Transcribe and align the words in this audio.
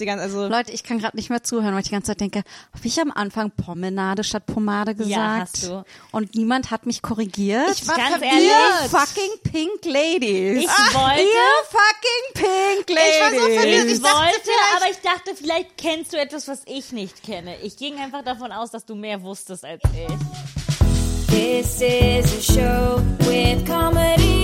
Die 0.00 0.06
ganze, 0.06 0.24
also 0.24 0.48
Leute, 0.48 0.72
ich 0.72 0.82
kann 0.82 0.98
gerade 0.98 1.16
nicht 1.16 1.30
mehr 1.30 1.44
zuhören, 1.44 1.72
weil 1.72 1.82
ich 1.82 1.86
die 1.86 1.92
ganze 1.92 2.08
Zeit 2.08 2.20
denke, 2.20 2.42
habe 2.74 2.84
ich 2.84 3.00
am 3.00 3.12
Anfang 3.12 3.52
Promenade 3.52 4.24
statt 4.24 4.44
Pomade 4.44 4.96
gesagt? 4.96 5.08
Ja, 5.12 5.38
hast 5.42 5.62
du. 5.68 5.84
Und 6.10 6.34
niemand 6.34 6.72
hat 6.72 6.84
mich 6.84 7.00
korrigiert. 7.00 7.70
Ich 7.80 7.86
war 7.86 7.96
Ganz 7.96 8.20
ehrlich, 8.20 8.42
Ihr 8.42 8.88
fucking 8.88 9.30
pink 9.44 9.84
ladies. 9.84 10.64
Ich 10.64 10.94
wollte- 10.94 11.22
Ihr 11.22 11.54
fucking 11.70 12.32
pink 12.34 12.88
ladies. 12.90 13.14
Ich 13.14 13.20
war 13.22 13.30
so 13.30 13.36
verwirrt. 13.54 13.86
Ich 13.86 13.92
Ich 13.92 14.02
wollte, 14.02 14.50
aber 14.76 14.90
ich 14.90 14.98
dachte, 14.98 15.30
vielleicht 15.36 15.78
kennst 15.78 16.12
du 16.12 16.16
etwas, 16.18 16.48
was 16.48 16.62
ich 16.66 16.90
nicht 16.90 17.22
kenne. 17.22 17.54
Ich 17.62 17.76
ging 17.76 17.96
einfach 18.00 18.24
davon 18.24 18.50
aus, 18.50 18.72
dass 18.72 18.84
du 18.84 18.96
mehr 18.96 19.22
wusstest 19.22 19.64
als 19.64 19.80
ich. 19.94 21.28
This 21.28 21.80
is 21.80 22.50
a 22.50 22.52
show 22.52 23.00
with 23.20 23.64
comedy, 23.64 24.43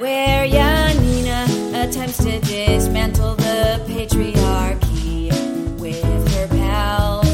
Where 0.00 0.48
Janina 0.48 1.44
attempts 1.74 2.16
to 2.24 2.40
dismantle 2.40 3.36
the 3.36 3.78
patriarchy 3.86 5.28
with 5.78 6.02
her 6.02 6.48
pals. 6.48 7.28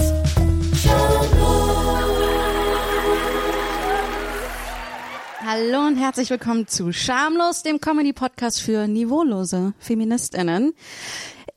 Hallo 5.44 5.86
und 5.86 5.96
herzlich 5.96 6.28
willkommen 6.28 6.66
zu 6.66 6.92
Schamlos, 6.92 7.62
dem 7.62 7.80
Comedy-Podcast 7.80 8.60
für 8.60 8.88
niveaulose 8.88 9.72
FeministInnen. 9.78 10.74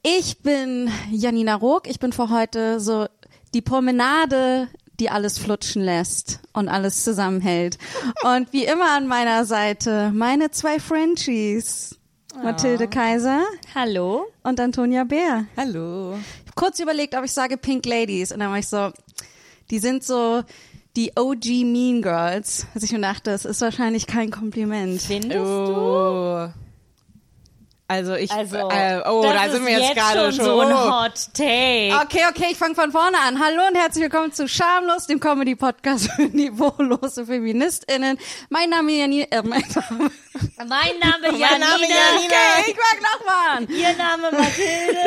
Ich 0.03 0.43
bin 0.43 0.91
Janina 1.09 1.55
Rook. 1.55 1.87
Ich 1.87 1.99
bin 1.99 2.13
für 2.13 2.29
heute 2.29 2.79
so 2.79 3.07
die 3.55 3.61
Promenade, 3.63 4.67
die 4.99 5.09
alles 5.09 5.37
flutschen 5.37 5.81
lässt 5.81 6.39
und 6.53 6.67
alles 6.67 7.03
zusammenhält. 7.03 7.77
Und 8.23 8.51
wie 8.53 8.65
immer 8.65 8.91
an 8.95 9.07
meiner 9.07 9.45
Seite 9.45 10.11
meine 10.13 10.51
zwei 10.51 10.79
Frenchies. 10.79 11.95
Mathilde 12.43 12.87
Kaiser 12.87 13.41
Hallo? 13.75 14.27
und 14.43 14.59
Antonia 14.59 15.03
Bär. 15.03 15.45
hallo. 15.57 16.13
Ich 16.13 16.47
hab 16.49 16.55
kurz 16.55 16.79
überlegt, 16.79 17.15
ob 17.15 17.25
ich 17.25 17.31
sage 17.33 17.57
Pink 17.57 17.85
Ladies. 17.85 18.31
Und 18.31 18.39
dann 18.39 18.51
war 18.51 18.59
ich 18.59 18.67
so, 18.67 18.91
die 19.71 19.79
sind 19.79 20.03
so 20.03 20.43
die 20.95 21.11
OG 21.17 21.65
Mean 21.65 22.01
Girls. 22.01 22.65
Also 22.73 22.85
ich 22.85 22.91
mir 22.91 23.01
dachte, 23.01 23.31
das 23.31 23.45
ist 23.45 23.61
wahrscheinlich 23.61 24.07
kein 24.07 24.29
Kompliment. 24.31 25.01
Findest 25.01 25.33
du? 25.33 26.53
Also 27.91 28.13
ich, 28.13 28.29
Also, 28.31 28.55
äh, 28.69 29.01
oh, 29.07 29.23
da 29.23 29.49
sind 29.49 29.65
wir 29.65 29.79
jetzt 29.79 29.95
gerade 29.95 30.31
schon. 30.31 30.45
so 30.45 30.59
ein 30.59 30.71
oh. 30.71 30.91
Hot 30.91 31.15
Take. 31.33 31.91
Okay, 32.03 32.21
okay, 32.29 32.45
ich 32.51 32.55
fange 32.57 32.75
von 32.75 32.91
vorne 32.91 33.17
an. 33.17 33.43
Hallo 33.43 33.63
und 33.67 33.75
herzlich 33.75 34.03
willkommen 34.03 34.31
zu 34.31 34.47
Schamlos, 34.47 35.07
dem 35.07 35.19
Comedy-Podcast 35.19 36.11
für 36.11 36.21
niveaulose 36.21 37.25
FeministInnen. 37.25 38.19
Mein 38.49 38.69
Name 38.69 38.91
ist 38.91 38.97
Janine, 38.99 39.31
äh, 39.31 39.41
mein 39.41 39.63
Name, 39.73 40.11
Mein 40.57 40.99
Name 40.99 41.31
Mein 41.31 41.39
Janina. 41.39 41.57
Name 41.57 41.81
Janina. 41.81 42.25
okay, 42.27 42.67
ich 42.67 42.75
mag 42.77 42.99
nochmal. 43.01 43.75
Ihr 43.75 43.93
Name 43.95 44.31
Mathilde. 44.37 44.99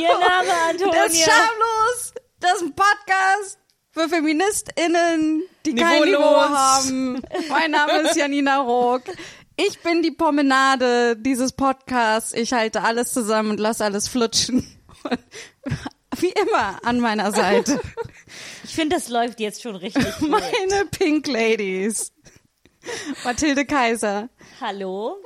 Ihr 0.00 0.08
Name 0.28 0.52
Antonia. 0.70 0.94
Das 1.04 1.12
ist 1.12 1.24
Schamlos, 1.24 2.14
das 2.40 2.52
ist 2.54 2.62
ein 2.62 2.74
Podcast 2.74 3.58
für 3.92 4.08
FeministInnen, 4.08 5.42
die 5.66 5.74
kein 5.74 6.04
Niveau 6.04 6.06
Niveaulos. 6.06 6.48
haben. 6.56 7.22
Mein 7.50 7.70
Name 7.72 7.98
ist 8.00 8.16
Janina 8.16 8.60
Rook. 8.60 9.02
Ich 9.68 9.80
bin 9.80 10.02
die 10.02 10.10
Promenade 10.10 11.16
dieses 11.16 11.52
Podcasts. 11.52 12.32
Ich 12.32 12.52
halte 12.52 12.82
alles 12.82 13.12
zusammen 13.12 13.50
und 13.50 13.60
lasse 13.60 13.84
alles 13.84 14.08
flutschen. 14.08 14.66
Und 15.04 15.18
wie 16.22 16.30
immer 16.30 16.78
an 16.84 17.00
meiner 17.00 17.32
Seite 17.32 17.80
Ich 18.64 18.74
finde, 18.74 18.96
das 18.96 19.08
läuft 19.08 19.40
jetzt 19.40 19.62
schon 19.62 19.76
richtig 19.76 20.04
gut. 20.18 20.30
meine 20.30 20.86
Pink 20.90 21.26
Ladies. 21.26 22.12
Mathilde 23.24 23.66
Kaiser 23.66 24.30
Hallo? 24.60 25.16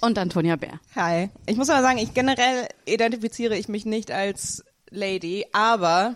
und 0.00 0.16
Antonia 0.16 0.56
Bär. 0.56 0.80
Hi. 0.96 1.28
Ich 1.46 1.56
muss 1.58 1.68
aber 1.68 1.82
sagen, 1.82 1.98
ich 1.98 2.14
generell 2.14 2.68
identifiziere 2.86 3.56
ich 3.56 3.68
mich 3.68 3.84
nicht 3.84 4.10
als 4.10 4.64
Lady, 4.88 5.44
aber 5.52 6.14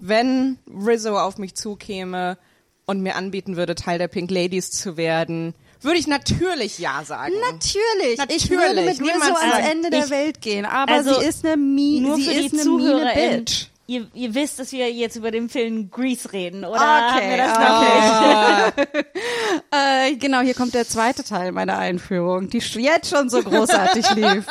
wenn 0.00 0.58
Rizzo 0.66 1.16
auf 1.16 1.38
mich 1.38 1.54
zukäme 1.54 2.38
und 2.86 3.02
mir 3.02 3.14
anbieten 3.14 3.56
würde, 3.56 3.76
Teil 3.76 3.98
der 3.98 4.08
Pink 4.08 4.32
Ladies 4.32 4.72
zu 4.72 4.96
werden, 4.96 5.54
würde 5.84 5.98
ich 5.98 6.06
natürlich 6.06 6.78
ja 6.78 7.02
sagen. 7.04 7.32
Natürlich. 7.40 8.12
Ich 8.12 8.18
Natürlich. 8.18 8.50
würde 8.50 8.82
mit 8.82 9.00
Rizzo 9.00 9.02
Niemand 9.04 9.36
ans 9.42 9.68
Ende 9.70 9.90
der 9.90 10.04
Ich- 10.04 10.10
Welt 10.10 10.40
gehen, 10.40 10.64
aber 10.64 10.92
Also, 10.92 11.18
sie 11.20 11.26
ist 11.26 11.44
eine, 11.44 11.56
Mi 11.56 12.00
Nur 12.00 12.16
sie 12.16 12.24
für 12.24 12.30
ist 12.32 12.52
die 12.52 12.60
eine 12.60 12.70
miene 12.70 12.80
Zuhörer. 12.90 13.14
Bitch. 13.14 13.66
Ihr, 13.88 14.06
ihr 14.14 14.34
wisst, 14.34 14.58
dass 14.60 14.70
wir 14.72 14.90
jetzt 14.92 15.16
über 15.16 15.30
den 15.32 15.48
Film 15.48 15.90
Grease 15.90 16.32
reden, 16.32 16.64
oder? 16.64 16.76
Okay, 16.76 16.80
Haben 16.80 17.30
wir 17.30 17.36
das 17.36 17.58
noch 17.58 18.76
nicht? 18.94 19.06
Äh, 19.74 20.14
genau, 20.16 20.40
hier 20.40 20.54
kommt 20.54 20.72
der 20.74 20.86
zweite 20.86 21.24
Teil 21.24 21.50
meiner 21.52 21.78
Einführung, 21.78 22.48
die 22.48 22.58
jetzt 22.58 23.10
schon 23.10 23.28
so 23.28 23.42
großartig 23.42 24.10
lief. 24.14 24.46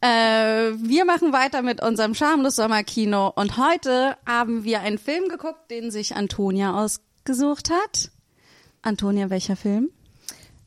Äh, 0.00 0.72
wir 0.76 1.04
machen 1.04 1.32
weiter 1.32 1.62
mit 1.62 1.82
unserem 1.82 2.14
schamlos 2.14 2.56
Sommerkino 2.56 3.32
und 3.34 3.56
heute 3.56 4.16
haben 4.26 4.64
wir 4.64 4.80
einen 4.80 4.98
Film 4.98 5.28
geguckt, 5.28 5.70
den 5.70 5.90
sich 5.90 6.14
Antonia 6.14 6.74
ausgesucht 6.74 7.70
hat. 7.70 8.10
Antonia, 8.82 9.30
welcher 9.30 9.56
Film? 9.56 9.90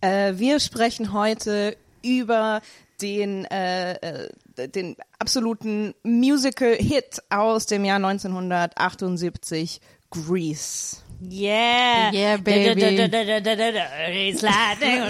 Äh, 0.02 0.34
wir 0.38 0.60
sprechen 0.60 1.14
heute 1.14 1.78
über 2.04 2.62
den, 3.02 3.46
äh, 3.46 3.94
äh, 3.94 4.30
den 4.68 4.96
absoluten 5.20 5.94
Musical-Hit 6.04 7.24
aus 7.30 7.66
dem 7.66 7.86
Jahr 7.86 7.98
1978, 7.98 9.82
Grease. 10.10 11.01
Yeah. 11.22 12.12
Yeah, 12.12 12.38
baby. 12.38 12.76
Grease 12.76 14.42
Lightning. 14.42 15.02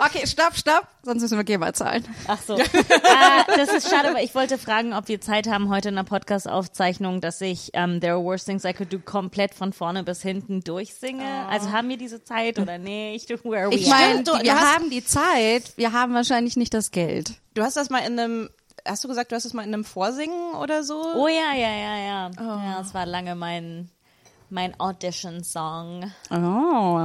Okay, 0.00 0.26
stopp, 0.26 0.54
stopp, 0.54 0.86
sonst 1.02 1.22
müssen 1.22 1.38
wir 1.38 1.44
GEMA 1.44 1.72
zahlen. 1.72 2.04
Ach 2.28 2.40
so. 2.40 2.56
äh, 2.56 2.64
das 3.56 3.72
ist 3.72 3.90
schade, 3.90 4.10
aber 4.10 4.22
ich 4.22 4.34
wollte 4.34 4.58
fragen, 4.58 4.92
ob 4.92 5.08
wir 5.08 5.20
Zeit 5.20 5.48
haben 5.48 5.68
heute 5.70 5.88
in 5.88 5.96
einer 5.96 6.04
Podcast-Aufzeichnung, 6.04 7.20
dass 7.20 7.40
ich 7.40 7.70
ähm, 7.72 8.00
There 8.00 8.12
Are 8.14 8.22
Worse 8.22 8.44
Things 8.44 8.64
I 8.64 8.72
Could 8.74 8.92
Do 8.92 8.98
komplett 9.00 9.54
von 9.54 9.72
vorne 9.72 10.04
bis 10.04 10.22
hinten 10.22 10.60
durchsinge. 10.60 11.24
Also 11.48 11.72
haben 11.72 11.88
wir 11.88 11.96
diese 11.96 12.22
Zeit 12.22 12.58
oder 12.58 12.78
nicht? 12.78 13.30
Where 13.44 13.62
are 13.62 13.70
we 13.70 13.74
Ich 13.76 13.88
meine, 13.88 14.24
wir 14.24 14.60
haben 14.60 14.90
die 14.90 15.04
Zeit, 15.04 15.72
wir 15.76 15.92
haben 15.92 16.14
wahrscheinlich 16.14 16.56
nicht 16.56 16.74
das 16.74 16.90
Geld. 16.90 17.32
Du 17.54 17.62
hast 17.62 17.76
das 17.76 17.90
mal 17.90 18.00
in 18.06 18.18
einem, 18.18 18.50
hast 18.86 19.04
du 19.04 19.08
gesagt, 19.08 19.30
du 19.32 19.36
hast 19.36 19.44
das 19.44 19.52
mal 19.54 19.62
in 19.66 19.72
einem 19.74 19.84
Vorsingen 19.84 20.54
oder 20.54 20.82
so? 20.84 21.00
Oh 21.14 21.28
ja, 21.28 21.52
ja, 21.54 21.70
ja, 21.70 21.96
ja. 21.98 22.30
Ja, 22.38 22.80
es 22.80 22.94
war 22.94 23.06
lange 23.06 23.34
mein, 23.34 23.90
mein 24.50 24.78
Audition-Song. 24.80 26.12
Oh. 26.30 27.04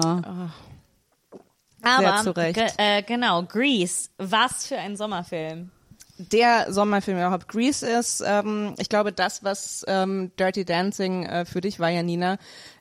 Aber, 1.86 2.22
zu 2.24 2.32
Recht. 2.36 2.56
ge- 2.56 2.72
äh, 2.78 3.02
genau, 3.04 3.44
Grease. 3.44 4.10
Was 4.18 4.68
für 4.68 4.78
ein 4.78 4.96
Sommerfilm. 4.96 5.70
Der 6.18 6.72
Sommerfilm 6.72 7.18
überhaupt. 7.18 7.48
Grease 7.48 7.90
ist, 7.90 8.24
ähm, 8.26 8.76
ich 8.78 8.88
glaube, 8.88 9.12
das, 9.12 9.44
was 9.44 9.84
ähm, 9.88 10.32
Dirty 10.40 10.64
Dancing 10.64 11.26
äh, 11.26 11.44
für 11.46 11.60
dich 11.60 11.80
war, 11.80 11.90
Janina. 11.90 12.38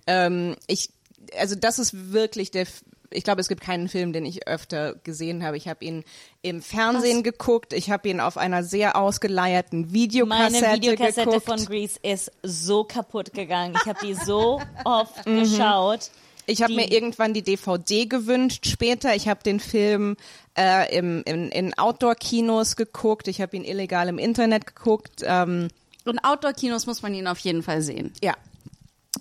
Ähm, 0.07 0.55
ich, 0.67 0.91
also 1.39 1.55
das 1.57 1.79
ist 1.79 2.13
wirklich 2.13 2.51
der, 2.51 2.67
ich 3.15 3.25
glaube, 3.25 3.41
es 3.41 3.49
gibt 3.49 3.61
keinen 3.63 3.89
Film, 3.89 4.13
den 4.13 4.25
ich 4.25 4.47
öfter 4.47 4.95
gesehen 5.05 5.45
habe. 5.45 5.57
Ich 5.57 5.69
habe 5.69 5.85
ihn 5.85 6.05
im 6.43 6.63
Fernsehen 6.63 7.23
geguckt. 7.23 7.73
Ich 7.73 7.91
habe 7.91 8.09
ihn 8.09 8.21
auf 8.21 8.37
einer 8.37 8.63
sehr 8.65 8.97
ausgeleierten 8.97 9.93
Videokassette, 9.93 10.61
Meine 10.63 10.77
Videokassette 10.77 11.25
geguckt. 11.31 11.47
von 11.47 11.65
Grease 11.67 11.99
ist 12.03 12.31
so 12.43 12.85
kaputt 12.85 13.33
gegangen. 13.35 13.75
Ich 13.81 13.87
habe 13.89 13.99
die 14.07 14.15
so 14.15 14.61
oft 14.85 15.27
Mhm. 15.27 15.41
geschaut. 15.41 16.11
Ich 16.47 16.61
habe 16.63 16.75
mir 16.75 16.91
irgendwann 16.91 17.35
die 17.35 17.43
DVD 17.43 18.07
gewünscht 18.07 18.67
später. 18.67 19.15
Ich 19.15 19.29
habe 19.29 19.43
den 19.45 19.61
Film 19.61 20.17
äh, 20.59 20.93
im, 20.97 21.23
in, 21.25 21.51
in 21.51 21.79
Outdoor-Kinos 21.79 22.75
geguckt. 22.75 23.29
Ich 23.29 23.41
habe 23.41 23.57
ihn 23.57 23.65
illegal 23.65 24.09
im 24.09 24.19
Internet 24.19 24.67
geguckt. 24.67 25.23
Ähm, 25.25 25.69
Und 26.05 26.19
Outdoor-Kinos 26.25 26.87
muss 26.87 27.01
man 27.03 27.15
ihn 27.15 27.29
auf 27.29 27.39
jeden 27.39 27.63
Fall 27.63 27.81
sehen. 27.83 28.13
ja. 28.23 28.35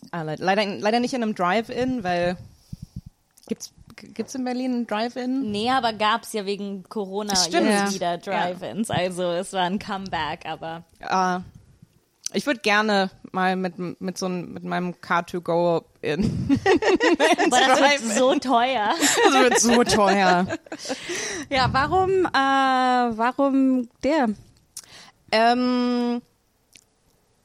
Ah, 0.09 0.23
le- 0.23 0.35
leider, 0.40 0.66
leider 0.66 1.00
nicht 1.00 1.13
in 1.13 1.22
einem 1.22 1.35
Drive-In, 1.35 2.03
weil 2.03 2.35
gibt's 3.47 3.72
gibt's 4.13 4.35
in 4.35 4.43
Berlin 4.43 4.73
einen 4.73 4.87
Drive-In? 4.87 5.52
Nee, 5.52 5.70
aber 5.70 5.93
gab's 5.93 6.34
ja 6.34 6.46
wegen 6.46 6.84
Corona 6.84 7.35
Stimmt. 7.35 7.67
jetzt 7.67 7.90
Ja. 7.90 7.93
wieder 7.93 8.17
Drive-Ins. 8.17 8.90
Also 8.90 9.23
es 9.31 9.53
war 9.53 9.61
ein 9.64 9.79
Comeback, 9.79 10.46
aber 10.46 10.84
Ah, 11.02 11.41
ich 12.34 12.46
würde 12.46 12.61
gerne 12.61 13.09
mal 13.31 13.55
mit 13.55 13.78
mit 14.02 14.17
so 14.17 14.26
einem, 14.28 14.53
mit 14.53 14.64
meinem 14.64 14.91
Car2Go 14.93 15.84
in. 16.02 16.23
aber 17.46 17.59
das 17.67 17.79
wird 17.79 18.17
so 18.17 18.35
teuer. 18.40 18.93
Das 19.26 19.34
wird 19.34 19.59
so 19.59 19.84
teuer. 19.84 20.47
Ja, 21.49 21.70
warum, 21.72 22.26
äh, 22.26 23.17
warum 23.17 23.90
der? 24.03 24.29
Ähm, 25.34 26.22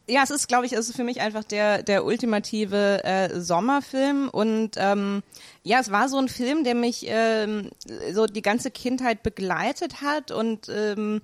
ja, 0.09 0.23
es 0.23 0.31
ist, 0.31 0.47
glaube 0.49 0.67
ich, 0.67 0.73
es 0.73 0.89
ist 0.89 0.97
für 0.97 1.05
mich 1.05 1.21
einfach 1.21 1.43
der 1.45 1.83
der 1.83 2.05
ultimative 2.05 3.03
äh, 3.05 3.41
Sommerfilm 3.41 4.29
und 4.29 4.73
ähm, 4.77 5.23
ja, 5.67 5.81
es 5.81 5.91
war 5.91 6.09
so 6.09 6.17
ein 6.17 6.29
Film, 6.29 6.63
der 6.63 6.77
mich 6.77 7.07
ähm, 7.09 7.71
so 8.13 8.27
die 8.27 8.41
ganze 8.41 8.71
Kindheit 8.71 9.25
begleitet 9.25 10.01
hat 10.01 10.31
und 10.31 10.69
ähm, 10.69 11.23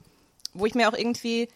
wo 0.52 0.66
ich 0.66 0.74
mir 0.74 0.88
auch 0.88 0.98
irgendwie, 0.98 1.46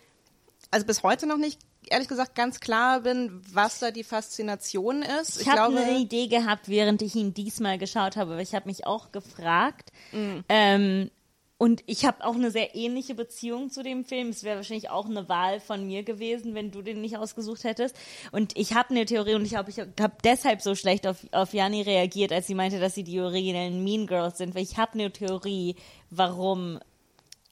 also 0.70 0.86
bis 0.86 1.02
heute 1.02 1.26
noch 1.26 1.36
nicht 1.36 1.58
ehrlich 1.88 2.06
gesagt 2.06 2.36
ganz 2.36 2.60
klar 2.60 3.00
bin, 3.00 3.42
was 3.52 3.80
da 3.80 3.90
die 3.90 4.04
Faszination 4.04 5.02
ist. 5.02 5.40
Ich, 5.40 5.48
habe 5.48 5.76
eine 5.76 5.98
Idee 5.98 6.28
gehabt, 6.28 6.68
während 6.68 7.02
ich 7.02 7.16
ihn 7.16 7.34
diesmal 7.34 7.76
geschaut 7.76 8.14
habe, 8.14 8.36
weil 8.36 8.42
ich 8.42 8.54
habe 8.54 8.68
mich 8.68 8.86
auch 8.86 9.10
gefragt. 9.10 9.90
Mm. 10.12 10.38
Ähm, 10.48 11.10
und 11.58 11.82
ich 11.86 12.04
habe 12.04 12.22
auch 12.24 12.34
eine 12.34 12.50
sehr 12.50 12.74
ähnliche 12.74 13.14
Beziehung 13.14 13.70
zu 13.70 13.82
dem 13.82 14.04
Film. 14.04 14.28
Es 14.28 14.44
wäre 14.44 14.56
wahrscheinlich 14.56 14.90
auch 14.90 15.06
eine 15.06 15.28
Wahl 15.30 15.58
von 15.58 15.86
mir 15.86 16.02
gewesen, 16.02 16.54
wenn 16.54 16.70
du 16.70 16.82
den 16.82 17.00
nicht 17.00 17.16
ausgesucht 17.16 17.64
hättest. 17.64 17.96
Und 18.30 18.56
ich 18.58 18.74
habe 18.74 18.90
eine 18.90 19.06
Theorie 19.06 19.34
und 19.34 19.44
ich 19.44 19.50
glaube, 19.50 19.70
ich 19.70 19.78
habe 19.78 20.16
deshalb 20.22 20.60
so 20.60 20.74
schlecht 20.74 21.06
auf, 21.06 21.16
auf 21.32 21.54
Jani 21.54 21.80
reagiert, 21.80 22.30
als 22.30 22.46
sie 22.46 22.54
meinte, 22.54 22.78
dass 22.78 22.94
sie 22.94 23.04
die 23.04 23.20
originellen 23.20 23.82
Mean 23.82 24.06
Girls 24.06 24.36
sind, 24.36 24.54
weil 24.54 24.64
ich 24.64 24.76
habe 24.76 24.92
eine 24.94 25.10
Theorie, 25.10 25.76
warum 26.10 26.78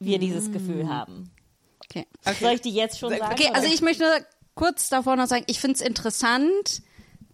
wir 0.01 0.19
dieses 0.19 0.53
Gefühl 0.53 0.89
haben. 0.89 1.31
Okay. 1.85 2.07
Soll 2.41 2.55
ich 2.55 2.61
die 2.61 2.75
jetzt 2.75 2.99
schon 2.99 3.17
sagen? 3.17 3.33
Okay, 3.33 3.51
also 3.55 3.73
ich 3.73 3.81
möchte 3.81 4.05
kurz 4.55 4.91
davor 4.91 5.17
noch 5.17 5.29
sagen, 5.29 5.45
ich 5.47 5.61
finde 5.61 5.77
es 5.77 5.81
interessant, 5.81 6.83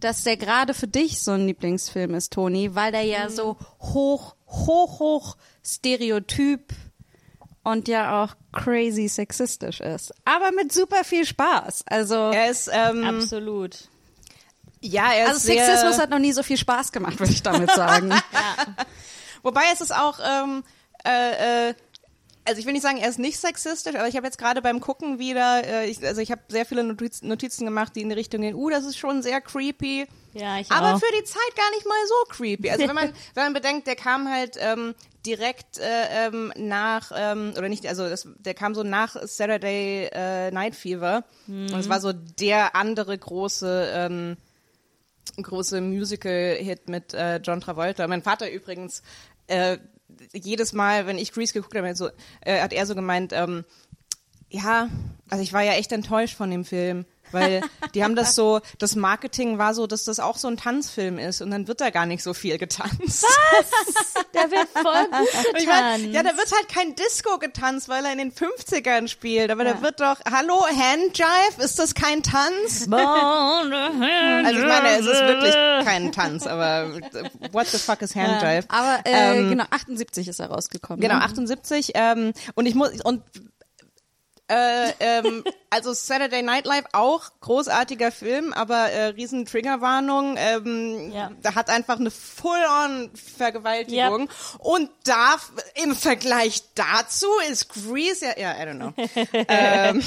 dass 0.03 0.23
der 0.23 0.37
gerade 0.37 0.73
für 0.73 0.87
dich 0.87 1.21
so 1.21 1.31
ein 1.31 1.47
Lieblingsfilm 1.47 2.13
ist, 2.15 2.33
Toni, 2.33 2.75
weil 2.75 2.91
der 2.91 3.03
ja 3.03 3.29
so 3.29 3.57
hoch, 3.79 4.35
hoch, 4.47 4.99
hoch 4.99 5.37
stereotyp 5.63 6.73
und 7.63 7.87
ja 7.87 8.23
auch 8.23 8.35
crazy 8.51 9.07
sexistisch 9.07 9.79
ist. 9.79 10.13
Aber 10.25 10.51
mit 10.51 10.71
super 10.71 11.03
viel 11.03 11.25
Spaß. 11.25 11.83
Also, 11.87 12.31
Er 12.31 12.49
ist, 12.49 12.69
ähm, 12.73 13.03
Absolut. 13.03 13.77
ja, 14.81 15.11
er 15.13 15.25
ist 15.25 15.29
also 15.29 15.39
sehr, 15.47 15.65
Sexismus 15.65 15.99
hat 15.99 16.09
noch 16.09 16.19
nie 16.19 16.33
so 16.33 16.43
viel 16.43 16.57
Spaß 16.57 16.91
gemacht, 16.91 17.19
würde 17.19 17.31
ich 17.31 17.43
damit 17.43 17.71
sagen. 17.71 18.13
Wobei 19.43 19.63
es 19.73 19.81
ist 19.81 19.95
auch, 19.95 20.19
ähm, 20.19 20.63
äh, 21.05 21.69
äh, 21.69 21.73
also 22.45 22.59
ich 22.59 22.65
will 22.65 22.73
nicht 22.73 22.81
sagen, 22.81 22.97
er 22.97 23.09
ist 23.09 23.19
nicht 23.19 23.39
sexistisch, 23.39 23.95
aber 23.95 24.07
ich 24.07 24.15
habe 24.15 24.25
jetzt 24.25 24.37
gerade 24.37 24.61
beim 24.61 24.79
Gucken 24.79 25.19
wieder, 25.19 25.63
äh, 25.63 25.89
ich, 25.89 26.03
also 26.05 26.21
ich 26.21 26.31
habe 26.31 26.41
sehr 26.47 26.65
viele 26.65 26.83
Notiz 26.83 27.21
Notizen 27.21 27.65
gemacht, 27.65 27.95
die 27.95 28.01
in 28.01 28.09
die 28.09 28.15
Richtung 28.15 28.41
gehen, 28.41 28.55
uh, 28.55 28.69
das 28.69 28.85
ist 28.85 28.97
schon 28.97 29.21
sehr 29.21 29.41
creepy. 29.41 30.07
Ja, 30.33 30.59
ich 30.59 30.71
aber 30.71 30.95
auch. 30.95 30.99
für 30.99 31.11
die 31.17 31.23
Zeit 31.23 31.55
gar 31.55 31.69
nicht 31.71 31.85
mal 31.85 32.07
so 32.07 32.15
creepy. 32.29 32.69
Also 32.69 32.87
wenn 32.87 32.95
man, 32.95 33.13
wenn 33.35 33.43
man 33.43 33.53
bedenkt, 33.53 33.87
der 33.87 33.95
kam 33.95 34.29
halt 34.29 34.57
ähm, 34.59 34.95
direkt 35.25 35.77
äh, 35.77 36.27
ähm, 36.27 36.53
nach, 36.55 37.11
ähm, 37.15 37.53
oder 37.57 37.69
nicht, 37.69 37.85
also 37.85 38.07
das, 38.07 38.27
der 38.37 38.53
kam 38.53 38.73
so 38.73 38.83
nach 38.83 39.15
Saturday 39.23 40.09
äh, 40.11 40.51
Night 40.51 40.75
Fever. 40.75 41.23
Und 41.47 41.73
es 41.73 41.89
war 41.89 41.99
so 41.99 42.13
der 42.13 42.75
andere 42.75 43.17
große 43.17 43.91
ähm, 43.93 44.37
große 45.41 45.81
Musical-Hit 45.81 46.89
mit 46.89 47.13
äh, 47.13 47.37
John 47.37 47.61
Travolta. 47.61 48.07
Mein 48.07 48.23
Vater 48.23 48.51
übrigens, 48.51 49.03
äh, 49.47 49.77
jedes 50.33 50.73
Mal, 50.73 51.07
wenn 51.07 51.17
ich 51.17 51.31
Grease 51.31 51.53
geguckt 51.53 51.75
habe, 51.75 51.95
so, 51.95 52.09
äh, 52.41 52.61
hat 52.61 52.73
er 52.73 52.85
so 52.85 52.95
gemeint, 52.95 53.33
ähm, 53.33 53.65
ja, 54.49 54.89
also 55.29 55.43
ich 55.43 55.53
war 55.53 55.61
ja 55.61 55.73
echt 55.73 55.91
enttäuscht 55.91 56.35
von 56.35 56.51
dem 56.51 56.65
Film, 56.65 57.05
weil 57.33 57.61
die 57.93 58.03
haben 58.03 58.15
das 58.15 58.35
so, 58.35 58.61
das 58.79 58.95
Marketing 58.95 59.57
war 59.57 59.73
so, 59.73 59.87
dass 59.87 60.03
das 60.03 60.19
auch 60.19 60.37
so 60.37 60.47
ein 60.47 60.57
Tanzfilm 60.57 61.17
ist 61.17 61.41
und 61.41 61.51
dann 61.51 61.67
wird 61.67 61.81
da 61.81 61.89
gar 61.89 62.05
nicht 62.05 62.23
so 62.23 62.33
viel 62.33 62.57
getanzt. 62.57 63.25
Der 64.33 64.49
wird 64.51 64.67
voll 64.73 65.05
gut 65.05 65.11
Und 65.51 65.59
ich 65.59 65.67
mein, 65.67 66.01
getan. 66.01 66.11
ja, 66.13 66.23
da 66.23 66.37
wird 66.37 66.51
halt 66.51 66.69
kein 66.69 66.95
Disco 66.95 67.37
getanzt, 67.37 67.89
weil 67.89 68.05
er 68.05 68.11
in 68.13 68.17
den 68.17 68.31
50ern 68.33 69.07
spielt, 69.07 69.51
aber 69.51 69.63
da 69.63 69.81
wird 69.81 69.99
doch, 69.99 70.17
hallo, 70.31 70.65
Handjive, 70.67 71.63
ist 71.63 71.79
das 71.79 71.93
kein 71.95 72.23
Tanz? 72.23 72.87
Also 74.43 74.59
ich 74.59 74.65
meine, 74.67 74.89
es 74.99 75.05
ist 75.05 75.21
wirklich 75.21 75.53
kein 75.85 76.11
Tanz, 76.11 76.47
aber 76.47 76.93
what 77.51 77.67
the 77.67 77.77
fuck 77.77 78.01
is 78.01 78.15
Handjive? 78.15 78.65
Aber 78.69 78.99
äh, 79.05 79.37
Ähm, 79.37 79.49
genau, 79.49 79.65
78 79.69 80.27
ist 80.27 80.39
er 80.39 80.47
rausgekommen. 80.49 81.01
Genau, 81.01 81.15
ne? 81.15 81.23
78. 81.23 81.91
Ähm, 81.93 82.33
und 82.55 82.65
ich 82.65 82.75
muss 82.75 82.89
und 83.03 83.23
äh, 84.51 84.93
ähm, 84.99 85.43
also 85.69 85.93
Saturday 85.93 86.41
Night 86.41 86.65
Live 86.65 86.85
auch 86.91 87.29
großartiger 87.39 88.11
Film, 88.11 88.51
aber 88.53 88.91
äh, 88.91 89.05
riesen 89.07 89.45
Triggerwarnung. 89.45 90.35
Ähm, 90.37 91.11
Ja. 91.13 91.31
Da 91.41 91.55
hat 91.55 91.69
einfach 91.69 91.99
eine 91.99 92.11
Full-on-Vergewaltigung. 92.11 94.29
Und 94.59 94.89
da 95.05 95.35
im 95.81 95.95
Vergleich 95.95 96.63
dazu 96.75 97.27
ist 97.49 97.69
Grease 97.69 98.25
ja, 98.25 98.37
ja, 98.37 98.61
I 98.61 98.67
don't 98.67 98.75
know. 98.75 98.93
ähm, 99.47 100.03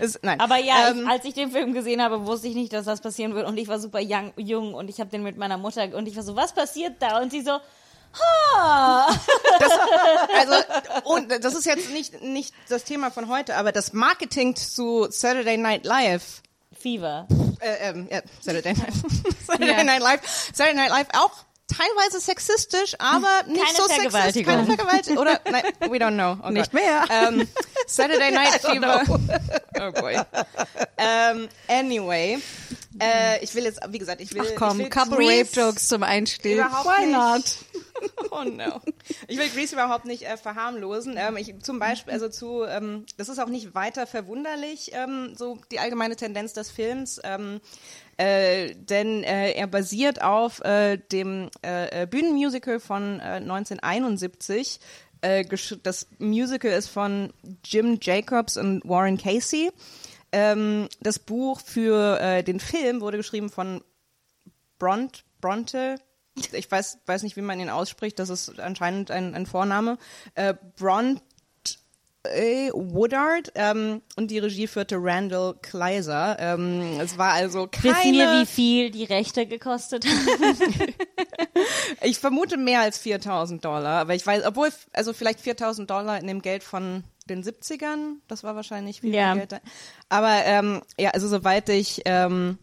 ist, 0.00 0.20
nein. 0.22 0.40
Aber 0.40 0.56
ja, 0.56 0.90
ähm, 0.90 1.02
ich, 1.02 1.08
als 1.08 1.24
ich 1.24 1.34
den 1.34 1.50
Film 1.50 1.74
gesehen 1.74 2.02
habe, 2.02 2.26
wusste 2.26 2.48
ich 2.48 2.54
nicht, 2.54 2.72
dass 2.72 2.86
das 2.86 3.00
passieren 3.00 3.34
wird. 3.34 3.46
Und 3.46 3.58
ich 3.58 3.68
war 3.68 3.78
super 3.78 4.00
young, 4.02 4.32
jung 4.36 4.74
und 4.74 4.88
ich 4.88 5.00
habe 5.00 5.10
den 5.10 5.22
mit 5.22 5.36
meiner 5.36 5.58
Mutter 5.58 5.94
und 5.94 6.08
ich 6.08 6.16
war 6.16 6.22
so, 6.22 6.36
was 6.36 6.54
passiert 6.54 6.94
da? 7.00 7.20
Und 7.20 7.30
sie 7.30 7.42
so, 7.42 7.58
ha. 8.14 9.16
also 10.38 10.54
und 11.04 11.30
das 11.44 11.54
ist 11.54 11.66
jetzt 11.66 11.90
nicht 11.90 12.22
nicht 12.22 12.54
das 12.68 12.84
Thema 12.84 13.10
von 13.10 13.28
heute, 13.28 13.56
aber 13.56 13.72
das 13.72 13.92
Marketing 13.92 14.54
zu 14.56 15.06
Saturday 15.10 15.56
Night 15.56 15.84
Live 15.84 16.42
Fever. 16.78 17.26
äh, 17.60 17.90
ähm, 17.90 18.08
ja, 18.10 18.20
Saturday 18.40 18.74
Night, 18.74 18.92
Saturday 19.46 19.84
Night 19.84 20.00
Live, 20.02 20.20
Saturday 20.52 20.74
Night 20.76 20.90
Live 20.90 21.06
auch 21.14 21.30
teilweise 21.68 22.20
sexistisch, 22.20 22.94
aber 22.98 23.44
nicht 23.46 23.64
Keine 23.64 23.76
so 23.76 23.86
sexistisch, 23.86 24.12
Vergewaltigung. 24.12 24.54
keine 24.54 24.66
Vergewaltigung 24.66 25.18
oder 25.18 25.40
nein, 25.50 25.62
we 25.90 25.96
don't 25.96 26.14
know. 26.14 26.36
Oh 26.46 26.50
Nicht 26.50 26.70
Gott. 26.72 26.82
mehr. 26.82 27.04
Ähm, 27.08 27.48
Saturday 27.86 28.30
Night 28.32 28.60
Fever. 28.60 29.02
oh 29.80 29.92
boy. 29.92 30.20
Ähm, 30.98 31.48
anyway, 31.68 32.42
äh, 33.00 33.42
ich 33.42 33.54
will 33.54 33.64
jetzt, 33.64 33.80
wie 33.88 33.98
gesagt, 33.98 34.20
ich 34.20 34.34
will, 34.34 34.42
Ach 34.44 34.54
komm, 34.56 34.78
will 34.78 34.88
couple 34.90 35.16
Grease 35.16 35.40
Rape 35.56 35.60
Jokes 35.68 35.88
zum 35.88 36.02
Einstieg. 36.02 36.54
überhaupt 36.54 36.86
Why 36.86 37.06
nicht. 37.06 37.16
not? 37.16 37.44
Oh 38.32 38.42
no. 38.42 38.80
Ich 39.28 39.38
will 39.38 39.48
Grease 39.50 39.74
überhaupt 39.76 40.06
nicht 40.06 40.22
äh, 40.24 40.36
verharmlosen. 40.36 41.14
Ähm, 41.16 41.36
ich, 41.36 41.54
zum 41.62 41.78
Beispiel, 41.78 42.12
also 42.12 42.28
zu, 42.28 42.64
ähm, 42.64 43.06
das 43.16 43.28
ist 43.28 43.38
auch 43.38 43.48
nicht 43.48 43.76
weiter 43.76 44.08
verwunderlich, 44.08 44.90
ähm, 44.92 45.34
so 45.36 45.58
die 45.70 45.78
allgemeine 45.78 46.16
Tendenz 46.16 46.52
des 46.52 46.70
Films. 46.70 47.20
Ähm, 47.22 47.60
äh, 48.16 48.74
denn 48.74 49.22
äh, 49.22 49.52
er 49.52 49.66
basiert 49.68 50.20
auf 50.20 50.60
äh, 50.64 50.96
dem 50.96 51.48
äh, 51.64 52.02
äh, 52.02 52.06
Bühnenmusical 52.06 52.80
von 52.80 53.20
äh, 53.20 53.40
1971. 53.40 54.80
Äh, 55.20 55.44
das 55.82 56.08
Musical 56.18 56.72
ist 56.72 56.88
von 56.88 57.32
Jim 57.64 57.98
Jacobs 58.02 58.56
und 58.56 58.82
Warren 58.84 59.16
Casey. 59.16 59.70
Ähm, 60.32 60.88
das 61.00 61.18
Buch 61.18 61.60
für 61.60 62.18
äh, 62.20 62.42
den 62.42 62.58
Film 62.58 63.00
wurde 63.00 63.18
geschrieben 63.18 63.50
von 63.50 63.82
Bront, 64.78 65.24
Bronte, 65.40 65.96
ich 66.52 66.70
weiß, 66.70 66.98
weiß 67.06 67.22
nicht, 67.22 67.36
wie 67.36 67.42
man 67.42 67.60
ihn 67.60 67.68
ausspricht, 67.68 68.18
das 68.18 68.30
ist 68.30 68.58
anscheinend 68.58 69.10
ein, 69.10 69.34
ein 69.34 69.46
Vorname, 69.46 69.98
äh, 70.34 70.54
Bront 70.78 71.22
Woodard 72.24 73.50
ähm, 73.56 74.00
und 74.14 74.30
die 74.30 74.38
Regie 74.38 74.68
führte 74.68 74.96
Randall 74.98 75.54
Kleiser. 75.60 76.36
Ähm, 76.38 77.00
es 77.00 77.18
war 77.18 77.32
also 77.32 77.66
keine, 77.66 77.96
Wissen 77.96 78.12
wir, 78.12 78.40
wie 78.40 78.46
viel 78.46 78.90
die 78.92 79.04
Rechte 79.04 79.44
gekostet 79.44 80.06
haben? 80.06 80.94
ich 82.02 82.18
vermute 82.18 82.58
mehr 82.58 82.80
als 82.80 82.98
4000 82.98 83.64
Dollar, 83.64 84.02
aber 84.02 84.14
ich 84.14 84.24
weiß, 84.24 84.44
obwohl, 84.46 84.70
also 84.92 85.12
vielleicht 85.12 85.40
4000 85.40 85.90
Dollar 85.90 86.20
in 86.20 86.28
dem 86.28 86.42
Geld 86.42 86.62
von 86.62 87.02
den 87.30 87.42
70ern, 87.42 88.16
das 88.28 88.44
war 88.44 88.56
wahrscheinlich 88.56 89.00
viel 89.00 89.14
Ja. 89.14 89.34
Geld. 89.34 89.60
Aber 90.08 90.44
ähm, 90.44 90.82
ja, 90.98 91.10
also 91.10 91.28
soweit 91.28 91.68
ich 91.68 92.02
ähm, 92.04 92.58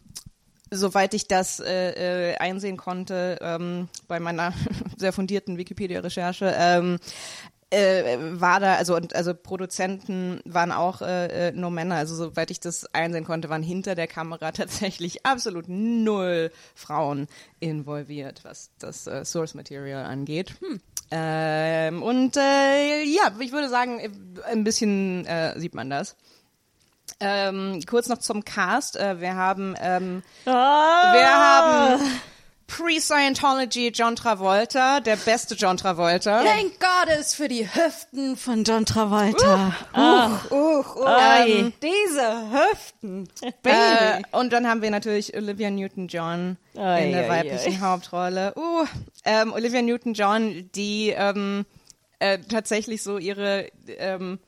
soweit 0.72 1.13
ich 1.13 1.28
das 1.28 1.60
äh, 1.60 2.32
äh, 2.32 2.38
einsehen 2.38 2.78
konnte 2.78 3.39
ähm, 3.42 3.89
bei 4.08 4.20
meiner 4.20 4.54
sehr 4.98 5.13
fundierten 5.13 5.58
Wikipedia-Recherche, 5.58 6.54
ähm, 6.58 7.00
äh, 7.72 8.18
war 8.20 8.60
da, 8.60 8.76
also 8.76 8.96
und 8.96 9.16
also 9.16 9.34
Produzenten 9.34 10.42
waren 10.46 10.72
auch 10.72 11.02
äh, 11.02 11.50
äh, 11.50 11.52
nur 11.52 11.72
Männer, 11.72 11.96
also 11.96 12.16
soweit 12.16 12.52
ich 12.52 12.60
das 12.60 12.94
einsehen 12.94 13.26
konnte, 13.26 13.50
waren 13.50 13.64
hinter 13.64 13.96
der 13.96 14.08
Kamera 14.08 14.52
tatsächlich 14.54 15.26
absolut 15.26 15.66
null 15.68 16.52
Frauen 16.76 17.28
involviert, 17.60 18.42
was 18.44 18.72
das 18.80 19.08
äh, 19.08 19.24
Source 19.26 19.54
Material 19.54 20.06
angeht. 20.06 20.56
Ähm, 21.12 22.04
und 22.04 22.38
äh, 22.38 23.04
ja, 23.04 23.32
ich 23.40 23.52
würde 23.52 23.70
sagen, 23.70 24.00
äh, 24.00 24.10
ein 24.52 24.64
bisschen 24.64 25.26
äh, 25.26 25.60
sieht 25.60 25.74
man 25.74 25.90
das. 25.90 26.16
Ähm, 27.20 27.82
kurz 27.88 28.08
noch 28.08 28.20
zum 28.20 28.46
Cast. 28.46 28.96
Äh, 28.96 29.20
wir 29.20 29.36
haben 29.36 29.76
ähm, 29.82 30.24
wir 30.46 30.54
haben 30.54 32.02
Pre-Scientology 32.70 33.92
John 33.92 34.16
Travolta, 34.16 35.00
der 35.00 35.16
beste 35.16 35.56
John 35.56 35.76
Travolta. 35.76 36.44
Thank 36.44 36.80
Goddess 36.80 37.34
für 37.34 37.48
die 37.48 37.68
Hüften 37.68 38.38
von 38.38 38.64
John 38.64 38.86
Travolta. 38.86 39.74
Uch, 39.94 40.52
uch, 40.52 41.06
Ei. 41.06 41.50
ähm, 41.50 41.74
diese 41.82 42.52
Hüften. 42.52 43.28
Äh, 43.42 43.52
Baby. 43.64 44.26
und 44.32 44.54
dann 44.54 44.68
haben 44.68 44.82
wir 44.82 44.92
natürlich 44.92 45.36
Olivia 45.36 45.70
Newton-John 45.70 46.58
in 46.74 46.80
der 47.12 47.26
ei, 47.26 47.30
weiblichen 47.30 47.74
ei. 47.74 47.80
Hauptrolle. 47.80 48.54
Uh, 48.56 48.86
ähm, 49.26 49.54
Olivia 49.54 49.82
Newton-John, 49.82 50.70
die 50.76 51.10
ähm, 51.10 51.66
äh, 52.20 52.40
tatsächlich 52.40 53.02
so 53.02 53.18
ihre 53.18 53.68
ähm, 53.88 54.40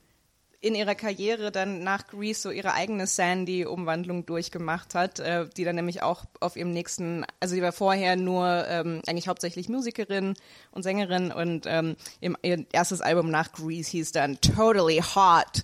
in 0.61 0.75
ihrer 0.75 0.95
Karriere 0.95 1.51
dann 1.51 1.83
nach 1.83 2.07
Grease 2.07 2.41
so 2.41 2.51
ihre 2.51 2.73
eigene 2.73 3.07
Sandy-Umwandlung 3.07 4.25
durchgemacht 4.27 4.93
hat, 4.93 5.19
äh, 5.19 5.47
die 5.57 5.63
dann 5.63 5.75
nämlich 5.75 6.03
auch 6.03 6.25
auf 6.39 6.55
ihrem 6.55 6.71
nächsten, 6.71 7.25
also 7.39 7.55
die 7.55 7.63
war 7.63 7.71
vorher 7.71 8.15
nur 8.15 8.67
ähm, 8.67 9.01
eigentlich 9.07 9.27
hauptsächlich 9.27 9.69
Musikerin 9.69 10.35
und 10.71 10.83
Sängerin 10.83 11.31
und 11.31 11.65
ähm, 11.67 11.95
im, 12.19 12.37
ihr 12.43 12.65
erstes 12.71 13.01
Album 13.01 13.31
nach 13.31 13.51
Grease 13.51 13.89
hieß 13.91 14.11
dann 14.11 14.39
Totally 14.39 15.01
Hot 15.15 15.63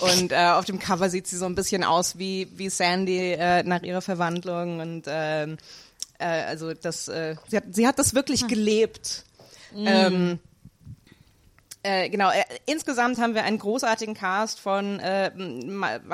Und 0.00 0.32
äh, 0.32 0.36
auf 0.36 0.64
dem 0.64 0.78
Cover 0.78 1.08
sieht 1.08 1.26
sie 1.26 1.36
so 1.36 1.46
ein 1.46 1.54
bisschen 1.54 1.84
aus 1.84 2.18
wie, 2.18 2.48
wie 2.56 2.68
Sandy 2.68 3.32
äh, 3.32 3.62
nach 3.62 3.82
ihrer 3.82 4.02
Verwandlung. 4.02 4.80
Und 4.80 5.04
ähm, 5.06 5.56
äh, 6.18 6.24
also 6.24 6.74
das, 6.74 7.08
äh, 7.08 7.36
sie, 7.48 7.56
hat, 7.56 7.64
sie 7.70 7.86
hat 7.86 7.98
das 7.98 8.14
wirklich 8.14 8.46
gelebt. 8.48 9.24
Ähm, 9.76 10.38
äh, 11.84 12.08
genau, 12.08 12.30
äh, 12.30 12.42
insgesamt 12.64 13.18
haben 13.18 13.34
wir 13.34 13.44
einen 13.44 13.58
großartigen 13.58 14.14
Cast 14.14 14.58
von 14.58 14.98
äh, 15.00 15.30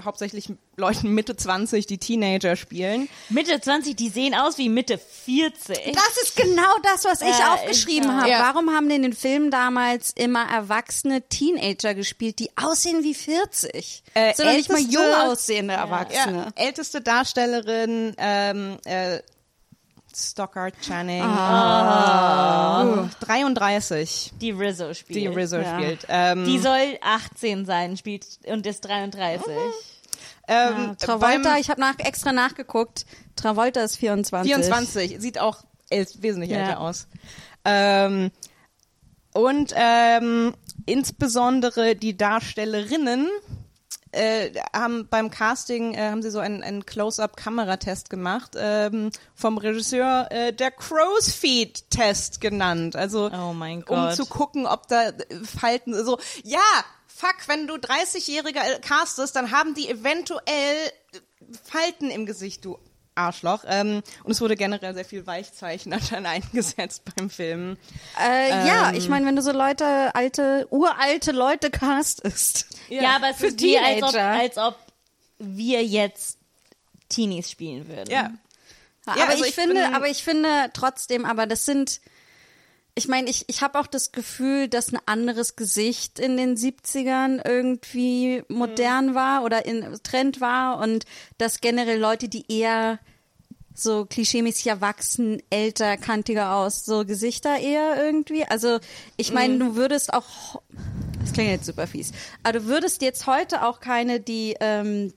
hauptsächlich 0.05 0.53
Leuten 0.77 1.11
Mitte 1.15 1.37
20, 1.37 1.87
die 1.87 1.99
Teenager 1.99 2.57
spielen. 2.57 3.09
Mitte 3.29 3.61
20, 3.61 3.95
die 3.95 4.09
sehen 4.09 4.35
aus 4.35 4.59
wie 4.59 4.69
Mitte 4.69 4.99
40. 4.99 5.93
Das 5.95 6.23
ist 6.23 6.35
genau 6.35 6.77
das, 6.83 7.05
was 7.05 7.23
ich 7.23 7.29
Ja, 7.29 7.55
aufgeschrieben 7.55 8.17
habe. 8.17 8.29
Ja. 8.31 8.53
Warum 8.53 8.71
haben 8.71 8.91
in 8.91 9.03
den 9.03 9.13
Filmen 9.13 9.53
damals 9.53 10.11
immer 10.11 10.45
erwachsene 10.51 11.23
Teenager 11.29 11.95
gespielt, 11.95 12.41
die 12.41 12.51
aussehen 12.57 13.05
wie 13.05 13.15
40? 13.15 14.03
Äh, 14.15 14.35
doch 14.37 14.45
nicht 14.47 14.71
mal 14.71 14.81
jung 14.81 15.15
aussehende 15.23 15.75
Erwachsene. 15.75 16.53
Ja, 16.57 16.65
älteste 16.65 17.01
Darstellerin 17.01 18.15
ähm, 18.19 18.77
äh, 18.87 19.21
Stockard 20.21 20.75
Channing. 20.81 21.23
Uh, 21.23 23.09
33, 23.21 24.33
Die 24.41 24.51
Rizzo 24.51 24.93
spielt. 24.95 25.19
die 25.19 25.27
Rizzo 25.27 25.59
Ja. 25.59 25.79
spielt. 25.79 26.07
Ähm, 26.09 26.45
Die 26.45 26.59
soll 26.59 26.99
18 27.01 27.65
sein, 27.67 27.97
spielt 27.97 28.27
und 28.47 28.67
ist 28.67 28.81
33. 28.85 29.53
ähm, 30.49 30.97
Travolta, 30.99 31.19
beim 31.51 31.61
ich 31.61 31.71
habe 31.71 31.81
nach, 31.81 31.99
extra 31.99 32.33
nachgeguckt. 32.33 33.07
Travolta 33.37 33.81
ist 33.83 33.97
24. 33.97 34.53
24, 34.53 35.17
sieht 35.21 35.39
auch 35.39 35.59
wesentlich 35.91 36.51
Ja. 36.51 36.59
älter 36.59 36.81
aus. 36.81 37.07
Ähm, 37.65 38.31
und 39.33 39.73
ähm, 39.77 40.55
insbesondere 40.87 41.95
die 41.95 42.17
Darstellerinnen 42.17 43.29
äh, 44.13 44.51
haben 44.75 45.09
beim 45.09 45.31
Casting 45.31 45.95
äh, 45.95 46.11
haben 46.11 46.23
sie 46.23 46.31
so 46.31 46.39
einen, 46.39 46.63
einen 46.63 46.85
Close-up-Kameratest 46.85 48.11
gemacht 48.11 48.57
ähm, 48.59 49.11
vom 49.35 49.59
Regisseur 49.59 50.29
äh, 50.31 50.53
der 50.53 50.71
Crow's 50.71 51.33
Feet 51.33 51.91
Test 51.91 52.41
genannt. 52.41 52.97
Also 52.97 53.31
Oh 53.33 53.51
um 53.51 54.11
zu 54.13 54.27
gucken, 54.27 54.67
ob 54.67 54.89
da 54.89 55.09
äh, 55.09 55.15
Falten 55.45 55.95
so 56.05 56.19
ja 56.43 56.61
fuck, 57.07 57.37
wenn 57.47 57.67
du 57.67 57.75
30-Jährige 57.75 58.59
äh, 58.59 58.81
castest, 58.81 59.37
dann 59.37 59.51
haben 59.51 59.75
die 59.75 59.89
eventuell 59.89 60.41
äh, 60.47 61.19
Falten 61.65 62.11
im 62.11 62.27
Gesicht, 62.27 62.65
du 62.65 62.79
Arschloch. 63.21 63.65
Ähm, 63.67 64.03
und 64.25 64.31
es 64.33 64.41
wurde 64.41 64.57
generell 64.57 64.95
sehr 64.95 65.05
viel 65.05 65.27
Weichzeichner 65.27 65.99
dann 66.11 66.27
eingesetzt 66.27 67.03
beim 67.17 67.31
Film. 67.31 67.77
Äh, 68.21 68.51
ja, 68.51 68.91
Ähm. 68.91 68.97
ich 68.97 69.09
meine, 69.09 69.27
wenn 69.27 69.37
du 69.37 69.43
so 69.43 69.53
Leute, 69.53 70.15
alte, 70.15 70.67
uralte 70.71 71.33
Leute 71.33 71.71
castest. 71.71 72.67
Ja, 72.89 73.17
aber 73.17 73.31
es 73.31 73.37
Für 73.37 73.47
ist 73.47 73.61
wie, 73.61 73.79
als 73.79 74.03
ob, 74.03 74.15
als 74.15 74.59
ob 74.59 74.77
wir 75.39 75.85
jetzt 75.85 76.39
Teenies 77.09 77.51
spielen 77.51 77.89
würden. 77.89 78.11
Ja. 78.11 78.31
Ja, 79.07 79.17
Ja, 79.17 79.23
aber 79.25 79.33
also 79.33 79.45
ich, 79.45 79.51
ich 79.51 79.55
finde, 79.55 79.95
aber 79.95 80.09
ich 80.09 80.23
finde 80.23 80.71
trotzdem, 80.73 81.25
aber 81.25 81.47
das 81.47 81.65
sind, 81.65 82.01
ich 82.95 83.09
meine, 83.09 83.31
ich, 83.31 83.45
ich 83.49 83.63
habe 83.63 83.79
auch 83.79 83.87
das 83.87 84.13
Gefühl, 84.13 84.69
dass 84.69 84.93
ein 84.93 84.99
anderes 85.07 85.57
Gesicht 85.57 86.19
in 86.19 86.37
den 86.37 86.57
70ern 86.57 87.41
irgendwie 87.45 88.43
modern 88.49 89.15
war 89.15 89.43
oder 89.43 89.65
in 89.65 89.99
Trend 90.03 90.41
war 90.41 90.79
und 90.79 91.05
dass 91.39 91.61
generell 91.61 91.99
Leute, 91.99 92.29
die 92.29 92.45
eher 92.53 92.99
so 93.83 94.05
klischeemäßig 94.07 94.67
erwachsen, 94.67 95.43
älter, 95.51 95.97
kantiger 95.97 96.55
aus, 96.55 96.85
so 96.85 97.05
Gesichter 97.05 97.59
eher 97.59 98.03
irgendwie. 98.05 98.45
Also 98.45 98.79
ich 99.17 99.33
meine, 99.33 99.59
du 99.59 99.77
würdest 99.77 100.13
auch, 100.13 100.61
das 101.21 101.33
klingt 101.33 101.51
jetzt 101.51 101.67
super 101.67 101.87
fies, 101.87 102.13
aber 102.43 102.61
du 102.61 102.67
würdest 102.67 103.03
jetzt 103.03 103.27
heute 103.27 103.65
auch 103.65 103.81
keine, 103.81 104.21
die 104.21 104.57
ähm, 104.61 105.13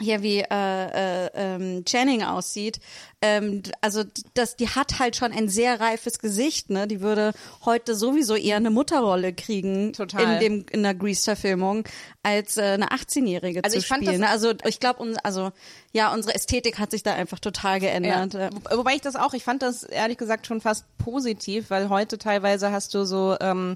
hier 0.00 0.22
wie 0.22 0.40
äh, 0.40 0.44
äh, 0.50 1.30
ähm, 1.34 1.84
Channing 1.86 2.22
aussieht, 2.22 2.80
ähm, 3.22 3.62
also 3.80 4.02
das, 4.34 4.54
die 4.56 4.68
hat 4.68 4.98
halt 4.98 5.16
schon 5.16 5.32
ein 5.32 5.48
sehr 5.48 5.80
reifes 5.80 6.18
Gesicht, 6.18 6.68
ne? 6.68 6.86
Die 6.86 7.00
würde 7.00 7.32
heute 7.64 7.94
sowieso 7.94 8.34
eher 8.36 8.56
eine 8.56 8.68
Mutterrolle 8.70 9.32
kriegen 9.32 9.94
Total. 9.94 10.34
in 10.34 10.40
dem 10.40 10.66
in 10.70 10.82
der 10.82 10.94
Grease-Verfilmung 10.94 11.84
als 12.22 12.58
äh, 12.58 12.62
eine 12.62 12.88
18-Jährige 12.88 13.64
Also 13.64 13.72
zu 13.74 13.78
ich 13.80 13.86
fand 13.88 14.04
spielen. 14.04 14.20
das-? 14.20 14.30
Also 14.32 14.52
ich 14.66 14.80
glaube, 14.80 15.14
also 15.22 15.50
ja, 15.92 16.12
unsere 16.12 16.34
Ästhetik 16.34 16.78
hat 16.78 16.90
sich 16.90 17.02
da 17.02 17.14
einfach 17.14 17.38
total 17.38 17.80
geändert. 17.80 18.34
Ja. 18.34 18.40
Ja. 18.40 18.50
Wo- 18.70 18.78
Wobei 18.78 18.96
ich 18.96 19.00
das 19.00 19.16
auch, 19.16 19.32
ich 19.32 19.44
fand 19.44 19.62
das 19.62 19.82
ehrlich 19.82 20.18
gesagt 20.18 20.46
schon 20.46 20.60
fast 20.60 20.84
positiv, 20.98 21.70
weil 21.70 21.88
heute 21.88 22.18
teilweise 22.18 22.70
hast 22.70 22.92
du 22.92 23.04
so 23.06 23.34
ähm, 23.40 23.72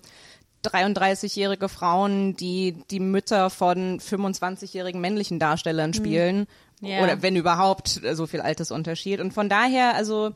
33-jährige 0.64 1.69
Frauen, 1.69 2.37
die 2.37 2.76
die 2.90 3.00
Mütter 3.00 3.50
von 3.50 4.00
25-jährigen 4.00 5.00
männlichen 5.00 5.38
Darstellern 5.38 5.95
spielen. 5.95 6.47
Ja. 6.81 7.02
Oder 7.02 7.23
wenn 7.23 7.37
überhaupt 7.37 8.00
so 8.12 8.26
viel 8.26 8.40
Altersunterschied. 8.40 9.21
Und 9.21 9.33
von 9.33 9.49
daher, 9.49 9.95
also 9.95 10.33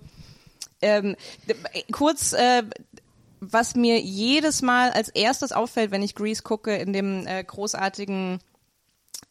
ähm, 0.83 1.16
kurz, 1.90 2.33
äh, 2.33 2.62
was 3.40 3.75
mir 3.75 4.00
jedes 4.00 4.62
Mal 4.62 4.90
als 4.90 5.09
erstes 5.09 5.52
auffällt, 5.52 5.90
wenn 5.90 6.02
ich 6.02 6.14
Grease 6.14 6.43
gucke, 6.43 6.75
in 6.76 6.93
dem 6.93 7.26
äh, 7.26 7.43
großartigen 7.45 8.38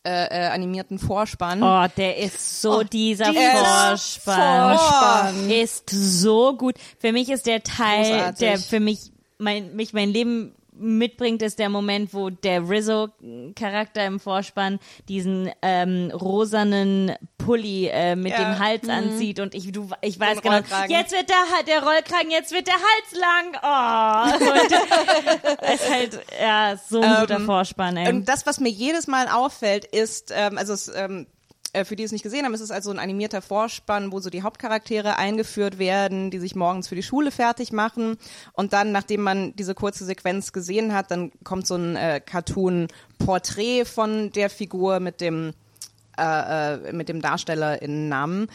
äh, 0.05 0.25
äh, 0.25 0.47
animierten 0.49 0.99
Vorspann. 0.99 1.63
Oh, 1.63 1.87
der 1.95 2.17
ist 2.17 2.61
so, 2.61 2.83
dieser 2.83 3.31
dieser 3.31 3.51
Vorspann. 3.53 4.77
Vorspann. 4.77 5.49
Ist 5.49 5.89
so 5.89 6.57
gut. 6.57 6.75
Für 6.99 7.13
mich 7.13 7.29
ist 7.29 7.45
der 7.45 7.63
Teil, 7.63 8.11
Großartig. 8.11 8.39
der 8.39 8.59
für 8.59 8.79
mich 8.79 9.11
mein, 9.37 9.75
mich 9.75 9.93
mein 9.93 10.09
Leben 10.09 10.55
mitbringt, 10.75 11.41
ist 11.41 11.59
der 11.59 11.69
Moment, 11.69 12.13
wo 12.13 12.29
der 12.29 12.67
Rizzo-Charakter 12.69 14.05
im 14.05 14.19
Vorspann 14.19 14.79
diesen 15.07 15.49
ähm, 15.61 16.11
rosanen 16.13 17.13
Pulli 17.37 17.87
äh, 17.87 18.15
mit 18.15 18.31
Ja. 18.33 18.43
dem 18.43 18.59
Hals 18.59 18.87
anzieht 18.89 19.39
und 19.39 19.53
ich, 19.53 19.71
du, 19.71 19.89
ich 20.01 20.19
weiß 20.19 20.41
Den 20.41 20.51
genau, 20.51 20.57
jetzt 20.87 21.11
wird 21.11 21.29
der, 21.29 21.63
der 21.67 21.83
Rollkragen, 21.83 22.31
jetzt 22.31 22.51
wird 22.53 22.67
der 22.67 22.73
Hals 22.75 23.11
lang. 23.13 23.57
Oh. 23.61 24.49
Und 24.49 25.69
ist 25.73 25.89
halt, 25.91 26.19
ja, 26.41 26.75
so 26.77 27.01
ein 27.01 27.21
guter 27.21 27.35
Ähm, 27.35 27.45
Vorspann, 27.45 27.97
ey. 27.97 28.09
Und 28.09 28.27
das, 28.29 28.45
was 28.45 28.59
mir 28.59 28.69
jedes 28.69 29.07
Mal 29.07 29.27
auffällt, 29.27 29.85
ist, 29.85 30.31
ähm, 30.35 30.57
also 30.57 30.73
es, 30.73 30.91
ähm, 30.95 31.27
äh, 31.73 31.85
für 31.85 31.95
die 31.95 32.03
es 32.03 32.11
nicht 32.11 32.23
gesehen 32.23 32.45
haben, 32.45 32.53
es 32.53 32.61
ist 32.61 32.71
also 32.71 32.91
ein 32.91 32.99
animierter 32.99 33.41
Vorspann, 33.41 34.11
wo 34.11 34.19
so 34.19 34.29
die 34.29 34.43
Hauptcharaktere 34.43 35.17
eingeführt 35.17 35.79
werden, 35.79 36.31
die 36.31 36.39
sich 36.39 36.55
morgens 36.55 36.87
für 36.87 36.95
die 36.95 37.03
Schule 37.03 37.31
fertig 37.31 37.71
machen. 37.71 38.17
Und 38.53 38.73
dann, 38.73 38.91
nachdem 38.91 39.21
man 39.21 39.55
diese 39.55 39.75
kurze 39.75 40.05
Sequenz 40.05 40.53
gesehen 40.53 40.93
hat, 40.93 41.11
dann 41.11 41.31
kommt 41.43 41.67
so 41.67 41.75
ein 41.75 41.95
äh, 41.95 42.21
Cartoon-Porträt 42.25 43.85
von 43.85 44.31
der 44.31 44.49
Figur 44.49 44.99
mit 44.99 45.19
dem 45.19 45.53
äh, 46.17 46.75
äh, 46.75 46.93
mit 46.93 47.09
dem 47.09 47.21
Darstellerinnennamen 47.21 48.47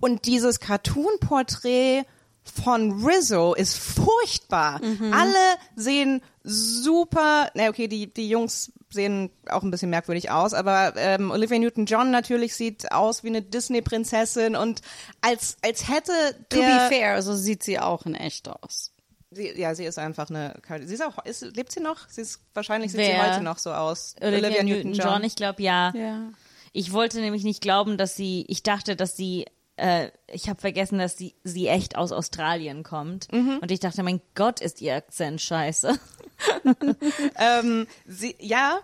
und 0.00 0.24
dieses 0.24 0.60
Cartoon-Porträt 0.60 2.04
von 2.42 3.04
Rizzo 3.04 3.54
ist 3.54 3.78
furchtbar. 3.78 4.80
Alle 5.12 5.58
sehen 5.76 6.22
super, 6.42 7.50
na 7.54 7.68
okay, 7.68 7.86
die, 7.86 8.12
die 8.12 8.30
Jungs 8.30 8.72
sehen 8.92 9.30
auch 9.48 9.62
ein 9.62 9.70
bisschen 9.70 9.90
merkwürdig 9.90 10.30
aus, 10.30 10.54
aber 10.54 10.94
ähm, 10.96 11.30
Olivia 11.30 11.58
Newton-John 11.58 12.10
natürlich 12.10 12.54
sieht 12.54 12.90
aus 12.92 13.22
wie 13.24 13.28
eine 13.28 13.42
Disney-Prinzessin 13.42 14.56
und 14.56 14.82
als, 15.20 15.56
als 15.62 15.88
hätte 15.88 16.12
To 16.48 16.58
der... 16.58 16.88
be 16.88 16.94
fair, 16.94 17.22
so 17.22 17.34
sieht 17.34 17.62
sie 17.62 17.78
auch 17.78 18.06
in 18.06 18.14
echt 18.14 18.48
aus. 18.48 18.92
Sie, 19.30 19.48
ja, 19.56 19.74
sie 19.74 19.84
ist 19.84 19.98
einfach 19.98 20.28
eine... 20.28 20.60
Sie 20.84 20.94
ist 20.94 21.04
auch... 21.04 21.24
Ist, 21.24 21.42
lebt 21.42 21.70
sie 21.70 21.80
noch? 21.80 22.08
Sie 22.08 22.20
ist, 22.20 22.40
wahrscheinlich 22.52 22.90
sieht 22.90 23.00
sie 23.00 23.06
Wer? 23.06 23.32
heute 23.32 23.44
noch 23.44 23.58
so 23.58 23.72
aus. 23.72 24.16
Olivia 24.20 24.62
Newton-John, 24.62 25.22
ich 25.22 25.36
glaube 25.36 25.62
ja. 25.62 25.92
Ja. 25.94 26.30
Ich 26.72 26.92
wollte 26.92 27.20
nämlich 27.20 27.44
nicht 27.44 27.60
glauben, 27.60 27.96
dass 27.96 28.16
sie, 28.16 28.44
ich 28.48 28.62
dachte, 28.62 28.96
dass 28.96 29.16
sie, 29.16 29.46
äh, 29.80 30.10
ich 30.28 30.48
habe 30.48 30.60
vergessen, 30.60 30.98
dass 30.98 31.16
sie, 31.16 31.34
sie 31.44 31.66
echt 31.68 31.96
aus 31.96 32.12
Australien 32.12 32.82
kommt. 32.82 33.32
Mhm. 33.32 33.58
Und 33.60 33.70
ich 33.70 33.80
dachte, 33.80 34.02
mein 34.02 34.20
Gott, 34.34 34.60
ist 34.60 34.80
ihr 34.80 34.94
Akzent 34.94 35.40
scheiße. 35.40 35.98
Ähm, 37.36 37.86
sie, 38.06 38.34
ja, 38.38 38.80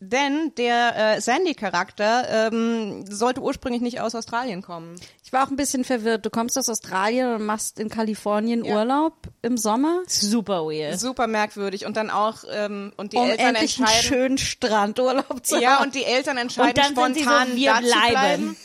denn 0.00 0.52
der 0.58 1.16
äh, 1.16 1.20
Sandy-Charakter 1.20 2.48
ähm, 2.52 3.06
sollte 3.10 3.40
ursprünglich 3.40 3.80
nicht 3.80 4.00
aus 4.00 4.14
Australien 4.14 4.60
kommen. 4.60 5.00
Ich 5.24 5.32
war 5.32 5.46
auch 5.46 5.50
ein 5.50 5.56
bisschen 5.56 5.82
verwirrt. 5.84 6.26
Du 6.26 6.30
kommst 6.30 6.58
aus 6.58 6.68
Australien 6.68 7.34
und 7.36 7.46
machst 7.46 7.80
in 7.80 7.88
Kalifornien 7.88 8.64
Ja. 8.64 8.74
Urlaub 8.76 9.14
im 9.40 9.56
Sommer, 9.56 10.02
Super 10.06 10.66
weird. 10.66 11.00
Super 11.00 11.26
merkwürdig. 11.26 11.86
Und 11.86 11.96
dann 11.96 12.10
auch, 12.10 12.44
ähm, 12.52 12.92
und 12.98 13.14
die 13.14 13.16
um 13.16 13.30
Eltern 13.30 13.54
endlich 13.54 13.78
einen 13.78 13.86
entscheiden. 13.86 14.08
schönen 14.08 14.38
Strandurlaub 14.38 15.46
zu 15.46 15.58
Ja, 15.58 15.76
haben. 15.78 15.84
und 15.86 15.94
die 15.94 16.04
Eltern 16.04 16.36
entscheiden 16.36 16.68
Und 16.70 16.78
dann 16.78 16.94
sind 16.94 17.14
sie 17.16 17.24
so, 17.24 17.30
spontan, 17.30 17.56
wir 17.56 17.70
da 17.72 17.76
zu 17.80 17.82
bleiben. 17.86 18.10
bleiben. 18.12 18.56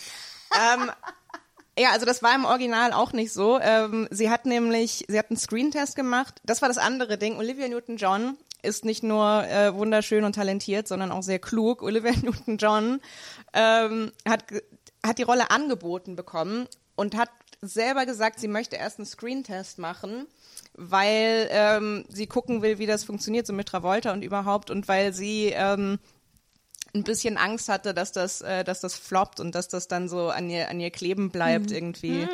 ähm, 0.83 0.91
ja, 1.79 1.91
also 1.91 2.05
das 2.05 2.21
war 2.21 2.35
im 2.35 2.45
Original 2.45 2.91
auch 2.91 3.13
nicht 3.13 3.31
so. 3.31 3.59
Ähm, 3.59 4.07
sie 4.11 4.29
hat 4.29 4.45
nämlich, 4.45 5.05
sie 5.07 5.17
hat 5.17 5.29
einen 5.29 5.37
Screentest 5.37 5.95
gemacht. 5.95 6.41
Das 6.43 6.61
war 6.61 6.67
das 6.67 6.77
andere 6.77 7.17
Ding. 7.17 7.37
Olivia 7.37 7.67
Newton-John 7.69 8.37
ist 8.61 8.83
nicht 8.83 9.01
nur 9.03 9.45
äh, 9.47 9.73
wunderschön 9.73 10.25
und 10.25 10.35
talentiert, 10.35 10.87
sondern 10.87 11.11
auch 11.11 11.23
sehr 11.23 11.39
klug. 11.39 11.81
Olivia 11.81 12.11
Newton-John 12.21 12.99
ähm, 13.53 14.11
hat, 14.27 14.43
hat 15.05 15.17
die 15.17 15.23
Rolle 15.23 15.51
angeboten 15.51 16.17
bekommen 16.17 16.67
und 16.95 17.15
hat 17.15 17.29
selber 17.61 18.05
gesagt, 18.05 18.39
sie 18.39 18.49
möchte 18.49 18.75
erst 18.75 18.99
einen 18.99 19.05
Screentest 19.05 19.79
machen, 19.79 20.27
weil 20.73 21.47
ähm, 21.51 22.05
sie 22.09 22.27
gucken 22.27 22.61
will, 22.61 22.77
wie 22.79 22.85
das 22.85 23.05
funktioniert, 23.05 23.47
so 23.47 23.53
mit 23.53 23.69
Travolta 23.69 24.11
und 24.11 24.21
überhaupt 24.21 24.69
und 24.69 24.87
weil 24.87 25.13
sie 25.13 25.53
ähm, 25.55 25.99
ein 26.93 27.03
bisschen 27.03 27.37
Angst 27.37 27.69
hatte, 27.69 27.93
dass 27.93 28.11
das, 28.11 28.41
äh, 28.41 28.63
dass 28.63 28.79
das 28.79 28.95
floppt 28.95 29.39
und 29.39 29.55
dass 29.55 29.67
das 29.67 29.87
dann 29.87 30.09
so 30.09 30.29
an 30.29 30.49
ihr, 30.49 30.69
an 30.69 30.79
ihr 30.79 30.91
kleben 30.91 31.29
bleibt 31.29 31.71
irgendwie, 31.71 32.27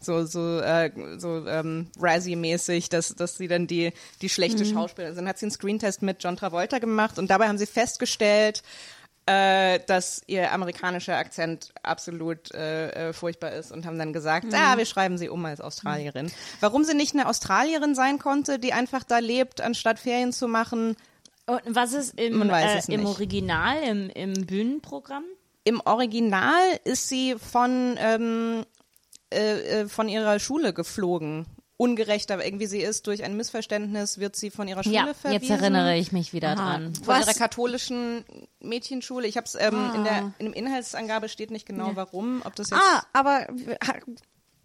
so 0.00 0.24
so 0.24 0.60
äh, 0.60 0.90
so 1.18 1.46
ähm, 1.46 1.90
Razzie-mäßig, 1.98 2.88
dass 2.88 3.14
dass 3.14 3.36
sie 3.36 3.48
dann 3.48 3.66
die 3.66 3.92
die 4.20 4.28
schlechte 4.28 4.64
Schauspielerin 4.64 5.14
sind. 5.14 5.28
Hat 5.28 5.38
sie 5.38 5.46
einen 5.46 5.52
Screentest 5.52 6.02
mit 6.02 6.22
John 6.22 6.36
Travolta 6.36 6.78
gemacht 6.78 7.18
und 7.18 7.30
dabei 7.30 7.48
haben 7.48 7.58
sie 7.58 7.66
festgestellt, 7.66 8.62
äh, 9.26 9.78
dass 9.86 10.22
ihr 10.26 10.52
amerikanischer 10.52 11.16
Akzent 11.16 11.72
absolut 11.82 12.52
äh, 12.54 13.10
äh, 13.10 13.12
furchtbar 13.12 13.52
ist 13.52 13.70
und 13.70 13.86
haben 13.86 13.98
dann 13.98 14.12
gesagt, 14.12 14.52
ah, 14.52 14.76
wir 14.76 14.84
schreiben 14.84 15.16
sie 15.16 15.28
um 15.28 15.44
als 15.44 15.60
Australierin. 15.60 16.30
Warum 16.60 16.82
sie 16.84 16.94
nicht 16.94 17.14
eine 17.14 17.28
Australierin 17.28 17.94
sein 17.94 18.18
konnte, 18.18 18.58
die 18.58 18.72
einfach 18.72 19.04
da 19.04 19.18
lebt, 19.18 19.60
anstatt 19.60 20.00
Ferien 20.00 20.32
zu 20.32 20.48
machen, 20.48 20.96
Und 21.46 21.60
was 21.74 21.92
ist 21.92 22.18
im, 22.18 22.50
äh, 22.50 22.80
im. 22.88 23.06
Original, 23.06 23.82
im, 23.82 24.10
im 24.10 24.46
Bühnenprogramm? 24.46 25.24
im 25.64 25.80
Original 25.84 26.60
ist 26.84 27.08
sie 27.08 27.36
von, 27.38 27.96
ähm, 27.98 28.64
äh, 29.32 29.82
äh, 29.82 29.88
von 29.88 30.08
ihrer 30.08 30.38
Schule 30.40 30.72
geflogen. 30.72 31.46
Ungerecht, 31.76 32.30
aber 32.30 32.44
irgendwie 32.44 32.66
sie 32.66 32.80
ist 32.80 33.08
durch 33.08 33.24
ein 33.24 33.36
Missverständnis, 33.36 34.18
wird 34.18 34.36
sie 34.36 34.50
von 34.50 34.68
ihrer 34.68 34.84
Schule 34.84 34.94
Ja, 34.94 35.14
verwiesen. 35.14 35.42
jetzt 35.42 35.50
erinnere 35.50 35.96
ich 35.96 36.12
mich 36.12 36.32
wieder 36.32 36.54
dran. 36.54 36.94
Von 36.94 37.06
Was? 37.08 37.26
ihrer 37.26 37.34
katholischen 37.34 38.24
Mädchenschule. 38.60 39.26
Ich 39.26 39.36
habe 39.36 39.46
es 39.46 39.56
ähm, 39.56 39.90
in 39.96 40.04
der 40.04 40.32
in 40.38 40.46
dem 40.46 40.52
Inhaltsangabe 40.52 41.28
steht 41.28 41.50
nicht 41.50 41.66
genau 41.66 41.92
warum, 41.94 42.42
ob 42.44 42.54
das 42.54 42.70
jetzt 42.70 42.80
Ah, 42.80 43.02
aber 43.12 43.48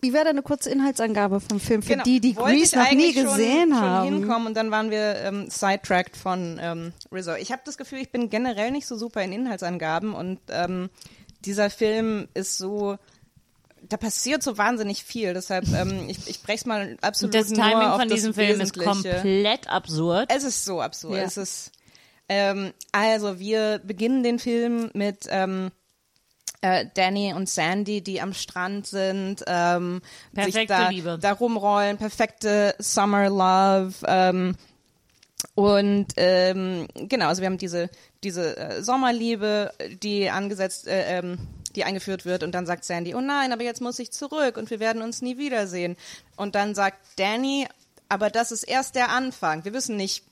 wie 0.01 0.13
wäre 0.13 0.25
da 0.25 0.29
eine 0.29 0.43
kurze 0.43 0.69
Inhaltsangabe 0.69 1.39
vom 1.39 1.59
Film 1.59 1.81
für 1.81 1.93
Genau. 1.93 2.03
die, 2.03 2.19
die 2.19 2.35
Wollte 2.35 2.57
Grease 2.57 2.77
noch 2.77 2.83
nie 2.83 2.89
eigentlich 2.91 3.15
schon, 3.15 3.25
gesehen 3.25 3.69
schon 3.69 3.79
haben? 3.81 4.05
hinkommen 4.13 4.47
und 4.47 4.53
dann 4.55 4.69
waren 4.71 4.91
wir 4.91 5.15
ähm, 5.23 5.49
sidetracked 5.49 6.15
von 6.15 6.59
ähm, 6.61 6.93
Rizzo. 7.11 7.35
Ich 7.35 7.51
habe 7.51 7.61
das 7.65 7.77
Gefühl, 7.77 7.99
ich 7.99 8.11
bin 8.11 8.29
generell 8.29 8.71
nicht 8.71 8.85
so 8.87 8.95
super 8.97 9.23
in 9.23 9.31
Inhaltsangaben 9.31 10.13
und 10.13 10.39
ähm, 10.49 10.89
dieser 11.45 11.69
Film 11.69 12.27
ist 12.33 12.57
so, 12.57 12.97
da 13.87 13.97
passiert 13.97 14.43
so 14.43 14.57
wahnsinnig 14.57 15.03
viel. 15.03 15.33
Deshalb, 15.33 15.65
ähm, 15.73 16.07
ich, 16.09 16.27
ich 16.27 16.41
brech's 16.43 16.65
mal 16.65 16.97
absolut 17.01 17.33
Das 17.33 17.49
nur 17.49 17.59
Timing 17.63 17.87
auf 17.87 17.99
von 17.99 18.09
das 18.09 18.15
diesem 18.17 18.33
Film 18.33 18.61
ist 18.61 18.77
komplett 18.77 19.67
absurd. 19.69 20.29
Es 20.33 20.43
ist 20.43 20.65
so 20.65 20.81
absurd. 20.81 21.15
Ja. 21.15 21.23
Es 21.23 21.37
ist 21.37 21.71
ähm, 22.29 22.73
also 22.91 23.39
wir 23.39 23.79
beginnen 23.83 24.21
den 24.23 24.37
Film 24.37 24.89
mit 24.93 25.25
ähm, 25.29 25.67
äh, 25.67 25.71
Danny 26.61 27.33
und 27.33 27.47
Sandy, 27.49 28.01
die 28.01 28.19
am 28.21 28.33
Strand 28.33 28.87
sind, 28.87 29.43
ähm, 29.47 30.01
sich 30.33 30.43
Perfekte 30.53 30.73
da, 30.73 30.89
Liebe. 30.89 31.19
da 31.21 31.33
rumrollen, 31.33 31.97
perfekte 31.97 32.75
Summer 32.79 33.29
Love. 33.29 33.93
Ähm, 34.07 34.55
und 35.53 36.07
ähm, 36.17 36.87
genau, 36.95 37.27
also 37.27 37.41
wir 37.41 37.47
haben 37.47 37.59
diese 37.59 37.89
diese 38.23 38.57
äh, 38.57 38.83
Sommerliebe, 38.83 39.71
die 40.01 40.29
angesetzt, 40.29 40.87
äh, 40.87 41.19
ähm, 41.19 41.37
die 41.75 41.83
eingeführt 41.83 42.25
wird 42.25 42.43
und 42.43 42.53
dann 42.53 42.65
sagt 42.65 42.83
Sandy, 42.83 43.13
oh 43.13 43.21
nein, 43.21 43.53
aber 43.53 43.63
jetzt 43.63 43.81
muss 43.81 43.99
ich 43.99 44.11
zurück 44.11 44.57
und 44.57 44.69
wir 44.69 44.79
werden 44.79 45.01
uns 45.01 45.21
nie 45.21 45.37
wiedersehen. 45.37 45.95
Und 46.35 46.55
dann 46.55 46.73
sagt 46.75 46.97
Danny, 47.17 47.67
aber 48.09 48.29
das 48.29 48.51
ist 48.51 48.63
erst 48.63 48.95
der 48.95 49.09
Anfang. 49.09 49.63
Wir 49.65 49.73
wissen 49.73 49.95
nicht, 49.95 50.23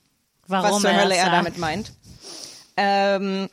Warum 0.48 0.72
was 0.72 0.82
zur 0.82 0.90
er 0.90 1.02
Hölle 1.02 1.16
er 1.16 1.26
sagt. 1.26 1.36
damit 1.36 1.58
meint. 1.58 1.94
Ähm, 2.78 3.50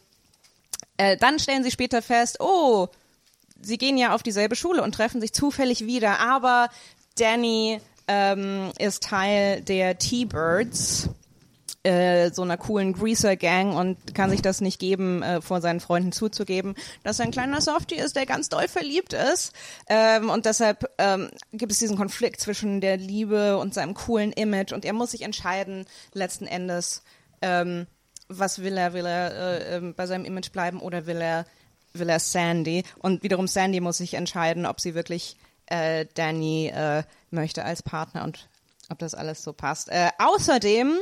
äh, 1.02 1.16
dann 1.16 1.40
stellen 1.40 1.64
sie 1.64 1.73
später 1.73 2.00
fest, 2.00 2.38
oh, 2.38 2.87
sie 3.61 3.76
gehen 3.76 3.99
ja 3.99 4.14
auf 4.14 4.23
dieselbe 4.23 4.54
Schule 4.54 4.82
und 4.82 4.94
treffen 4.94 5.21
sich 5.21 5.32
zufällig 5.32 5.85
wieder, 5.85 6.21
aber 6.21 6.68
Danny 7.18 7.80
ähm, 8.06 8.71
ist 8.78 9.02
Teil 9.02 9.62
der 9.62 9.99
T-Birds, 9.99 11.09
äh, 11.82 12.30
so 12.30 12.42
einer 12.42 12.56
coolen 12.56 12.92
Greaser-Gang 12.92 13.75
und 13.75 14.14
kann 14.14 14.30
sich 14.30 14.42
das 14.42 14.61
nicht 14.61 14.78
geben, 14.78 15.25
äh, 15.25 15.40
vor 15.40 15.61
seinen 15.61 15.80
Freunden 15.80 16.12
zuzugeben, 16.12 16.76
dass 17.02 17.18
er 17.18 17.25
ein 17.25 17.32
kleiner 17.32 17.61
Softie 17.61 17.97
ist, 17.97 18.14
der 18.14 18.26
ganz 18.26 18.49
doll 18.49 18.68
verliebt 18.68 19.12
ist. 19.12 19.52
Ähm, 19.88 20.30
und 20.30 20.47
deshalb 20.47 20.88
ähm, 20.99 21.30
gibt 21.52 21.73
es 21.73 21.80
diesen 21.80 21.97
Konflikt 21.97 22.40
zwischen 22.40 22.80
der 22.80 22.97
Liebe 22.97 23.59
und 23.59 23.75
seinem 23.75 23.94
coolen 23.94 24.30
Image 24.32 24.73
und 24.73 24.85
er 24.85 24.92
muss 24.92 25.11
sich 25.11 25.23
entscheiden, 25.23 25.85
letzten 26.12 26.47
Endes, 26.47 27.02
ähm, 27.40 27.88
was 28.38 28.62
will 28.62 28.76
er? 28.76 28.92
Will 28.92 29.06
er 29.06 29.32
äh, 29.32 29.76
ähm, 29.76 29.94
bei 29.94 30.07
seinem 30.07 30.24
Image 30.24 30.52
bleiben 30.52 30.80
oder 30.80 31.07
will 31.07 31.20
er, 31.20 31.46
will 31.92 32.09
er 32.09 32.20
Sandy? 32.20 32.85
Und 32.98 33.22
wiederum 33.22 33.48
Sandy 33.48 33.80
muss 33.80 33.98
sich 33.98 34.14
entscheiden, 34.14 34.66
ob 34.66 34.80
sie 34.80 34.94
wirklich 34.94 35.37
äh, 35.66 36.07
Danny 36.14 36.68
äh, 36.68 37.02
möchte 37.30 37.64
als 37.64 37.83
Partner 37.83 38.24
und 38.24 38.48
ob 38.90 38.98
das 38.98 39.14
alles 39.14 39.42
so 39.42 39.52
passt. 39.52 39.88
Äh, 39.88 40.11
außerdem 40.18 40.98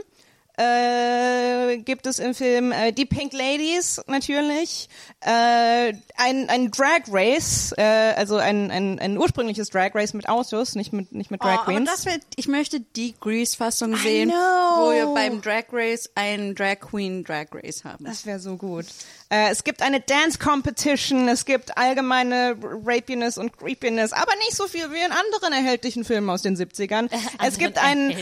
äh, 0.60 1.78
gibt 1.78 2.06
es 2.06 2.18
im 2.18 2.34
Film 2.34 2.72
äh, 2.72 2.92
die 2.92 3.06
Pink 3.06 3.32
Ladies 3.32 4.00
natürlich, 4.06 4.88
äh, 5.20 5.92
ein, 6.16 6.48
ein 6.48 6.70
Drag 6.70 7.02
Race, 7.10 7.72
äh, 7.76 7.82
also 7.82 8.36
ein, 8.36 8.70
ein, 8.70 8.98
ein 8.98 9.16
ursprüngliches 9.16 9.70
Drag 9.70 9.94
Race 9.94 10.12
mit 10.12 10.28
Autos, 10.28 10.74
nicht 10.74 10.92
mit, 10.92 11.12
nicht 11.12 11.30
mit 11.30 11.40
Oh, 11.42 11.46
Drag 11.46 11.60
aber 11.62 11.72
Queens. 11.72 11.90
das 11.90 12.04
wär, 12.04 12.18
ich 12.36 12.48
möchte 12.48 12.80
die 12.80 13.14
Grease-Fassung 13.18 13.96
sehen, 13.96 14.30
wo 14.30 14.92
wir 14.92 15.06
beim 15.14 15.40
Drag 15.40 15.64
Race 15.72 16.10
einen 16.14 16.54
Drag 16.54 16.80
Queen 16.80 17.24
Drag 17.24 17.46
Race 17.52 17.84
haben. 17.84 18.04
Das 18.04 18.26
wäre 18.26 18.38
so 18.38 18.56
gut. 18.56 18.84
Äh, 19.30 19.50
es 19.50 19.64
gibt 19.64 19.80
eine 19.80 20.00
Dance 20.00 20.38
Competition, 20.38 21.28
es 21.28 21.44
gibt 21.44 21.78
allgemeine 21.78 22.56
Rapiness 22.84 23.38
und 23.38 23.56
Creepiness, 23.56 24.12
aber 24.12 24.34
nicht 24.36 24.56
so 24.56 24.66
viel 24.66 24.90
wie 24.92 24.98
in 24.98 25.12
anderen 25.12 25.52
erhältlichen 25.52 26.04
Filmen 26.04 26.28
aus 26.28 26.42
den 26.42 26.56
70ern. 26.56 27.08
es 27.42 27.56
gibt 27.58 27.78
einen. 27.78 28.14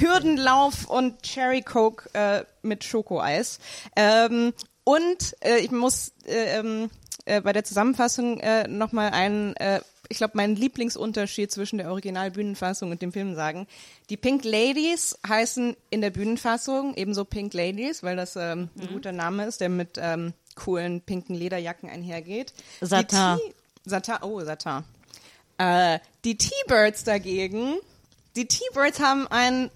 Hürdenlauf 0.00 0.86
und 0.88 1.22
Cherry 1.22 1.62
Coke 1.62 1.77
äh, 2.12 2.44
mit 2.62 2.84
Schokoeis. 2.84 3.58
Ähm, 3.96 4.52
und 4.84 5.36
äh, 5.40 5.58
ich 5.58 5.70
muss 5.70 6.12
äh, 6.26 6.58
ähm, 6.58 6.90
äh, 7.24 7.40
bei 7.40 7.52
der 7.52 7.64
Zusammenfassung 7.64 8.40
äh, 8.40 8.66
nochmal 8.68 9.10
einen, 9.10 9.54
äh, 9.56 9.80
ich 10.08 10.16
glaube, 10.16 10.36
meinen 10.36 10.56
Lieblingsunterschied 10.56 11.52
zwischen 11.52 11.78
der 11.78 11.90
Original-Bühnenfassung 11.90 12.90
und 12.90 13.02
dem 13.02 13.12
Film 13.12 13.34
sagen. 13.34 13.66
Die 14.08 14.16
Pink 14.16 14.44
Ladies 14.44 15.18
heißen 15.26 15.76
in 15.90 16.00
der 16.00 16.10
Bühnenfassung 16.10 16.94
ebenso 16.94 17.26
Pink 17.26 17.52
Ladies, 17.52 18.02
weil 18.02 18.16
das 18.16 18.36
ähm, 18.36 18.70
ein 18.80 18.88
guter 18.88 19.12
Name 19.12 19.44
ist, 19.44 19.60
der 19.60 19.68
mit 19.68 19.98
ähm, 19.98 20.32
coolen 20.54 21.02
pinken 21.02 21.36
Lederjacken 21.36 21.90
einhergeht. 21.90 22.54
T- 22.80 23.46
Satin, 23.84 24.16
oh, 24.22 24.40
Satin. 24.40 24.84
Äh, 25.58 25.98
die 26.24 26.38
T-Birds 26.38 27.04
dagegen, 27.04 27.74
die 28.36 28.46
T-Birds 28.46 29.00
haben 29.00 29.26
einen 29.28 29.70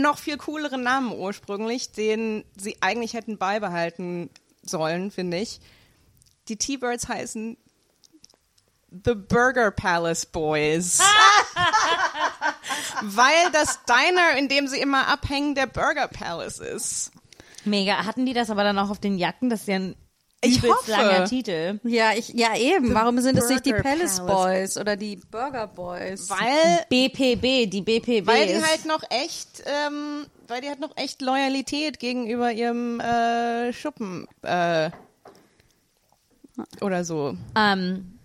noch 0.00 0.18
viel 0.18 0.36
cooleren 0.36 0.82
Namen 0.82 1.12
ursprünglich, 1.12 1.92
den 1.92 2.44
sie 2.56 2.76
eigentlich 2.80 3.14
hätten 3.14 3.38
beibehalten 3.38 4.30
sollen, 4.62 5.10
finde 5.10 5.38
ich. 5.38 5.60
Die 6.48 6.56
T-Birds 6.56 7.08
heißen 7.08 7.56
The 9.04 9.14
Burger 9.14 9.70
Palace 9.70 10.26
Boys. 10.26 11.00
Weil 13.02 13.50
das 13.52 13.80
Diner, 13.84 14.36
in 14.38 14.48
dem 14.48 14.68
sie 14.68 14.80
immer 14.80 15.08
abhängen, 15.08 15.54
der 15.54 15.66
Burger 15.66 16.08
Palace 16.08 16.58
ist. 16.58 17.10
Mega. 17.64 18.04
Hatten 18.04 18.26
die 18.26 18.34
das 18.34 18.50
aber 18.50 18.64
dann 18.64 18.78
auch 18.78 18.90
auf 18.90 18.98
den 18.98 19.18
Jacken? 19.18 19.50
Das 19.50 19.62
ist 19.62 19.68
ja 19.68 19.76
ein 19.76 19.96
Ich 20.44 20.58
übelst 20.58 20.76
hoffe. 20.76 20.90
langer 20.90 21.24
Titel. 21.24 21.80
Ja, 21.84 22.12
ich, 22.14 22.30
ja 22.30 22.56
eben. 22.56 22.92
Warum 22.92 23.20
sind 23.20 23.38
es 23.38 23.48
nicht 23.48 23.64
die 23.64 23.70
Burger 23.70 23.82
Palace 23.84 24.16
Palace. 24.18 24.74
Boys 24.74 24.76
oder 24.76 24.96
die 24.96 25.16
Burger 25.16 25.68
Boys? 25.68 26.28
Weil 26.28 26.84
BPB, 26.88 27.70
die 27.70 27.80
BPB 27.80 28.26
Weil 28.26 28.48
die 28.48 28.62
halt 28.62 28.84
noch 28.84 29.02
echt, 29.08 29.62
ähm, 29.66 30.26
weil 30.48 30.60
die 30.60 30.68
halt 30.68 30.80
noch 30.80 30.96
echt 30.96 31.22
Loyalität 31.22 32.00
gegenüber 32.00 32.50
ihrem 32.50 32.98
äh, 32.98 33.72
Schuppen 33.72 34.26
äh, 34.42 34.90
oder 36.80 37.04
so. 37.04 37.36
Ähm, 37.56 38.18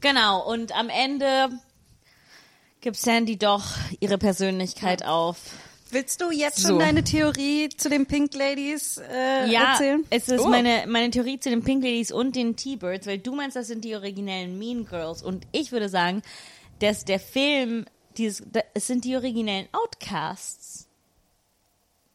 genau, 0.00 0.50
und 0.50 0.74
am 0.74 0.88
Ende 0.88 1.50
gibt 2.80 2.96
Sandy 2.96 3.38
doch 3.38 3.64
ihre 4.00 4.16
Persönlichkeit 4.16 5.04
auf. 5.04 5.38
Willst 5.94 6.20
du 6.20 6.30
jetzt 6.30 6.60
schon 6.60 6.70
So. 6.72 6.78
deine 6.78 7.04
Theorie 7.04 7.68
zu 7.68 7.88
den 7.88 8.04
Pink 8.06 8.34
Ladies 8.34 8.98
äh, 8.98 9.48
Ja, 9.50 9.72
erzählen? 9.72 10.04
es 10.10 10.28
ist 10.28 10.40
Oh. 10.40 10.48
meine, 10.48 10.84
meine 10.88 11.10
Theorie 11.10 11.38
zu 11.38 11.50
den 11.50 11.62
Pink 11.62 11.82
Ladies 11.84 12.10
und 12.12 12.34
den 12.36 12.56
T-Birds, 12.56 13.06
weil 13.06 13.18
du 13.18 13.34
meinst, 13.34 13.56
das 13.56 13.68
sind 13.68 13.84
die 13.84 13.94
originellen 13.94 14.58
Mean 14.58 14.84
Girls 14.86 15.22
und 15.22 15.46
ich 15.52 15.70
würde 15.72 15.88
sagen, 15.88 16.22
dass 16.80 17.04
der 17.04 17.20
Film, 17.20 17.86
dieses, 18.16 18.42
es 18.74 18.86
sind 18.88 19.04
die 19.04 19.14
originellen 19.16 19.68
Outcasts. 19.72 20.88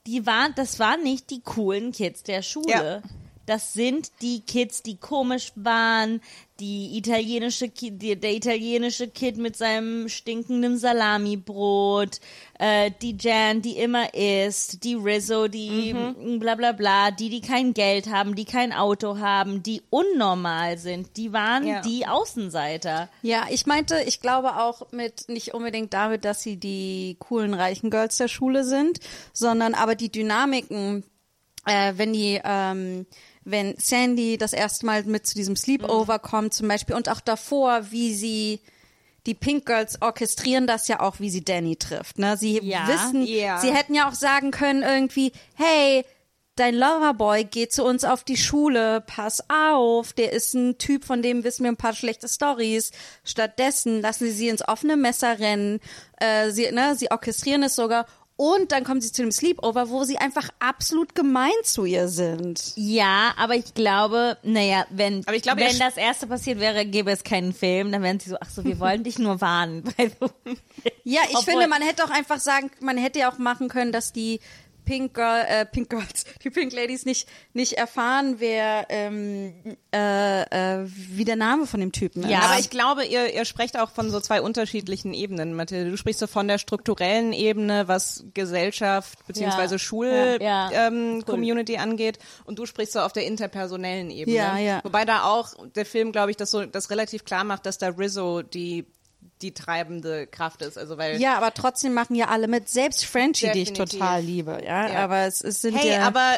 Die 0.07 0.25
waren, 0.25 0.53
das 0.55 0.79
waren 0.79 1.01
nicht 1.03 1.29
die 1.29 1.41
coolen 1.41 1.91
Kids 1.91 2.23
der 2.23 2.41
Schule. 2.41 2.69
Ja. 2.71 3.01
Das 3.49 3.73
sind 3.73 4.11
die 4.21 4.41
Kids, 4.41 4.83
die 4.83 4.97
komisch 4.97 5.53
waren, 5.55 6.21
die 6.59 6.95
italienische 6.97 7.67
Ki 7.69 7.89
der 7.89 8.35
italienische 8.35 9.07
Kid 9.07 9.37
mit 9.37 9.57
seinem 9.57 10.07
stinkenden 10.07 10.77
Salamibrot, 10.77 12.19
äh, 12.59 12.91
die 13.01 13.17
Jan, 13.19 13.63
die 13.63 13.77
immer 13.77 14.13
isst, 14.13 14.83
die 14.83 14.93
Rizzo, 14.93 15.47
die 15.47 15.95
bla 16.39 16.53
bla 16.53 16.73
bla, 16.73 17.09
die, 17.09 17.29
die 17.29 17.41
kein 17.41 17.73
Geld 17.73 18.07
haben, 18.11 18.35
die 18.35 18.45
kein 18.45 18.71
Auto 18.71 19.17
haben, 19.17 19.63
die 19.63 19.81
unnormal 19.89 20.77
sind, 20.77 21.17
die 21.17 21.33
waren 21.33 21.65
Ja. 21.65 21.81
die 21.81 22.05
Außenseiter. 22.05 23.09
Ja, 23.23 23.47
ich 23.49 23.65
meinte, 23.65 24.03
ich 24.05 24.21
glaube 24.21 24.57
auch 24.57 24.91
mit 24.91 25.27
nicht 25.27 25.55
unbedingt 25.55 25.91
damit, 25.95 26.23
dass 26.23 26.43
sie 26.43 26.57
die 26.57 27.15
coolen 27.17 27.55
reichen 27.55 27.89
Girls 27.89 28.17
der 28.17 28.27
Schule 28.27 28.63
sind, 28.63 28.99
sondern 29.33 29.73
aber 29.73 29.95
die 29.95 30.11
Dynamiken, 30.11 31.03
äh, 31.65 31.93
wenn 31.97 32.13
die 32.13 32.39
ähm, 32.43 33.05
wenn 33.43 33.75
Sandy 33.77 34.37
das 34.37 34.53
erste 34.53 34.85
Mal 34.85 35.03
mit 35.03 35.25
zu 35.27 35.35
diesem 35.35 35.55
Sleepover 35.55 36.15
Mhm. 36.17 36.21
kommt 36.21 36.53
zum 36.53 36.67
Beispiel 36.67 36.95
und 36.95 37.09
auch 37.09 37.21
davor, 37.21 37.91
wie 37.91 38.13
sie 38.13 38.59
die 39.25 39.33
Pink 39.33 39.65
Girls 39.65 40.01
orchestrieren 40.01 40.65
das 40.65 40.87
ja 40.87 41.01
auch, 41.01 41.19
wie 41.19 41.29
sie 41.29 41.43
Danny 41.43 41.75
trifft. 41.75 42.17
Ne? 42.19 42.37
Sie 42.37 42.59
Ja. 42.63 42.87
wissen, 42.87 43.23
Ja. 43.25 43.59
sie 43.59 43.71
hätten 43.73 43.93
ja 43.93 44.07
auch 44.09 44.13
sagen 44.13 44.51
können 44.51 44.81
irgendwie, 44.81 45.31
hey, 45.55 46.05
dein 46.55 46.75
Loverboy 46.75 47.43
geht 47.45 47.71
zu 47.71 47.83
uns 47.85 48.03
auf 48.03 48.23
die 48.23 48.35
Schule, 48.37 49.01
pass 49.07 49.43
auf, 49.49 50.11
der 50.13 50.33
ist 50.33 50.53
ein 50.55 50.77
Typ, 50.77 51.05
von 51.05 51.21
dem 51.21 51.43
wissen 51.45 51.63
wir 51.63 51.71
ein 51.71 51.77
paar 51.77 51.93
schlechte 51.93 52.27
Stories. 52.27 52.91
Stattdessen 53.23 54.01
lassen 54.01 54.25
sie 54.25 54.31
sie 54.31 54.49
ins 54.49 54.67
offene 54.67 54.97
Messer 54.97 55.39
rennen, 55.39 55.79
äh, 56.17 56.49
sie, 56.51 56.69
ne, 56.71 56.95
sie 56.97 57.11
orchestrieren 57.11 57.63
es 57.63 57.75
sogar 57.75 58.05
und 58.41 58.71
dann 58.71 58.85
kommen 58.85 59.01
sie 59.01 59.11
zu 59.11 59.21
dem 59.21 59.33
Sleepover, 59.33 59.89
wo 59.89 60.05
sie 60.05 60.17
einfach 60.17 60.47
absolut 60.59 61.13
gemein 61.13 61.51
zu 61.65 61.83
ihr 61.83 62.07
sind. 62.07 62.71
Ja, 62.77 63.33
aber 63.35 63.55
ich 63.55 63.73
glaube, 63.73 64.37
naja, 64.43 64.85
wenn, 64.91 65.27
Aber 65.27 65.35
ich 65.35 65.41
glaube, 65.41 65.59
er 65.61 65.71
wenn 65.71 65.77
das 65.77 65.97
erste 65.97 66.25
passiert 66.25 66.57
wäre, 66.61 66.85
gäbe 66.85 67.11
es 67.11 67.25
keinen 67.25 67.51
Film, 67.51 67.91
dann 67.91 68.01
wären 68.01 68.17
sie 68.17 68.29
so, 68.29 68.37
ach 68.39 68.49
so, 68.49 68.63
wir 68.63 68.79
wollen 68.79 69.03
dich 69.03 69.19
nur 69.19 69.41
warnen. 69.41 69.83
Ja, 71.03 71.21
ich 71.27 71.35
Obwohl- 71.35 71.53
finde, 71.53 71.67
man 71.67 71.81
hätte 71.81 72.03
auch 72.05 72.09
einfach 72.11 72.39
sagen, 72.39 72.71
man 72.79 72.97
hätte 72.97 73.19
ja 73.19 73.29
auch 73.31 73.39
machen 73.39 73.67
können, 73.67 73.91
dass 73.91 74.13
die 74.13 74.39
Pink 74.89 75.13
Girl, 75.13 75.45
äh, 75.47 75.65
Pink 75.67 75.91
Girls, 75.91 76.25
die 76.43 76.49
Pink 76.49 76.73
Ladies 76.73 77.05
nicht 77.05 77.29
nicht 77.53 77.73
erfahren, 77.73 78.37
wer 78.39 78.87
ähm, 78.89 79.53
äh, 79.93 80.41
äh, 80.41 80.87
wie 80.87 81.25
der 81.25 81.35
Name 81.35 81.67
von 81.67 81.79
dem 81.79 81.91
Typen 81.91 82.23
ist. 82.23 82.31
Ja. 82.31 82.39
Aber 82.39 82.59
ich 82.59 82.71
glaube, 82.71 83.05
ihr, 83.05 83.31
ihr 83.31 83.45
sprecht 83.45 83.77
auch 83.77 83.91
von 83.91 84.09
so 84.09 84.19
zwei 84.19 84.41
unterschiedlichen 84.41 85.13
Ebenen, 85.13 85.53
Mathilde. 85.53 85.91
Du 85.91 85.97
sprichst 85.97 86.19
so 86.19 86.25
von 86.25 86.47
der 86.47 86.57
strukturellen 86.57 87.33
Ebene, 87.33 87.87
was 87.87 88.25
Gesellschaft 88.33 89.27
beziehungsweise 89.27 89.75
Ja. 89.75 89.79
Schul 89.79 90.37
Ja. 90.41 90.71
Ja. 90.71 90.87
Ähm, 90.87 91.23
angeht, 91.77 92.17
und 92.45 92.57
du 92.57 92.65
sprichst 92.65 92.93
so 92.93 93.01
auf 93.01 93.13
der 93.13 93.27
interpersonellen 93.27 94.09
Ebene. 94.09 94.35
Ja, 94.35 94.57
ja. 94.57 94.79
Wobei 94.83 95.05
da 95.05 95.23
auch 95.25 95.53
der 95.75 95.85
Film, 95.85 96.11
glaube 96.11 96.31
ich, 96.31 96.37
das 96.37 96.49
so 96.49 96.65
das 96.65 96.89
relativ 96.89 97.25
klar 97.25 97.43
macht, 97.43 97.67
dass 97.67 97.77
da 97.77 97.89
Rizzo 97.89 98.41
die 98.41 98.87
die 99.41 99.53
treibende 99.53 100.27
Kraft 100.27 100.61
ist. 100.61 100.77
Also 100.77 100.97
weil 100.97 101.19
Ja, 101.21 101.35
aber 101.37 101.53
trotzdem 101.53 101.93
machen 101.93 102.15
ja 102.15 102.27
alle 102.27 102.47
mit. 102.47 102.69
Selbst 102.69 103.05
Frenchie, 103.05 103.51
die 103.51 103.61
ich 103.63 103.69
Definitiv. 103.73 103.99
total 103.99 104.21
liebe. 104.21 104.61
Ja, 104.65 104.87
Ja. 104.91 105.03
aber 105.03 105.25
es, 105.25 105.41
es 105.41 105.61
sind 105.61 105.75
hey, 105.75 105.91
ja. 105.93 106.01
aber 106.07 106.33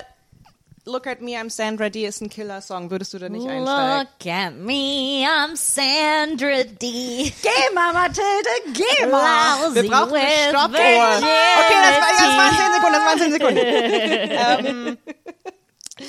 Look 0.84 1.06
at 1.06 1.22
me, 1.22 1.34
I'm 1.40 1.52
Sandra 1.52 1.90
D 1.90 2.08
ist 2.08 2.22
ein 2.22 2.30
Killer-Song. 2.30 2.90
Würdest 2.90 3.14
du 3.14 3.20
da 3.20 3.30
nicht 3.30 3.48
einsteigen? 3.48 4.00
Look 4.00 4.34
at 4.34 4.54
me, 4.56 5.24
I'm 5.28 5.56
Sandra 5.56 6.64
D. 6.64 7.32
geh 7.40 7.74
mal, 7.76 7.94
Mathilde, 7.94 8.50
geh 8.74 9.06
Lousy 9.06 9.76
Wir 9.76 9.88
brauchen 9.92 10.16
eine 10.16 10.50
Stoppuhr. 10.50 10.70
Okay, 10.72 11.78
das, 11.84 12.02
war, 12.02 12.10
das 12.18 12.22
waren 12.36 12.50
virginity. 12.50 12.58
zehn 12.58 12.74
Sekunden, 12.74 12.94
das 12.94 13.06
waren 13.06 13.20
zehn 13.20 13.32
Sekunden. 13.32 14.98
ähm, 14.98 14.98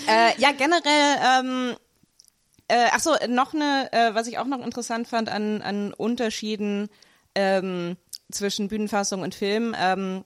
äh, 0.09 0.41
ja, 0.41 0.53
generell, 0.53 1.19
ähm, 1.23 1.77
äh, 2.73 2.89
ach 2.91 3.05
noch 3.29 3.53
eine, 3.53 3.93
äh, 3.93 4.15
was 4.15 4.27
ich 4.27 4.39
auch 4.39 4.47
noch 4.47 4.65
interessant 4.65 5.07
fand 5.07 5.29
an, 5.29 5.61
an 5.61 5.93
Unterschieden 5.93 6.89
ähm, 7.35 7.99
zwischen 8.31 8.69
Bühnenfassung 8.69 9.21
und 9.21 9.35
Film, 9.35 9.77
ähm, 9.79 10.25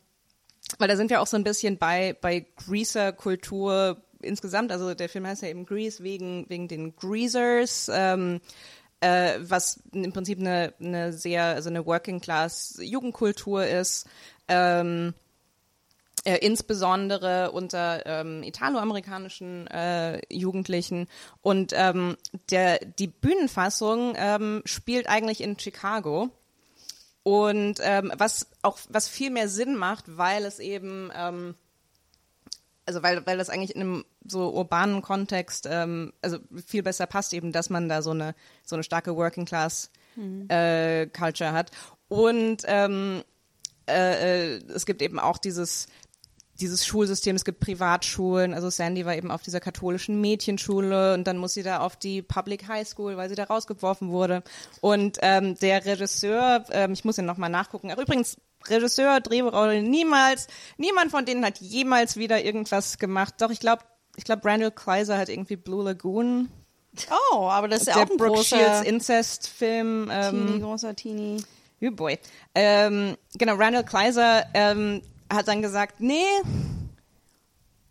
weil 0.78 0.86
da 0.86 0.96
sind 0.96 1.10
wir 1.10 1.20
auch 1.20 1.26
so 1.26 1.36
ein 1.36 1.42
bisschen 1.42 1.76
bei, 1.76 2.16
bei 2.20 2.46
Greaser-Kultur 2.64 4.00
insgesamt. 4.22 4.70
Also 4.70 4.94
der 4.94 5.08
Film 5.08 5.26
heißt 5.26 5.42
ja 5.42 5.48
eben 5.48 5.66
Grease 5.66 6.04
wegen, 6.04 6.48
wegen 6.48 6.68
den 6.68 6.94
Greasers, 6.94 7.90
ähm, 7.92 8.40
äh, 9.00 9.38
was 9.40 9.82
im 9.92 10.12
Prinzip 10.12 10.38
eine, 10.38 10.72
eine 10.78 11.12
sehr, 11.12 11.46
also 11.46 11.68
eine 11.68 11.84
Working-Class-Jugendkultur 11.84 13.66
ist. 13.66 14.06
Ähm, 14.46 15.14
äh, 16.26 16.38
insbesondere 16.38 17.52
unter 17.52 18.04
ähm, 18.04 18.42
italoamerikanischen 18.42 19.68
äh, 19.68 20.20
Jugendlichen. 20.28 21.06
Und 21.40 21.72
ähm, 21.72 22.16
der, 22.50 22.80
die 22.80 23.06
Bühnenfassung 23.06 24.14
ähm, 24.16 24.62
spielt 24.64 25.08
eigentlich 25.08 25.40
in 25.40 25.56
Chicago. 25.56 26.30
Und 27.22 27.78
ähm, 27.80 28.12
was 28.16 28.48
auch 28.62 28.78
was 28.88 29.08
viel 29.08 29.30
mehr 29.30 29.48
Sinn 29.48 29.76
macht, 29.76 30.04
weil 30.16 30.44
es 30.44 30.58
eben 30.58 31.12
ähm, 31.14 31.54
also 32.86 33.04
weil 33.04 33.24
weil 33.26 33.38
das 33.38 33.48
eigentlich 33.48 33.76
in 33.76 33.80
einem 33.80 34.04
so 34.24 34.50
urbanen 34.50 35.02
Kontext 35.02 35.68
ähm, 35.70 36.12
also 36.22 36.38
viel 36.66 36.82
besser 36.82 37.06
passt 37.06 37.34
eben, 37.34 37.52
dass 37.52 37.70
man 37.70 37.88
da 37.88 38.02
so 38.02 38.10
eine 38.10 38.34
so 38.64 38.74
eine 38.74 38.82
starke 38.82 39.16
Working 39.16 39.44
Class 39.44 39.90
äh, 40.48 41.06
Culture 41.08 41.52
hat 41.52 41.72
und 42.08 42.62
ähm, 42.66 43.22
äh, 43.88 44.56
äh, 44.56 44.62
es 44.72 44.86
gibt 44.86 45.02
eben 45.02 45.18
auch 45.18 45.38
dieses 45.38 45.86
dieses 46.60 46.86
Schulsystem, 46.86 47.36
es 47.36 47.44
gibt 47.44 47.60
Privatschulen, 47.60 48.54
also 48.54 48.70
Sandy 48.70 49.04
war 49.06 49.14
eben 49.14 49.30
auf 49.30 49.42
dieser 49.42 49.60
katholischen 49.60 50.20
Mädchenschule 50.20 51.14
und 51.14 51.24
dann 51.24 51.38
muss 51.38 51.54
sie 51.54 51.62
da 51.62 51.80
auf 51.80 51.96
die 51.96 52.22
Public 52.22 52.68
High 52.68 52.86
School, 52.86 53.16
weil 53.16 53.28
sie 53.28 53.34
da 53.34 53.44
rausgeworfen 53.44 54.10
wurde. 54.10 54.42
Und 54.80 55.18
ähm, 55.22 55.56
der 55.58 55.84
Regisseur, 55.84 56.64
ähm, 56.70 56.92
ich 56.92 57.04
muss 57.04 57.18
ihn 57.18 57.26
nochmal 57.26 57.50
nachgucken, 57.50 57.90
ach, 57.92 57.98
übrigens, 57.98 58.36
Regisseur, 58.68 59.20
Drehbuchautor, 59.20 59.74
niemals, 59.74 60.48
niemand 60.76 61.10
von 61.10 61.24
denen 61.24 61.44
hat 61.44 61.58
jemals 61.60 62.16
wieder 62.16 62.44
irgendwas 62.44 62.98
gemacht. 62.98 63.34
Doch, 63.38 63.50
ich 63.50 63.60
glaube, 63.60 63.82
ich 64.16 64.24
glaube, 64.24 64.44
Randall 64.44 64.72
Kleiser 64.72 65.18
hat 65.18 65.28
irgendwie 65.28 65.56
Blue 65.56 65.84
Lagoon, 65.84 66.48
oh, 67.32 67.48
aber 67.48 67.68
das 67.68 67.82
ist 67.82 67.88
ja 67.88 67.96
auch 67.96 68.10
ein 68.10 68.16
Brooke 68.16 68.42
Shields 68.42 68.82
Incest-Film. 68.82 70.10
Ähm, 70.10 70.46
Teenie, 70.46 70.60
großer 70.60 70.96
Teenie. 70.96 71.44
Oh 71.82 71.90
boy. 71.90 72.18
Ähm, 72.54 73.16
genau, 73.34 73.54
Randall 73.56 73.84
Kleiser 73.84 74.46
ähm, 74.54 75.02
hat 75.32 75.48
dann 75.48 75.62
gesagt, 75.62 76.00
nee, 76.00 76.24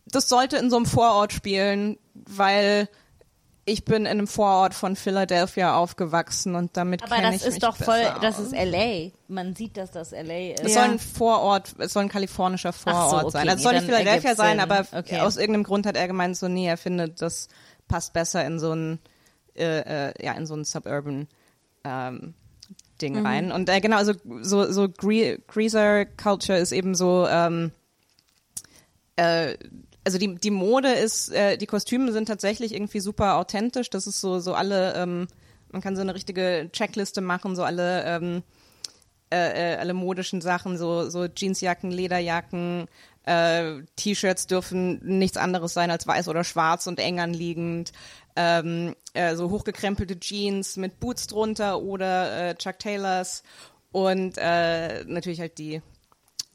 das 0.06 0.30
sollte 0.30 0.58
in 0.58 0.70
so 0.70 0.78
einem 0.78 0.86
Vorort 0.86 1.34
spielen, 1.34 1.98
weil 2.14 2.88
ich 3.68 3.84
bin 3.84 4.04
in 4.04 4.08
einem 4.08 4.28
Vorort 4.28 4.76
von 4.76 4.96
Philadelphia 4.96 5.76
aufgewachsen 5.76 6.54
und 6.54 6.78
damit 6.78 7.02
Aber 7.04 7.20
das 7.20 7.36
ich 7.38 7.42
ist 7.46 7.54
mich 7.56 7.64
doch 7.64 7.76
voll, 7.76 8.04
das 8.22 8.38
ist 8.38 8.54
LA. 8.54 9.10
Man 9.28 9.56
sieht, 9.56 9.76
dass 9.76 9.90
das 9.90 10.12
LA 10.12 10.52
ist. 10.54 10.62
Es 10.64 10.76
Ja. 10.76 10.82
soll 10.82 10.92
ein 10.94 11.00
Vorort, 11.00 11.74
es 11.80 11.94
soll 11.94 12.04
ein 12.04 12.10
kalifornischer 12.10 12.74
Vorort 12.74 13.24
okay, 13.24 13.32
sein. 13.32 13.50
Also 13.50 13.54
es 13.54 13.58
nee, 13.58 13.64
soll 13.64 13.74
nicht 13.74 13.86
Philadelphia 13.86 14.36
sein, 14.36 14.60
aber 14.60 14.86
Okay. 14.94 15.20
aus 15.20 15.38
irgendeinem 15.38 15.64
Grund 15.64 15.88
hat 15.88 15.98
er 15.98 16.08
gemeint, 16.08 16.38
so 16.38 16.48
nee, 16.48 16.68
er 16.68 16.78
findet, 16.78 17.22
das 17.24 17.48
passt 17.88 18.14
besser 18.14 18.46
in 18.46 18.60
so 18.60 18.72
ein, 18.74 19.00
äh, 19.56 20.10
äh, 20.10 20.24
ja, 20.24 20.34
in 20.34 20.46
so 20.46 20.54
ein 20.56 20.64
Suburban 20.64 21.28
ähm, 21.84 22.36
Ding 23.02 23.20
Mhm. 23.20 23.26
rein. 23.26 23.52
Und 23.52 23.70
äh, 23.70 23.82
genau, 23.82 23.98
also 23.98 24.14
so, 24.42 24.72
so 24.72 24.90
Gre 24.90 25.40
Greaser 25.48 26.06
Culture 26.06 26.58
ist 26.58 26.72
eben 26.72 26.96
so, 26.96 27.28
ähm, 27.30 27.72
äh, 29.16 29.56
also 30.04 30.18
die, 30.18 30.36
die 30.36 30.52
Mode 30.52 30.92
ist, 30.92 31.32
äh, 31.32 31.58
die 31.58 31.66
Kostüme 31.66 32.12
sind 32.12 32.28
tatsächlich 32.28 32.74
irgendwie 32.74 33.00
super 33.00 33.36
authentisch. 33.36 33.90
Das 33.90 34.08
ist 34.08 34.22
so, 34.22 34.40
so 34.40 34.54
alle, 34.54 34.94
ähm, 34.96 35.28
man 35.72 35.82
kann 35.82 35.96
so 35.96 36.02
eine 36.02 36.16
richtige 36.16 36.70
Checkliste 36.72 37.22
machen, 37.22 37.56
so 37.56 37.64
alle, 37.64 38.04
ähm, 38.06 38.44
äh, 39.34 39.74
äh, 39.74 39.78
alle 39.78 39.94
modischen 39.94 40.42
Sachen, 40.42 40.78
so, 40.78 41.10
so 41.10 41.26
Jeansjacken, 41.26 41.92
Lederjacken, 41.92 42.88
äh, 43.24 43.82
T-Shirts 43.96 44.46
dürfen 44.46 45.00
nichts 45.04 45.38
anderes 45.38 45.74
sein 45.74 45.90
als 45.90 46.06
weiß 46.06 46.28
oder 46.28 46.44
schwarz 46.44 46.86
und 46.86 47.00
eng 47.00 47.20
anliegend. 47.20 47.92
Ähm, 48.36 48.96
äh, 49.14 49.36
so 49.36 49.50
hochgekrempelte 49.50 50.20
Jeans 50.20 50.78
mit 50.78 51.00
Boots 51.00 51.28
drunter 51.28 51.82
oder 51.82 52.50
äh, 52.50 52.56
Chuck 52.56 52.80
Taylors 52.80 53.44
und 53.92 54.38
äh, 54.38 55.06
natürlich 55.06 55.40
halt 55.40 55.58
die, 55.58 55.82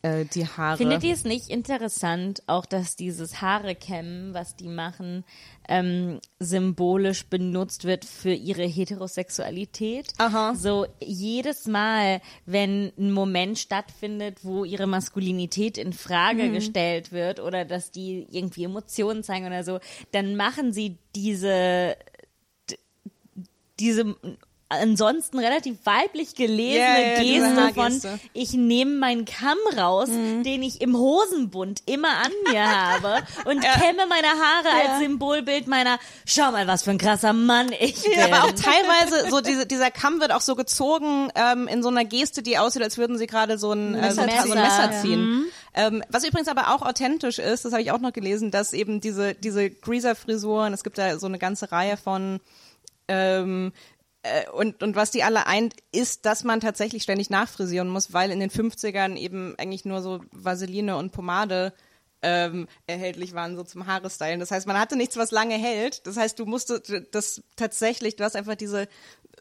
äh, 0.03 0.25
die 0.25 0.47
Haare. 0.47 0.79
Findet 0.79 1.05
ihr 1.05 1.13
es 1.13 1.25
nicht 1.25 1.49
interessant, 1.51 2.43
auch 2.47 2.65
dass 2.67 2.97
dieses 2.97 3.41
Haare 3.43 3.75
kämmen, 3.75 4.33
was 4.35 4.57
die 4.57 4.69
machen, 4.69 5.25
ähm, 5.69 6.21
symbolisch 6.39 7.27
benutzt 7.27 7.85
wird 7.85 8.05
für 8.05 8.33
ihre 8.33 8.65
Heterosexualität? 8.65 10.13
Aha. 10.19 10.55
So 10.55 10.87
jedes 11.01 11.67
Mal, 11.67 12.21
wenn 12.47 12.93
ein 12.99 13.13
Moment 13.13 13.59
stattfindet, 13.59 14.39
wo 14.43 14.65
ihre 14.65 14.87
Maskulinität 14.87 15.77
in 15.79 15.93
Frage 15.93 16.45
Mhm. 16.45 16.55
gestellt 16.55 17.13
wird 17.13 17.39
oder 17.41 17.65
dass 17.65 17.91
die 17.91 18.27
irgendwie 18.31 18.65
Emotionen 18.65 19.23
zeigen 19.23 19.47
oder 19.47 19.65
so, 19.65 19.81
dann 20.13 20.37
machen 20.37 20.73
sie 20.73 20.97
diese 21.15 21.97
diese 23.79 24.15
ansonsten 24.71 25.39
relativ 25.39 25.79
weiblich 25.85 26.35
gelesene 26.35 26.79
Ja, 26.79 26.99
ja, 26.99 27.21
diese 27.21 27.55
Geste 27.55 27.75
von 27.75 28.21
ich 28.33 28.53
nehme 28.53 28.93
meinen 28.93 29.25
Kamm 29.25 29.59
raus, 29.77 30.09
den 30.09 30.63
ich 30.63 30.81
im 30.81 30.97
Hosenbund 30.97 31.83
immer 31.87 32.09
an 32.09 32.33
mir 32.51 32.65
habe 32.89 33.17
und 33.45 33.61
kämme 33.61 34.07
meine 34.09 34.29
Haare 34.29 34.89
als 34.89 35.01
Symbolbild 35.01 35.67
meiner 35.67 35.99
schau 36.25 36.53
mal, 36.53 36.67
was 36.67 36.85
für 36.85 36.93
ein 36.93 36.99
krasser 36.99 37.33
Mann 37.33 37.73
ich 37.79 38.03
bin. 38.03 38.13
Ja, 38.13 38.27
aber 38.27 38.45
auch 38.45 38.53
teilweise 38.53 39.29
so 39.29 39.41
diese, 39.47 39.67
dieser 39.67 39.91
Kamm 39.91 40.21
wird 40.21 40.33
auch 40.33 40.41
so 40.41 40.55
gezogen 40.55 41.31
ähm, 41.35 41.67
in 41.67 41.83
so 41.83 41.89
einer 41.89 42.05
Geste, 42.05 42.43
die 42.43 42.57
aussieht, 42.57 42.83
als 42.83 42.97
würden 42.97 43.19
sie 43.19 43.27
gerade 43.27 43.59
so 43.59 43.73
ein, 43.73 43.95
äh, 43.97 44.13
so 44.13 44.21
ein, 44.21 44.27
Messer 44.29 44.47
so 44.47 44.53
ein 44.53 44.63
Messer 44.63 44.91
ziehen. 44.93 45.03
ziehen. 45.03 45.45
Ähm, 45.75 46.05
was 46.09 46.25
übrigens 46.25 46.49
aber 46.49 46.75
auch 46.75 46.83
authentisch 46.83 47.39
ist, 47.39 47.65
das 47.65 47.73
habe 47.73 47.83
ich 47.83 47.91
auch 47.93 48.01
noch 48.01 48.13
gelesen, 48.13 48.51
dass 48.51 48.73
eben 48.73 49.01
diese 49.01 49.35
diese 49.35 49.71
Greaser-Frisuren, 49.71 50.73
es 50.73 50.85
gibt 50.85 50.99
da 50.99 51.19
so 51.19 51.27
eine 51.27 51.39
ganze 51.39 51.71
Reihe 51.71 51.97
von 51.97 52.41
ähm, 53.07 53.73
äh, 53.73 54.00
und, 54.53 54.83
und 54.83 54.97
was 54.97 55.11
die 55.11 55.23
alle 55.23 55.47
eint, 55.47 55.75
ist, 55.93 56.27
dass 56.27 56.45
man 56.45 56.61
tatsächlich 56.61 57.03
ständig 57.03 57.31
nachfrisieren 57.31 57.89
muss, 57.89 58.13
weil 58.13 58.31
in 58.31 58.41
den 58.41 58.51
50ern 58.51 59.17
eben 59.17 59.55
eigentlich 59.59 59.85
nur 59.85 60.03
so 60.03 60.21
Vaseline 60.31 60.97
und 60.97 61.13
Pomade 61.13 61.73
ähm, 62.23 62.69
erhältlich 62.87 63.33
waren, 63.33 63.57
so 63.57 63.63
zum 63.63 63.87
Haare 63.87 64.11
stylen. 64.11 64.41
Das 64.41 64.51
heißt, 64.51 64.67
man 64.67 64.79
hatte 64.79 64.97
nichts, 64.97 65.17
was 65.17 65.31
lange 65.31 65.55
hält. 65.55 66.07
Das 66.07 66.17
heißt, 66.17 66.39
du 66.39 66.45
musstest 66.45 66.93
das 67.13 67.43
tatsächlich, 67.57 68.17
du 68.17 68.25
hast 68.25 68.37
einfach 68.37 68.57
diese 68.57 68.89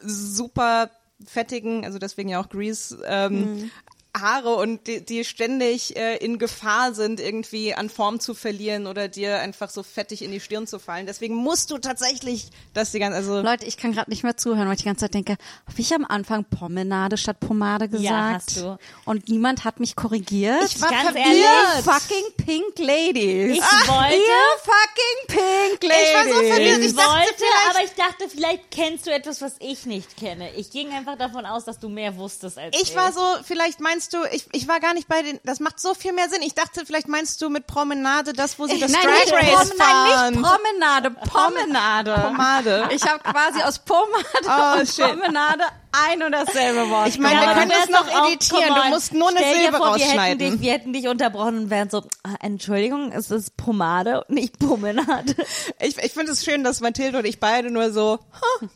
super 0.02 0.92
fettigen, 1.26 1.84
also 1.84 2.00
deswegen 2.00 2.30
ja 2.30 2.42
auch 2.42 2.48
Grease, 2.48 3.04
ähm, 3.06 3.70
Haare 4.17 4.56
und 4.56 4.88
die, 4.88 5.06
die 5.06 5.24
ständig 5.24 5.95
äh, 5.95 6.17
in 6.17 6.39
Gefahr 6.39 6.93
sind, 6.95 7.19
irgendwie 7.19 7.76
an 7.76 7.89
Form 7.89 8.19
zu 8.19 8.34
verlieren 8.34 8.88
oder 8.88 9.08
dir 9.08 9.39
einfach 9.39 9.69
so 9.69 9.84
fettig 9.84 10.24
in 10.24 10.32
die 10.32 10.39
Stirn 10.39 10.65
zu 10.65 10.80
fallen. 10.80 11.06
Deswegen 11.06 11.36
musst 11.36 11.69
du 11.69 11.78
tatsächlich 11.78 12.48
das 12.74 12.91
die 12.91 12.98
ganze, 13.00 13.17
also 13.17 13.41
Leute, 13.41 13.65
ich 13.67 13.78
kann 13.78 13.91
gerade 13.91 14.10
nicht 14.10 14.24
mehr 14.24 14.36
zuhören, 14.36 14.67
weil 14.67 14.74
ich 14.74 14.80
die 14.82 14.86
ganze 14.86 15.02
Zeit 15.06 15.13
denke, 15.13 15.34
habe 15.67 15.80
ich 15.80 15.93
am 15.93 16.06
Anfang 16.06 16.43
Promenade 16.45 17.17
statt 17.17 17.39
Pomade 17.39 17.88
gesagt? 17.88 18.04
Ja, 18.10 18.34
hast 18.34 18.58
du. 18.58 18.78
Und 19.06 19.30
niemand 19.30 19.63
hat 19.63 19.80
mich 19.80 19.95
korrigiert. 19.95 20.63
Ich 20.65 20.82
war 20.82 20.89
Ganz 20.89 21.04
verwirrt. 21.04 21.26
ehrlich, 21.28 21.43
Ihr 21.43 21.84
fucking 21.84 22.45
pink 22.45 22.80
ladies. 22.80 23.58
Ich 23.58 23.88
wollte- 23.88 24.15
Ihr 24.15 24.60
fucking 24.63 25.28
pink 25.28 25.84
ladies. 25.84 26.08
Ich 26.10 26.15
war 26.15 26.24
so 26.24 26.48
verwirrt. 26.48 26.80
Ich, 26.80 26.86
Ich 26.88 26.95
dachte 26.95 27.10
wollte, 27.12 27.34
vielleicht- 27.38 27.69
aber 27.76 27.84
ich 27.86 27.91
dachte, 27.91 28.30
vielleicht 28.30 28.72
kennst 28.72 29.06
du 29.06 29.12
etwas, 29.13 29.41
was 29.41 29.54
ich 29.60 29.86
nicht 29.86 30.17
kenne. 30.17 30.52
Ich 30.56 30.72
ging 30.72 30.89
einfach 30.93 31.17
davon 31.17 31.45
aus, 31.45 31.63
dass 31.65 31.80
du 31.80 31.89
mehr 31.89 32.15
wusstest 32.17 32.58
als 32.58 32.76
ich. 32.76 32.89
Ich 32.89 32.95
war 32.95 33.12
so, 33.12 33.22
vielleicht 33.43 33.80
meinst 34.00 34.14
du, 34.14 34.20
ich, 34.32 34.46
ich 34.54 34.66
war 34.70 34.80
gar 34.80 34.94
nicht 34.94 35.10
bei 35.10 35.22
den, 35.22 35.40
das 35.44 35.60
macht 35.60 35.78
so 35.78 35.94
viel 35.94 36.14
mehr 36.14 36.30
Sinn. 36.30 36.42
Ich 36.42 36.54
dachte, 36.54 36.86
vielleicht 36.86 37.10
meinst 37.10 37.42
du 37.42 37.50
mit 37.50 37.68
Promenade 37.68 38.32
das, 38.32 38.58
wo 38.58 38.66
sie 38.66 38.80
das 38.80 38.92
nein, 38.92 39.02
Drag 39.04 39.34
Race 39.34 39.50
Prom 39.70 39.78
nein, 39.78 39.88
fahren. 39.88 40.34
nicht 40.36 40.42
Promenade, 40.44 41.12
Promenade. 41.12 42.14
Pomade. 42.28 42.90
Ich 42.94 43.04
habe 43.04 43.20
quasi 43.20 43.62
aus 43.62 43.80
Pomade 43.80 44.06
Oh, 44.48 44.80
und 44.80 44.88
shit. 44.88 45.06
Promenade 45.06 45.64
ein 45.92 46.24
und 46.24 46.32
dasselbe 46.32 46.90
Wort. 46.90 47.10
Ich 47.10 47.20
meine, 47.20 47.42
Ja, 47.42 47.48
wir 47.48 47.54
können 47.56 47.72
das 47.72 47.90
noch 47.90 48.08
editieren. 48.28 48.74
Du 48.76 48.90
musst 48.90 49.14
nur 49.14 49.30
eine 49.30 49.40
Silbe 49.40 49.78
vor, 49.78 49.96
Wir 49.98 50.06
hätten, 50.06 50.18
rausschneiden. 50.18 50.52
dich, 50.52 50.62
wir 50.62 50.72
hätten 50.74 50.94
dich 50.94 51.08
unterbrochen 51.10 51.58
und 51.64 51.70
wären 51.70 51.90
so, 51.90 52.04
ah, 52.24 52.36
Entschuldigung, 52.40 53.12
es 53.12 53.32
ist 53.32 53.58
Pomade 53.58 54.22
und 54.24 54.30
nicht 54.30 54.60
Promenade. 54.60 55.36
Ich, 55.82 55.98
ich 55.98 56.14
finde 56.14 56.32
es 56.32 56.46
schön, 56.46 56.64
dass 56.64 56.80
Mathilde 56.80 57.18
und 57.18 57.26
ich 57.26 57.40
beide 57.42 57.70
nur 57.70 57.92
so, 57.92 58.20
huh, 58.20 58.62
das 58.62 58.70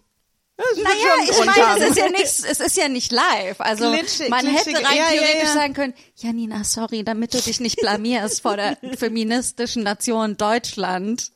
Naja, 0.56 1.32
ich 1.32 1.46
meine, 1.46 1.84
es 1.84 1.90
ist 1.90 1.98
ja 1.98 2.10
nichts, 2.10 2.44
es 2.44 2.60
ist 2.60 2.78
ja 2.78 2.88
nicht 2.88 3.12
live. 3.12 3.60
Also 3.60 3.92
Glitschig, 3.92 4.30
man 4.30 4.46
hätte 4.46 4.70
glitschig. 4.70 4.88
rein 4.88 4.98
Ja, 4.98 5.04
ja, 5.04 5.10
theoretisch 5.10 5.44
ja. 5.44 5.54
sagen 5.54 5.74
können, 5.74 5.94
Janina, 6.16 6.64
sorry, 6.64 7.04
damit 7.04 7.34
du 7.34 7.40
dich 7.40 7.60
nicht 7.60 7.78
blamierst 7.78 8.42
vor 8.42 8.58
der 8.58 8.78
feministischen 8.98 9.82
Nation 9.82 10.38
Deutschland. 10.38 11.32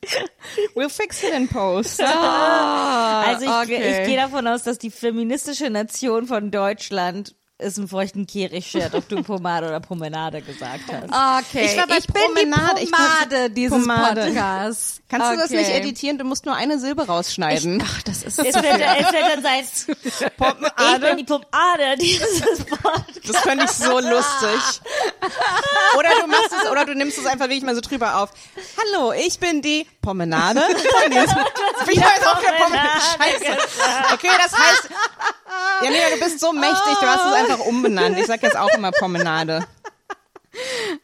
We'll 0.76 0.88
fix 0.88 1.22
it 1.24 1.32
in 1.34 1.48
post. 1.48 2.00
Also 2.00 3.44
ich, 3.44 3.50
okay. 3.50 4.02
ich 4.02 4.06
gehe 4.06 4.16
davon 4.16 4.46
aus, 4.46 4.62
dass 4.62 4.78
die 4.78 4.90
feministische 4.90 5.68
Nation 5.68 6.26
von 6.26 6.52
Deutschland 6.52 7.34
es 7.60 7.76
einen 7.76 7.88
feuchten 7.88 8.24
Kehricht 8.26 8.68
schert, 8.70 8.94
ob 8.94 9.08
du 9.08 9.20
Pomade 9.24 9.66
oder 9.66 9.80
Promenade 9.80 10.40
gesagt 10.42 10.84
hast. 10.92 11.48
Okay, 11.50 11.66
Ich 11.66 11.76
war 11.76 11.88
bei 11.88 11.98
bin 11.98 12.12
Promenade. 12.14 12.76
die 12.78 12.84
Ich 12.84 12.90
dachte, 12.92 13.02
Pomade 13.26 13.50
dieses 13.50 13.78
Pomade. 13.80 14.24
Podcasts. 14.26 15.00
Kannst 15.08 15.32
du 15.32 15.36
das 15.36 15.46
Okay. 15.46 15.56
nicht 15.56 15.70
editieren? 15.70 16.18
Du 16.18 16.24
musst 16.24 16.46
nur 16.46 16.54
eine 16.54 16.78
Silbe 16.78 17.06
rausschneiden. 17.06 17.82
Ach, 17.84 18.02
das 18.02 18.22
ist 18.22 18.38
Es 18.38 18.54
wird, 18.54 18.64
es 18.64 19.12
wird 19.12 19.24
dann 19.34 19.42
sein, 19.42 19.64
ich 20.94 21.00
bin 21.00 21.16
die 21.16 21.24
Pomade 21.24 21.96
dieses 21.98 22.64
Podcasts. 22.64 23.20
Das 23.26 23.36
fände 23.38 23.64
ich 23.64 23.70
so 23.70 23.98
lustig. 23.98 24.80
Oder 25.98 26.10
du 26.20 26.26
machst 26.28 26.52
es, 26.62 26.70
oder 26.70 26.84
du 26.84 26.94
nimmst 26.94 27.18
es 27.18 27.26
einfach 27.26 27.46
wirklich 27.46 27.64
mal 27.64 27.74
so 27.74 27.80
drüber 27.80 28.18
auf. 28.22 28.30
Hallo, 28.94 29.12
ich 29.12 29.38
bin 29.40 29.62
die 29.62 29.86
Promenade. 30.00 30.62
Ich 31.90 32.00
weiß 32.00 32.26
auch 32.26 32.42
kein 32.42 32.54
Promenade. 32.56 33.00
Scheiße. 33.00 33.58
Okay, 34.14 34.28
das 34.36 34.52
heißt, 34.52 34.88
Janina, 35.82 36.04
du 36.14 36.20
bist 36.24 36.40
so 36.40 36.52
mächtig, 36.52 36.94
du 37.00 37.06
hast 37.06 37.24
es 37.26 37.32
einfach 37.32 37.66
umbenannt. 37.66 38.18
Ich 38.18 38.26
sag 38.26 38.42
jetzt 38.42 38.56
auch 38.56 38.72
immer 38.74 38.90
Promenade. 38.92 39.66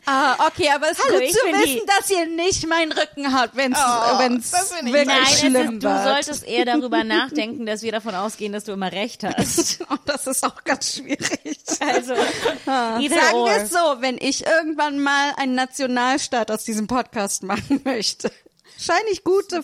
Ah, 0.06 0.48
okay, 0.48 0.68
aber 0.74 0.90
es 0.90 0.98
ist 0.98 1.04
Hallo, 1.04 1.18
gut 1.18 1.22
ich 1.28 1.32
zu 1.32 1.46
wissen, 1.46 1.62
die- 1.64 1.82
dass 1.86 2.10
ihr 2.10 2.26
nicht 2.26 2.66
meinen 2.66 2.90
Rücken 2.90 3.32
habt, 3.32 3.54
wenn 3.54 3.72
es 3.72 3.78
Oh, 3.78 4.18
wenn's 4.18 4.52
wirklich 4.52 5.06
Nein, 5.06 5.26
schlimm 5.26 5.74
ist, 5.74 5.84
du 5.84 6.02
solltest 6.02 6.44
eher 6.48 6.64
darüber 6.64 7.04
nachdenken, 7.04 7.64
dass 7.64 7.82
wir 7.82 7.92
davon 7.92 8.14
ausgehen, 8.16 8.52
dass 8.52 8.64
du 8.64 8.72
immer 8.72 8.90
recht 8.90 9.22
hast. 9.22 9.80
Und 9.88 10.00
das 10.06 10.26
ist 10.26 10.44
auch 10.44 10.64
ganz 10.64 10.96
schwierig. 10.96 11.60
Also, 11.78 12.14
either 12.14 13.20
Sagen 13.20 13.44
wir 13.44 13.56
es 13.62 13.70
so, 13.70 13.78
wenn 14.00 14.18
ich 14.18 14.44
irgendwann 14.44 14.98
mal 14.98 15.32
einen 15.36 15.54
Nationalstaat 15.54 16.50
aus 16.50 16.64
diesem 16.64 16.86
Podcast 16.88 17.44
machen 17.44 17.80
möchte, 17.84 18.32
scheine 18.78 19.08
ich 19.12 19.22
gute. 19.22 19.62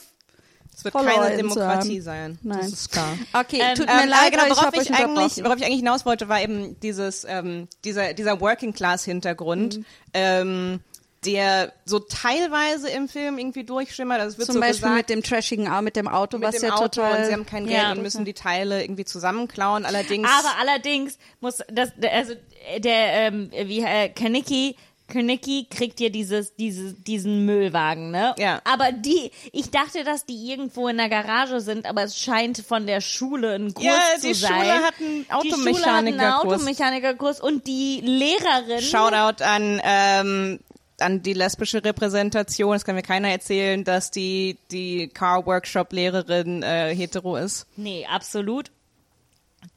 Es 0.80 0.84
wird 0.84 0.92
Follower 0.92 1.22
keine 1.24 1.36
Demokratie 1.36 2.00
sein. 2.00 2.38
Nein. 2.42 2.58
Das 2.60 2.72
ist 2.72 2.90
klar. 2.92 3.16
Okay, 3.32 3.60
Ähm, 3.62 3.74
tut 3.76 3.86
mir 3.86 4.02
Ähm, 4.02 4.08
leid, 4.08 4.30
genau, 4.32 4.42
aber 4.44 4.52
ich 4.52 4.56
worauf 4.58 4.74
euch 4.74 4.82
ich 4.90 4.94
eigentlich, 4.94 5.44
worauf 5.44 5.56
ich 5.58 5.64
eigentlich 5.64 5.78
hinaus 5.80 6.06
wollte, 6.06 6.28
war 6.28 6.40
eben 6.42 6.78
dieses, 6.80 7.24
ähm, 7.28 7.68
dieser, 7.84 8.14
dieser 8.14 8.40
Working 8.40 8.72
Class 8.72 9.04
Hintergrund, 9.04 9.80
ähm, 10.14 10.80
der 11.26 11.74
so 11.84 11.98
teilweise 11.98 12.88
im 12.88 13.06
Film 13.06 13.36
irgendwie 13.38 13.64
durchschimmert. 13.64 14.20
Also 14.20 14.32
es 14.32 14.38
wird 14.38 14.46
Zum 14.46 14.54
so 14.54 14.60
Beispiel 14.60 14.88
gesagt, 14.88 14.96
mit 14.96 15.10
dem 15.10 15.22
trashigen 15.22 15.68
Au- 15.70 15.82
mit 15.82 15.94
dem 15.96 16.08
Auto, 16.08 16.38
mit 16.38 16.48
was 16.48 16.54
dem 16.56 16.68
ja 16.68 16.74
Auto 16.74 16.84
total. 16.88 17.18
und 17.20 17.26
sie 17.26 17.32
haben 17.34 17.44
kein 17.44 17.66
Geld 17.66 17.78
Ja. 17.82 17.92
und 17.92 18.00
müssen 18.02 18.24
die 18.24 18.32
Teile 18.32 18.82
irgendwie 18.82 19.04
zusammenklauen. 19.04 19.84
Allerdings, 19.84 20.26
Aber 20.26 20.54
allerdings 20.58 21.18
muss 21.40 21.58
das, 21.70 21.90
also 22.10 22.32
der, 22.78 23.12
ähm, 23.26 23.50
wie 23.52 23.80
äh, 23.80 24.08
Kanicki, 24.08 24.76
Kanicki 25.10 25.66
kriegt 25.68 26.00
ja 26.00 26.08
dieses, 26.08 26.56
dieses, 26.56 26.94
diesen 27.02 27.44
Müllwagen, 27.44 28.10
ne? 28.10 28.34
Ja. 28.38 28.62
Aber 28.64 28.92
die, 28.92 29.30
ich 29.52 29.70
dachte, 29.70 30.04
dass 30.04 30.24
die 30.24 30.50
irgendwo 30.50 30.88
in 30.88 30.96
der 30.96 31.10
Garage 31.10 31.60
sind, 31.60 31.84
aber 31.84 32.04
es 32.04 32.18
scheint 32.18 32.58
von 32.58 32.86
der 32.86 33.02
Schule 33.02 33.54
ein 33.54 33.74
Kurs 33.74 33.84
Ja, 33.84 34.00
zu 34.18 34.28
die 34.28 34.34
sein. 34.34 34.52
Schule 34.52 34.72
hat 34.82 34.94
einen 35.00 35.26
Die 35.42 35.50
Schule 35.50 35.84
hat 35.84 35.86
einen 36.06 36.20
Automechanikerkurs. 36.20 36.54
Automechanikerkurs 36.54 37.40
und 37.40 37.66
die 37.66 38.00
Lehrerin. 38.00 38.80
Shoutout 38.80 39.44
an 39.44 39.80
ähm, 39.84 40.60
an 41.00 41.22
die 41.22 41.32
lesbische 41.32 41.84
Repräsentation. 41.84 42.72
Das 42.72 42.84
kann 42.84 42.94
mir 42.94 43.02
keiner 43.02 43.28
erzählen, 43.30 43.84
dass 43.84 44.10
die 44.10 44.58
die 44.70 45.08
Car 45.08 45.46
Workshop 45.46 45.92
Lehrerin 45.92 46.62
äh, 46.62 46.94
hetero 46.94 47.36
ist. 47.36 47.66
Nee, 47.76 48.06
absolut. 48.10 48.70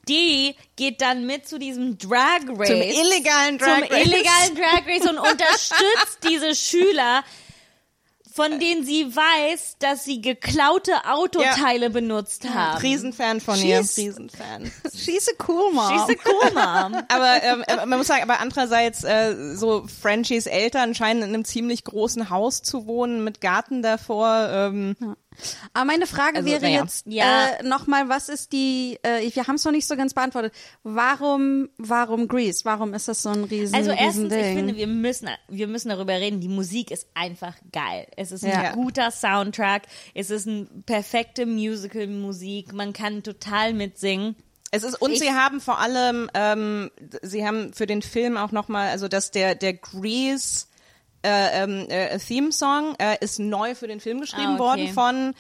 Die 0.09 0.55
geht 0.75 1.01
dann 1.01 1.25
mit 1.25 1.47
zu 1.47 1.57
diesem 1.59 1.97
Drag 1.97 2.41
Race. 2.49 2.67
Zum 2.67 2.81
illegalen 2.81 3.57
Drag 3.57 3.79
zum 3.79 3.83
Race. 3.89 4.05
illegalen 4.05 4.55
Drag 4.55 4.85
Race 4.87 5.09
und 5.09 5.17
unterstützt 5.31 6.19
diese 6.29 6.55
Schüler, 6.55 7.23
von 8.35 8.59
denen 8.59 8.83
sie 8.83 9.15
weiß, 9.15 9.75
dass 9.77 10.05
sie 10.05 10.19
geklaute 10.19 10.91
Autoteile 11.07 11.91
benutzt 11.91 12.49
haben. 12.49 12.79
Riesenfan 12.81 13.39
von 13.41 13.61
ihr. 13.61 13.81
She's- 13.81 13.97
Riesenfan. 13.97 14.71
She's 14.93 15.29
a 15.29 15.43
cool 15.47 15.71
mom. 15.71 15.89
She's 16.07 16.17
a 16.17 16.19
cool 16.29 16.51
mom. 16.51 17.03
Aber 17.09 17.43
ähm, 17.43 17.63
äh, 17.67 17.85
man 17.85 17.99
muss 17.99 18.07
sagen, 18.07 18.23
aber 18.23 18.39
andererseits 18.39 19.03
äh, 19.03 19.55
so 19.55 19.85
Frenchies 20.01 20.47
Eltern 20.47 20.95
scheinen 20.95 21.21
in 21.21 21.29
einem 21.29 21.45
ziemlich 21.45 21.83
großen 21.83 22.31
Haus 22.31 22.63
zu 22.63 22.87
wohnen 22.87 23.23
mit 23.23 23.39
Garten 23.39 23.83
davor. 23.83 24.49
Ähm, 24.51 24.95
Aber 25.73 25.85
meine 25.85 26.07
Frage 26.07 26.37
Also, 26.37 26.49
wäre 26.49 26.61
naja. 26.61 26.81
jetzt 26.81 27.05
Ja. 27.07 27.47
äh, 27.59 27.63
nochmal, 27.63 28.09
was 28.09 28.29
ist 28.29 28.51
die, 28.53 28.99
äh, 29.03 29.29
wir 29.33 29.47
haben 29.47 29.55
es 29.55 29.65
noch 29.65 29.71
nicht 29.71 29.87
so 29.87 29.95
ganz 29.95 30.13
beantwortet. 30.13 30.53
Warum, 30.83 31.69
warum 31.77 32.27
Grease? 32.27 32.65
Warum 32.65 32.93
ist 32.93 33.07
das 33.07 33.21
so 33.21 33.29
ein 33.29 33.43
riesen, 33.43 33.75
Also 33.75 33.91
riesen 33.91 34.03
erstens, 34.05 34.29
Ding? 34.33 34.39
ich 34.45 34.55
finde, 34.55 34.75
wir 34.77 34.87
müssen, 34.87 35.29
wir 35.49 35.67
müssen 35.67 35.89
darüber 35.89 36.13
reden. 36.13 36.39
Die 36.41 36.47
Musik 36.47 36.91
ist 36.91 37.07
einfach 37.13 37.55
geil. 37.71 38.07
Es 38.17 38.31
ist 38.31 38.43
ein 38.43 38.51
Ja. 38.51 38.71
guter 38.73 39.11
Soundtrack. 39.11 39.83
Es 40.13 40.29
ist 40.29 40.47
eine 40.47 40.65
perfekte 40.85 41.45
Musical-Musik. 41.45 42.73
Man 42.73 42.93
kann 42.93 43.23
total 43.23 43.73
mitsingen. 43.73 44.35
Es 44.71 44.83
ist 44.83 44.99
und 45.01 45.11
Ich- 45.11 45.19
sie 45.19 45.31
haben 45.31 45.61
vor 45.61 45.79
allem, 45.79 46.29
ähm, 46.33 46.89
sie 47.21 47.45
haben 47.45 47.73
für 47.73 47.85
den 47.85 48.01
Film 48.01 48.37
auch 48.37 48.51
noch 48.51 48.67
mal, 48.69 48.89
also 48.89 49.07
dass 49.07 49.29
der 49.29 49.53
der 49.53 49.73
Grease 49.73 50.65
äh, 51.23 51.63
ähm, 51.63 51.85
äh, 51.89 52.17
Theme 52.19 52.51
Song 52.51 52.95
äh, 52.99 53.17
ist 53.21 53.39
neu 53.39 53.75
für 53.75 53.87
den 53.87 53.99
Film 53.99 54.21
geschrieben 54.21 54.51
Ah, 54.51 54.53
okay. 54.55 54.59
worden 54.59 54.87
von 54.93 55.33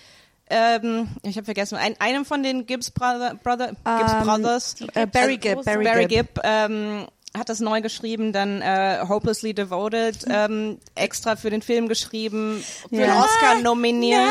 ähm, 0.49 1.07
ich 1.23 1.37
habe 1.37 1.45
vergessen, 1.45 1.77
ein, 1.77 1.95
einem 1.99 2.25
von 2.25 2.43
den 2.43 2.65
Gibbs 2.65 2.91
Brother, 2.91 3.35
Brother 3.41 3.69
Gibbs 3.69 4.13
Ähm, 4.13 4.23
Brothers, 4.23 4.75
äh, 4.93 5.07
Barry 5.07 5.37
Gibb, 5.37 5.63
Barry, 5.63 5.83
Barry 5.85 6.05
Gibb. 6.05 6.35
Gibb 6.35 6.41
ähm, 6.43 7.07
hat 7.35 7.49
das 7.49 7.61
neu 7.61 7.81
geschrieben, 7.81 8.33
dann 8.33 8.61
äh, 8.61 8.99
Hopelessly 9.07 9.53
Devoted 9.53 10.25
ähm, 10.29 10.77
extra 10.95 11.35
für 11.37 11.49
den 11.49 11.61
Film 11.63 11.87
geschrieben, 11.87 12.63
für 12.89 12.95
den 12.97 13.05
Ja. 13.07 13.23
Oscar 13.23 13.61
nominiert. 13.61 14.29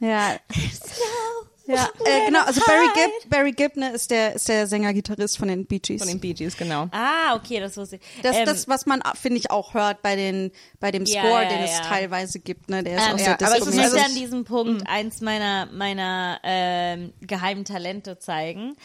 Ja. 0.00 0.34
Ja, 1.66 1.88
äh, 2.04 2.26
genau, 2.26 2.42
also 2.44 2.60
Barry 2.66 2.86
Gibb, 2.94 3.30
Barry 3.30 3.52
Gibb 3.52 3.76
ne, 3.76 3.90
ist 3.90 4.10
der 4.10 4.34
ist 4.34 4.48
der 4.48 4.66
Sänger-Gitarrist 4.66 5.38
von 5.38 5.48
den 5.48 5.66
Bee 5.66 5.78
Gees. 5.78 6.00
Von 6.00 6.08
den 6.08 6.20
Bee 6.20 6.32
Gees, 6.32 6.56
genau. 6.56 6.88
Ah, 6.92 7.34
okay, 7.34 7.60
das 7.60 7.76
wusste 7.76 7.96
ich. 7.96 8.02
Das 8.22 8.36
Ähm, 8.36 8.44
das, 8.46 8.68
was 8.68 8.86
man 8.86 9.02
finde 9.20 9.38
ich 9.38 9.50
auch 9.50 9.74
hört 9.74 10.02
bei 10.02 10.16
den 10.16 10.52
bei 10.80 10.90
dem 10.90 11.04
Ja, 11.04 11.22
Score, 11.22 11.42
ja, 11.42 11.48
den 11.48 11.58
es 11.60 11.78
ja. 11.78 11.84
teilweise 11.84 12.38
gibt, 12.38 12.70
ne, 12.70 12.82
der 12.82 12.96
ist 12.96 13.02
Ähm, 13.06 13.14
auch 13.14 13.18
ja, 13.18 13.24
sehr 13.24 13.34
aber 13.34 13.58
es 13.58 13.66
ist 13.66 13.74
ich 13.74 13.80
möchte 13.80 14.04
an 14.04 14.14
diesem 14.14 14.44
Punkt 14.44 14.88
eins 14.88 15.20
meiner 15.20 15.66
meiner 15.72 16.40
ähm, 16.42 17.12
geheimen 17.20 17.64
Talente 17.64 18.18
zeigen. 18.18 18.76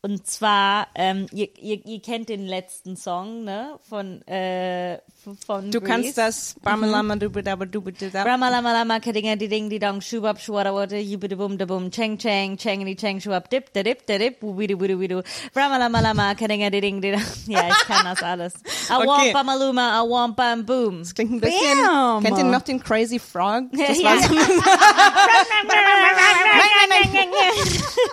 Und 0.00 0.28
zwar, 0.28 0.86
ähm, 0.94 1.26
ihr, 1.32 1.48
ihr, 1.58 1.84
ihr 1.84 2.00
kennt 2.00 2.28
den 2.28 2.46
letzten 2.46 2.96
Song, 2.96 3.42
ne? 3.42 3.80
Von, 3.90 4.22
äh, 4.28 4.98
von 5.44 5.72
Du 5.72 5.80
Grease. 5.80 5.90
kannst 5.92 6.18
das 6.18 6.54
Bamalama 6.62 7.16
dubidaba 7.16 7.64
dubidaba. 7.66 8.22
Ramalama 8.22 9.00
kadinga 9.00 9.34
di 9.34 9.48
ding 9.48 9.68
di 9.68 9.80
dong 9.80 10.00
shubab 10.00 10.38
shwada 10.38 10.72
wada 10.72 10.94
yibidi 10.96 11.34
bum 11.36 11.58
da 11.58 11.64
bum 11.66 11.90
cheng 11.90 12.16
cheng 12.16 12.56
chengity 12.56 12.94
cheng 12.96 13.18
shubab 13.18 13.50
dip 13.50 13.72
da 13.72 13.82
dip 13.82 14.06
da 14.06 14.18
dip 14.18 14.40
wubidu 14.40 14.76
wubidu 14.78 14.94
wubidu 14.98 15.22
Ramalama 15.52 16.36
kadinga 16.38 16.70
di 16.70 16.80
ding 16.80 17.00
di 17.00 17.10
dong. 17.10 17.22
Ja, 17.48 17.66
ich 17.68 17.78
kann 17.88 18.04
das 18.04 18.22
alles. 18.22 18.54
A 18.88 18.98
Okay. 18.98 19.32
wampa 19.34 19.42
maluma, 19.42 19.98
a 19.98 20.04
wampa 20.08 20.52
and 20.52 20.64
boom. 20.64 21.00
Das 21.00 21.12
klingt 21.12 21.32
ein 21.32 21.40
bisschen. 21.40 21.78
Bam. 21.82 22.22
Kennt 22.22 22.38
ihr 22.38 22.44
noch 22.44 22.62
den 22.62 22.80
Crazy 22.80 23.18
Frog? 23.18 23.64
Das 23.72 24.00
war 24.04 24.16
so 24.22 24.32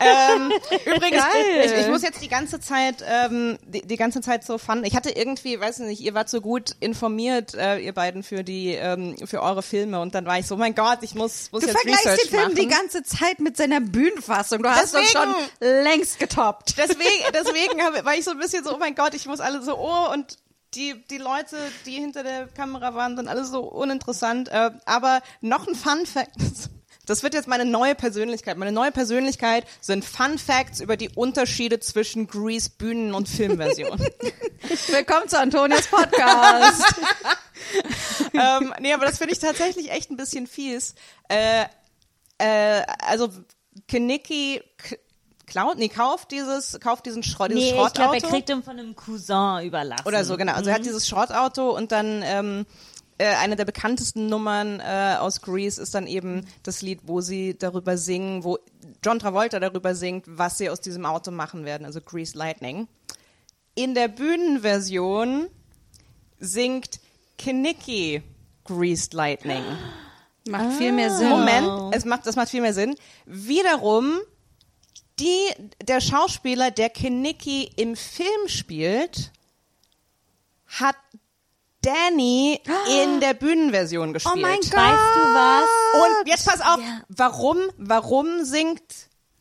ähm, 0.01 0.51
übrigens, 0.85 1.23
ich, 1.65 1.71
ich 1.79 1.87
muss 1.87 2.01
jetzt 2.01 2.21
die 2.21 2.27
ganze 2.27 2.59
Zeit, 2.59 3.03
ähm, 3.07 3.57
die, 3.65 3.81
die 3.81 3.97
ganze 3.97 4.21
Zeit 4.21 4.43
so 4.43 4.57
fun. 4.57 4.83
Ich 4.83 4.95
hatte 4.95 5.09
irgendwie, 5.09 5.59
weiß 5.59 5.79
nicht, 5.79 6.01
ihr 6.01 6.13
wart 6.13 6.29
so 6.29 6.41
gut 6.41 6.75
informiert, 6.79 7.53
äh, 7.55 7.77
ihr 7.77 7.93
beiden 7.93 8.23
für 8.23 8.43
die, 8.43 8.73
ähm, 8.73 9.15
für 9.25 9.41
eure 9.41 9.63
Filme 9.63 9.99
und 10.01 10.15
dann 10.15 10.25
war 10.25 10.39
ich 10.39 10.47
so, 10.47 10.57
mein 10.57 10.75
Gott, 10.75 10.99
ich 11.01 11.15
muss, 11.15 11.51
muss 11.51 11.61
Du 11.61 11.67
jetzt 11.67 11.77
vergleichst 11.77 12.05
Research 12.05 12.21
den 12.21 12.29
Film 12.29 12.43
machen. 12.43 12.55
die 12.55 12.67
ganze 12.67 13.03
Zeit 13.03 13.39
mit 13.39 13.57
seiner 13.57 13.81
Bühnenfassung. 13.81 14.61
Du 14.63 14.69
hast 14.69 14.95
uns 14.95 15.11
schon 15.11 15.35
Deswegen. 15.61 15.83
längst 15.83 16.19
getoppt. 16.19 16.77
deswegen, 16.77 16.99
deswegen 17.33 17.81
hab, 17.81 18.05
war 18.05 18.15
ich 18.15 18.25
so 18.25 18.31
ein 18.31 18.39
bisschen 18.39 18.63
so, 18.63 18.75
oh 18.75 18.77
mein 18.77 18.95
Gott, 18.95 19.13
ich 19.13 19.25
muss 19.25 19.39
alle 19.39 19.61
so, 19.61 19.77
oh, 19.77 20.11
und 20.13 20.37
die, 20.75 21.01
die 21.09 21.17
Leute, 21.17 21.57
die 21.85 21.93
hinter 21.93 22.23
der 22.23 22.47
Kamera 22.47 22.93
waren, 22.95 23.15
sind 23.15 23.27
alle 23.27 23.45
so 23.45 23.61
uninteressant. 23.61 24.49
Äh, 24.49 24.71
aber 24.85 25.21
noch 25.41 25.67
ein 25.67 25.75
Fun 25.75 26.05
Fact. 26.05 26.35
Das 27.05 27.23
wird 27.23 27.33
jetzt 27.33 27.47
meine 27.47 27.65
neue 27.65 27.95
Persönlichkeit. 27.95 28.57
Meine 28.57 28.71
neue 28.71 28.91
Persönlichkeit 28.91 29.65
sind 29.79 30.03
Fun 30.03 30.37
Facts 30.37 30.79
über 30.79 30.97
die 30.97 31.09
Unterschiede 31.09 31.79
zwischen 31.79 32.27
Grease 32.27 32.71
Bühnen- 32.77 33.13
und 33.13 33.29
Filmversion. 33.29 33.99
Willkommen 34.87 35.27
zu 35.27 35.39
Antonias 35.39 35.87
Podcast. 35.87 36.95
ähm, 38.33 38.73
nee, 38.79 38.93
aber 38.93 39.05
das 39.05 39.17
finde 39.17 39.33
ich 39.33 39.39
tatsächlich 39.39 39.91
echt 39.91 40.09
ein 40.09 40.17
bisschen 40.17 40.47
fies. 40.47 40.95
Äh, 41.29 41.65
äh, 42.39 42.83
also 42.99 43.29
Kenicki 43.87 44.63
klaut, 45.45 45.77
nee, 45.77 45.89
kauft 45.89 46.31
dieses, 46.31 46.79
kauft 46.79 47.05
diesen 47.05 47.21
Schrott, 47.21 47.51
dieses 47.51 47.63
Nee, 47.63 47.69
ich 47.69 47.75
Schrottauto. 47.75 48.11
glaube, 48.11 48.15
er 48.17 48.29
kriegt 48.29 48.49
ihn 48.49 48.63
von 48.63 48.79
einem 48.79 48.95
Cousin 48.95 49.63
überlassen. 49.63 50.07
Oder 50.07 50.23
so, 50.25 50.37
genau. 50.37 50.53
Also 50.53 50.69
er 50.69 50.75
hat 50.75 50.85
dieses 50.85 51.07
Schrottauto 51.07 51.69
und 51.75 51.91
dann 51.91 52.23
ähm, 52.23 52.65
äh, 53.17 53.35
eine 53.35 53.55
der 53.55 53.65
bekanntesten 53.65 54.27
Nummern 54.27 54.79
äh, 54.79 55.15
aus 55.19 55.41
Grease 55.41 55.81
ist 55.81 55.95
dann 55.95 56.07
eben 56.07 56.45
das 56.63 56.81
Lied, 56.81 57.01
wo 57.03 57.21
sie 57.21 57.57
darüber 57.57 57.97
singen, 57.97 58.43
wo 58.43 58.59
John 59.03 59.19
Travolta 59.19 59.59
darüber 59.59 59.95
singt, 59.95 60.25
was 60.27 60.57
sie 60.57 60.69
aus 60.69 60.81
diesem 60.81 61.05
Auto 61.05 61.31
machen 61.31 61.65
werden, 61.65 61.85
also 61.85 62.01
Grease 62.01 62.37
Lightning. 62.37 62.87
In 63.73 63.93
der 63.93 64.07
Bühnenversion 64.07 65.47
singt 66.39 66.99
Kenicki 67.37 68.21
Greased 68.65 69.13
Lightning. 69.13 69.63
Macht 70.47 70.77
viel 70.77 70.91
mehr 70.91 71.15
Sinn. 71.15 71.29
Moment, 71.29 71.95
es 71.95 72.05
macht, 72.05 72.27
das 72.27 72.35
macht 72.35 72.49
viel 72.49 72.61
mehr 72.61 72.73
Sinn. 72.73 72.95
Wiederum, 73.25 74.19
die, 75.19 75.47
der 75.81 76.01
Schauspieler, 76.01 76.71
der 76.71 76.89
Kenicki 76.89 77.71
im 77.75 77.95
Film 77.95 78.47
spielt, 78.47 79.31
hat 80.67 80.95
Danny 81.85 82.59
in 83.03 83.19
der 83.21 83.33
Bühnenversion 83.33 84.13
gespielt. 84.13 84.35
Oh 84.35 84.39
mein 84.39 84.59
Gott. 84.59 84.73
Weißt 84.73 85.15
du 85.15 85.33
was? 85.33 85.63
Und 86.21 86.27
jetzt 86.27 86.45
pass 86.47 86.61
auf, 86.61 86.79
Ja. 86.79 87.01
warum, 87.09 87.57
warum 87.77 88.43
singt 88.43 88.81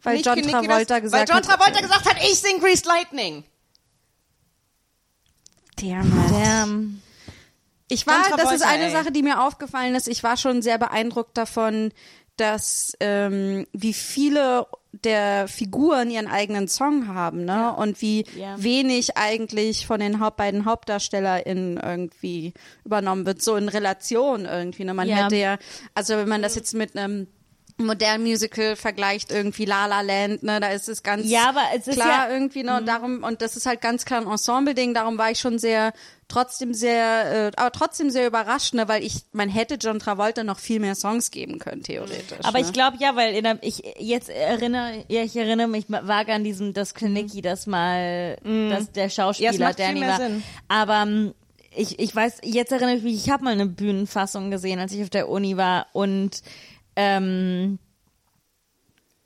Weil 0.02 0.20
John 0.20 0.40
Travolta 0.42 0.94
das, 0.94 1.02
gesagt 1.02 1.12
Weil 1.12 1.26
John 1.28 1.37
hat- 1.37 1.44
Travolta 1.59 1.80
gesagt 1.80 2.07
hat, 2.09 2.16
ich 2.22 2.38
sing 2.38 2.61
Greased 2.61 2.87
Lightning. 2.87 3.44
Damn. 5.76 6.12
Damn. 6.30 7.02
Ich 7.88 8.07
war, 8.07 8.22
das 8.37 8.52
ist 8.52 8.62
eine. 8.62 8.90
Sache, 8.90 9.12
die 9.12 9.22
mir 9.22 9.42
aufgefallen 9.42 9.94
ist. 9.94 10.09
Ich 10.09 10.22
war 10.22 10.37
schon 10.37 10.62
sehr 10.62 10.78
beeindruckt 10.78 11.37
davon, 11.37 11.92
dass 12.37 12.92
ähm, 13.01 13.66
wie 13.73 13.92
viele 13.92 14.66
der 14.92 15.49
Figuren 15.49 16.11
ihren 16.11 16.29
eigenen 16.29 16.68
Song 16.68 17.09
haben, 17.09 17.44
ne? 17.44 17.75
Und 17.75 18.01
wie 18.01 18.25
Ja. 18.37 18.55
wenig 18.62 19.16
eigentlich 19.16 19.87
von 19.87 19.99
den 20.01 20.20
Haupt 20.20 20.37
beiden 20.37 20.64
HauptdarstellerInnen 20.64 21.79
irgendwie 21.79 22.55
übernommen 22.85 23.27
wird, 23.27 23.42
so 23.42 23.57
in 23.57 23.68
Relation 23.68 24.44
irgendwie. 24.47 24.85
Ne? 24.85 24.94
Man 24.94 25.09
Ja. 25.09 25.25
hätte 25.25 25.37
ja, 25.37 25.59
also 25.94 26.16
wenn 26.16 26.29
man 26.29 26.42
das 26.42 26.55
jetzt 26.55 26.75
mit 26.75 26.97
einem 26.97 27.27
modernen 27.77 28.23
Musical 28.23 28.77
vergleicht, 28.77 29.33
irgendwie 29.33 29.64
La 29.64 29.87
La 29.87 30.01
Land, 30.01 30.44
ne, 30.44 30.61
da 30.61 30.68
ist 30.68 30.88
es 30.88 31.03
ganz 31.03 31.27
Ja, 31.29 31.49
aber 31.49 31.62
es 31.77 31.88
ist 31.88 31.97
klar 31.97 32.29
ja- 32.29 32.33
irgendwie, 32.33 32.62
ne, 32.62 32.77
und 32.77 32.87
darum, 32.87 33.25
und 33.25 33.42
das 33.42 33.57
ist 33.57 33.66
halt 33.66 33.81
ganz 33.81 34.05
klar 34.05 34.20
ein 34.20 34.29
Ensemble-Ding, 34.31 34.94
darum 34.94 35.18
war 35.18 35.33
ich 35.33 35.40
schon 35.40 35.59
sehr, 35.59 35.92
trotzdem 36.35 36.75
sehr, 36.75 37.49
äh, 37.49 37.53
aber 37.57 37.70
trotzdem 37.70 38.11
sehr 38.11 38.27
überrascht, 38.27 38.75
ne, 38.75 38.88
weil 38.88 39.05
ich, 39.05 39.25
man 39.33 39.49
hätte 39.49 39.77
John 39.77 39.99
Travolta 39.99 40.42
noch 40.42 40.59
viel 40.59 40.81
mehr 40.81 40.94
Songs 40.94 41.31
geben 41.31 41.59
können, 41.59 41.83
theoretisch. 41.83 42.38
Aber 42.42 42.59
ne? 42.59 42.64
ich 42.64 42.73
glaube 42.73 42.97
ja, 43.01 43.14
weil 43.14 43.35
in 43.35 43.44
der, 43.44 43.59
ich 43.62 43.83
jetzt 43.99 44.29
erinnere, 44.29 45.05
ja, 45.09 45.23
ich 45.23 45.37
erinnere 45.37 45.68
mich 45.68 45.85
vage 45.88 46.33
an 46.33 46.42
diesem, 46.42 46.73
dass 46.73 46.94
Klinicki 46.94 47.40
das 47.40 47.66
mal, 47.66 48.37
dass 48.42 48.90
der 48.90 49.09
Schauspieler 49.11 49.75
Ja, 49.79 49.92
mehr 49.92 50.09
war. 50.09 50.16
Sinn. 50.18 50.42
Aber 50.68 51.03
ähm, 51.03 51.35
ich, 51.77 51.99
ich 51.99 52.14
weiß, 52.14 52.38
jetzt 52.42 52.73
erinnere 52.73 52.97
ich 52.97 53.03
mich, 53.03 53.14
ich 53.14 53.31
habe 53.31 53.44
mal 53.44 53.53
eine 53.53 53.66
Bühnenfassung 53.66 54.51
gesehen, 54.51 54.81
als 54.81 54.92
ich 54.92 55.03
auf 55.03 55.11
der 55.11 55.29
Uni 55.29 55.57
war 55.57 55.87
und 55.92 56.42
ähm, 56.97 57.79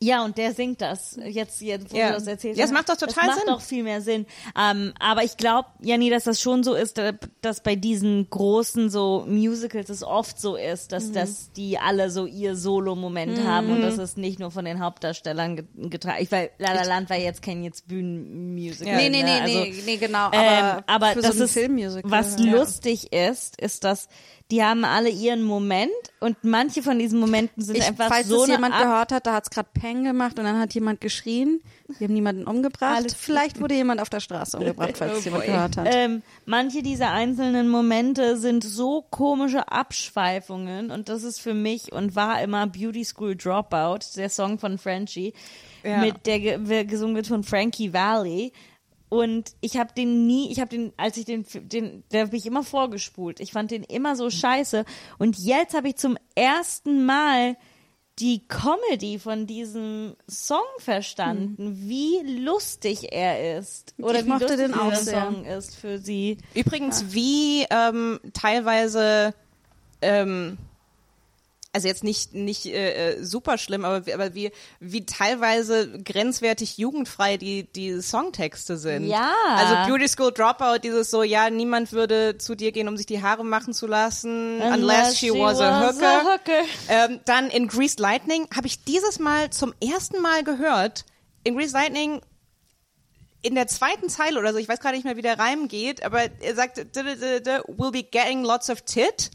ja, 0.00 0.24
und 0.24 0.38
der 0.38 0.54
singt 0.54 0.80
das. 0.80 1.18
Jetzt, 1.24 1.60
jetzt 1.60 1.92
wo 1.92 1.96
Ja. 1.96 2.08
du 2.08 2.14
das 2.14 2.26
erzählst. 2.28 2.58
Ja, 2.58 2.64
es 2.66 2.70
macht 2.70 2.88
doch 2.88 2.96
total 2.96 3.14
das 3.14 3.26
macht 3.26 3.38
Sinn. 3.38 3.46
doch 3.48 3.60
viel 3.60 3.82
mehr 3.82 4.00
Sinn. 4.00 4.26
Ähm, 4.56 4.92
aber 5.00 5.24
ich 5.24 5.36
glaube, 5.36 5.68
Janni, 5.80 6.08
dass 6.08 6.24
das 6.24 6.40
schon 6.40 6.62
so 6.62 6.74
ist, 6.74 6.98
äh, 6.98 7.14
dass 7.40 7.62
bei 7.64 7.74
diesen 7.74 8.30
großen 8.30 8.90
so 8.90 9.24
Musicals 9.26 9.90
es 9.90 10.04
oft 10.04 10.40
so 10.40 10.54
ist, 10.56 10.90
Mhm. 10.90 10.94
dass, 10.94 11.12
dass 11.12 11.52
die 11.52 11.78
alle 11.78 12.10
so 12.10 12.26
ihr 12.26 12.54
Solo-Moment 12.54 13.44
haben 13.44 13.70
und 13.70 13.82
das 13.82 13.98
ist 13.98 14.18
nicht 14.18 14.38
nur 14.38 14.50
von 14.52 14.64
den 14.64 14.78
Hauptdarstellern 14.80 15.56
ge- 15.56 15.66
getragen. 15.88 16.22
Ich 16.22 16.30
weil 16.30 16.50
La 16.58 16.72
La 16.74 16.84
Land 16.84 17.10
war 17.10 17.16
jetzt 17.16 17.42
kein 17.42 17.64
jetzt 17.64 17.88
Bühnenmusical. 17.88 18.94
nee, 18.96 19.08
nee, 19.08 19.22
ne? 19.22 19.24
nee, 19.24 19.40
also, 19.40 19.58
nee, 19.60 19.82
nee, 19.84 19.96
genau, 19.96 20.26
aber, 20.26 20.36
ähm, 20.36 20.82
aber 20.86 21.06
für 21.12 21.22
das 21.22 21.36
so 21.36 21.60
ein 21.60 21.78
ist, 21.78 21.98
was 22.04 22.36
ja. 22.38 22.52
lustig 22.52 23.12
ist, 23.12 23.60
ist, 23.60 23.82
dass 23.84 24.08
die 24.50 24.64
haben 24.64 24.84
alle 24.84 25.10
ihren 25.10 25.42
Moment 25.42 25.90
und 26.20 26.36
manche 26.42 26.82
von 26.82 26.98
diesen 26.98 27.20
Momenten 27.20 27.62
sind 27.62 27.76
Ich, 27.76 27.86
einfach 27.86 28.08
falls 28.08 28.28
so 28.28 28.42
eine 28.44 28.52
jemand 28.52 28.74
Ab- 28.74 28.82
gehört 28.82 29.12
hat, 29.12 29.26
da 29.26 29.34
hat's 29.34 29.50
gerade 29.50 29.68
Peng 29.78 30.04
gemacht 30.04 30.38
und 30.38 30.46
dann 30.46 30.58
hat 30.58 30.72
jemand 30.72 31.02
geschrien. 31.02 31.60
Wir 31.98 32.06
haben 32.06 32.14
niemanden 32.14 32.44
umgebracht. 32.46 32.96
Alles- 32.96 33.14
Vielleicht 33.14 33.60
wurde 33.60 33.74
jemand 33.74 34.00
auf 34.00 34.08
der 34.08 34.20
Straße 34.20 34.56
umgebracht, 34.56 34.96
falls 34.96 35.12
es 35.18 35.24
jemand 35.26 35.44
gehört 35.44 35.76
hat. 35.76 35.86
Ähm, 35.90 36.22
manche 36.46 36.82
dieser 36.82 37.10
einzelnen 37.10 37.68
Momente 37.68 38.38
sind 38.38 38.64
so 38.64 39.04
komische 39.10 39.68
Abschweifungen 39.70 40.90
und 40.90 41.08
das 41.08 41.22
ist 41.22 41.40
für 41.40 41.54
mich 41.54 41.92
und 41.92 42.16
war 42.16 42.40
immer 42.42 42.66
Beauty 42.66 43.04
School 43.04 43.36
Dropout, 43.36 44.00
der 44.16 44.30
Song 44.30 44.58
von 44.58 44.78
Frenchie, 44.78 45.34
Ja. 45.84 45.98
mit 45.98 46.26
der 46.26 46.84
gesungen 46.84 47.14
wird 47.16 47.26
von 47.26 47.44
Frankie 47.44 47.92
Valley. 47.92 48.52
Und 49.08 49.52
ich 49.60 49.76
habe 49.78 49.92
den 49.94 50.26
nie, 50.26 50.50
ich 50.52 50.60
habe 50.60 50.70
den, 50.70 50.92
als 50.96 51.16
ich 51.16 51.24
den, 51.24 51.46
den, 51.52 52.04
der 52.12 52.26
habe 52.26 52.36
ich 52.36 52.46
immer 52.46 52.62
vorgespult. 52.62 53.40
Ich 53.40 53.52
fand 53.52 53.70
den 53.70 53.82
immer 53.82 54.16
so 54.16 54.28
scheiße. 54.28 54.84
Und 55.18 55.38
jetzt 55.38 55.74
habe 55.74 55.88
ich 55.88 55.96
zum 55.96 56.18
ersten 56.34 57.06
Mal 57.06 57.56
die 58.18 58.46
Comedy 58.48 59.18
von 59.18 59.46
diesem 59.46 60.16
Song 60.28 60.64
verstanden, 60.78 61.88
wie 61.88 62.18
lustig 62.42 63.12
er 63.12 63.58
ist. 63.58 63.94
Oder 63.98 64.20
Ich 64.20 64.24
wie 64.24 64.28
mochte 64.28 64.44
lustig 64.44 64.66
den 64.66 64.74
auch 64.74 64.90
dieser. 64.90 65.22
Song 65.22 65.44
ist 65.44 65.76
für 65.76 65.98
sie. 65.98 66.38
Übrigens, 66.54 67.12
wie 67.14 67.64
ähm, 67.70 68.18
teilweise, 68.32 69.34
ähm, 70.02 70.58
also 71.72 71.86
jetzt 71.86 72.02
nicht 72.02 72.32
nicht 72.34 72.64
äh, 72.66 73.12
äh, 73.18 73.22
super 73.24 73.58
schlimm, 73.58 73.84
aber, 73.84 74.06
wie- 74.06 74.14
aber 74.14 74.34
wie 74.34 74.50
wie 74.80 75.04
teilweise 75.04 75.98
grenzwertig 76.02 76.78
jugendfrei 76.78 77.36
die 77.36 77.64
die 77.72 78.00
Songtexte 78.00 78.78
sind. 78.78 79.06
Ja. 79.06 79.30
Also 79.54 79.74
Beauty 79.90 80.08
School 80.08 80.32
Dropout, 80.32 80.78
dieses 80.82 81.10
so, 81.10 81.22
ja, 81.22 81.50
niemand 81.50 81.92
würde 81.92 82.38
zu 82.38 82.54
dir 82.54 82.72
gehen, 82.72 82.88
um 82.88 82.96
sich 82.96 83.06
die 83.06 83.22
Haare 83.22 83.44
machen 83.44 83.74
zu 83.74 83.86
lassen, 83.86 84.60
unless, 84.62 85.18
she, 85.18 85.30
was, 85.30 85.60
a 85.60 85.88
hooker. 85.92 86.22
hooker. 86.24 86.62
Ähm, 86.88 87.20
dann 87.26 87.50
in 87.50 87.68
Greased 87.68 88.00
Lightning 88.00 88.48
habe 88.56 88.66
ich 88.66 88.82
dieses 88.84 89.18
Mal 89.18 89.50
zum 89.50 89.74
ersten 89.84 90.20
Mal 90.22 90.42
gehört. 90.44 91.04
In 91.44 91.54
Greased 91.56 91.74
Lightning 91.74 92.22
in 93.40 93.54
der 93.54 93.68
zweiten 93.68 94.08
Zeile 94.08 94.40
oder 94.40 94.52
so, 94.52 94.58
ich 94.58 94.68
weiß 94.68 94.80
gerade 94.80 94.96
nicht 94.96 95.04
mehr, 95.04 95.16
wie 95.16 95.22
der 95.22 95.38
Reim 95.38 95.68
geht, 95.68 96.02
aber 96.02 96.22
er 96.40 96.54
sagt, 96.56 96.78
"D- 96.78 96.84
d- 96.84 97.14
d- 97.14 97.40
d- 97.40 97.60
we'll 97.68 97.92
be 97.92 98.02
getting 98.02 98.42
lots 98.42 98.68
of 98.68 98.80
tit. 98.82 99.30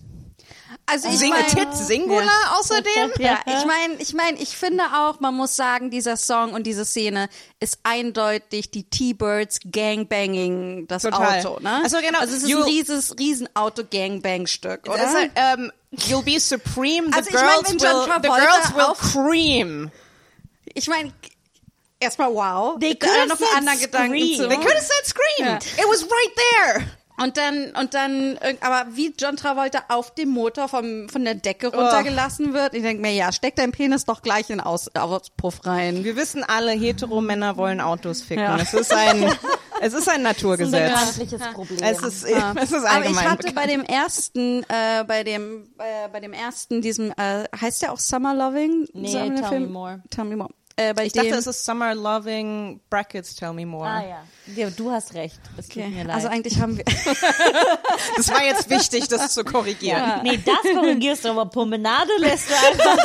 Also 0.86 1.08
ich 1.10 1.18
Sing, 1.18 1.30
mein- 1.30 1.48
tit 1.48 1.74
Singular 1.76 2.58
außerdem. 2.60 3.12
Ja, 3.20 3.40
ich 3.46 3.66
meine, 3.66 3.96
ich 4.00 4.14
meine, 4.14 4.38
ich 4.40 4.56
finde 4.58 4.84
auch, 4.96 5.20
man 5.20 5.34
muss 5.36 5.56
sagen, 5.56 5.90
dieser 5.90 6.18
Song 6.18 6.54
und 6.54 6.64
diese 6.68 6.86
Szene 6.86 7.30
ist 7.60 7.80
eindeutig 7.84 8.72
die 8.72 8.84
T-Birds 8.84 9.60
Gangbanging 9.72 10.88
das 10.88 11.04
Total. 11.04 11.40
Auto, 11.46 11.60
ne? 11.62 11.82
Ach 11.86 11.90
so, 11.90 11.98
genau. 12.00 12.20
Also 12.20 12.36
es 12.36 12.44
ist 12.44 12.50
You- 12.50 12.58
ein 12.60 12.64
rieses, 12.64 13.16
riesen 13.18 13.48
Auto-Gangbang-Stück, 13.56 14.88
oder? 14.90 15.14
Halt, 15.14 15.32
ähm, 15.36 15.72
you'll 15.96 16.24
be 16.24 16.40
supreme, 16.40 17.08
the 17.12 17.18
Also 17.18 17.30
ich 17.30 17.36
mein, 17.36 17.44
girls 17.46 17.70
wenn 17.72 17.78
John 17.78 18.08
will, 18.08 18.14
the 18.22 18.28
girls 18.28 18.76
will 18.76 18.82
auf- 18.84 19.00
cream. 19.00 19.92
ich 20.74 20.88
meine, 20.88 21.14
erstmal 22.00 22.34
wow. 22.34 22.78
They 22.80 22.98
noch 23.02 23.08
einen 23.10 23.30
said 23.38 23.48
anderen 23.56 23.80
Gedanken 23.80 24.18
Scream. 24.18 24.38
zu. 24.38 24.48
They 24.48 24.58
could 24.58 24.74
have 24.76 24.82
said 24.86 25.06
Scream. 25.06 25.48
Ja. 25.48 25.56
It 25.56 25.86
was 25.90 26.04
right 26.04 26.36
there. 26.52 26.86
Und 27.22 27.38
dann, 27.38 27.72
und 27.80 27.94
dann, 27.94 28.40
aber 28.62 28.88
wie 28.96 29.14
John 29.18 29.36
Travolta 29.36 29.84
auf 29.90 30.16
dem 30.16 30.30
Motor 30.30 30.68
vom, 30.68 31.08
von 31.10 31.24
der 31.24 31.36
Decke 31.36 31.68
runtergelassen 31.68 32.54
wird, 32.54 32.74
ich 32.74 32.82
denke 32.82 33.02
mir, 33.02 33.12
ja, 33.14 33.32
steck 33.32 33.56
dein 33.56 33.72
Penis 33.72 34.06
doch 34.06 34.22
gleich 34.24 34.50
in 34.50 34.60
Aus, 34.60 34.90
Auspuff 34.96 35.66
rein. 35.66 36.04
Wir 36.04 36.16
wissen 36.16 36.44
alle, 36.44 36.72
Hetero-Männer 36.72 37.56
wollen 37.56 37.82
Autos 37.82 38.22
ficken. 38.22 38.44
Ja. 38.44 38.58
Es 38.58 38.74
ist 38.74 38.92
ein, 38.92 39.32
es 39.82 39.94
ist 39.94 40.10
ein 40.10 40.16
Ein 40.16 40.22
Naturgesetz. 40.24 40.92
bekanntliches 40.92 41.42
Problem. 41.54 41.80
Es 41.84 42.02
ist, 42.02 42.24
es 42.24 42.32
ist 42.32 42.34
Aber 42.34 42.56
ich 42.56 42.90
allgemein 42.90 43.30
hatte 43.30 43.54
bei 43.54 43.68
dem 43.68 43.84
ersten, 43.84 44.64
äh, 44.64 45.04
bei 45.08 45.24
dem, 45.24 45.70
äh, 45.78 46.10
bei 46.12 46.20
dem 46.20 46.34
ersten, 46.34 46.82
diesem, 46.82 47.12
äh, 47.12 47.44
heißt 47.60 47.84
der 47.84 47.92
auch 47.94 48.00
Summer 48.00 48.34
Loving? 48.34 48.88
Nee, 48.94 49.12
der 49.30 49.50
Tell 49.50 49.60
Me 49.60 49.68
More. 49.68 50.04
Tell 50.10 50.26
Me 50.26 50.36
More. 50.36 50.50
Äh, 50.76 50.94
bei 50.96 51.06
Ich 51.06 51.14
dem, 51.14 51.24
dachte, 51.24 51.36
es 51.38 51.46
ist 51.46 51.64
Summer 51.66 51.94
Loving 51.94 52.80
Brackets 52.90 53.36
Tell 53.36 53.54
Me 53.54 53.64
More. 53.66 53.88
ah 53.88 54.02
ja. 54.02 54.24
ja. 54.56 54.70
Du 54.72 54.90
hast 54.92 55.14
recht. 55.14 55.40
Es 55.56 55.68
tut 55.68 55.78
mir 55.78 55.86
okay. 55.88 56.02
leid. 56.04 56.16
Also 56.16 56.28
eigentlich 56.30 56.60
haben 56.60 56.78
wir, 56.78 56.84
Das 58.18 58.30
war 58.32 58.44
jetzt 58.44 58.70
wichtig, 58.72 59.08
das 59.08 59.34
zu 59.34 59.44
korrigieren. 59.44 60.22
nee, 60.24 60.38
das 60.44 60.56
korrigierst 60.74 61.26
du, 61.26 61.30
aber 61.30 61.46
Promenade 61.46 62.10
lässt 62.18 62.50
du 62.50 62.54
einfach 62.56 62.98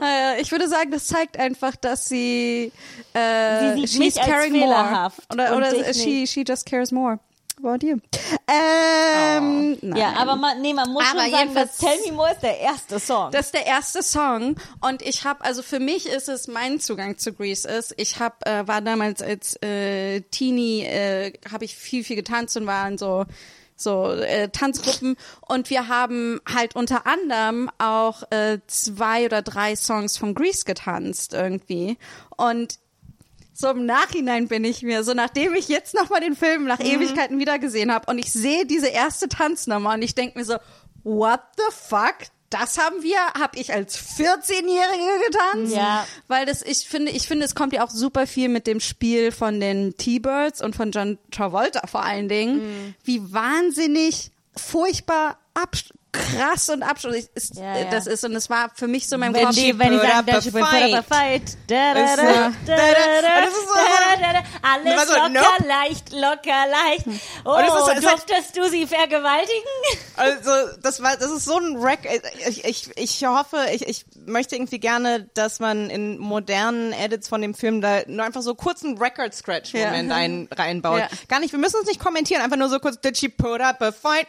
äh, 0.00 0.40
ich 0.40 0.50
würde 0.52 0.68
sagen, 0.68 0.90
das 0.92 1.06
zeigt 1.06 1.36
einfach, 1.38 1.74
dass 1.76 2.06
sie, 2.08 2.72
äh, 3.12 3.74
Sie 3.74 3.80
sieht 3.80 3.90
she's 3.90 3.98
mich 3.98 4.20
als 4.22 4.30
caring 4.30 4.52
more. 4.52 4.62
fehlerhaft 4.62 5.20
Oder, 5.32 5.50
und 5.52 5.56
oder 5.58 5.70
dich 5.72 5.96
she, 6.02 6.26
she 6.26 6.44
just 6.46 6.64
cares 6.66 6.92
more. 6.92 7.18
About 7.58 7.86
you. 7.86 7.98
Ähm, 8.48 9.78
nein. 9.80 9.96
Ja, 9.96 10.14
aber 10.16 10.36
man, 10.36 10.60
nee, 10.60 10.74
man 10.74 10.90
muss 10.90 11.04
Aber 11.10 11.22
schon 11.22 11.30
sagen, 11.30 11.54
dass 11.54 11.78
Tell 11.78 11.98
Me 12.04 12.12
More 12.12 12.32
ist 12.32 12.42
der 12.42 12.58
erste 12.58 12.98
Song. 12.98 13.30
Das 13.30 13.46
ist 13.46 13.54
der 13.54 13.66
erste 13.66 14.02
Song 14.02 14.56
und 14.80 15.02
ich 15.02 15.24
habe 15.24 15.44
also 15.44 15.62
für 15.62 15.78
mich 15.78 16.06
ist 16.06 16.28
es 16.28 16.48
mein 16.48 16.80
Zugang 16.80 17.16
zu 17.16 17.32
Grease 17.32 17.68
ist. 17.68 17.94
Ich 17.96 18.18
habe 18.18 18.34
äh, 18.44 18.66
war 18.66 18.80
damals 18.80 19.22
als 19.22 19.56
äh, 19.62 20.22
Teenie 20.22 20.82
äh, 20.82 21.32
habe 21.50 21.64
ich 21.64 21.76
viel 21.76 22.02
viel 22.02 22.16
getanzt 22.16 22.56
und 22.56 22.66
war 22.66 22.88
in 22.88 22.98
so 22.98 23.24
so 23.76 24.10
äh, 24.10 24.48
Tanzgruppen 24.48 25.16
und 25.40 25.70
wir 25.70 25.88
haben 25.88 26.40
halt 26.52 26.76
unter 26.76 27.06
anderem 27.06 27.70
auch 27.78 28.22
äh, 28.30 28.58
zwei 28.66 29.26
oder 29.26 29.42
drei 29.42 29.76
Songs 29.76 30.16
von 30.16 30.34
Grease 30.34 30.64
getanzt 30.64 31.34
irgendwie 31.34 31.98
und 32.36 32.78
so 33.54 33.70
im 33.70 33.86
Nachhinein 33.86 34.48
bin 34.48 34.64
ich 34.64 34.82
mir, 34.82 35.04
so 35.04 35.14
nachdem 35.14 35.54
ich 35.54 35.68
jetzt 35.68 35.94
nochmal 35.94 36.20
den 36.20 36.34
Film 36.34 36.64
nach 36.64 36.80
Ewigkeiten 36.80 37.38
wieder 37.38 37.58
gesehen 37.60 37.92
habe 37.92 38.10
und 38.10 38.18
ich 38.18 38.32
sehe 38.32 38.66
diese 38.66 38.88
erste 38.88 39.28
Tanznummer 39.28 39.94
und 39.94 40.02
ich 40.02 40.16
denke 40.16 40.38
mir 40.38 40.44
so, 40.44 40.56
what 41.04 41.40
the 41.56 41.72
fuck? 41.72 42.16
Das 42.50 42.78
haben 42.78 43.02
wir, 43.02 43.18
habe 43.40 43.58
ich 43.58 43.72
als 43.72 43.96
14-Jährige 43.98 45.30
getanzt. 45.30 45.74
Ja. 45.74 46.06
Weil 46.28 46.46
das, 46.46 46.62
ich 46.62 46.88
finde, 46.88 47.10
ich 47.10 47.26
finde, 47.26 47.46
es 47.46 47.54
kommt 47.54 47.72
ja 47.72 47.84
auch 47.84 47.90
super 47.90 48.26
viel 48.26 48.48
mit 48.48 48.66
dem 48.66 48.80
Spiel 48.80 49.32
von 49.32 49.58
den 49.58 49.96
T-Birds 49.96 50.62
und 50.62 50.76
von 50.76 50.90
John 50.92 51.18
Travolta 51.30 51.86
vor 51.86 52.04
allen 52.04 52.28
Dingen, 52.28 52.94
wie 53.02 53.32
wahnsinnig 53.32 54.30
furchtbar 54.56 55.38
abs 55.54 55.92
krass 56.14 56.68
und 56.70 56.82
abschlussig 56.82 57.26
ist, 57.34 57.56
Ja, 57.56 57.78
ja. 57.78 57.84
das 57.90 58.06
ist. 58.06 58.24
Und 58.24 58.34
es 58.34 58.48
war 58.48 58.70
für 58.74 58.86
mich 58.86 59.08
so 59.08 59.16
in 59.16 59.20
meinem 59.20 59.34
wenn 59.34 59.46
Kopf. 59.46 59.54
die, 59.56 59.78
wenn 59.78 59.98
up 60.00 60.04
a 60.18 60.22
that 60.22 60.44
you 60.44 60.52
put 60.52 60.62
up 60.62 60.94
a 60.94 61.02
fight. 61.02 61.42
Da, 61.66 61.94
da, 61.94 62.00
Ist 62.04 62.16
da, 62.16 62.22
so- 62.22 62.28
da, 62.66 62.76
da, 62.76 62.76
da, 62.76 63.38
Und 63.38 63.44
das 63.44 63.54
ist 63.54 63.68
so- 63.68 63.74
da, 63.74 64.16
da, 64.20 64.32
da. 64.32 64.44
Alles 64.62 65.08
locker, 65.08 65.28
nope. 65.28 65.68
leicht, 65.68 66.12
locker, 66.12 66.66
leicht. 66.70 67.04
Oh, 67.44 67.50
Und 67.56 67.64
ist- 67.64 68.04
durftest 68.04 68.56
du 68.56 68.68
sie 68.68 68.86
vergewaltigen? 68.86 69.52
Also 70.16 70.50
das 70.80 71.02
war, 71.02 71.16
das 71.16 71.28
ist 71.32 71.44
so 71.44 71.58
ein 71.58 71.82
Wreck. 71.82 72.08
Ich, 72.46 72.64
ich, 72.64 72.90
ich 72.96 73.26
hoffe, 73.26 73.56
ich, 73.72 73.88
ich 73.88 74.04
möchte 74.26 74.54
irgendwie 74.54 74.78
gerne, 74.78 75.28
dass 75.34 75.58
man 75.58 75.90
in 75.90 76.18
modernen 76.18 76.92
Edits 76.92 77.26
von 77.28 77.42
dem 77.42 77.52
Film 77.52 77.80
da 77.80 78.02
nur 78.06 78.24
einfach 78.24 78.42
so 78.42 78.54
kurzen 78.54 78.96
Record-Scratch-Moment 78.96 80.10
Ja. 80.10 80.14
ein, 80.16 80.48
reinbaut. 80.54 81.00
Ja. 81.00 81.08
Gar 81.26 81.40
nicht, 81.40 81.50
wir 81.50 81.58
müssen 81.58 81.78
uns 81.78 81.88
nicht 81.88 81.98
kommentieren, 81.98 82.42
einfach 82.42 82.56
nur 82.56 82.68
so 82.68 82.78
kurz, 82.78 83.00
did 83.00 83.16
she 83.18 83.28
put 83.28 83.60
up 83.60 83.82
a 83.82 83.90
fight? 83.90 84.28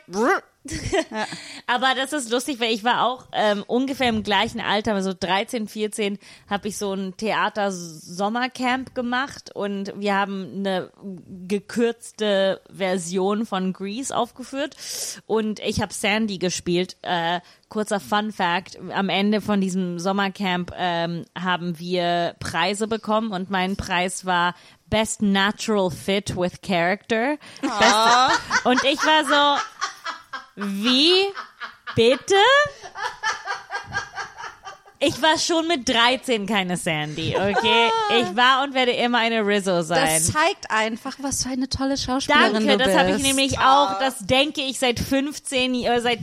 Aber 1.67 1.93
das 1.95 2.13
ist 2.13 2.31
lustig, 2.31 2.59
weil 2.59 2.73
ich 2.73 2.83
war 2.83 3.05
auch 3.05 3.25
ähm, 3.33 3.63
ungefähr 3.67 4.09
im 4.09 4.23
gleichen 4.23 4.59
Alter, 4.59 5.01
so 5.01 5.13
13, 5.17 5.67
14, 5.67 6.17
habe 6.49 6.67
ich 6.67 6.77
so 6.77 6.93
ein 6.93 7.15
Theater-Sommercamp 7.17 8.95
gemacht 8.95 9.55
und 9.55 9.93
wir 9.95 10.15
haben 10.15 10.51
eine 10.55 10.91
gekürzte 11.47 12.61
Version 12.69 13.45
von 13.45 13.73
Grease 13.73 14.15
aufgeführt 14.15 14.75
und 15.25 15.59
ich 15.59 15.81
habe 15.81 15.93
Sandy 15.93 16.37
gespielt. 16.37 16.97
Äh, 17.01 17.41
kurzer 17.69 17.99
Fun 17.99 18.31
Fact, 18.31 18.77
am 18.93 19.09
Ende 19.09 19.41
von 19.41 19.59
diesem 19.59 19.99
Sommercamp 19.99 20.71
ähm, 20.77 21.25
haben 21.37 21.77
wir 21.79 22.35
Preise 22.39 22.87
bekommen 22.87 23.31
und 23.31 23.49
mein 23.49 23.75
Preis 23.75 24.25
war 24.25 24.55
Best 24.87 25.21
Natural 25.21 25.89
Fit 25.89 26.37
with 26.37 26.61
Character. 26.61 27.37
Best, 27.61 28.63
und 28.65 28.83
ich 28.83 28.99
war 29.03 29.25
so, 29.25 29.61
wie? 30.55 31.33
Bitte? 31.95 32.35
Ich 35.07 35.21
war 35.21 35.37
schon 35.37 35.67
mit 35.67 35.87
13 35.87 36.47
keine 36.47 36.77
Sandy, 36.77 37.35
okay? 37.35 37.91
Ich 38.21 38.35
war 38.35 38.63
und 38.63 38.73
werde 38.73 38.91
immer 38.91 39.19
eine 39.19 39.45
Rizzo 39.45 39.83
sein. 39.83 40.03
Das 40.03 40.33
zeigt 40.33 40.69
einfach, 40.69 41.15
was 41.19 41.43
für 41.43 41.49
eine 41.49 41.69
tolle 41.69 41.95
Schauspielerin 41.95 42.53
Danke, 42.53 42.71
du 42.71 42.77
das 42.79 42.87
bist. 42.87 42.97
habe 42.97 43.11
ich 43.11 43.21
nämlich 43.21 43.59
auch, 43.59 43.99
das 43.99 44.17
denke 44.19 44.61
ich 44.61 44.79
seit 44.79 44.99
15, 44.99 45.75
äh, 45.75 46.01
seit 46.01 46.19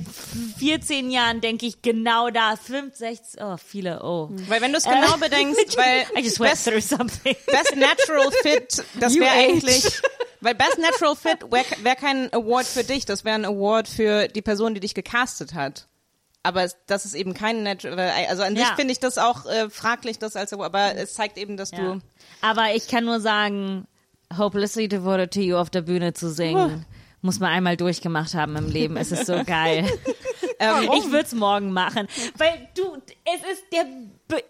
14 0.59 1.13
Jahren 1.13 1.41
denke 1.41 1.67
ich 1.67 1.81
genau 1.83 2.31
da. 2.31 2.57
5, 2.57 2.93
16, 2.97 3.43
oh, 3.45 3.57
viele, 3.57 4.03
oh. 4.03 4.31
Weil 4.49 4.61
wenn 4.61 4.73
du 4.73 4.79
es 4.79 4.85
genau 4.85 5.17
bedenkst, 5.17 5.77
weil 5.77 6.05
I 6.19 6.25
just 6.25 6.41
went 6.41 6.51
Best, 6.51 6.67
through 6.67 6.83
something. 6.83 7.37
Best 7.47 7.77
Natural 7.77 8.33
Fit, 8.43 8.85
das 9.01 9.15
wäre 9.15 9.31
eigentlich, 9.31 9.85
weil 10.41 10.57
Best 10.57 10.79
Natural 10.79 11.15
Fit 11.15 11.53
wäre 11.53 11.65
wär 11.83 11.95
kein 11.95 12.33
Award 12.33 12.67
für 12.67 12.83
dich, 12.83 13.05
das 13.05 13.25
wäre 13.25 13.37
ein 13.37 13.45
Award 13.45 13.87
für 13.87 14.27
die 14.27 14.43
Person, 14.43 14.75
die 14.75 14.81
dich 14.81 14.95
gecastet 14.95 15.55
hat. 15.55 15.87
Aber 16.45 16.67
das 16.87 17.05
ist 17.05 17.15
eben 17.15 17.35
kein 17.35 17.63
Natural, 17.63 18.11
also 18.29 18.43
an 18.43 18.57
sich 18.57 18.67
Ja. 18.67 18.75
finde 18.75 18.93
ich 18.93 18.99
das 19.01 19.17
auch 19.19 19.47
äh, 19.47 19.71
fraglich, 19.71 20.19
das 20.19 20.35
als 20.35 20.53
aber 20.53 20.97
es 20.97 21.15
zeigt 21.15 21.39
eben, 21.39 21.57
dass 21.57 21.71
Ja. 21.71 21.79
du 21.95 22.01
Aber 22.41 22.75
ich 22.75 22.89
kann 22.89 23.05
nur 23.05 23.21
sagen, 23.21 23.87
Hopelessly 24.37 24.89
Devoted 24.89 25.33
to 25.35 25.41
You 25.41 25.57
auf 25.57 25.71
der 25.71 25.83
Bühne 25.83 26.15
zu 26.15 26.31
singen, 26.31 26.85
muss 27.21 27.39
man 27.39 27.51
einmal 27.53 27.77
durchgemacht 27.77 28.35
haben 28.35 28.57
im 28.57 28.69
Leben. 28.69 28.97
Es 28.97 29.13
ist 29.13 29.27
so 29.27 29.35
geil. 29.47 29.87
ähm, 30.59 30.91
Ich 30.97 31.05
würde 31.11 31.25
es 31.27 31.33
morgen 31.35 31.73
machen. 31.73 32.09
Weil 32.39 32.69
du, 32.75 32.97
es 33.25 33.53
ist 33.53 33.65
der 33.73 33.83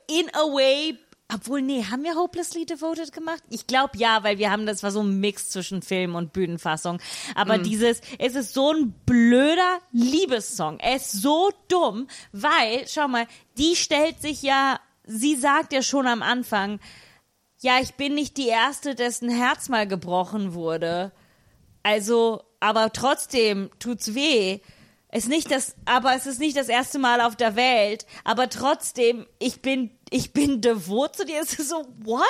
in 0.09 0.29
a 0.35 0.39
way. 0.55 0.99
Obwohl, 1.35 1.63
nee, 1.63 1.85
haben 1.85 2.05
wir 2.05 2.15
Hopelessly 2.15 2.67
Devoted 2.67 3.13
gemacht? 3.13 3.43
Ich 3.49 3.67
glaube 3.67 3.97
ja, 3.97 4.23
weil 4.23 4.39
wir 4.39 4.51
haben, 4.51 4.67
das 4.67 4.83
war 4.83 4.91
so 4.91 5.03
ein 5.03 5.21
Mix 5.21 5.51
zwischen 5.51 5.83
Film 5.83 6.15
und 6.15 6.33
Bühnenfassung. 6.33 7.01
Aber 7.35 7.59
dieses, 7.59 8.01
es 8.19 8.35
ist 8.35 8.55
so 8.55 8.73
ein 8.73 8.93
blöder 9.07 9.79
Liebessong. 9.93 10.79
Er 10.81 10.97
ist 10.97 11.13
so 11.13 11.51
dumm, 11.69 12.09
weil, 12.33 12.87
schau 12.89 13.09
mal, 13.09 13.27
die 13.57 13.77
stellt 13.77 14.21
sich 14.21 14.43
ja, 14.43 14.79
sie 15.05 15.37
sagt 15.37 15.73
ja 15.73 15.83
schon 15.83 16.07
am 16.07 16.23
Anfang, 16.23 16.81
ja, 17.61 17.79
ich 17.81 17.95
bin 17.95 18.15
nicht 18.15 18.37
die 18.37 18.49
Erste, 18.49 18.95
dessen 18.95 19.31
Herz 19.31 19.69
mal 19.69 19.87
gebrochen 19.87 20.53
wurde. 20.53 21.13
Also, 21.83 22.43
aber 22.61 22.93
trotzdem 22.93 23.71
tut's 23.79 24.15
weh. 24.15 24.61
Es 25.09 25.25
ist 25.25 25.31
nicht 25.31 25.51
das, 25.51 25.77
aber 25.85 26.15
es 26.15 26.27
ist 26.27 26.41
nicht 26.41 26.57
das 26.57 26.69
erste 26.69 26.99
Mal 26.99 27.21
auf 27.21 27.37
der 27.37 27.55
Welt. 27.55 28.07
Aber 28.25 28.49
trotzdem, 28.49 29.27
ich 29.39 29.63
bin, 29.63 29.91
ich 30.13 30.33
bin 30.33 30.61
devot 30.61 31.17
zu 31.17 31.25
dir. 31.25 31.41
Es 31.41 31.55
ist 31.59 31.71
so, 31.71 31.87
what? 32.01 32.25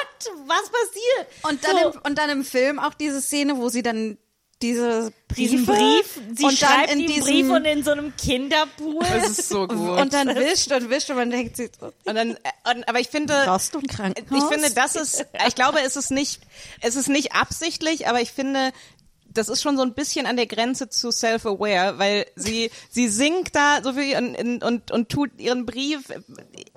Was 0.47 0.70
passiert? 0.70 1.26
Und 1.43 1.64
dann, 1.64 1.76
so, 1.83 1.99
im, 1.99 2.01
und 2.05 2.18
dann 2.18 2.30
im 2.30 2.45
Film 2.45 2.78
auch 2.78 2.95
diese 2.95 3.20
Szene, 3.20 3.57
wo 3.57 3.68
sie 3.68 3.83
dann 3.83 4.18
diese 4.62 5.12
diesen 5.37 5.66
Briefe 5.66 5.80
Brief, 5.80 6.20
sie 6.37 6.45
und 6.45 6.62
dann 6.62 6.70
schreibt 6.70 6.93
in 6.93 6.99
den 7.01 7.09
diesem 7.09 7.24
Brief 7.24 7.51
und 7.51 7.64
in 7.64 7.83
so 7.83 7.91
einem 7.91 8.16
Kinderpool. 8.16 9.01
das 9.01 9.39
ist 9.39 9.49
so 9.49 9.66
gut. 9.66 9.99
und 9.99 10.12
dann 10.12 10.28
wischt 10.37 10.70
und 10.70 10.91
wischt 10.91 11.11
und 11.11 11.16
man 11.16 11.30
denkt 11.30 11.57
sich, 11.57 11.70
so, 11.78 11.87
Und 11.87 12.14
dann, 12.14 12.37
und, 12.70 12.89
aber 12.89 13.01
ich 13.01 13.09
finde, 13.09 13.35
ein 13.35 13.87
Krankenhaus? 13.89 14.14
ich 14.43 14.45
finde, 14.45 14.70
das 14.74 14.95
ist, 14.95 15.26
ich 15.47 15.55
glaube, 15.55 15.80
es 15.80 15.97
ist 15.97 16.11
nicht, 16.11 16.43
es 16.80 16.97
ist 16.97 17.09
nicht 17.09 17.33
absichtlich, 17.33 18.09
aber 18.09 18.20
ich 18.20 18.33
finde, 18.33 18.72
das 19.35 19.49
ist 19.49 19.62
schon 19.62 19.76
so 19.76 19.83
ein 19.83 19.95
bisschen 19.95 20.26
an 20.26 20.37
der 20.37 20.47
Grenze 20.47 20.89
zu 20.89 21.11
self-aware, 21.11 21.99
weil 21.99 22.26
sie, 22.37 22.70
sie 22.91 23.09
singt 23.09 23.55
da 23.55 23.80
so 23.83 23.93
viel 23.93 24.16
und, 24.16 24.62
und, 24.62 24.91
und, 24.91 25.09
tut 25.09 25.30
ihren 25.39 25.66
Brief 25.66 26.03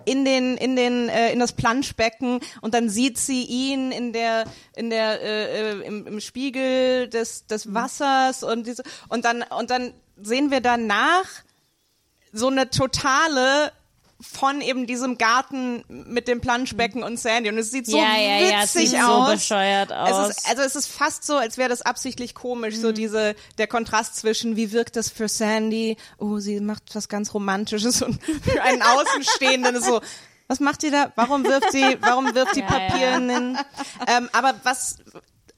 in 0.06 0.26
den, 0.26 0.58
in 0.58 0.76
den, 0.76 1.10
äh, 1.10 1.32
in 1.32 1.39
das 1.39 1.53
Planschbecken 1.53 2.39
und 2.62 2.74
dann 2.74 2.89
sieht 2.89 3.18
sie 3.18 3.43
ihn 3.43 3.91
in 3.91 4.14
der, 4.14 4.45
in 4.76 4.89
der, 4.89 5.22
äh, 5.22 5.72
äh, 5.72 5.82
im, 5.82 6.08
im 6.08 6.20
Spiegel 6.20 7.08
des, 7.10 7.47
des 7.47 7.74
Wassers 7.74 8.43
und 8.43 8.68
diese, 8.68 8.84
und 9.10 9.26
dann, 9.26 9.43
und 9.43 9.70
dann 9.70 9.93
sehen 10.22 10.51
wir 10.51 10.62
danach 10.62 11.26
so 12.32 12.47
eine 12.47 12.70
totale 12.70 13.72
von 14.22 14.61
eben 14.61 14.88
diesem 14.88 15.18
Garten 15.18 15.84
mit 15.88 16.28
dem 16.28 16.39
Planschbecken 16.39 17.03
und 17.03 17.20
Sandy 17.20 17.49
und 17.49 17.57
es 17.57 17.72
sieht 17.72 17.86
so 17.86 17.97
Ja, 17.97 18.16
ja, 18.18 18.39
ja, 18.39 18.61
witzig 18.63 18.91
sieht 18.91 18.99
so 19.01 19.05
aus. 19.07 19.32
bescheuert 19.34 19.91
aus. 19.91 20.30
Es 20.30 20.38
ist, 20.38 20.49
also 20.49 20.61
es 20.61 20.76
ist 20.76 20.88
fast 20.88 21.26
so, 21.26 21.36
als 21.36 21.57
wäre 21.57 21.70
das 21.70 21.82
absichtlich 21.82 22.34
komisch, 22.34 22.76
so 22.78 22.91
diese 22.93 23.36
der 23.57 23.68
Kontrast 23.68 24.16
zwischen 24.16 24.55
wie 24.55 24.72
wirkt 24.72 24.95
das 24.95 25.09
für 25.09 25.28
Sandy, 25.28 25.97
oh 26.18 26.39
sie 26.39 26.61
macht 26.61 26.84
was 26.93 27.09
ganz 27.09 27.34
Romantisches 27.34 28.01
und 28.01 28.20
für 28.24 28.61
einen 28.63 28.82
Außenstehenden 28.84 29.76
ist 29.76 29.86
so 29.86 29.99
Was 30.47 30.59
macht 30.59 30.82
sie 30.82 30.91
da? 30.91 31.11
Warum 31.16 31.43
wirft 31.43 31.72
sie, 31.72 31.97
warum 32.01 32.34
wirft 32.36 32.53
sie 32.53 32.61
Ja, 32.61 32.68
Papier 32.68 33.09
ja. 33.09 33.18
in 33.18 33.28
den, 33.28 33.57
ähm, 34.07 34.30
aber 34.32 34.53
was, 34.63 34.97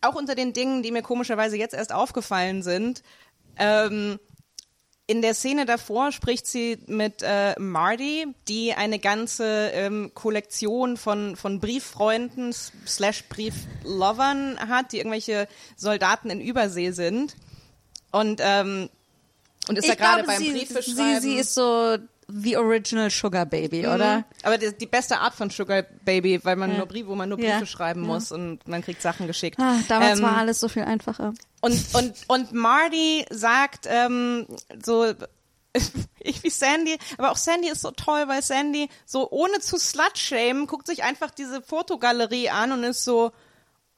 auch 0.01 0.15
unter 0.15 0.33
den 0.33 0.53
Dingen, 0.53 0.81
die 0.81 0.91
mir 0.91 1.01
komischerweise 1.01 1.57
jetzt 1.57 1.73
erst 1.73 1.91
aufgefallen 1.93 2.63
sind, 2.63 3.03
ähm, 3.57 4.19
in 5.07 5.21
der 5.21 5.33
Szene 5.33 5.65
davor 5.65 6.11
spricht 6.11 6.45
sie 6.45 6.79
mit 6.85 7.23
äh, 7.23 7.57
Marty, 7.57 8.27
die 8.49 8.73
eine 8.73 8.99
ganze 8.99 9.71
ähm, 9.73 10.11
Kollektion 10.13 10.97
von, 10.97 11.37
von 11.37 11.61
Brieffreunden 11.61 12.53
slash 12.53 13.23
Brieflovern 13.29 14.59
hat, 14.59 14.91
die 14.91 14.97
irgendwelche 14.97 15.47
Soldaten 15.77 16.29
in 16.29 16.41
Übersee 16.41 16.91
sind. 16.91 17.37
Und, 18.11 18.41
ähm, 18.43 18.89
und 19.69 19.77
ist 19.77 19.87
da 19.87 19.95
gerade 19.95 20.23
beim 20.23 20.39
sie, 20.39 20.65
sie, 20.65 21.19
sie 21.21 21.35
ist 21.35 21.53
so 21.53 21.97
the 22.29 22.57
original 22.57 23.09
Sugar 23.09 23.45
Baby, 23.45 23.87
oder? 23.87 24.25
Aber 24.43 24.57
die, 24.57 24.75
die 24.77 24.85
beste 24.85 25.17
Art 25.19 25.33
von 25.33 25.49
Sugar 25.49 25.83
Baby, 26.03 26.39
weil 26.43 26.55
man 26.57 26.71
Ja. 26.71 26.77
nur 26.77 26.85
Briefe, 26.87 27.07
wo 27.07 27.15
man 27.15 27.29
nur 27.29 27.39
Ja. 27.39 27.53
Briefe 27.59 27.65
schreiben 27.67 28.01
muss 28.01 28.31
und 28.31 28.67
man 28.67 28.81
kriegt 28.81 29.01
Sachen 29.01 29.27
geschickt. 29.27 29.57
Ah, 29.59 29.77
damals 29.87 30.19
Ähm, 30.19 30.25
war 30.25 30.37
alles 30.37 30.59
so 30.59 30.67
viel 30.67 30.83
einfacher. 30.83 31.33
Und, 31.61 31.81
und, 31.93 32.13
und 32.27 32.51
Marty 32.53 33.25
sagt 33.29 33.85
ähm, 33.89 34.45
so, 34.83 35.13
ich 36.19 36.43
wie 36.43 36.49
Sandy, 36.49 36.97
aber 37.17 37.31
auch 37.31 37.37
Sandy 37.37 37.69
ist 37.69 37.81
so 37.81 37.91
toll, 37.91 38.23
weil 38.27 38.41
Sandy 38.41 38.89
so 39.05 39.29
ohne 39.29 39.59
zu 39.59 39.77
slutshamen 39.77 40.67
guckt 40.67 40.87
sich 40.87 41.03
einfach 41.03 41.31
diese 41.31 41.61
Fotogalerie 41.61 42.49
an 42.49 42.71
und 42.71 42.83
ist 42.83 43.03
so, 43.03 43.31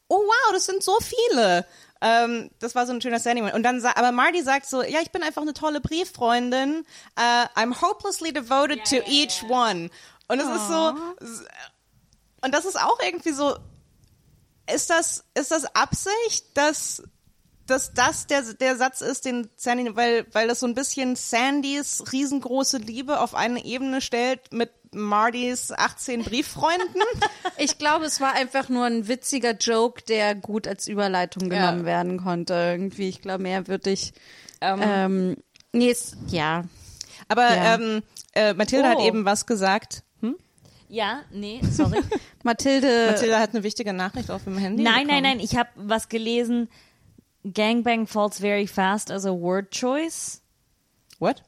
oh 0.10 0.18
wow, 0.18 0.52
das 0.52 0.66
sind 0.66 0.84
so 0.84 0.98
viele. 1.00 1.66
Ähm, 2.02 2.50
das 2.60 2.76
war 2.76 2.86
so 2.86 2.94
ein 2.94 3.02
schöner 3.02 3.20
Sandy. 3.20 3.42
Und 3.42 3.64
dann, 3.64 3.84
aber 3.84 4.12
Marty 4.12 4.42
sagt 4.42 4.66
so, 4.66 4.84
ja, 4.84 5.00
ich 5.02 5.12
bin 5.12 5.24
einfach 5.24 5.42
eine 5.42 5.54
tolle 5.54 5.82
Brieffreundin. 5.82 6.86
Uh, 7.18 7.46
I'm 7.56 7.82
hopelessly 7.82 8.32
devoted 8.32 8.84
to 8.86 8.98
each 9.08 9.44
one. 9.50 9.90
Und 10.28 10.40
es 10.40 10.48
ist 10.48 10.68
so, 10.68 10.94
und 12.42 12.54
das 12.54 12.66
ist 12.66 12.80
auch 12.80 13.00
irgendwie 13.02 13.32
so, 13.32 13.58
ist 14.72 14.90
das, 14.90 15.26
ist 15.34 15.52
das 15.52 15.76
Absicht, 15.76 16.46
dass, 16.54 17.04
dass 17.70 17.94
das 17.94 18.28
der, 18.28 18.42
der 18.54 18.76
Satz 18.78 19.02
ist, 19.02 19.26
den 19.26 19.50
Sandy, 19.56 19.96
weil, 19.96 20.26
weil 20.32 20.48
das 20.48 20.60
so 20.60 20.68
ein 20.68 20.76
bisschen 20.76 21.16
Sandys 21.16 22.04
riesengroße 22.12 22.78
Liebe 22.78 23.20
auf 23.20 23.36
eine 23.36 23.64
Ebene 23.66 24.02
stellt 24.02 24.52
mit 24.54 24.72
Martys 24.94 25.72
18 25.72 26.24
Brieffreunden? 26.24 27.02
Ich 27.62 27.78
glaube, 27.78 28.06
es 28.06 28.22
war 28.22 28.34
einfach 28.36 28.70
nur 28.70 28.86
ein 28.86 29.10
witziger 29.10 29.52
Joke, 29.52 30.02
der 30.04 30.34
gut 30.34 30.66
als 30.66 30.88
Überleitung 30.88 31.52
Ja. 31.52 31.72
genommen 31.72 31.86
werden 31.86 32.18
konnte. 32.18 32.54
Irgendwie, 32.54 33.10
ich 33.10 33.22
glaube, 33.22 33.44
mehr 33.44 33.68
würde 33.68 33.90
ich. 33.90 34.14
Ähm, 34.62 35.36
nee, 35.74 35.90
es, 35.92 36.16
ja. 36.28 36.64
Aber 37.28 37.54
Ja. 37.54 37.76
ähm, 37.76 38.02
äh, 38.34 38.54
Mathilda 38.54 38.90
hat 38.90 38.98
Oh. 39.00 39.06
eben 39.08 39.26
was 39.26 39.46
gesagt. 39.46 40.04
Ja, 40.92 41.20
nee, 41.32 41.60
sorry. 41.72 42.00
Mathilde. 42.44 43.10
Mathilda 43.12 43.40
hat 43.40 43.54
eine 43.54 43.62
wichtige 43.64 43.94
Nachricht 43.94 44.32
auf 44.32 44.46
dem 44.46 44.58
Handy. 44.58 44.82
nein, 44.82 44.94
nein, 45.06 45.08
bekommen. 45.08 45.24
nein, 45.24 45.40
ich 45.40 45.56
habe 45.56 45.70
was 45.76 46.10
gelesen. 46.10 46.68
Gangbang 47.46 48.08
falls 48.08 48.40
very 48.40 48.68
fast 48.68 49.12
as 49.12 49.26
a 49.26 49.34
word 49.34 49.72
choice. 49.72 50.42
What? 51.20 51.42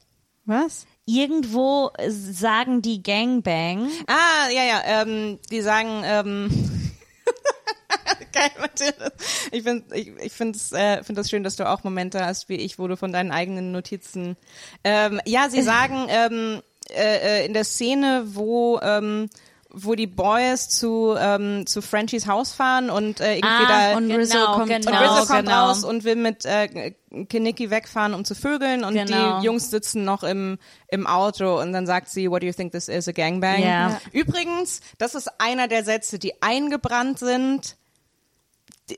Was? 0.45 0.85
Irgendwo 1.05 1.91
sagen 2.07 2.81
die 2.81 3.03
Gangbang. 3.03 3.89
Ah, 4.07 4.49
ja, 4.49 4.63
ja, 4.63 4.81
ähm, 4.85 5.39
die 5.51 5.61
sagen, 5.61 6.01
ähm, 6.05 6.49
geil, 8.31 8.51
Mathilda. 8.59 9.11
Ich 9.51 9.63
finde 9.63 9.95
ich, 9.95 10.11
ich 10.17 10.33
find's, 10.33 10.71
äh, 10.71 11.03
find 11.03 11.17
das 11.17 11.29
schön, 11.29 11.43
dass 11.43 11.55
du 11.55 11.69
auch 11.69 11.83
Momente 11.83 12.25
hast 12.25 12.49
wie 12.49 12.55
ich, 12.55 12.79
wo 12.79 12.87
du 12.87 12.97
von 12.97 13.11
deinen 13.11 13.31
eigenen 13.31 13.71
Notizen. 13.71 14.37
Ähm, 14.83 15.21
ja, 15.25 15.49
sie 15.49 15.61
sagen 15.61 16.07
ähm, 16.09 16.61
äh, 16.89 17.41
äh, 17.41 17.45
in 17.45 17.53
der 17.53 17.63
Szene, 17.63 18.23
wo 18.25 18.79
ähm, 18.81 19.29
wo 19.73 19.95
die 19.95 20.07
Boys 20.07 20.67
zu 20.69 21.15
ähm, 21.17 21.65
zu 21.65 21.81
Frenchies 21.81 22.27
Haus 22.27 22.51
fahren 22.53 22.89
und 22.89 23.19
äh, 23.21 23.35
irgendwie 23.37 23.47
Ah, 23.47 23.91
da 23.91 23.97
und 23.97 24.07
genau, 24.07 24.19
Rizzo 24.19 24.45
kommt 24.53 24.67
genau, 24.69 24.91
und 24.91 24.97
Rizzo 24.97 25.25
kommt 25.27 25.45
genau. 25.45 25.65
raus 25.67 25.83
und 25.83 26.03
will 26.03 26.15
mit 26.17 26.45
äh, 26.45 26.93
Kinnicky 27.29 27.69
wegfahren, 27.69 28.13
um 28.13 28.25
zu 28.25 28.35
vögeln 28.35 28.83
und 28.83 28.93
Genau. 28.93 29.39
die 29.39 29.45
Jungs 29.45 29.69
sitzen 29.69 30.03
noch 30.03 30.23
im, 30.23 30.57
im 30.89 31.07
Auto 31.07 31.59
und 31.59 31.71
dann 31.73 31.85
sagt 31.85 32.09
sie, 32.09 32.29
what 32.29 32.41
do 32.41 32.47
you 32.47 32.53
think 32.53 32.71
this 32.73 32.87
is, 32.89 33.07
a 33.07 33.11
gangbang? 33.11 33.63
Ja. 33.63 33.99
Übrigens, 34.11 34.81
das 34.97 35.15
ist 35.15 35.29
einer 35.39 35.67
der 35.67 35.83
Sätze, 35.85 36.19
die 36.19 36.41
eingebrannt 36.41 37.19
sind. 37.19 37.75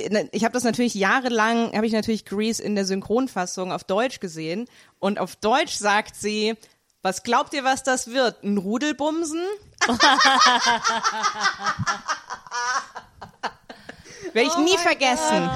Ne, 0.09 0.27
Ich 0.31 0.43
habe 0.43 0.53
das 0.53 0.63
natürlich 0.63 0.95
jahrelang, 0.95 1.71
habe 1.75 1.85
ich 1.85 1.93
natürlich 1.93 2.25
Grease 2.25 2.63
in 2.63 2.75
der 2.75 2.85
Synchronfassung 2.85 3.71
auf 3.71 3.83
Deutsch 3.83 4.19
gesehen 4.19 4.65
und 4.99 5.19
auf 5.19 5.35
Deutsch 5.35 5.75
sagt 5.75 6.15
sie, 6.15 6.55
was 7.03 7.21
glaubt 7.23 7.53
ihr, 7.53 7.63
was 7.65 7.83
das 7.83 8.07
wird? 8.11 8.43
Ein 8.43 8.57
Rudelbumsen? 8.57 9.41
Werde 14.33 14.49
ich 14.49 14.57
nie 14.57 14.77
vergessen. 14.77 15.49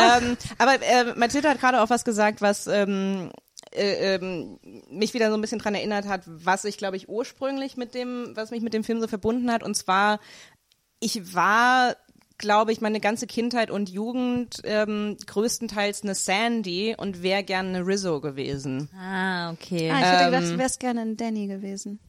Ähm, 0.00 0.36
aber 0.58 0.82
äh, 0.82 1.14
Mathilda 1.16 1.50
hat 1.50 1.60
gerade 1.60 1.80
auch 1.80 1.90
was 1.90 2.04
gesagt, 2.04 2.40
was 2.40 2.66
ähm, 2.66 3.30
äh, 3.72 4.14
ähm, 4.16 4.58
mich 4.90 5.14
wieder 5.14 5.28
so 5.28 5.34
ein 5.36 5.40
bisschen 5.40 5.60
dran 5.60 5.74
erinnert 5.76 6.06
hat, 6.08 6.22
was 6.26 6.64
ich, 6.64 6.76
glaube 6.76 6.96
ich, 6.96 7.08
ursprünglich 7.08 7.76
mit 7.76 7.94
dem, 7.94 8.32
was 8.34 8.50
mich 8.50 8.62
mit 8.62 8.74
dem 8.74 8.82
Film 8.84 9.00
so 9.00 9.06
verbunden 9.06 9.50
hat. 9.52 9.62
Und 9.62 9.76
zwar, 9.76 10.18
ich 10.98 11.34
war, 11.34 11.94
glaube 12.38 12.72
ich, 12.72 12.80
meine 12.80 12.98
ganze 13.00 13.26
Kindheit 13.28 13.70
und 13.70 13.88
Jugend 13.90 14.56
ähm, 14.64 15.16
größtenteils 15.26 16.02
eine 16.02 16.14
Sandy 16.16 16.96
und 16.98 17.22
wäre 17.22 17.44
gerne 17.44 17.68
eine 17.68 17.86
Rizzo 17.86 18.20
gewesen. 18.20 18.88
Ah, 18.98 19.52
okay. 19.52 19.88
Ah, 19.92 20.00
ich 20.00 20.04
hätte 20.06 20.24
gedacht, 20.24 20.42
Ähm, 20.44 20.50
du 20.52 20.58
wärst 20.58 20.80
gerne 20.80 21.00
ein 21.02 21.16
Danny 21.16 21.46
gewesen. 21.46 22.00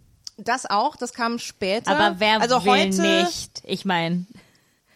Das 0.44 0.66
auch, 0.66 0.96
das 0.96 1.14
kam 1.14 1.40
später. 1.40 1.92
Aber 1.92 2.20
wer 2.20 2.42
also 2.42 2.64
will 2.64 2.72
heute, 2.72 3.02
nicht? 3.02 3.62
Ich 3.64 3.86
meine, 3.86 4.26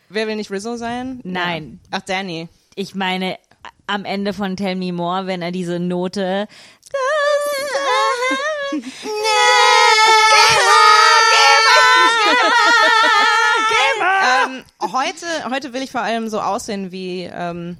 Wer 0.10 0.28
will 0.28 0.36
nicht 0.36 0.52
Rizzo 0.52 0.76
sein? 0.76 1.20
Nein. 1.24 1.80
Ja. 1.92 2.00
Ach, 2.00 2.02
Danny. 2.02 2.48
ich 2.76 2.96
meine, 2.96 3.38
am 3.88 4.06
Ende 4.06 4.34
von 4.34 4.56
Tell 4.56 4.76
Me 4.76 4.94
More, 4.94 5.28
wenn 5.28 5.42
er 5.42 5.52
diese 5.52 5.80
Note 5.80 6.48
ähm, 14.02 14.64
heute, 14.82 15.26
heute 15.50 15.74
will 15.74 15.82
ich 15.82 15.92
vor 15.92 16.02
allem 16.02 16.30
so 16.30 16.40
aussehen 16.42 16.92
wie, 16.92 17.24
ähm, 17.24 17.78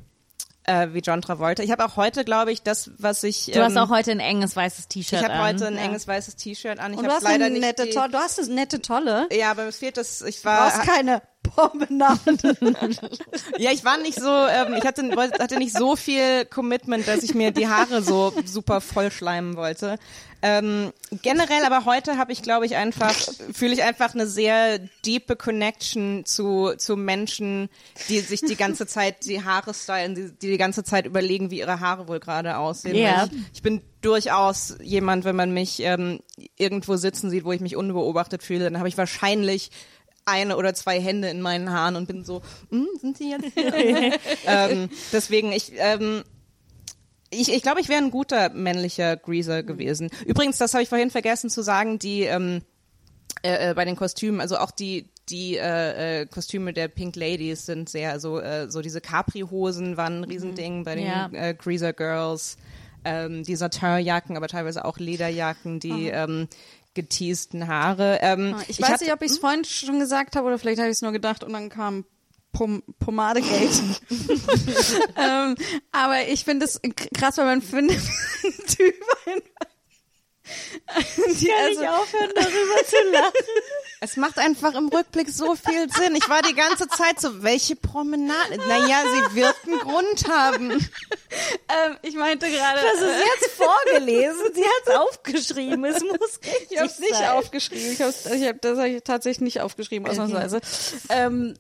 äh, 0.68 0.90
wie 0.94 1.00
John 1.00 1.22
Travolta. 1.22 1.64
Ich 1.64 1.72
habe 1.72 1.86
auch 1.86 1.96
heute, 1.96 2.26
glaube 2.26 2.52
ich, 2.52 2.62
das, 2.64 2.92
was 2.98 3.24
ich. 3.24 3.52
Du 3.54 3.62
hast 3.64 3.74
ähm, 3.74 3.78
auch 3.80 3.90
heute 3.90 4.12
ein 4.12 4.20
enges 4.20 4.56
weißes 4.56 4.88
T-Shirt 4.88 5.20
Ich 5.20 5.24
habe 5.24 5.34
an. 5.36 5.54
heute 5.56 5.68
ein 5.68 5.78
enges 5.78 6.08
weißes 6.08 6.36
T-Shirt 6.36 6.80
an. 6.80 6.94
Ich 6.94 7.00
Und 7.00 7.06
du 7.06 7.12
hast 7.12 7.24
leider 7.24 7.46
eine 7.46 7.54
nicht. 7.54 7.62
nette 7.64 7.86
die, 7.86 7.92
Tolle. 7.92 8.10
Du 8.12 8.18
hast 8.18 8.40
eine 8.40 8.54
nette 8.54 8.82
Tolle. 8.82 9.28
ja, 9.32 9.52
aber 9.52 9.66
mir 9.66 9.72
fehlt 9.72 9.98
das. 9.98 10.22
Ich 10.22 10.42
Du 10.42 10.50
brauchst 10.50 10.78
war. 10.80 10.86
keine 10.86 11.22
Promenade. 11.50 12.56
Ja, 13.58 13.72
ich 13.72 13.84
war 13.86 13.98
nicht 13.98 14.20
so. 14.20 14.30
Ähm, 14.30 14.76
ich 14.78 14.86
hatte, 14.86 15.10
hatte 15.40 15.58
nicht 15.58 15.76
so 15.78 15.96
viel 15.96 16.46
Commitment, 16.46 17.08
dass 17.08 17.24
ich 17.24 17.34
mir 17.34 17.52
die 17.52 17.68
Haare 17.68 18.02
so 18.02 18.34
super 18.46 18.82
voll 18.82 19.12
schleimen 19.12 19.56
wollte. 19.56 19.98
Ähm, 20.42 20.94
generell, 21.24 21.64
aber 21.66 21.86
heute 21.86 22.18
habe 22.18 22.32
ich, 22.32 22.44
glaube 22.44 22.68
ich, 22.68 22.76
einfach 22.76 23.16
fühle 23.52 23.74
ich 23.74 23.82
einfach 23.82 24.14
eine 24.14 24.28
sehr 24.28 24.80
diepe 25.04 25.36
Connection 25.36 26.24
zu 26.26 26.74
zu 26.78 26.96
Menschen, 26.98 27.70
die 28.10 28.20
sich 28.20 28.42
die 28.42 28.56
ganze 28.56 28.86
Zeit 28.86 29.26
die 29.26 29.44
Haare 29.44 29.74
stylen, 29.74 30.14
die 30.14 30.32
die, 30.40 30.52
die 30.52 30.58
ganze 30.58 30.84
Zeit 30.84 31.08
überlegen, 31.08 31.50
wie 31.50 31.60
ihre 31.60 31.80
Haare 31.80 32.08
wohl 32.08 32.20
gerade 32.20 32.58
aussehen. 32.58 32.94
Weil 32.94 33.30
Ich, 33.32 33.56
ich 33.56 33.62
bin 33.64 33.82
durchaus 34.02 34.76
jemand, 34.84 35.26
wenn 35.26 35.36
man 35.36 35.52
mich 35.52 35.80
ähm, 35.80 36.20
irgendwo 36.58 36.96
sitzen 36.96 37.32
sieht, 37.32 37.44
wo 37.44 37.52
ich 37.52 37.62
mich 37.62 37.76
unbeobachtet 37.76 38.44
fühle, 38.44 38.66
dann 38.66 38.78
habe 38.78 38.88
ich 38.90 38.98
wahrscheinlich 39.00 39.72
eine 40.26 40.58
oder 40.58 40.74
zwei 40.74 41.00
Hände 41.00 41.30
in 41.30 41.42
meinen 41.42 41.72
Haaren 41.72 41.96
und 41.96 42.08
bin 42.08 42.24
so, 42.26 42.42
hm, 42.70 42.88
sind 43.00 43.18
sie 43.18 43.30
jetzt 43.32 43.46
hier? 43.54 44.14
ähm, 44.46 44.90
deswegen, 45.12 45.52
ich, 45.52 45.72
ähm, 45.78 46.24
ich, 47.30 47.54
ich 47.54 47.62
glaube, 47.62 47.82
ich 47.82 47.90
wäre 47.90 48.02
ein 48.02 48.12
guter 48.12 48.50
männlicher 48.50 49.18
Greaser 49.18 49.64
gewesen. 49.64 50.10
Übrigens, 50.26 50.58
das 50.58 50.74
habe 50.74 50.84
ich 50.84 50.90
vorhin 50.90 51.12
vergessen 51.12 51.50
zu 51.50 51.62
sagen, 51.62 52.00
die 52.00 52.24
ähm, 52.24 52.62
äh, 53.44 53.72
äh, 53.72 53.74
bei 53.74 53.86
den 53.86 53.96
Kostümen, 53.96 54.42
also 54.42 54.58
auch 54.58 54.72
die 54.72 55.10
die 55.30 55.58
äh, 55.58 56.22
äh, 56.22 56.26
Kostüme 56.28 56.72
der 56.72 56.88
Pink 56.88 57.16
Ladies 57.16 57.66
sind 57.66 57.90
sehr 57.90 58.20
so 58.20 58.40
äh, 58.40 58.70
so 58.70 58.82
diese 58.82 59.02
Capri-Hosen 59.02 59.98
waren 59.98 60.20
ein 60.20 60.24
Riesending 60.24 60.84
bei 60.84 60.94
den 60.96 61.06
Ja. 61.08 61.30
äh, 61.34 61.56
Greaser 61.56 61.94
Girls, 61.94 62.58
ähm, 63.04 63.44
die 63.44 63.56
Satinjacken, 63.56 64.38
aber 64.38 64.48
teilweise 64.48 64.86
auch 64.86 65.00
Lederjacken, 65.00 65.80
die 65.80 66.10
ähm, 66.10 66.48
geteasten 66.96 67.68
Haare. 67.68 68.18
Ähm, 68.22 68.56
Ich, 68.68 68.82
weiß 68.82 68.90
hatte- 68.90 69.04
nicht, 69.04 69.14
ob 69.14 69.22
ich 69.22 69.32
es 69.32 69.38
vorhin 69.38 69.64
schon 69.64 70.00
gesagt 70.00 70.36
habe 70.36 70.48
oder 70.48 70.58
vielleicht 70.58 70.80
habe 70.80 70.90
ich 70.90 70.96
es 70.96 71.02
nur 71.04 71.12
gedacht 71.12 71.44
und 71.44 71.54
dann 71.54 71.70
kam 71.70 72.06
Pom 72.52 72.82
Pomadegate. 73.00 73.50
ähm, 75.18 75.56
aber 75.92 76.28
ich 76.30 76.44
finde 76.46 76.66
es 76.66 76.82
krass, 77.14 77.38
weil 77.38 77.46
man 77.46 77.62
findet 77.62 78.00
einen 78.44 78.68
Typ 78.68 78.96
einfach. 79.26 79.75
Die, 81.40 81.52
also, 81.52 81.86
aufhören, 81.86 82.32
darüber 82.36 82.86
zu 82.86 82.96
lachen. 83.12 83.34
Es 84.02 84.18
macht 84.18 84.38
einfach 84.38 84.76
im 84.76 84.88
Rückblick 84.90 85.30
so 85.30 85.56
viel 85.56 85.90
Sinn. 85.92 86.16
Ich 86.16 86.30
war 86.30 86.42
die 86.42 86.54
ganze 86.54 86.88
Zeit 86.88 87.20
so, 87.20 87.44
welche 87.44 87.76
Promenade? 87.76 88.58
Naja, 88.68 89.04
sie 89.04 89.36
wird 89.36 89.56
einen 89.66 89.80
Grund 89.80 90.28
haben. 90.30 90.72
Ähm, 90.72 91.98
ich 92.04 92.16
meinte 92.16 92.50
gerade. 92.50 92.80
Das 92.82 93.02
ist 93.02 93.26
jetzt 93.26 93.52
vorgelesen. 93.56 94.54
Sie 94.54 94.64
hat 94.64 94.88
es 94.88 94.96
aufgeschrieben. 94.96 95.84
Es 95.86 96.02
muss 96.04 96.40
Ich 96.70 96.78
habe 96.78 96.88
es 96.88 97.00
nicht 97.00 97.30
aufgeschrieben. 97.30 97.92
Ich 97.92 98.02
hab's, 98.02 98.26
ich 98.26 98.48
hab, 98.48 98.62
das 98.62 98.78
habe 98.78 98.90
ich 98.90 99.04
tatsächlich 99.04 99.42
nicht 99.42 99.62
aufgeschrieben, 99.62 100.08
ausnahmsweise. 100.08 100.62
Ähm, 101.10 101.56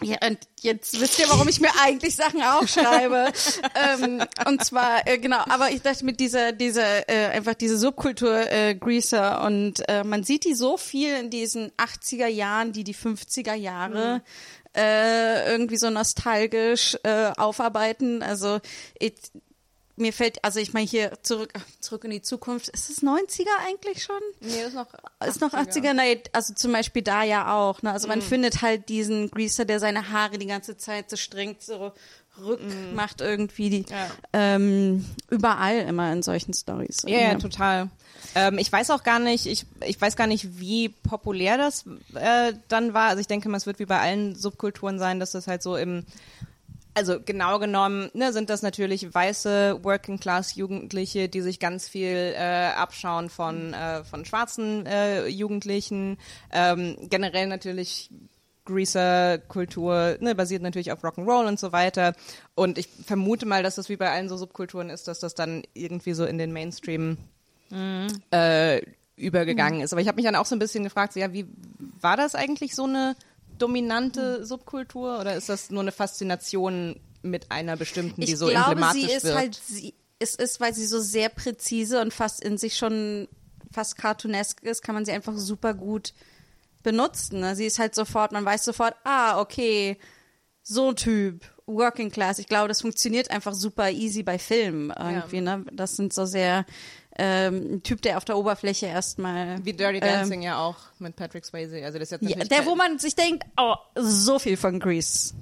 ja, 0.00 0.16
und 0.26 0.38
jetzt 0.60 1.00
wisst 1.00 1.18
ihr, 1.18 1.28
warum 1.28 1.48
ich 1.48 1.60
mir 1.60 1.70
eigentlich 1.80 2.14
Sachen 2.14 2.42
aufschreibe. 2.42 3.32
ähm, 4.02 4.22
und 4.46 4.64
zwar, 4.64 5.06
äh, 5.06 5.18
genau, 5.18 5.40
aber 5.48 5.70
ich 5.70 5.82
dachte 5.82 6.04
mit 6.04 6.20
dieser, 6.20 6.52
dieser, 6.52 7.08
äh, 7.08 7.26
einfach 7.26 7.54
diese 7.54 7.78
Subkultur 7.78 8.50
äh, 8.50 8.74
Greaser 8.74 9.42
und 9.44 9.88
äh, 9.88 10.04
man 10.04 10.24
sieht 10.24 10.44
die 10.44 10.54
so 10.54 10.76
viel 10.76 11.16
in 11.16 11.30
diesen 11.30 11.72
80er 11.72 12.28
Jahren, 12.28 12.72
die 12.72 12.84
die 12.84 12.94
50er 12.94 13.54
Jahre 13.54 14.22
äh, 14.76 15.50
irgendwie 15.50 15.76
so 15.76 15.90
nostalgisch 15.90 16.96
äh, 17.02 17.32
aufarbeiten. 17.36 18.22
Also 18.22 18.60
ich, 18.98 19.14
mir 20.00 20.12
fällt, 20.12 20.44
also 20.44 20.60
ich 20.60 20.72
meine 20.72 20.86
hier 20.86 21.12
zurück, 21.22 21.52
zurück 21.80 22.04
in 22.04 22.10
die 22.10 22.22
Zukunft, 22.22 22.68
ist 22.68 22.90
es 22.90 23.02
90er 23.02 23.46
eigentlich 23.66 24.02
schon? 24.02 24.20
Nee, 24.40 24.62
ist 24.66 24.74
noch 24.74 24.86
Ist 25.26 25.40
noch 25.40 25.52
80er, 25.52 25.92
nein, 25.92 26.18
also 26.32 26.54
zum 26.54 26.72
Beispiel 26.72 27.02
da 27.02 27.22
ja 27.22 27.54
auch. 27.54 27.82
Ne? 27.82 27.92
Also 27.92 28.08
man 28.08 28.22
findet 28.22 28.62
halt 28.62 28.88
diesen 28.88 29.30
Greaser, 29.30 29.64
der 29.64 29.80
seine 29.80 30.10
Haare 30.10 30.38
die 30.38 30.46
ganze 30.46 30.76
Zeit 30.76 31.10
so 31.10 31.16
strengt, 31.16 31.62
so 31.62 31.92
rück 32.40 32.60
macht 32.94 33.20
irgendwie 33.20 33.68
die, 33.70 33.84
Ja. 33.90 34.10
ähm, 34.32 35.04
überall 35.28 35.78
immer 35.80 36.12
in 36.12 36.22
solchen 36.22 36.54
Stories. 36.54 36.98
Ja, 37.06 37.18
ja, 37.18 37.34
total. 37.34 37.90
Ähm, 38.34 38.58
ich 38.58 38.70
weiß 38.70 38.90
auch 38.90 39.02
gar 39.02 39.18
nicht, 39.18 39.46
ich, 39.46 39.66
ich 39.84 40.00
weiß 40.00 40.14
gar 40.16 40.26
nicht, 40.26 40.58
wie 40.60 40.88
populär 40.88 41.56
das 41.58 41.84
äh, 42.14 42.52
dann 42.68 42.94
war. 42.94 43.08
Also 43.08 43.20
ich 43.20 43.26
denke 43.26 43.48
mal, 43.48 43.56
es 43.56 43.66
wird 43.66 43.78
wie 43.80 43.86
bei 43.86 43.98
allen 43.98 44.36
Subkulturen 44.36 44.98
sein, 44.98 45.18
dass 45.18 45.32
das 45.32 45.46
halt 45.48 45.62
so 45.62 45.76
im 45.76 46.04
also 46.94 47.20
genau 47.24 47.58
genommen 47.58 48.10
ne, 48.14 48.32
sind 48.32 48.50
das 48.50 48.62
natürlich 48.62 49.14
weiße 49.14 49.80
Working-Class-Jugendliche, 49.82 51.28
die 51.28 51.40
sich 51.40 51.60
ganz 51.60 51.88
viel 51.88 52.34
äh, 52.34 52.70
abschauen 52.74 53.30
von, 53.30 53.72
äh, 53.72 54.04
von 54.04 54.24
schwarzen 54.24 54.86
äh, 54.86 55.26
Jugendlichen. 55.26 56.18
Ähm, 56.52 56.96
generell 57.08 57.46
natürlich 57.46 58.10
Greaser-Kultur, 58.64 60.18
ne, 60.20 60.34
basiert 60.34 60.62
natürlich 60.62 60.92
auf 60.92 61.02
Rock'n'Roll 61.02 61.46
und 61.46 61.58
so 61.58 61.72
weiter. 61.72 62.14
Und 62.54 62.78
ich 62.78 62.88
vermute 63.06 63.46
mal, 63.46 63.62
dass 63.62 63.76
das 63.76 63.88
wie 63.88 63.96
bei 63.96 64.10
allen 64.10 64.28
so 64.28 64.36
Subkulturen 64.36 64.90
ist, 64.90 65.08
dass 65.08 65.20
das 65.20 65.34
dann 65.34 65.62
irgendwie 65.74 66.12
so 66.12 66.24
in 66.26 66.38
den 66.38 66.52
Mainstream 66.52 67.16
äh, 67.70 68.82
übergegangen 69.16 69.80
ist. 69.80 69.92
Aber 69.92 70.00
ich 70.00 70.08
habe 70.08 70.16
mich 70.16 70.24
dann 70.24 70.36
auch 70.36 70.46
so 70.46 70.54
ein 70.56 70.58
bisschen 70.58 70.84
gefragt, 70.84 71.12
so, 71.12 71.20
ja, 71.20 71.32
wie 71.32 71.46
war 72.00 72.16
das 72.16 72.34
eigentlich 72.34 72.74
so 72.74 72.84
eine 72.84 73.16
dominante 73.58 74.44
Subkultur 74.44 75.20
oder 75.20 75.36
ist 75.36 75.48
das 75.48 75.70
nur 75.70 75.82
eine 75.82 75.92
Faszination 75.92 77.00
mit 77.22 77.50
einer 77.50 77.76
bestimmten, 77.76 78.20
die 78.20 78.32
ich 78.32 78.38
so 78.38 78.46
glaube, 78.46 78.70
emblematisch 78.70 79.02
sie 79.02 79.12
ist 79.12 79.24
wird? 79.24 79.36
halt, 79.36 79.60
sie, 79.66 79.94
es 80.18 80.34
ist, 80.34 80.60
weil 80.60 80.74
sie 80.74 80.86
so 80.86 81.00
sehr 81.00 81.28
präzise 81.28 82.00
und 82.00 82.12
fast 82.12 82.42
in 82.42 82.58
sich 82.58 82.76
schon 82.76 83.28
fast 83.72 83.96
cartoonesk 83.96 84.62
ist, 84.62 84.82
kann 84.82 84.94
man 84.94 85.04
sie 85.04 85.12
einfach 85.12 85.36
super 85.36 85.74
gut 85.74 86.14
benutzen. 86.82 87.40
Ne? 87.40 87.54
Sie 87.54 87.66
ist 87.66 87.78
halt 87.78 87.94
sofort, 87.94 88.32
man 88.32 88.44
weiß 88.44 88.64
sofort, 88.64 88.94
ah, 89.04 89.40
okay, 89.40 89.98
so 90.62 90.90
ein 90.90 90.96
Typ, 90.96 91.44
Working 91.66 92.10
Class. 92.10 92.38
Ich 92.38 92.48
glaube, 92.48 92.68
das 92.68 92.80
funktioniert 92.80 93.30
einfach 93.30 93.54
super 93.54 93.90
easy 93.90 94.22
bei 94.22 94.38
Filmen 94.38 94.92
irgendwie. 94.98 95.40
Ne? 95.40 95.64
Das 95.72 95.96
sind 95.96 96.12
so 96.12 96.24
sehr 96.24 96.64
ähm, 97.18 97.74
ein 97.74 97.82
Typ, 97.82 98.00
der 98.02 98.16
auf 98.16 98.24
der 98.24 98.38
Oberfläche 98.38 98.86
erstmal 98.86 99.64
wie 99.64 99.72
Dirty 99.72 99.98
ähm, 99.98 100.00
Dancing 100.00 100.42
ja 100.42 100.58
auch 100.58 100.76
mit 100.98 101.16
Patrick 101.16 101.44
Swayze. 101.44 101.84
Also 101.84 101.98
das 101.98 102.12
ist 102.12 102.22
ja, 102.22 102.44
der, 102.44 102.64
wo 102.64 102.76
man 102.76 102.98
sich 102.98 103.16
denkt, 103.16 103.44
oh, 103.56 103.74
so 103.96 104.38
viel 104.38 104.56
von 104.56 104.78
Grease. 104.78 105.34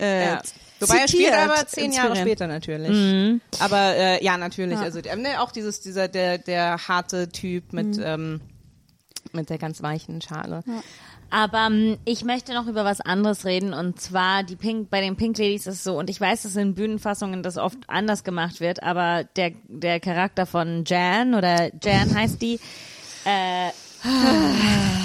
Äh, 0.00 0.24
ja. 0.26 0.42
Wobei 0.80 0.98
er 0.98 1.08
spielt 1.08 1.32
aber 1.32 1.66
zehn 1.66 1.92
Jahre 1.92 2.16
später 2.16 2.46
natürlich. 2.46 3.40
Aber 3.60 3.96
äh, 3.96 4.24
ja, 4.24 4.36
natürlich. 4.36 4.78
Also 4.78 5.00
ähm, 5.04 5.22
ne, 5.22 5.40
auch 5.40 5.52
dieses, 5.52 5.80
dieser, 5.80 6.08
der, 6.08 6.38
der 6.38 6.88
harte 6.88 7.28
Typ 7.28 7.72
mit, 7.72 7.98
ähm, 8.02 8.40
mit 9.32 9.50
der 9.50 9.58
ganz 9.58 9.82
weichen 9.82 10.20
Schale. 10.20 10.62
Aber 11.34 11.66
ähm, 11.66 11.98
ich 12.04 12.24
möchte 12.24 12.54
noch 12.54 12.68
über 12.68 12.84
was 12.84 13.00
anderes 13.00 13.44
reden. 13.44 13.74
Und 13.74 14.00
zwar 14.00 14.44
die 14.44 14.54
Pink 14.54 14.88
bei 14.88 15.00
den 15.00 15.16
Pink 15.16 15.36
Ladies 15.36 15.66
ist 15.66 15.74
es 15.74 15.82
so. 15.82 15.98
Und 15.98 16.08
ich 16.08 16.20
weiß, 16.20 16.44
dass 16.44 16.54
in 16.54 16.76
Bühnenfassungen 16.76 17.42
das 17.42 17.58
oft 17.58 17.78
anders 17.88 18.22
gemacht 18.22 18.60
wird, 18.60 18.84
aber 18.84 19.24
der 19.34 19.50
der 19.66 19.98
Charakter 19.98 20.46
von 20.46 20.84
Jan 20.86 21.34
oder 21.34 21.72
Jan 21.82 22.14
heißt 22.14 22.40
die 22.40 22.60
äh, 23.24 23.70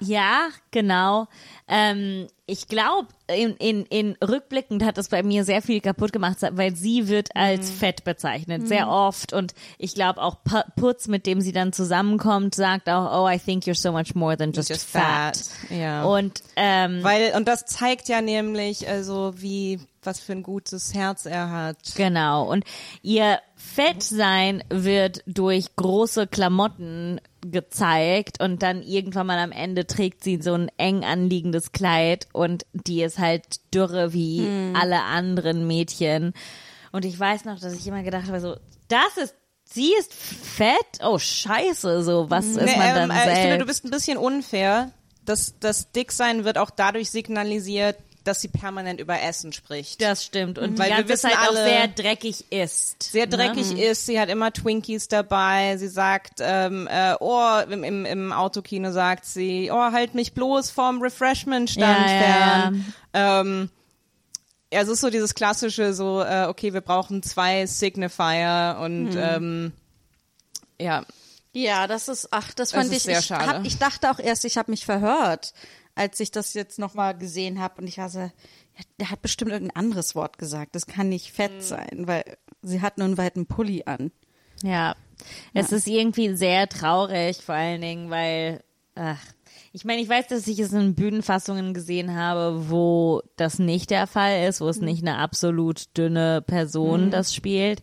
ja, 0.00 0.48
genau. 0.70 1.26
Ähm, 1.68 2.26
ich 2.48 2.68
glaube, 2.68 3.08
in, 3.26 3.56
in, 3.56 3.84
in 3.86 4.16
rückblickend 4.22 4.84
hat 4.84 4.98
das 4.98 5.08
bei 5.08 5.22
mir 5.24 5.44
sehr 5.44 5.62
viel 5.62 5.80
kaputt 5.80 6.12
gemacht, 6.12 6.36
weil 6.52 6.76
sie 6.76 7.08
wird 7.08 7.34
als 7.34 7.70
fett 7.70 8.04
bezeichnet, 8.04 8.68
sehr 8.68 8.88
oft. 8.88 9.32
Und 9.32 9.52
ich 9.78 9.94
glaube 9.94 10.22
auch 10.22 10.36
Pu- 10.46 10.64
Putz, 10.76 11.08
mit 11.08 11.26
dem 11.26 11.40
sie 11.40 11.50
dann 11.50 11.72
zusammenkommt, 11.72 12.54
sagt 12.54 12.88
auch, 12.88 13.24
oh, 13.24 13.28
I 13.28 13.38
think 13.38 13.64
you're 13.64 13.74
so 13.74 13.90
much 13.90 14.14
more 14.14 14.36
than 14.36 14.52
just, 14.52 14.68
Just 14.68 14.88
fat. 14.88 15.36
fat, 15.36 15.70
ja. 15.70 16.04
Und 16.04 16.42
ähm, 16.54 17.02
Weil, 17.02 17.32
und 17.34 17.48
das 17.48 17.64
zeigt 17.66 18.08
ja 18.08 18.20
nämlich, 18.22 18.86
also 18.88 19.34
wie, 19.36 19.80
was 20.04 20.20
für 20.20 20.32
ein 20.32 20.44
gutes 20.44 20.94
Herz 20.94 21.26
er 21.26 21.50
hat. 21.50 21.78
Genau. 21.96 22.48
Und 22.48 22.64
ihr 23.02 23.40
Fettsein 23.56 24.62
wird 24.68 25.22
durch 25.26 25.74
große 25.74 26.28
Klamotten 26.28 27.20
gezeigt 27.50 28.40
und 28.40 28.62
dann 28.62 28.82
irgendwann 28.82 29.26
mal 29.26 29.38
am 29.38 29.52
Ende 29.52 29.86
trägt 29.86 30.24
sie 30.24 30.40
so 30.42 30.54
ein 30.54 30.70
eng 30.76 31.04
anliegendes 31.04 31.72
Kleid 31.72 32.26
und 32.32 32.66
die 32.72 33.02
ist 33.02 33.18
halt 33.18 33.60
dürre 33.74 34.12
wie 34.12 34.46
alle 34.74 35.02
anderen 35.02 35.66
Mädchen. 35.66 36.32
Und 36.92 37.04
ich 37.04 37.18
weiß 37.18 37.44
noch, 37.44 37.58
dass 37.60 37.74
ich 37.74 37.86
immer 37.86 38.02
gedacht 38.02 38.26
habe, 38.26 38.40
so, 38.40 38.56
das 38.88 39.16
ist, 39.22 39.34
sie 39.64 39.92
ist 39.98 40.14
fett? 40.14 40.76
Oh, 41.02 41.18
scheiße, 41.18 42.02
so, 42.02 42.30
was 42.30 42.46
ist 42.46 42.62
Nee, 42.62 42.76
man 42.76 42.94
dann 42.94 43.10
ähm, 43.10 43.16
äh, 43.16 43.18
ich 43.18 43.20
finde, 43.22 43.42
selbst? 43.42 43.60
du 43.60 43.66
bist 43.66 43.84
ein 43.84 43.90
bisschen 43.90 44.18
unfair. 44.18 44.92
Das, 45.24 45.54
das 45.58 45.90
Dicksein 45.92 46.44
wird 46.44 46.56
auch 46.56 46.70
dadurch 46.70 47.10
signalisiert, 47.10 47.96
dass 48.26 48.40
sie 48.40 48.48
permanent 48.48 49.00
über 49.00 49.20
Essen 49.20 49.52
spricht. 49.52 50.00
das 50.02 50.24
stimmt. 50.24 50.58
Und 50.58 50.78
Weil 50.78 50.86
die 50.90 50.96
wir 50.96 50.96
ganze 51.04 51.12
wissen 51.12 51.30
Zeit 51.30 51.38
auch 51.38 51.54
alle- 51.54 51.64
sehr 51.64 51.88
dreckig 51.88 52.52
ist. 52.52 53.02
sehr 53.02 53.26
dreckig 53.26 53.72
ne? 53.72 53.84
ist, 53.84 54.06
sie 54.06 54.18
hat 54.20 54.28
immer 54.28 54.52
Twinkies 54.52 55.08
dabei, 55.08 55.76
sie 55.76 55.88
sagt, 55.88 56.40
ähm, 56.40 56.88
äh, 56.90 57.14
oh, 57.20 57.58
im, 57.70 57.84
im, 57.84 58.04
im 58.04 58.32
Autokino 58.32 58.90
sagt 58.92 59.24
sie, 59.24 59.70
oh, 59.72 59.92
halt 59.92 60.14
mich 60.14 60.32
bloß 60.34 60.70
vom 60.70 61.00
Refreshment-Stand 61.02 62.06
Ja, 62.08 62.12
ja, 62.12 62.22
fern. 62.70 62.94
Ähm, 63.12 63.70
ja, 64.72 64.80
es 64.82 64.88
ist 64.88 65.00
so 65.00 65.10
dieses 65.10 65.34
klassische, 65.34 65.94
so, 65.94 66.22
äh, 66.22 66.46
okay, 66.48 66.72
wir 66.74 66.80
brauchen 66.80 67.22
zwei 67.22 67.66
Signifier 67.66 68.78
und 68.80 69.10
Hm. 69.12 69.18
ähm, 69.18 69.72
ja, 70.80 71.04
Ja, 71.52 71.86
das 71.86 72.08
ist, 72.08 72.28
ach, 72.32 72.48
das 72.52 72.70
Das 72.70 72.72
fand 72.72 72.90
ist 72.90 72.96
ich, 72.98 73.02
sehr 73.04 73.20
ich, 73.20 73.24
schade. 73.26 73.46
hab, 73.46 73.64
ich 73.64 73.78
dachte 73.78 74.10
auch 74.10 74.18
erst, 74.18 74.44
ich 74.44 74.58
habe 74.58 74.70
mich 74.70 74.84
verhört, 74.84 75.54
als 75.96 76.20
ich 76.20 76.30
das 76.30 76.54
jetzt 76.54 76.78
nochmal 76.78 77.16
gesehen 77.18 77.60
habe 77.60 77.80
und 77.80 77.88
ich 77.88 77.98
war 77.98 78.08
so, 78.08 78.20
ja, 78.20 78.30
der 79.00 79.10
hat 79.10 79.22
bestimmt 79.22 79.50
irgendein 79.50 79.76
anderes 79.76 80.14
Wort 80.14 80.38
gesagt, 80.38 80.76
das 80.76 80.86
kann 80.86 81.08
nicht 81.08 81.32
fett 81.32 81.54
Hm. 81.54 81.60
sein, 81.60 82.02
weil 82.06 82.22
sie 82.62 82.80
hat 82.82 82.98
nur 82.98 83.06
einen 83.06 83.18
weiten 83.18 83.46
Pulli 83.46 83.82
an. 83.86 84.12
Ja, 84.62 84.94
es 85.54 85.72
ist 85.72 85.86
irgendwie 85.88 86.36
sehr 86.36 86.68
traurig, 86.68 87.38
vor 87.38 87.54
allen 87.54 87.80
Dingen, 87.80 88.10
weil, 88.10 88.62
ach, 88.94 89.20
ich 89.72 89.84
meine, 89.84 90.00
ich 90.00 90.08
weiß, 90.08 90.28
dass 90.28 90.46
ich 90.46 90.58
es 90.58 90.72
in 90.72 90.94
Bühnenfassungen 90.94 91.74
gesehen 91.74 92.14
habe, 92.14 92.70
wo 92.70 93.22
das 93.36 93.58
nicht 93.58 93.90
der 93.90 94.06
Fall 94.06 94.46
ist, 94.48 94.60
wo 94.60 94.68
es 94.68 94.80
nicht 94.80 95.02
eine 95.02 95.18
absolut 95.18 95.96
dünne 95.96 96.42
Person 96.42 97.10
das 97.10 97.34
spielt. 97.34 97.82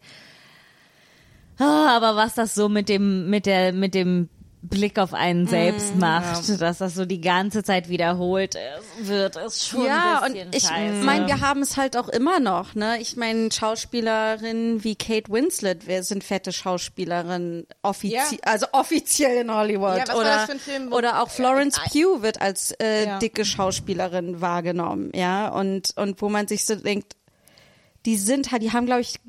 Ah, 1.59 1.95
aber 1.95 2.15
was 2.15 2.33
das 2.33 2.55
so 2.55 2.67
mit 2.69 2.89
dem, 2.89 3.29
mit 3.29 3.45
der, 3.45 3.73
mit 3.73 3.93
dem 3.93 4.29
Blick 4.65 4.97
auf 4.97 5.13
einen 5.13 5.45
selbst 5.45 5.97
macht, 5.97 6.61
dass 6.61 6.77
das 6.77 6.95
so 6.95 7.05
die 7.05 7.19
ganze 7.19 7.63
Zeit 7.63 7.89
wiederholt 7.89 8.55
ist, 8.55 9.07
wird, 9.07 9.35
ist 9.35 9.67
schon 9.67 9.85
ja, 9.85 10.21
ein 10.21 10.31
und 10.31 10.33
bisschen 10.35 10.53
ich 10.53 10.63
scheiße. 10.63 11.03
meine, 11.03 11.27
wir 11.27 11.41
haben 11.41 11.61
es 11.61 11.75
halt 11.75 11.97
auch 11.97 12.07
immer 12.07 12.39
noch, 12.39 12.73
ne? 12.73 12.97
Ich 13.01 13.17
meine, 13.17 13.51
Schauspielerinnen 13.51 14.83
wie 14.83 14.95
Kate 14.95 15.31
Winslet 15.31 15.85
wer 15.85 16.01
sind 16.03 16.23
fette 16.23 16.53
Schauspielerinnen, 16.53 17.67
offizie 17.81 18.15
Ja. 18.15 18.23
also 18.43 18.67
offiziell 18.71 19.41
in 19.41 19.53
Hollywood. 19.53 19.97
Ja, 19.97 20.03
was 20.03 20.09
war 20.09 20.15
oder, 20.17 20.29
das 20.35 20.45
für 20.45 20.51
ein 20.53 20.59
Film, 20.59 20.93
oder 20.93 21.21
auch 21.21 21.29
Florence 21.29 21.79
Pugh 21.91 22.21
wird 22.21 22.41
als 22.41 22.71
äh, 22.81 23.05
Ja. 23.05 23.19
dicke 23.19 23.43
Schauspielerin 23.45 24.39
wahrgenommen, 24.41 25.11
ja? 25.13 25.49
Und, 25.49 25.93
und 25.97 26.21
wo 26.21 26.29
man 26.29 26.47
sich 26.47 26.65
so 26.65 26.75
denkt, 26.75 27.15
die 28.05 28.15
sind 28.17 28.51
halt, 28.51 28.61
die 28.63 28.71
haben, 28.71 28.85
glaube 28.85 29.01
ich, 29.01 29.19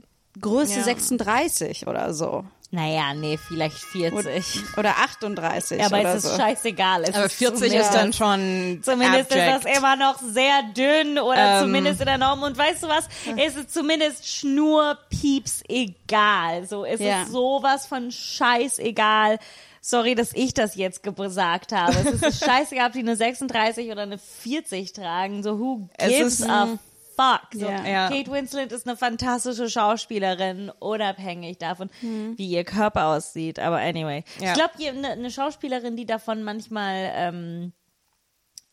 Größe 0.41 0.79
Ja. 0.79 0.85
36 0.85 1.87
oder 1.87 2.13
so. 2.13 2.45
Naja, 2.75 3.15
nee, 3.15 3.39
vielleicht 3.39 3.77
40. 3.77 4.77
Oder 4.77 4.99
38 4.99 5.79
Ja, 5.79 5.87
aber 5.87 6.01
oder 6.01 6.15
es 6.15 6.25
ist 6.25 6.31
so. 6.33 6.37
scheißegal. 6.37 7.05
Es 7.05 7.15
aber 7.15 7.27
ist 7.27 7.35
40 7.35 7.59
zumindest- 7.61 7.91
ist 7.91 7.95
dann 7.95 8.13
schon 8.13 8.81
Zumindest 8.83 9.31
abject. 9.33 9.57
ist 9.57 9.65
das 9.65 9.79
immer 9.79 9.97
noch 9.97 10.19
sehr 10.21 10.63
dünn 10.77 11.19
oder 11.19 11.59
Ähm. 11.61 11.63
zumindest 11.67 12.01
in 12.01 12.07
der 12.07 12.19
Norm. 12.19 12.43
Und 12.43 12.59
weißt 12.59 12.83
du 12.83 12.89
was? 12.89 13.09
Es 13.37 13.55
ist 13.57 13.73
zumindest 13.73 14.27
schnurpieps 14.29 15.63
egal. 15.69 16.67
So, 16.67 16.85
es 16.85 17.01
Ja. 17.01 17.23
ist 17.23 17.33
sowas 17.33 17.87
von 17.87 18.11
scheißegal, 18.11 19.39
Sorry, 19.87 20.15
dass 20.15 20.33
ich 20.33 20.55
das 20.55 20.77
jetzt 20.77 21.03
gesagt 21.03 21.71
habe. 21.73 21.93
Es 21.93 22.23
ist 22.23 22.43
scheißegal, 22.47 22.87
ob 22.87 22.93
die 22.95 23.01
eine 23.01 23.17
36 23.17 23.91
oder 23.91 24.01
eine 24.05 24.17
40 24.17 24.95
tragen. 24.95 25.43
So, 25.43 25.59
who 25.59 25.89
Es 25.99 26.09
gives 26.09 26.41
ist- 26.41 26.49
a 26.49 26.79
fuck? 27.15 27.43
So, 27.53 27.67
Ja. 27.67 28.09
Kate 28.09 28.31
Winslet 28.31 28.73
ist 28.73 28.87
eine 28.87 28.97
fantastische 28.97 29.69
Schauspielerin, 29.71 30.71
unabhängig 30.81 31.59
davon, 31.59 31.91
wie 32.01 32.49
ihr 32.49 32.65
Körper 32.65 33.07
aussieht. 33.09 33.59
Aber 33.59 33.79
anyway. 33.79 34.25
Ja. 34.41 34.49
Ich 34.49 34.55
glaube, 34.55 34.73
eine, 34.99 35.09
eine 35.11 35.31
Schauspielerin, 35.31 35.97
die 35.97 36.07
davon 36.07 36.43
manchmal 36.43 37.11
ähm, 37.15 37.73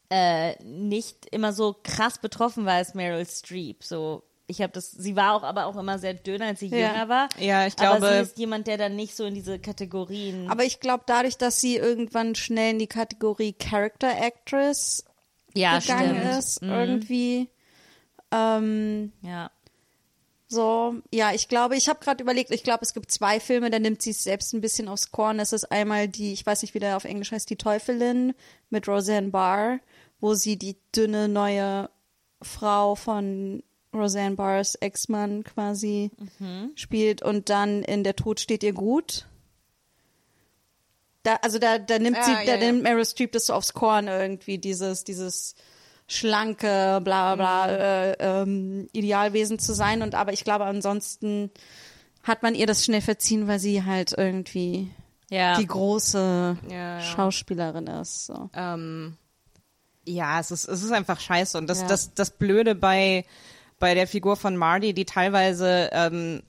äh, 0.10 0.62
nicht 0.64 1.26
immer 1.32 1.54
so 1.54 1.76
krass 1.84 2.18
betroffen 2.20 2.66
war, 2.66 2.82
ist 2.82 2.96
Meryl 2.96 3.26
Streep. 3.26 3.84
So, 3.84 4.24
ich 4.48 4.62
habe 4.62 4.74
das, 4.74 4.92
sie 4.92 5.16
war 5.16 5.34
auch 5.36 5.44
aber 5.44 5.66
auch 5.68 5.78
immer 5.78 5.98
sehr 6.00 6.14
dünn, 6.14 6.42
als 6.42 6.60
sie 6.60 6.68
Ja. 6.68 6.90
jünger 6.90 7.08
war. 7.10 7.30
Ja, 7.40 7.66
ich 7.66 7.78
Aber 7.80 7.98
glaube- 8.00 8.14
sie 8.16 8.22
ist 8.24 8.38
jemand, 8.38 8.68
der 8.68 8.78
dann 8.78 8.96
nicht 8.98 9.16
so 9.16 9.26
in 9.26 9.34
diese 9.34 9.60
Kategorien. 9.60 10.50
Aber 10.50 10.64
ich 10.66 10.80
glaube, 10.82 11.04
dadurch, 11.08 11.38
dass 11.38 11.62
sie 11.62 11.78
irgendwann 11.78 12.36
schnell 12.36 12.72
in 12.72 12.80
die 12.80 12.88
Kategorie 12.88 13.54
Character 13.54 14.10
Actress 14.22 15.06
ja, 15.54 15.80
gegangen 15.80 16.18
stimmt. 16.20 16.38
ist, 16.40 16.62
irgendwie 16.62 17.50
ähm, 18.32 19.12
Ja. 19.22 19.52
so, 20.48 20.96
ja, 21.14 21.34
ich 21.34 21.48
glaube, 21.48 21.76
ich 21.78 21.88
habe 21.90 22.00
gerade 22.04 22.22
überlegt, 22.24 22.52
ich 22.52 22.64
glaube, 22.64 22.84
es 22.84 22.94
gibt 22.94 23.12
zwei 23.12 23.40
Filme, 23.40 23.70
da 23.70 23.80
nimmt 23.80 24.02
sie 24.02 24.12
es 24.12 24.24
selbst 24.24 24.54
ein 24.54 24.62
bisschen 24.62 24.88
aufs 24.88 25.12
Korn. 25.12 25.38
Das 25.38 25.54
ist 25.54 25.72
einmal 25.72 26.08
die, 26.08 26.34
ich 26.34 26.46
weiß 26.46 26.62
nicht, 26.62 26.74
wie 26.74 26.80
der 26.80 26.98
auf 26.98 27.06
Englisch 27.06 27.32
heißt, 27.32 27.50
die 27.50 27.56
Teufelin 27.58 28.34
mit 28.70 28.88
Roseanne 28.88 29.30
Barr, 29.30 29.80
wo 30.20 30.34
sie 30.34 30.58
die 30.58 30.76
dünne 30.96 31.28
neue 31.28 31.90
Frau 32.42 32.96
von 32.96 33.64
Roseanne 33.94 34.36
Barrs 34.36 34.76
Ex-Mann 34.76 35.44
quasi 35.44 36.12
spielt 36.76 37.22
und 37.22 37.50
dann 37.50 37.84
in 37.84 38.04
Der 38.04 38.16
Tod 38.16 38.40
steht 38.40 38.64
ihr 38.64 38.74
gut. 38.74 39.28
Da, 41.24 41.36
also 41.44 41.60
da, 41.60 41.78
da 41.78 42.00
nimmt 42.00 42.18
Ja, 42.18 42.24
sie, 42.24 42.32
ja, 42.32 42.44
da 42.46 42.56
ja. 42.56 42.58
nimmt 42.72 42.84
Meryl 42.84 43.06
Streep 43.06 43.32
das 43.32 43.46
so 43.48 43.54
aufs 43.54 43.74
Korn 43.74 44.08
irgendwie, 44.08 44.58
dieses, 44.58 45.04
dieses 45.04 45.56
schlanke, 46.12 47.00
bla 47.04 47.36
bla 47.36 47.36
bla, 47.36 47.68
äh, 47.70 48.16
ähm, 48.20 48.88
Idealwesen 48.92 49.60
zu 49.60 49.74
sein. 49.74 50.02
Und 50.02 50.14
aber 50.16 50.34
ich 50.34 50.44
glaube, 50.44 50.66
ansonsten 50.66 51.52
hat 52.24 52.44
man 52.44 52.54
ihr 52.54 52.68
das 52.68 52.84
schnell 52.84 53.02
verziehen, 53.02 53.48
weil 53.48 53.60
sie 53.60 53.84
halt 53.86 54.14
irgendwie 54.18 54.92
Ja. 55.30 55.58
die 55.58 55.66
große 55.68 56.58
Ja, 56.70 56.76
ja. 56.98 57.02
Schauspielerin 57.02 57.88
ist. 57.88 58.26
So. 58.28 58.50
ähm, 58.54 59.16
ja, 60.06 60.40
es 60.40 60.52
ist, 60.52 60.68
es 60.68 60.84
ist 60.84 60.92
einfach 60.92 61.20
scheiße. 61.20 61.58
Und 61.58 61.68
das, 61.68 61.86
das, 61.88 62.14
das 62.14 62.32
Blöde 62.32 62.76
bei, 62.76 63.24
bei 63.80 63.94
der 63.94 64.08
Figur 64.08 64.36
von 64.36 64.58
Marty, 64.58 64.94
die 64.94 65.06
teilweise, 65.06 65.90
ähm, 65.94 66.44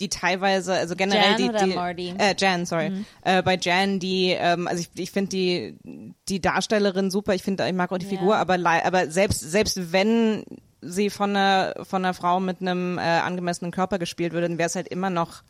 die 0.00 0.08
teilweise, 0.08 0.74
also 0.74 0.94
generell 0.94 1.40
Jan 1.40 1.54
die, 1.64 1.66
die? 1.94 2.14
Äh, 2.18 2.34
Jan, 2.36 2.66
sorry. 2.66 2.92
Äh, 3.22 3.42
bei 3.42 3.56
Jan, 3.56 3.98
die, 3.98 4.30
ähm, 4.30 4.68
also 4.68 4.82
ich, 4.82 4.90
ich 5.00 5.10
finde 5.10 5.30
die, 5.30 6.12
die 6.28 6.40
Darstellerin 6.40 7.10
super, 7.10 7.34
ich 7.34 7.42
finde, 7.42 7.66
ich 7.66 7.74
mag 7.74 7.90
auch 7.92 7.98
die 7.98 8.04
Ja. 8.06 8.10
Figur, 8.10 8.36
aber, 8.36 8.58
aber 8.84 9.10
selbst, 9.10 9.40
selbst 9.40 9.92
wenn 9.92 10.44
sie 10.82 11.10
von 11.10 11.30
einer, 11.30 11.74
von 11.82 12.04
einer 12.04 12.14
Frau 12.14 12.40
mit 12.40 12.60
einem 12.60 12.98
äh, 12.98 13.00
angemessenen 13.00 13.72
Körper 13.72 13.98
gespielt 13.98 14.32
würde, 14.32 14.48
dann 14.48 14.58
wäre 14.58 14.66
es 14.68 14.74
halt 14.76 14.88
immer 14.88 15.10
noch, 15.10 15.42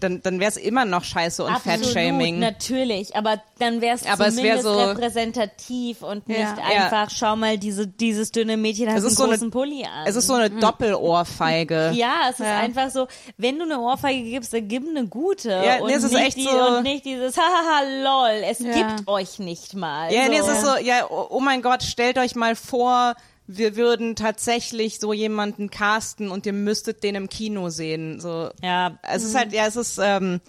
dann, 0.00 0.22
dann 0.22 0.38
wäre 0.38 0.50
es 0.50 0.56
immer 0.56 0.84
noch 0.84 1.02
scheiße 1.04 1.44
und 1.44 1.52
Absolut, 1.52 1.80
Fat-Shaming. 1.86 2.38
natürlich, 2.38 3.16
aber 3.16 3.40
dann 3.58 3.80
wäre 3.80 3.96
es 3.96 4.02
zumindest 4.02 4.62
so- 4.64 4.78
repräsentativ 4.78 6.02
und 6.02 6.28
nicht 6.28 6.38
Ja. 6.40 6.56
einfach, 6.64 7.10
schau 7.14 7.36
mal, 7.36 7.58
diese, 7.58 7.86
dieses 7.86 8.32
dünne 8.32 8.56
Mädchen 8.56 8.88
hat 8.88 8.96
einen 8.96 9.10
so 9.10 9.22
eine- 9.24 9.32
großen 9.32 9.50
Pulli 9.50 9.84
an. 9.84 10.06
Es 10.06 10.16
ist 10.16 10.26
so 10.26 10.34
eine 10.34 10.50
Doppelohrfeige. 10.50 11.90
ja, 11.94 12.28
es 12.30 12.40
ist 12.40 12.46
Ja. 12.46 12.58
einfach 12.58 12.90
so, 12.90 13.06
wenn 13.36 13.58
du 13.58 13.64
eine 13.64 13.80
Ohrfeige 13.80 14.22
gibst, 14.30 14.52
dann 14.52 14.68
gib 14.68 14.86
eine 14.88 15.06
gute. 15.06 15.50
Ja, 15.50 15.78
und, 15.80 15.88
nee, 15.88 15.94
es 15.94 16.04
ist 16.04 16.12
nicht 16.12 16.26
echt 16.26 16.36
die, 16.36 16.44
so- 16.44 16.76
und 16.76 16.82
nicht 16.82 17.04
dieses 17.04 17.36
Hahaha 17.38 17.82
lol, 18.02 18.42
es 18.48 18.58
Ja. 18.60 18.72
gibt 18.72 19.08
euch 19.08 19.38
nicht 19.38 19.74
mal. 19.74 20.12
Ja, 20.12 20.24
so. 20.26 20.30
nee, 20.30 20.38
es 20.38 20.48
ist 20.48 20.62
so, 20.62 20.76
ja, 20.76 21.06
oh 21.10 21.26
oh 21.30 21.40
mein 21.40 21.62
Gott, 21.62 21.82
stellt 21.82 22.18
euch 22.18 22.34
mal 22.34 22.56
vor, 22.56 23.14
wir 23.46 23.76
würden 23.76 24.16
tatsächlich 24.16 24.98
so 25.00 25.12
jemanden 25.12 25.70
casten 25.70 26.30
und 26.30 26.46
ihr 26.46 26.52
müsstet 26.52 27.02
den 27.02 27.14
im 27.14 27.28
Kino 27.28 27.68
sehen. 27.70 28.20
So, 28.20 28.50
Ja, 28.62 28.98
es 29.02 29.24
ist 29.24 29.34
halt, 29.34 29.52
ja, 29.52 29.66
es 29.66 29.76
ist, 29.76 29.98
ähm, 30.02 30.40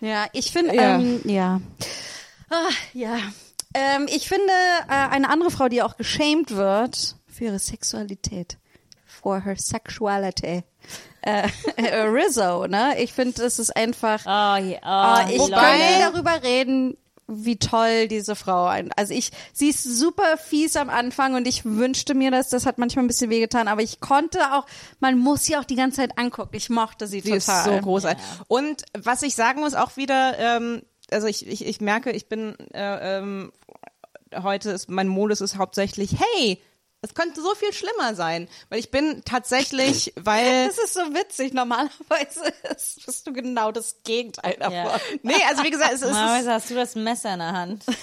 Ja, 0.00 0.26
ich 0.32 0.50
finde, 0.52 0.74
Ja. 0.74 0.98
ähm, 0.98 1.20
ja. 1.24 1.60
Ah, 2.50 2.68
ja. 2.92 3.16
Ähm, 3.74 4.06
ich 4.10 4.28
finde, 4.28 4.52
äh, 4.88 4.92
eine 4.92 5.30
andere 5.30 5.50
Frau, 5.50 5.68
die 5.68 5.80
auch 5.82 5.96
geschämt 5.96 6.50
wird 6.54 7.16
für 7.26 7.44
ihre 7.44 7.58
Sexualität, 7.58 8.58
for 9.06 9.42
her 9.44 9.56
sexuality, 9.56 10.62
äh, 11.22 11.48
Rizzo, 12.04 12.66
ne? 12.66 12.96
Ich 12.98 13.12
finde, 13.14 13.40
das 13.40 13.58
ist 13.58 13.74
einfach, 13.74 14.20
oh, 14.26 14.62
ja, 14.62 14.76
oh, 14.76 14.78
Ah, 14.82 15.26
ich 15.30 15.50
kann 15.50 15.78
nicht 15.78 16.00
darüber 16.00 16.42
reden, 16.42 16.96
wie 17.34 17.56
toll 17.56 18.08
diese 18.08 18.36
Frau 18.36 18.66
ein. 18.66 18.90
Also 18.96 19.14
ich, 19.14 19.30
sie 19.52 19.68
ist 19.68 19.82
super 19.82 20.36
fies 20.36 20.76
am 20.76 20.90
Anfang 20.90 21.34
und 21.34 21.46
ich 21.46 21.64
wünschte 21.64 22.14
mir 22.14 22.30
das, 22.30 22.48
das 22.48 22.66
hat 22.66 22.78
manchmal 22.78 23.04
ein 23.04 23.08
bisschen 23.08 23.30
wehgetan, 23.30 23.68
aber 23.68 23.82
ich 23.82 24.00
konnte 24.00 24.38
auch, 24.52 24.66
man 25.00 25.18
muss 25.18 25.44
sie 25.44 25.56
auch 25.56 25.64
die 25.64 25.76
ganze 25.76 25.98
Zeit 25.98 26.18
angucken. 26.18 26.54
Ich 26.56 26.70
mochte 26.70 27.06
sie, 27.06 27.20
sie 27.20 27.38
total. 27.38 27.58
ist 27.58 27.64
so 27.64 27.80
großartig. 27.80 28.24
Und 28.48 28.84
was 28.98 29.22
ich 29.22 29.34
sagen 29.34 29.60
muss, 29.60 29.74
auch 29.74 29.96
wieder, 29.96 30.38
ähm, 30.38 30.82
also 31.10 31.26
ich, 31.26 31.46
ich, 31.46 31.66
ich 31.66 31.80
merke, 31.80 32.10
ich 32.10 32.28
bin, 32.28 32.56
äh, 32.72 33.18
ähm, 33.18 33.52
heute 34.42 34.70
ist, 34.70 34.88
mein 34.88 35.08
Modus 35.08 35.40
ist 35.40 35.56
hauptsächlich, 35.56 36.16
hey, 36.18 36.62
es 37.04 37.14
könnte 37.14 37.42
so 37.42 37.52
viel 37.56 37.72
schlimmer 37.72 38.14
sein, 38.14 38.48
weil 38.68 38.78
ich 38.78 38.92
bin 38.92 39.22
tatsächlich, 39.24 40.12
weil 40.16 40.68
Das 40.68 40.78
ist 40.78 40.94
so 40.94 41.00
witzig. 41.00 41.52
Normalerweise 41.52 42.52
ist, 42.76 43.04
bist 43.04 43.26
du 43.26 43.32
genau 43.32 43.72
das 43.72 43.96
Gegenteil 44.04 44.56
davon. 44.58 44.72
Ja. 44.74 45.00
nee, 45.22 45.34
also 45.48 45.64
wie 45.64 45.70
gesagt, 45.70 45.92
es, 45.92 46.02
ist 46.02 46.08
Normalerweise 46.08 46.52
hast 46.52 46.70
du 46.70 46.74
das 46.76 46.94
Messer 46.94 47.34
in 47.34 47.40
der 47.40 47.52
Hand. 47.52 47.84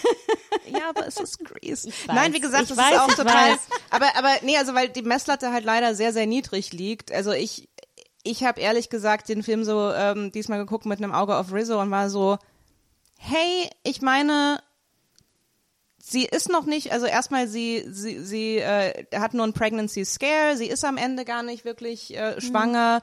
Ja, 0.66 0.90
aber 0.90 1.08
es 1.08 1.18
ist 1.18 1.40
Grease. 1.44 1.90
Nein, 2.08 2.34
wie 2.34 2.40
gesagt, 2.40 2.66
Ich 2.66 2.72
es 2.72 2.78
weiß, 2.78 2.94
ist 2.94 3.00
auch 3.00 3.08
total. 3.16 3.54
weiß. 3.54 3.60
Aber, 3.90 4.16
aber 4.16 4.30
nee, 4.44 4.56
also 4.56 4.76
weil 4.76 4.90
die 4.90 5.02
Messlatte 5.02 5.52
halt 5.52 5.64
leider 5.66 5.96
sehr, 5.96 6.14
sehr 6.14 6.28
niedrig 6.28 6.74
liegt. 6.74 7.12
Also 7.12 7.32
ich, 7.32 7.70
ich 8.22 8.44
habe 8.44 8.62
ehrlich 8.62 8.90
gesagt 8.90 9.30
den 9.30 9.42
Film 9.42 9.64
so 9.64 9.92
ähm, 9.92 10.32
diesmal 10.32 10.60
geguckt 10.60 10.86
mit 10.86 11.00
einem 11.02 11.12
Auge 11.12 11.38
auf 11.38 11.52
Rizzo 11.52 11.82
und 11.82 11.90
war 11.90 12.12
so, 12.12 12.38
hey, 13.18 13.70
ich 13.84 14.02
meine, 14.04 14.62
sie 16.02 16.26
ist 16.26 16.50
noch 16.50 16.66
nicht, 16.66 16.92
also 16.92 17.06
erstmal 17.06 17.48
sie, 17.48 17.86
sie, 17.90 18.20
sie 18.24 18.58
äh, 18.58 19.06
hat 19.16 19.34
nur 19.34 19.44
einen 19.44 19.54
Pregnancy 19.54 20.06
Scare, 20.06 20.58
sie 20.58 20.68
ist 20.68 20.84
am 20.86 20.98
Ende 20.98 21.26
gar 21.26 21.44
nicht 21.44 21.66
wirklich 21.66 22.16
äh, 22.16 22.40
schwanger 22.42 23.02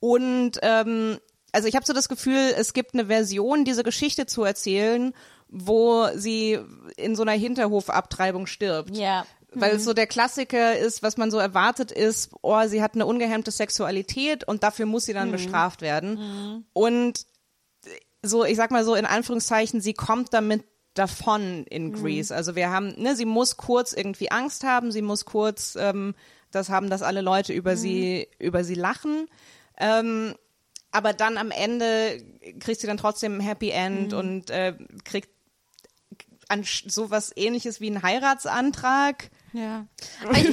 und 0.00 0.52
ähm, 0.62 1.18
also 1.52 1.66
ich 1.66 1.74
habe 1.74 1.86
so 1.86 1.92
das 1.92 2.08
Gefühl, 2.08 2.54
es 2.56 2.72
gibt 2.72 2.94
eine 2.94 3.06
Version, 3.06 3.64
diese 3.64 3.82
Geschichte 3.82 4.26
zu 4.26 4.44
erzählen, 4.44 5.14
wo 5.48 6.08
sie 6.14 6.58
in 6.96 7.16
so 7.16 7.22
einer 7.22 7.32
Hinterhofabtreibung 7.32 8.46
stirbt. 8.46 8.96
Ja. 8.96 9.26
Weil 9.54 9.76
es 9.76 9.84
so 9.84 9.94
der 9.94 10.06
Klassiker 10.06 10.76
ist, 10.76 11.02
was 11.02 11.16
man 11.16 11.30
so 11.30 11.38
erwartet 11.38 11.90
ist, 11.90 12.30
oh, 12.42 12.66
sie 12.66 12.82
hat 12.82 12.94
eine 12.94 13.06
ungehemmte 13.06 13.50
Sexualität 13.50 14.46
und 14.46 14.62
dafür 14.62 14.84
muss 14.84 15.06
sie 15.06 15.14
dann 15.14 15.32
bestraft 15.32 15.80
werden. 15.80 16.66
Und 16.74 17.24
so, 18.22 18.44
ich 18.44 18.56
sag 18.56 18.70
mal 18.70 18.84
so 18.84 18.94
in 18.94 19.06
Anführungszeichen, 19.06 19.80
sie 19.80 19.94
kommt 19.94 20.34
damit 20.34 20.64
davon 20.98 21.64
in 21.64 21.92
Greece. 21.92 22.32
Also 22.32 22.56
wir 22.56 22.70
haben, 22.70 22.94
ne, 23.00 23.16
sie 23.16 23.24
muss 23.24 23.56
kurz 23.56 23.92
irgendwie 23.92 24.30
Angst 24.30 24.64
haben, 24.64 24.92
sie 24.92 25.02
muss 25.02 25.24
kurz 25.24 25.76
ähm, 25.78 26.14
das 26.50 26.70
haben, 26.70 26.90
dass 26.90 27.02
alle 27.02 27.20
Leute 27.20 27.52
über 27.52 27.76
sie 27.76 28.28
über 28.38 28.64
sie 28.64 28.74
lachen. 28.74 29.28
Ähm, 29.78 30.34
aber 30.90 31.12
dann 31.12 31.36
am 31.36 31.50
Ende 31.50 32.22
kriegt 32.60 32.80
sie 32.80 32.86
dann 32.86 32.96
trotzdem 32.96 33.38
ein 33.38 33.40
Happy 33.40 33.70
End 33.70 34.14
und 34.14 34.50
äh, 34.50 34.74
kriegt 35.04 35.28
an 36.48 36.64
sowas 36.64 37.32
ähnliches 37.36 37.80
wie 37.80 37.88
einen 37.88 38.02
Heiratsantrag. 38.02 39.30
Ja. 39.52 39.86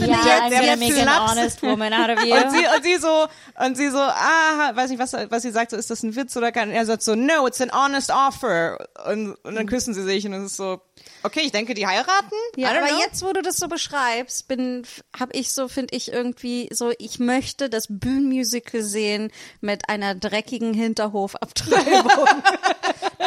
Ja, 0.05 0.45
I'm 0.45 0.49
der 0.49 0.59
gonna 0.61 0.75
make 0.77 0.93
an 0.95 1.07
Flaps. 1.07 1.31
honest 1.31 1.63
woman 1.63 1.93
out 1.93 2.09
of 2.09 2.23
you. 2.25 2.33
Und 2.35 2.51
sie, 2.51 2.65
und 2.75 2.83
sie 2.83 2.95
so, 2.97 3.27
und 3.65 3.77
sie 3.77 3.89
so, 3.89 3.97
ah, 3.97 4.71
weiß 4.73 4.89
nicht, 4.89 4.99
was, 4.99 5.13
was 5.13 5.41
sie 5.41 5.51
sagt, 5.51 5.71
so, 5.71 5.77
ist 5.77 5.89
das 5.89 6.03
ein 6.03 6.15
Witz 6.15 6.35
oder 6.37 6.51
kein, 6.51 6.71
er 6.71 6.85
sagt 6.85 7.03
so, 7.03 7.15
no, 7.15 7.45
it's 7.47 7.61
an 7.61 7.71
honest 7.71 8.11
offer. 8.11 8.77
Und, 9.07 9.35
und 9.43 9.55
dann 9.55 9.67
küssen 9.67 9.93
sie 9.93 10.03
sich 10.03 10.25
und 10.25 10.33
es 10.33 10.51
ist 10.51 10.57
so, 10.57 10.81
okay, 11.23 11.41
ich 11.41 11.51
denke, 11.51 11.73
die 11.73 11.87
heiraten? 11.87 12.35
Ja, 12.55 12.69
aber 12.69 12.87
know. 12.87 12.99
jetzt, 12.99 13.23
wo 13.23 13.33
du 13.33 13.41
das 13.41 13.57
so 13.57 13.67
beschreibst, 13.67 14.47
bin, 14.47 14.83
habe 15.17 15.33
ich 15.33 15.51
so, 15.53 15.67
finde 15.67 15.95
ich 15.95 16.11
irgendwie 16.11 16.69
so, 16.71 16.91
ich 16.97 17.19
möchte 17.19 17.69
das 17.69 17.87
Bühnenmusical 17.89 18.81
sehen 18.81 19.31
mit 19.61 19.89
einer 19.89 20.15
dreckigen 20.15 20.73
Hinterhofabtreibung. 20.73 22.27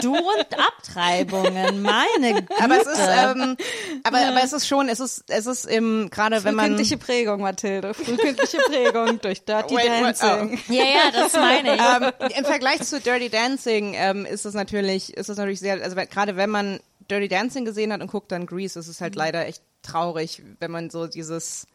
du 0.02 0.14
und 0.16 0.46
Abtreibungen, 0.58 1.82
meine 1.82 2.34
Güte. 2.34 2.62
aber 2.62 2.80
es 2.80 2.86
ist, 2.86 3.00
ähm, 3.00 3.56
aber, 4.04 4.18
aber 4.18 4.42
es 4.42 4.52
ist 4.52 4.66
schon, 4.66 4.88
es 4.88 5.00
ist, 5.00 5.24
es 5.28 5.46
ist 5.46 5.64
im, 5.66 6.08
gerade 6.10 6.44
wenn 6.44 6.54
man, 6.54 6.66
Frühkindliche 6.66 6.98
Prägung, 6.98 7.40
Mathilde. 7.40 7.94
Frühkindliche 7.94 8.58
Prägung 8.58 9.20
durch 9.20 9.44
Dirty 9.44 9.74
Wait, 9.74 9.86
Dancing. 9.86 10.58
ja, 10.68 10.84
ja, 10.84 11.10
das 11.12 11.32
meine 11.34 11.74
ich. 11.74 11.80
ähm, 11.80 12.30
im 12.38 12.44
Vergleich 12.44 12.82
zu 12.82 13.00
Dirty 13.00 13.28
Dancing 13.28 13.94
ähm, 13.94 14.26
ist 14.26 14.44
es 14.44 14.54
natürlich, 14.54 15.16
ist 15.16 15.28
es 15.28 15.36
natürlich 15.36 15.60
sehr, 15.60 15.82
also 15.82 15.96
gerade 15.96 16.36
wenn 16.36 16.50
man 16.50 16.80
Dirty 17.10 17.28
Dancing 17.28 17.64
gesehen 17.64 17.92
hat 17.92 18.00
und 18.00 18.10
guckt 18.10 18.32
dann 18.32 18.46
Grease, 18.46 18.78
ist 18.78 18.88
es 18.88 19.00
halt 19.00 19.14
leider 19.14 19.46
echt 19.46 19.62
traurig, 19.82 20.42
wenn 20.60 20.70
man 20.70 20.90
so 20.90 21.06
dieses 21.06 21.66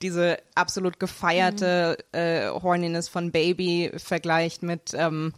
diese 0.00 0.38
absolut 0.54 1.00
gefeierte 1.00 1.98
äh, 2.12 2.48
Horniness 2.48 3.08
von 3.08 3.32
Baby 3.32 3.90
vergleicht 3.96 4.62
mit 4.62 4.92
ähm, 4.94 5.32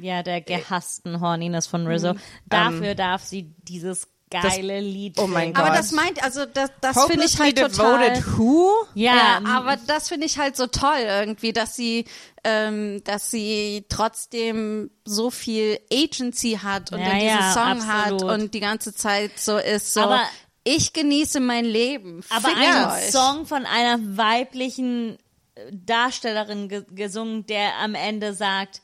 ja, 0.00 0.22
der 0.22 0.40
gehassten 0.40 1.20
Horniness 1.20 1.66
von 1.66 1.86
Rizzo. 1.86 2.14
Mhm. 2.14 2.20
Dafür 2.46 2.94
darf 2.94 3.22
sie 3.24 3.52
dieses 3.62 4.06
geile 4.30 4.78
Lied 4.78 5.18
oh 5.18 5.26
mein. 5.26 5.52
Gott. 5.52 5.64
Aber 5.64 5.76
das 5.76 5.90
meint, 5.90 6.22
also 6.22 6.46
das, 6.46 6.70
das 6.80 7.04
finde 7.06 7.24
ich 7.24 7.38
halt 7.40 7.58
total. 7.58 8.10
devoted 8.10 8.38
who? 8.38 8.70
Ja, 8.94 9.16
Ja, 9.16 9.40
aber 9.44 9.76
das 9.88 10.08
finde 10.08 10.26
ich 10.26 10.38
halt 10.38 10.56
so 10.56 10.68
toll 10.68 10.98
irgendwie, 11.00 11.52
dass 11.52 11.74
sie, 11.74 12.04
ähm, 12.44 13.02
dass 13.02 13.32
sie 13.32 13.84
trotzdem 13.88 14.90
so 15.04 15.30
viel 15.30 15.80
Agency 15.92 16.60
hat 16.62 16.92
und 16.92 17.00
Ja, 17.00 17.06
in 17.06 17.18
diesem 17.18 17.28
ja, 17.40 17.52
Song 17.52 17.62
absolut. 17.82 18.22
hat 18.30 18.40
und 18.40 18.54
die 18.54 18.60
ganze 18.60 18.94
Zeit 18.94 19.32
so 19.38 19.58
ist 19.58 19.94
so. 19.94 20.02
Aber- 20.02 20.22
ich 20.62 20.92
genieße 20.92 21.40
mein 21.40 21.64
Leben. 21.64 22.22
aber 22.28 22.48
Fickt 22.50 22.60
ein 22.60 22.86
euch. 22.90 23.10
Song 23.10 23.46
von 23.46 23.64
einer 23.66 23.98
weiblichen 24.16 25.16
äh, 25.56 25.60
Darstellerin 25.72 26.68
ge 26.68 26.84
gesungen, 26.94 27.46
der 27.46 27.78
am 27.82 27.94
Ende 27.96 28.34
sagt, 28.34 28.80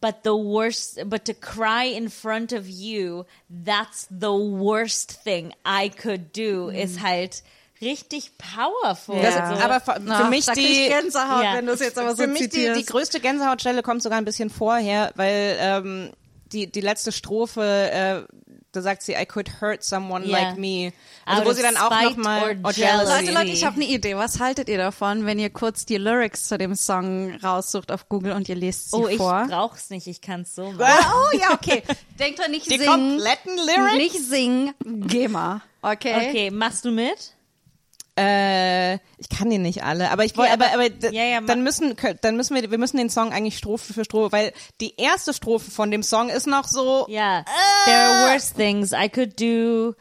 But 0.00 0.16
the 0.22 0.30
worst, 0.30 1.00
but 1.06 1.24
to 1.24 1.34
cry 1.34 1.86
in 1.86 2.08
front 2.08 2.52
of 2.52 2.68
you, 2.68 3.24
that's 3.48 4.06
the 4.10 4.30
worst 4.30 5.10
thing 5.24 5.52
I 5.66 5.90
could 5.90 6.32
do, 6.36 6.68
ist 6.68 7.02
halt 7.02 7.42
richtig 7.80 8.30
powerful. 8.38 9.20
Das, 9.20 9.34
Ja. 9.34 9.58
Aber 9.64 9.80
für, 9.80 10.00
für 10.00 10.12
Ach, 10.12 10.30
mich 10.30 10.46
die 10.46 10.86
Gänsehaut, 10.88 11.42
Ja. 11.42 11.54
wenn 11.54 11.66
du 11.66 11.72
es 11.72 11.80
jetzt 11.80 11.98
aber 11.98 12.14
so 12.14 12.22
für 12.22 12.28
mich 12.28 12.42
die, 12.42 12.48
zitierst. 12.50 12.80
die 12.80 12.84
größte 12.86 13.18
Gänsehautstelle 13.20 13.82
kommt 13.82 14.02
sogar 14.04 14.18
ein 14.18 14.24
bisschen 14.24 14.50
vorher, 14.50 15.10
weil 15.16 15.56
ähm, 15.60 16.10
die 16.52 16.70
die 16.70 16.80
letzte 16.80 17.10
Strophe 17.12 17.62
äh, 17.90 18.22
da 18.78 18.82
sagt 18.82 19.02
sie 19.02 19.12
I 19.12 19.26
could 19.26 19.60
hurt 19.60 19.82
someone 19.82 20.24
Ja. 20.26 20.38
like 20.38 20.56
me. 20.58 20.92
Also 21.26 21.42
Out 21.42 21.48
wo 21.48 21.52
sie 21.52 21.62
dann 21.62 21.76
auch 21.76 21.92
spite 21.92 22.10
noch 22.10 22.24
mal 22.24 22.42
or 22.42 22.50
oh. 22.64 22.70
Leute, 22.76 23.32
Leute, 23.32 23.50
ich 23.50 23.64
habe 23.64 23.76
eine 23.76 23.84
Idee. 23.84 24.16
Was 24.16 24.40
haltet 24.40 24.68
ihr 24.68 24.78
davon, 24.78 25.26
wenn 25.26 25.38
ihr 25.38 25.50
kurz 25.50 25.84
die 25.84 25.96
Lyrics 25.98 26.48
zu 26.48 26.56
dem 26.58 26.74
Song 26.74 27.34
raussucht 27.42 27.92
auf 27.92 28.08
Google 28.08 28.32
und 28.32 28.48
ihr 28.48 28.54
lest 28.56 28.90
sie 28.90 28.96
Oh, 28.96 29.08
ich 29.08 29.18
vor? 29.18 29.46
brauch's 29.48 29.90
nicht, 29.90 30.06
ich 30.06 30.20
kann's 30.20 30.54
so 30.54 30.72
machen. 30.78 31.04
Oh 31.32 31.36
ja, 31.38 31.52
okay. 31.52 31.82
Denkt 32.18 32.38
dran, 32.38 32.50
nicht 32.50 32.66
Die 32.66 32.78
singen. 32.78 32.86
kompletten 32.86 33.56
Lyrics? 33.56 33.96
Nicht 33.96 34.24
singen, 34.28 34.74
geh 34.84 35.28
mal. 35.28 35.60
Okay. 35.82 36.28
Okay, 36.28 36.50
machst 36.50 36.84
du 36.84 36.90
mit? 36.90 37.34
Äh, 38.18 38.94
ich 39.18 39.28
kann 39.28 39.48
die 39.48 39.58
nicht 39.58 39.84
alle, 39.84 40.10
aber 40.10 40.24
ich 40.24 40.36
wollte, 40.36 40.52
Okay, 40.52 40.62
aber, 40.64 40.74
aber- 40.74 40.84
aber 41.04 41.12
ja, 41.14 41.24
ja, 41.24 41.40
dann 41.40 41.62
müssen, 41.62 41.94
dann 42.20 42.36
müssen 42.36 42.54
wir, 42.56 42.70
wir 42.70 42.78
müssen 42.78 42.96
den 42.96 43.10
Song 43.10 43.32
eigentlich 43.32 43.56
Strophe 43.56 43.92
für 43.92 44.04
Strophe, 44.04 44.32
weil 44.32 44.52
die 44.80 44.94
erste 44.96 45.32
Strophe 45.32 45.70
von 45.70 45.90
dem 45.90 46.02
Song 46.02 46.28
ist 46.28 46.46
noch 46.46 46.66
so, 46.66 47.06
Yeah. 47.08 47.44
There 47.86 47.96
are 47.96 48.32
worse 48.32 48.52
things 48.54 48.92
I 48.92 49.08
could 49.08 49.38
do 49.40 49.94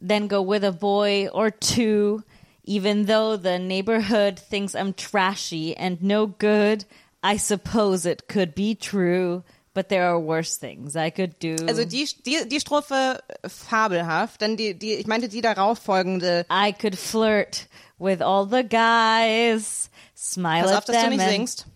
than 0.00 0.28
go 0.28 0.42
with 0.42 0.64
a 0.64 0.70
boy 0.72 1.28
or 1.32 1.50
two, 1.50 2.22
even 2.64 3.06
though 3.06 3.36
the 3.36 3.58
neighborhood 3.58 4.38
thinks 4.38 4.74
I'm 4.74 4.94
trashy 4.96 5.76
and 5.76 6.02
no 6.02 6.26
good. 6.26 6.86
I 7.22 7.36
suppose 7.36 8.06
it 8.06 8.28
could 8.28 8.54
be 8.54 8.74
true, 8.74 9.42
but 9.74 9.88
there 9.88 10.04
are 10.06 10.18
worse 10.18 10.56
things 10.56 10.96
I 10.96 11.10
could 11.10 11.38
do. 11.38 11.56
also 11.68 11.84
die, 11.84 12.06
die, 12.24 12.48
die 12.48 12.60
Strophe 12.60 13.20
fabelhaft, 13.46 14.42
dann 14.42 14.56
die, 14.56 14.74
die, 14.74 14.94
ich 14.94 15.06
meinte 15.06 15.28
die 15.28 15.40
darauf 15.40 15.78
folgende, 15.78 16.44
I 16.50 16.72
could 16.72 16.96
flirt 16.96 17.66
with 17.98 18.20
all 18.20 18.46
the 18.46 18.62
guys, 18.62 19.90
smile 20.14 20.64
pass 20.64 20.72
at 20.72 20.78
auf, 20.78 20.84
dass 20.86 20.96
du 20.96 21.02
them 21.02 21.10
nicht 21.10 21.28
singst. 21.28 21.66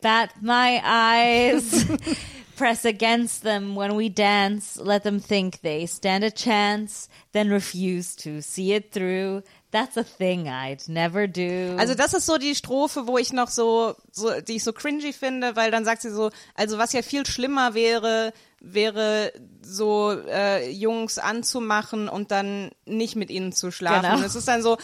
bat 0.00 0.30
my 0.40 0.80
eyes, 0.84 1.86
press 2.56 2.84
against 2.84 3.42
them 3.42 3.74
when 3.76 3.96
we 3.96 4.08
dance, 4.08 4.76
let 4.80 5.02
them 5.02 5.20
think 5.20 5.60
they 5.60 5.86
stand 5.86 6.24
a 6.24 6.30
chance, 6.30 7.08
then 7.32 7.50
refuse 7.50 8.16
to 8.16 8.40
see 8.40 8.72
it 8.72 8.92
through. 8.92 9.42
That's 9.72 9.96
a 9.96 10.04
thing 10.04 10.48
I'd 10.48 10.86
never 10.86 11.26
do. 11.26 11.76
Also 11.78 11.94
das 11.94 12.12
ist 12.12 12.26
so 12.26 12.36
die 12.36 12.54
Strophe, 12.54 13.06
wo 13.06 13.16
ich 13.16 13.32
noch 13.32 13.48
so, 13.48 13.96
so, 14.10 14.30
die 14.42 14.56
ich 14.56 14.64
so 14.64 14.72
cringy 14.74 15.12
finde, 15.14 15.56
weil 15.56 15.70
dann 15.70 15.84
sagt 15.86 16.02
sie 16.02 16.10
so, 16.10 16.30
also 16.54 16.76
was 16.76 16.92
ja 16.92 17.00
viel 17.00 17.24
schlimmer 17.24 17.72
wäre, 17.72 18.34
wäre 18.60 19.32
so 19.62 20.12
äh, 20.28 20.70
Jungs 20.70 21.18
anzumachen 21.18 22.08
und 22.10 22.30
dann 22.30 22.70
nicht 22.84 23.16
mit 23.16 23.30
ihnen 23.30 23.52
zu 23.52 23.70
schlafen. 23.70 24.02
Genau. 24.02 24.16
Und 24.18 24.24
es 24.24 24.34
ist 24.34 24.46
dann 24.46 24.62
so, 24.62 24.76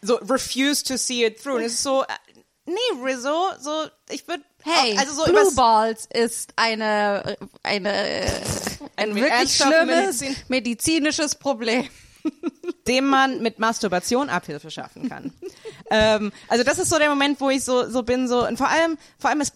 so 0.00 0.14
refuse 0.16 0.82
to 0.82 0.96
see 0.96 1.24
it 1.26 1.42
through. 1.42 1.56
Und 1.56 1.62
es 1.64 1.74
ist 1.74 1.82
so, 1.82 2.02
äh, 2.02 2.06
nee, 2.64 2.74
Rizzo, 3.04 3.50
so 3.60 3.70
ich 4.08 4.26
würde, 4.26 4.42
Hey, 4.64 4.96
also 4.98 5.12
so 5.12 5.24
Blue 5.30 5.54
Balls 5.54 6.08
ist 6.12 6.52
eine, 6.56 7.36
eine, 7.62 7.90
ein 8.96 9.10
Ein 9.10 9.14
wirklich 9.14 9.54
schlimmes 9.56 10.22
Medizin- 10.22 10.36
medizinisches 10.48 11.34
Problem. 11.34 11.86
Dem 12.86 13.06
man 13.06 13.42
mit 13.42 13.58
Masturbation 13.58 14.28
Abhilfe 14.30 14.70
schaffen 14.70 15.08
kann. 15.08 15.32
ähm, 15.90 16.32
also 16.48 16.64
das 16.64 16.78
ist 16.78 16.90
so 16.90 16.98
der 16.98 17.08
Moment, 17.10 17.40
wo 17.40 17.50
ich 17.50 17.64
so 17.64 17.88
so 17.88 18.02
bin 18.02 18.28
so 18.28 18.46
und 18.46 18.56
vor 18.56 18.68
allem 18.68 18.98
vor 19.18 19.30
allem 19.30 19.40
es 19.40 19.52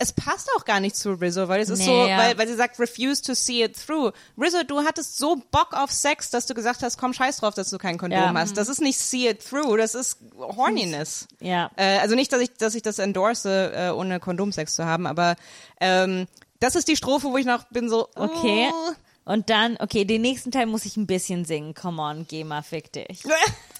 es 0.00 0.12
passt 0.12 0.48
auch 0.56 0.64
gar 0.64 0.80
nicht 0.80 0.96
zu 0.96 1.12
Rizzo, 1.12 1.46
weil 1.48 1.60
es 1.60 1.68
ist 1.68 1.78
Nee, 1.80 1.84
so, 1.84 2.06
ja. 2.06 2.18
weil, 2.18 2.38
weil 2.38 2.48
sie 2.48 2.54
sagt, 2.54 2.78
refuse 2.80 3.22
to 3.22 3.34
see 3.34 3.62
it 3.62 3.76
through. 3.86 4.12
Rizzo, 4.36 4.64
du 4.64 4.80
hattest 4.80 5.18
so 5.18 5.36
Bock 5.52 5.72
auf 5.72 5.92
Sex, 5.92 6.30
dass 6.30 6.46
du 6.46 6.54
gesagt 6.54 6.82
hast, 6.82 6.98
komm, 6.98 7.12
scheiß 7.12 7.38
drauf, 7.38 7.54
dass 7.54 7.70
du 7.70 7.78
kein 7.78 7.96
Kondom 7.98 8.18
Ja. 8.18 8.32
hast. 8.34 8.56
Das 8.56 8.68
ist 8.68 8.80
nicht 8.80 8.98
see 8.98 9.28
it 9.28 9.44
through, 9.48 9.76
das 9.76 9.94
ist 9.94 10.18
Horniness. 10.36 11.28
Ja. 11.40 11.70
Äh, 11.76 11.98
also 11.98 12.16
nicht, 12.16 12.32
dass 12.32 12.40
ich, 12.40 12.52
dass 12.54 12.74
ich 12.74 12.82
das 12.82 12.98
endorse, 12.98 13.72
äh, 13.72 13.90
ohne 13.90 14.18
Kondomsex 14.20 14.74
zu 14.74 14.84
haben, 14.84 15.06
aber 15.06 15.36
ähm, 15.80 16.26
das 16.60 16.74
ist 16.74 16.88
die 16.88 16.96
Strophe, 16.96 17.28
wo 17.28 17.36
ich 17.38 17.46
noch 17.46 17.64
bin 17.68 17.88
so, 17.88 18.08
okay. 18.16 18.70
oh. 18.72 18.92
Und 19.28 19.50
dann, 19.50 19.76
okay, 19.78 20.06
den 20.06 20.22
nächsten 20.22 20.50
Teil 20.50 20.64
muss 20.64 20.86
ich 20.86 20.96
ein 20.96 21.06
bisschen 21.06 21.44
singen. 21.44 21.74
Come 21.74 22.00
on, 22.00 22.26
geh 22.26 22.44
mal, 22.44 22.62
fick 22.62 22.90
dich. 22.92 23.22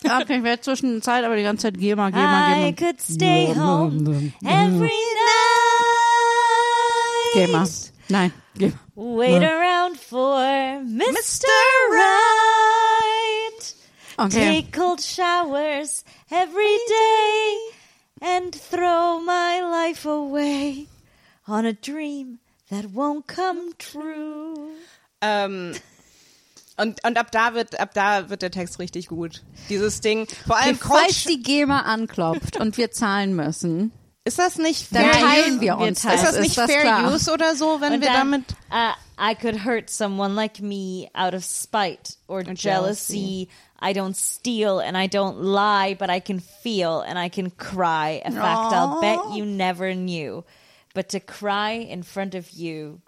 Okay, 0.04 0.36
ich 0.36 0.44
werde 0.44 0.62
zwischenzeit 0.62 1.24
aber 1.24 1.34
die 1.34 1.42
ganze 1.42 1.62
Zeit 1.62 1.76
geh 1.76 1.96
mal, 1.96 2.12
geh 2.12 2.18
mal, 2.18 2.54
geh 2.54 2.68
I 2.68 2.72
could 2.72 3.00
stay 3.00 3.52
home 3.52 4.32
every 4.44 4.92
night. 7.34 7.48
mal. 7.50 7.68
Nein, 8.08 8.32
geh 8.56 8.68
mal. 8.68 8.78
Wait 8.94 9.42
around 9.42 9.98
for 9.98 10.38
Mr. 10.38 11.48
Right. 11.90 13.74
Okay. 14.18 14.62
Take 14.62 14.72
cold 14.72 15.00
showers 15.00 16.04
every 16.30 16.78
day 16.88 17.56
and 18.20 18.54
throw 18.54 19.18
my 19.18 19.60
life 19.60 20.06
away 20.06 20.86
on 21.48 21.66
a 21.66 21.72
dream 21.72 22.38
that 22.70 22.92
won't 22.92 23.26
come 23.26 23.72
true. 23.78 24.76
Ähm, 25.20 25.74
und, 26.76 27.04
und 27.04 27.18
ab 27.18 27.32
da 27.32 27.54
wird, 27.54 27.78
ab 27.80 27.90
da 27.92 28.30
wird 28.30 28.42
der 28.42 28.52
Text 28.52 28.78
richtig 28.78 29.08
gut. 29.08 29.42
Dieses 29.68 30.00
Ding. 30.00 30.26
Vor 30.46 30.56
allem 30.56 30.78
Falls 30.78 31.24
die 31.24 31.42
GEMA 31.42 31.80
anklopft 31.82 32.56
und 32.56 32.76
wir 32.76 32.92
zahlen 32.92 33.34
müssen, 33.34 33.92
ist 34.24 34.38
das 34.38 34.58
nicht 34.58 34.94
dann 34.94 35.10
fair 35.10 35.12
teilen 35.12 35.60
wir 35.60 35.78
wir 35.78 35.78
uns 35.78 36.02
teilen. 36.02 36.16
das. 36.20 36.24
Ist 36.24 36.34
das 36.34 36.42
nicht 36.42 36.58
das 36.58 36.70
fair 36.70 36.82
klar? 36.82 37.12
use 37.12 37.32
oder 37.32 37.56
so, 37.56 37.80
wenn 37.80 37.94
Und 37.94 38.00
wir 38.02 38.08
dann, 38.08 38.30
damit 38.30 38.52
uh, 38.70 38.92
I 39.18 39.34
could 39.34 39.64
hurt 39.64 39.90
someone 39.90 40.34
like 40.34 40.60
me 40.60 41.08
out 41.14 41.34
of 41.34 41.44
spite 41.44 42.16
or 42.28 42.42
jealousy. 42.42 43.48
I 43.80 43.92
don't 43.92 44.14
steal 44.14 44.80
and 44.80 44.96
I 44.96 45.06
don't 45.08 45.40
lie, 45.40 45.94
but 45.98 46.10
I 46.10 46.20
can 46.20 46.40
feel 46.40 47.00
and 47.00 47.18
I 47.18 47.28
can 47.28 47.56
cry. 47.56 48.22
A 48.24 48.30
fact 48.30 48.72
I'll 48.72 49.00
bet 49.00 49.36
you 49.36 49.46
never 49.46 49.94
knew. 49.94 50.44
But 50.94 51.08
to 51.10 51.20
cry 51.20 51.72
in 51.72 52.02
front 52.02 52.34
of 52.34 52.50
you, 52.50 53.00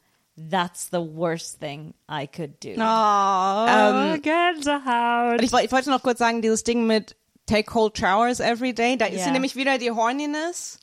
that's 0.48 0.88
the 0.90 1.00
worst 1.00 1.58
thing 1.60 1.94
I 2.08 2.26
could 2.26 2.58
do. 2.62 2.70
Oh, 2.78 4.16
Gänsehaut. 4.22 5.38
Und 5.38 5.42
ich, 5.42 5.52
ich 5.52 5.72
wollte 5.72 5.90
noch 5.90 6.02
kurz 6.02 6.18
sagen, 6.18 6.42
dieses 6.42 6.64
Ding 6.64 6.86
mit 6.86 7.16
Take 7.46 7.64
cold 7.64 7.98
showers 7.98 8.40
every 8.40 8.72
day, 8.72 8.96
da 8.96 9.06
ist 9.06 9.18
Ja. 9.18 9.24
sie 9.24 9.30
nämlich 9.32 9.56
wieder 9.56 9.78
die 9.78 9.90
Horniness. 9.90 10.78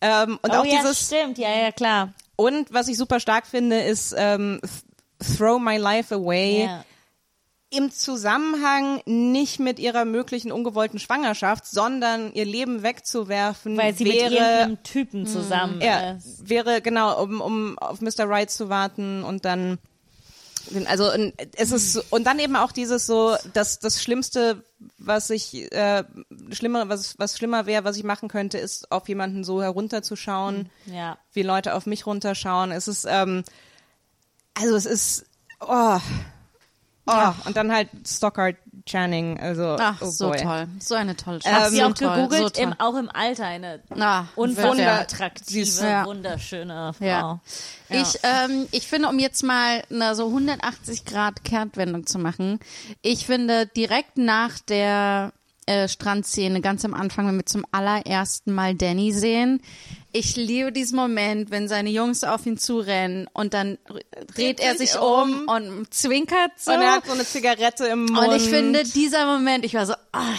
Ähm, 0.00 0.38
und 0.42 0.50
oh 0.50 0.56
auch 0.60 0.64
ja, 0.64 0.78
dieses, 0.80 1.06
stimmt. 1.06 1.38
Ja, 1.38 1.48
ja, 1.50 1.72
klar. 1.72 2.12
und 2.36 2.72
was 2.72 2.88
ich 2.88 2.96
super 2.96 3.20
stark 3.20 3.46
finde, 3.46 3.80
ist 3.80 4.14
ähm, 4.16 4.60
th- 4.62 5.36
Throw 5.38 5.58
My 5.60 5.76
Life 5.78 6.14
Away. 6.14 6.64
Ja. 6.64 6.84
Im 7.70 7.90
Zusammenhang 7.90 9.00
nicht 9.06 9.58
mit 9.58 9.78
ihrer 9.80 10.04
möglichen 10.04 10.52
ungewollten 10.52 10.98
Schwangerschaft, 11.00 11.66
sondern 11.66 12.32
ihr 12.32 12.44
Leben 12.44 12.82
wegzuwerfen, 12.84 13.76
Weil 13.76 13.92
sie 13.94 14.04
mit 14.04 14.12
wäre 14.14 14.32
irgendeinem 14.34 14.82
Typen 14.84 15.26
zusammen 15.26 15.80
Ja, 15.80 16.12
ist. 16.12 16.48
wäre 16.48 16.80
genau, 16.80 17.20
um, 17.22 17.40
um 17.40 17.78
auf 17.78 18.00
Mr. 18.00 18.28
Right 18.28 18.50
zu 18.50 18.68
warten 18.68 19.24
und 19.24 19.44
dann 19.44 19.78
also 20.86 21.08
es 21.54 21.70
ist 21.70 21.96
und 22.10 22.24
dann 22.24 22.40
eben 22.40 22.56
auch 22.56 22.72
dieses 22.72 23.06
so 23.06 23.36
das 23.52 23.78
das 23.78 24.02
Schlimmste, 24.02 24.64
was 24.98 25.30
ich 25.30 25.70
äh, 25.72 26.02
schlimmer 26.50 26.88
was 26.88 27.16
was 27.20 27.38
schlimmer 27.38 27.66
wäre, 27.66 27.84
was 27.84 27.96
ich 27.96 28.02
machen 28.02 28.28
könnte, 28.28 28.58
ist 28.58 28.90
auf 28.90 29.08
jemanden 29.08 29.44
so 29.44 29.62
herunterzuschauen, 29.62 30.68
Ja. 30.86 31.18
wie 31.32 31.42
Leute 31.42 31.74
auf 31.74 31.86
mich 31.86 32.04
runterschauen. 32.06 32.72
Es 32.72 32.88
ist 32.88 33.06
ähm, 33.08 33.44
also 34.54 34.74
es 34.74 34.86
ist 34.86 35.26
oh, 35.60 35.98
oh 37.06 37.34
und 37.44 37.56
dann 37.56 37.72
halt 37.72 37.88
Stockard 38.06 38.56
Channing, 38.84 39.40
also 39.40 39.76
Ach, 39.80 39.96
oh 40.00 40.06
so 40.06 40.28
boy. 40.28 40.38
toll. 40.42 40.68
So 40.78 40.94
eine 40.94 41.16
tolle 41.16 41.40
Ähm, 41.44 41.54
Hab 41.54 41.68
sie 41.70 41.76
so 41.78 41.82
auch 41.84 41.92
toll, 41.94 42.14
gegoogelt, 42.16 42.56
so 42.56 42.62
im, 42.62 42.72
auch 42.78 42.94
im 42.94 43.08
Alter 43.10 43.46
eine 43.46 43.80
Ah, 43.98 44.26
unfassbar 44.36 44.78
ja. 44.78 45.00
attraktive, 45.00 45.84
Ja. 45.84 46.04
wunderschöne 46.06 46.92
Frau. 46.92 47.04
Ja. 47.04 47.40
Ich, 47.88 48.18
ähm, 48.22 48.68
ich 48.70 48.86
finde, 48.86 49.08
um 49.08 49.18
jetzt 49.18 49.42
mal 49.42 49.82
eine 49.90 50.14
so 50.14 50.26
180 50.26 51.04
Grad 51.04 51.42
Kehrtwendung 51.42 52.06
zu 52.06 52.18
machen, 52.18 52.60
ich 53.02 53.26
finde 53.26 53.66
direkt 53.66 54.18
nach 54.18 54.58
der 54.60 55.32
äh, 55.66 55.88
Strandszene 55.88 56.60
ganz 56.60 56.84
am 56.84 56.94
Anfang, 56.94 57.26
wenn 57.26 57.36
wir 57.36 57.46
zum 57.46 57.66
allerersten 57.72 58.52
Mal 58.52 58.74
Danny 58.74 59.12
sehen. 59.12 59.60
Ich 60.12 60.36
liebe 60.36 60.72
diesen 60.72 60.96
Moment, 60.96 61.50
wenn 61.50 61.68
seine 61.68 61.90
Jungs 61.90 62.24
auf 62.24 62.46
ihn 62.46 62.56
zurennen 62.56 63.28
und 63.32 63.52
dann 63.52 63.76
dreht 64.34 64.60
er 64.60 64.76
sich 64.76 64.98
um 64.98 65.46
und 65.48 65.92
zwinkert 65.92 66.52
so. 66.56 66.72
Und 66.72 66.80
er 66.80 66.92
hat 66.92 67.06
so 67.06 67.12
eine 67.12 67.24
Zigarette 67.24 67.86
im 67.86 68.06
Mund. 68.06 68.28
Und 68.28 68.36
ich 68.36 68.48
finde, 68.48 68.84
dieser 68.84 69.26
Moment, 69.26 69.64
ich 69.64 69.74
war 69.74 69.86
so, 69.86 69.94
ah, 70.12 70.34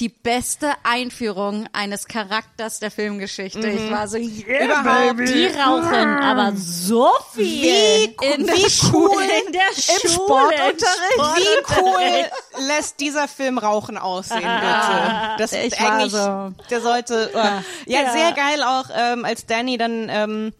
die 0.00 0.08
beste 0.08 0.72
Einführung 0.84 1.66
eines 1.72 2.06
Charakters 2.06 2.78
der 2.78 2.90
Filmgeschichte. 2.90 3.68
Ich 3.68 3.90
war 3.90 4.06
so, 4.06 4.16
yeah, 4.16 4.64
Überhaupt. 4.64 5.28
Die 5.28 5.46
rauchen 5.46 6.18
aber 6.22 6.52
so 6.56 7.10
viel. 7.34 7.44
Wie, 7.44 8.04
In 8.34 8.46
der 8.46 8.54
wie 8.56 8.90
cool 8.92 9.22
in 9.46 9.52
der 9.52 9.60
Schule, 9.74 9.98
im 10.04 10.10
Sportunterricht. 10.10 11.36
Wie 11.36 11.80
cool 11.80 12.30
lässt 12.68 13.00
dieser 13.00 13.26
Film 13.28 13.58
Rauchen 13.58 13.98
aussehen, 13.98 14.40
bitte. 14.40 15.34
Das 15.38 15.52
ist 15.52 15.74
Ich 15.74 15.80
war 15.80 15.92
eigentlich, 15.92 16.12
so- 16.12 16.52
der 16.70 16.80
sollte, 16.80 17.30
oh. 17.34 17.62
ja, 17.86 18.12
sehr 18.12 18.32
geil 18.32 18.62
auch, 18.62 18.86
ähm, 18.96 19.24
als 19.24 19.46
Danny 19.46 19.78
dann, 19.78 20.08
ähm, 20.10 20.52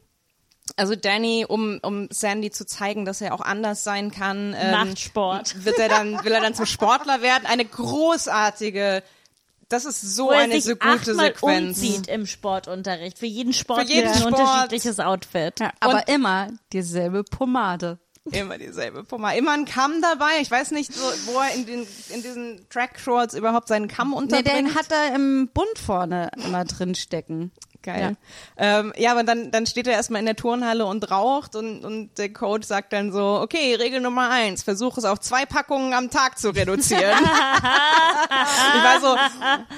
also 0.76 0.95
Danny, 0.95 1.47
um, 1.49 1.78
um 1.82 2.09
Sandy 2.11 2.51
zu 2.51 2.66
zeigen, 2.66 3.05
dass 3.05 3.20
er 3.20 3.34
auch 3.34 3.41
anders 3.41 3.84
sein 3.84 4.11
kann, 4.11 4.55
ähm, 4.59 4.70
Macht 4.72 4.99
Sport. 5.01 5.64
wird 5.64 5.78
er 5.78 5.89
dann, 5.89 6.22
will 6.24 6.32
er 6.32 6.41
dann 6.41 6.55
zum 6.55 6.66
Sportler 6.66 7.22
werden. 7.22 7.47
Eine 7.47 7.64
großartige, 7.64 9.03
das 9.69 9.85
ist 9.85 10.01
so 10.01 10.27
Wo 10.27 10.31
er 10.31 10.41
eine 10.41 10.55
sich 10.55 10.64
so 10.64 10.77
gute 10.77 11.14
Sequenz. 11.14 11.79
umzieht 11.79 12.07
im 12.09 12.27
Sportunterricht. 12.27 13.19
Für 13.19 13.27
jeden 13.27 13.53
Sport 13.53 13.89
jeden 13.89 14.03
gibt 14.05 14.16
es 14.16 14.23
ein 14.25 14.33
Sport. 14.33 14.41
unterschiedliches 14.41 15.01
Outfit. 15.01 15.61
Ja, 15.61 15.73
aber 15.81 16.09
immer 16.09 16.49
dieselbe 16.73 17.25
Pomade. 17.25 17.99
Immer 18.31 18.59
dieselbe 18.59 19.05
Pomade. 19.05 19.39
Immer 19.39 19.53
ein 19.53 19.64
Kamm 19.64 20.03
dabei. 20.03 20.41
Ich 20.43 20.51
weiß 20.51 20.73
nicht, 20.73 20.93
so, 20.93 21.03
wo 21.33 21.39
er 21.39 21.55
in, 21.55 21.64
den, 21.64 21.87
in 22.11 22.23
diesen 22.23 22.66
Track-Shorts 22.69 23.33
überhaupt 23.35 23.69
seinen 23.69 23.89
Kamm 23.89 24.11
Nee, 24.11 24.16
unterbringt. 24.16 24.49
den 24.55 24.75
hat 24.75 24.93
er 24.93 25.14
im 25.14 25.49
Bund 25.55 25.79
vorne 25.79 26.31
immer 26.45 26.64
drin 26.66 26.95
stecken. 26.95 27.53
Geil. 27.83 28.16
Ja, 28.59 28.81
ähm, 28.81 28.93
ja 28.97 29.12
aber 29.12 29.22
dann, 29.22 29.51
dann 29.53 29.64
steht 29.64 29.87
er 29.87 29.93
erstmal 29.93 30.18
in 30.20 30.26
der 30.26 30.35
Turnhalle 30.35 30.85
und 30.85 31.11
raucht 31.11 31.55
und, 31.55 31.85
und 31.85 32.18
der 32.18 32.33
Coach 32.33 32.66
sagt 32.66 32.93
dann 32.93 33.12
so, 33.12 33.41
okay, 33.41 33.76
Regel 33.76 34.01
Nummer 34.01 34.31
eins, 34.31 34.64
versuch 34.64 34.99
es 34.99 35.05
auf 35.05 35.20
zwei 35.20 35.47
Packungen 35.47 35.93
am 35.93 36.11
Tag 36.11 36.39
zu 36.39 36.51
reduzieren. 36.51 37.18
ich 37.22 38.83
war 38.83 39.01
so, 39.01 39.16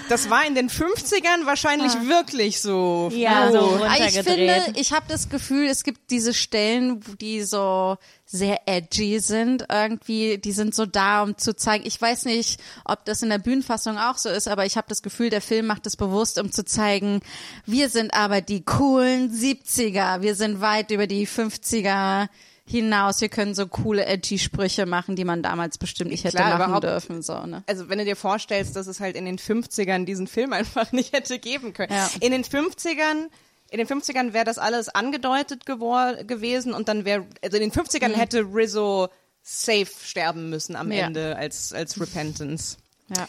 das 0.08 0.30
war 0.30 0.46
in 0.46 0.54
den 0.54 0.70
50ern 0.70 1.44
wahrscheinlich 1.44 1.92
wirklich 2.08 2.62
so. 2.62 3.10
Ja, 3.12 3.52
so 3.52 3.58
Aber 3.58 3.86
ich 3.98 4.16
runtergedreht. 4.16 4.62
finde, 4.62 4.80
ich 4.80 4.92
habe 4.92 5.04
das 5.08 5.28
Gefühl, 5.28 5.66
es 5.66 5.84
gibt 5.84 6.10
diese 6.10 6.32
Stellen, 6.32 7.00
die 7.20 7.42
so 7.42 7.98
sehr 8.32 8.60
edgy 8.66 9.18
sind 9.18 9.66
irgendwie, 9.68 10.38
die 10.38 10.52
sind 10.52 10.72
so 10.72 10.86
da, 10.86 11.24
um 11.24 11.36
zu 11.36 11.56
zeigen. 11.56 11.84
Ich 11.84 12.00
weiß 12.00 12.26
nicht, 12.26 12.60
ob 12.84 13.04
das 13.04 13.22
in 13.22 13.28
der 13.28 13.38
Bühnenfassung 13.38 13.98
auch 13.98 14.18
so 14.18 14.28
ist, 14.28 14.46
aber 14.46 14.64
ich 14.66 14.76
habe 14.76 14.86
das 14.88 15.02
Gefühl, 15.02 15.30
der 15.30 15.40
Film 15.40 15.66
macht 15.66 15.84
es 15.86 15.96
bewusst, 15.96 16.38
um 16.40 16.52
zu 16.52 16.64
zeigen, 16.64 17.22
wir 17.66 17.88
sind 17.88 18.14
aber 18.14 18.40
die 18.40 18.64
coolen 18.64 19.32
70er, 19.32 20.22
wir 20.22 20.36
sind 20.36 20.60
weit 20.60 20.92
über 20.92 21.08
die 21.08 21.26
50er 21.26 22.28
hinaus, 22.64 23.20
wir 23.20 23.30
können 23.30 23.56
so 23.56 23.66
coole 23.66 24.06
edgy 24.06 24.38
Sprüche 24.38 24.86
machen, 24.86 25.16
die 25.16 25.24
man 25.24 25.42
damals 25.42 25.76
bestimmt 25.76 26.12
nicht 26.12 26.22
hätte 26.22 26.36
Klar, 26.36 26.56
machen 26.56 26.80
dürfen, 26.82 27.22
so, 27.22 27.44
ne? 27.46 27.64
Also 27.66 27.88
wenn 27.88 27.98
du 27.98 28.04
dir 28.04 28.14
vorstellst, 28.14 28.76
dass 28.76 28.86
es 28.86 29.00
halt 29.00 29.16
in 29.16 29.24
den 29.24 29.38
50ern 29.38 30.04
diesen 30.04 30.28
Film 30.28 30.52
einfach 30.52 30.92
nicht 30.92 31.12
hätte 31.12 31.40
geben 31.40 31.72
können. 31.72 31.92
Ja. 31.92 32.08
In 32.20 32.30
den 32.30 32.44
50ern 32.44 33.26
in 33.70 33.78
den 33.78 33.86
50ern 33.86 34.32
wäre 34.32 34.44
das 34.44 34.58
alles 34.58 34.88
angedeutet 34.88 35.64
gewor- 35.64 36.24
gewesen 36.24 36.72
und 36.74 36.88
dann 36.88 37.04
wäre, 37.04 37.26
also 37.42 37.56
in 37.56 37.62
den 37.62 37.72
50ern 37.72 38.12
hätte 38.14 38.40
Rizzo 38.40 39.08
safe 39.42 39.86
sterben 40.04 40.50
müssen 40.50 40.76
am 40.76 40.90
Ja. 40.92 41.06
Ende 41.06 41.36
als, 41.36 41.72
als 41.72 42.00
Repentance. 42.00 42.76
Ja. 43.16 43.28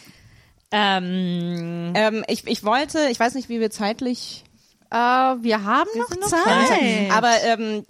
Ähm, 0.70 1.92
Ähm, 1.94 2.24
ich, 2.28 2.46
ich 2.46 2.64
wollte, 2.64 3.08
ich 3.10 3.20
weiß 3.20 3.34
nicht, 3.34 3.48
wie 3.48 3.60
wir 3.60 3.70
zeitlich, 3.70 4.44
Äh, 4.90 4.96
wir 4.96 5.64
haben 5.64 5.88
noch 5.96 6.08
sind 6.08 6.20
noch 6.20 6.28
Zeit. 6.28 6.68
Zeit. 6.68 7.10
aber 7.10 7.32
ähm, 7.44 7.84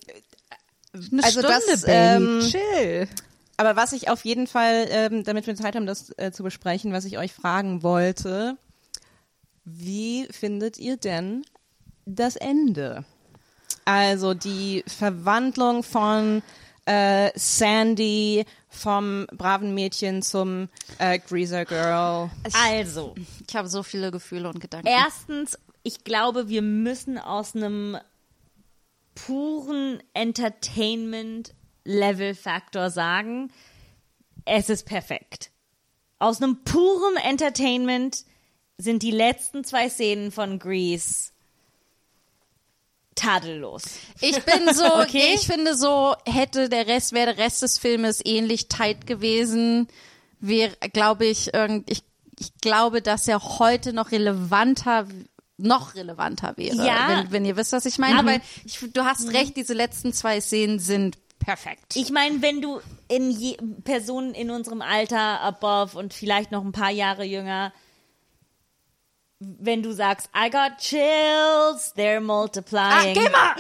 Eine 0.95 1.25
Also 1.25 1.41
Stunde, 1.41 1.49
das, 1.71 1.83
Baby. 1.83 1.93
ähm, 1.93 2.41
Chill. 2.51 3.09
aber 3.57 3.77
was 3.77 3.93
ich 3.93 4.09
auf 4.11 4.25
jeden 4.25 4.47
Fall, 4.47 4.87
ähm, 4.91 5.25
damit 5.25 5.47
wir 5.47 5.55
Zeit 5.57 5.75
haben, 5.75 5.87
das 5.87 6.13
äh, 6.19 6.33
zu 6.33 6.43
besprechen, 6.43 6.93
was 6.93 7.05
ich 7.07 7.19
euch 7.19 7.33
fragen 7.33 7.83
wollte, 7.83 8.57
wie 9.65 10.27
findet 10.31 10.79
ihr 10.79 10.97
denn 10.97 11.45
das 12.07 12.37
Ende? 12.37 13.05
Also 13.85 14.35
die 14.35 14.85
Verwandlung 14.87 15.83
von 15.83 16.43
äh, 16.85 17.31
Sandy 17.35 18.45
vom 18.69 19.27
braven 19.33 19.75
Mädchen 19.75 20.23
zum 20.23 20.69
äh, 20.99 21.19
Greaser 21.19 21.65
Girl. 21.65 22.31
also, 22.53 23.15
Ich 23.47 23.55
habe 23.55 23.69
so 23.69 23.83
viele 23.83 24.11
Gefühle 24.11 24.49
und 24.49 24.61
Gedanken. 24.61 24.87
erstens, 24.87 25.59
ich 25.83 26.05
glaube, 26.05 26.49
wir 26.49 26.63
müssen 26.63 27.19
aus 27.19 27.55
einem 27.55 27.99
puren 29.15 30.03
Entertainment-Level-Faktor 30.15 32.91
sagen, 32.91 33.53
es 34.45 34.71
ist 34.71 34.87
perfekt. 34.87 35.51
Aus 36.19 36.43
einem 36.43 36.63
puren 36.65 37.17
Entertainment 37.17 38.25
sind 38.79 39.03
die 39.03 39.11
letzten 39.11 39.65
zwei 39.65 39.89
Szenen 39.89 40.33
von 40.33 40.59
Grease 40.59 41.31
tadellos. 43.15 43.83
Ich 44.21 44.43
bin 44.45 44.73
so, 44.75 44.85
Okay. 45.03 45.33
ich 45.35 45.47
finde 45.47 45.77
so, 45.77 46.15
hätte 46.27 46.69
der 46.69 46.87
Rest, 46.87 47.13
wäre 47.13 47.35
der 47.35 47.45
Rest 47.45 47.63
des 47.63 47.79
Filmes 47.79 48.21
ähnlich 48.25 48.69
tight 48.69 49.07
gewesen, 49.07 49.89
wäre, 50.41 50.75
glaube 50.93 51.27
ich, 51.27 51.53
irgend, 51.55 51.91
ich, 51.91 52.03
ich 52.39 52.55
glaube, 52.61 53.03
dass 53.03 53.29
er 53.29 53.59
heute 53.59 53.93
noch 53.93 54.11
relevanter, 54.11 55.07
noch 55.59 55.95
relevanter 55.95 56.55
wäre. 56.57 56.77
Ja. 56.77 57.09
Wenn, 57.09 57.31
wenn 57.33 57.45
ihr 57.45 57.57
wisst, 57.57 57.73
was 57.73 57.87
ich 57.87 57.99
meine. 57.99 58.19
Aber- 58.19 58.41
ich, 58.65 58.79
du 58.93 59.05
hast 59.05 59.33
recht, 59.33 59.57
diese 59.57 59.75
letzten 59.75 60.13
zwei 60.13 60.41
Szenen 60.41 60.79
sind 60.79 61.19
perfekt. 61.39 61.95
Ich 61.97 62.11
meine, 62.11 62.41
wenn 62.43 62.61
du 62.61 62.81
in 63.09 63.31
je, 63.31 63.57
Personen 63.85 64.33
in 64.35 64.51
unserem 64.51 64.81
Alter, 64.81 65.41
above 65.41 65.99
und 65.99 66.15
vielleicht 66.15 66.53
noch 66.53 66.65
ein 66.65 66.73
paar 66.73 66.91
Jahre 66.91 67.25
jünger, 67.25 67.73
wenn 69.59 69.83
du 69.83 69.93
sagst, 69.93 70.29
I 70.37 70.51
got 70.51 70.79
chills, 70.79 71.93
they're 71.97 72.21
multiplying. 72.21 73.15
mal! 73.31 73.55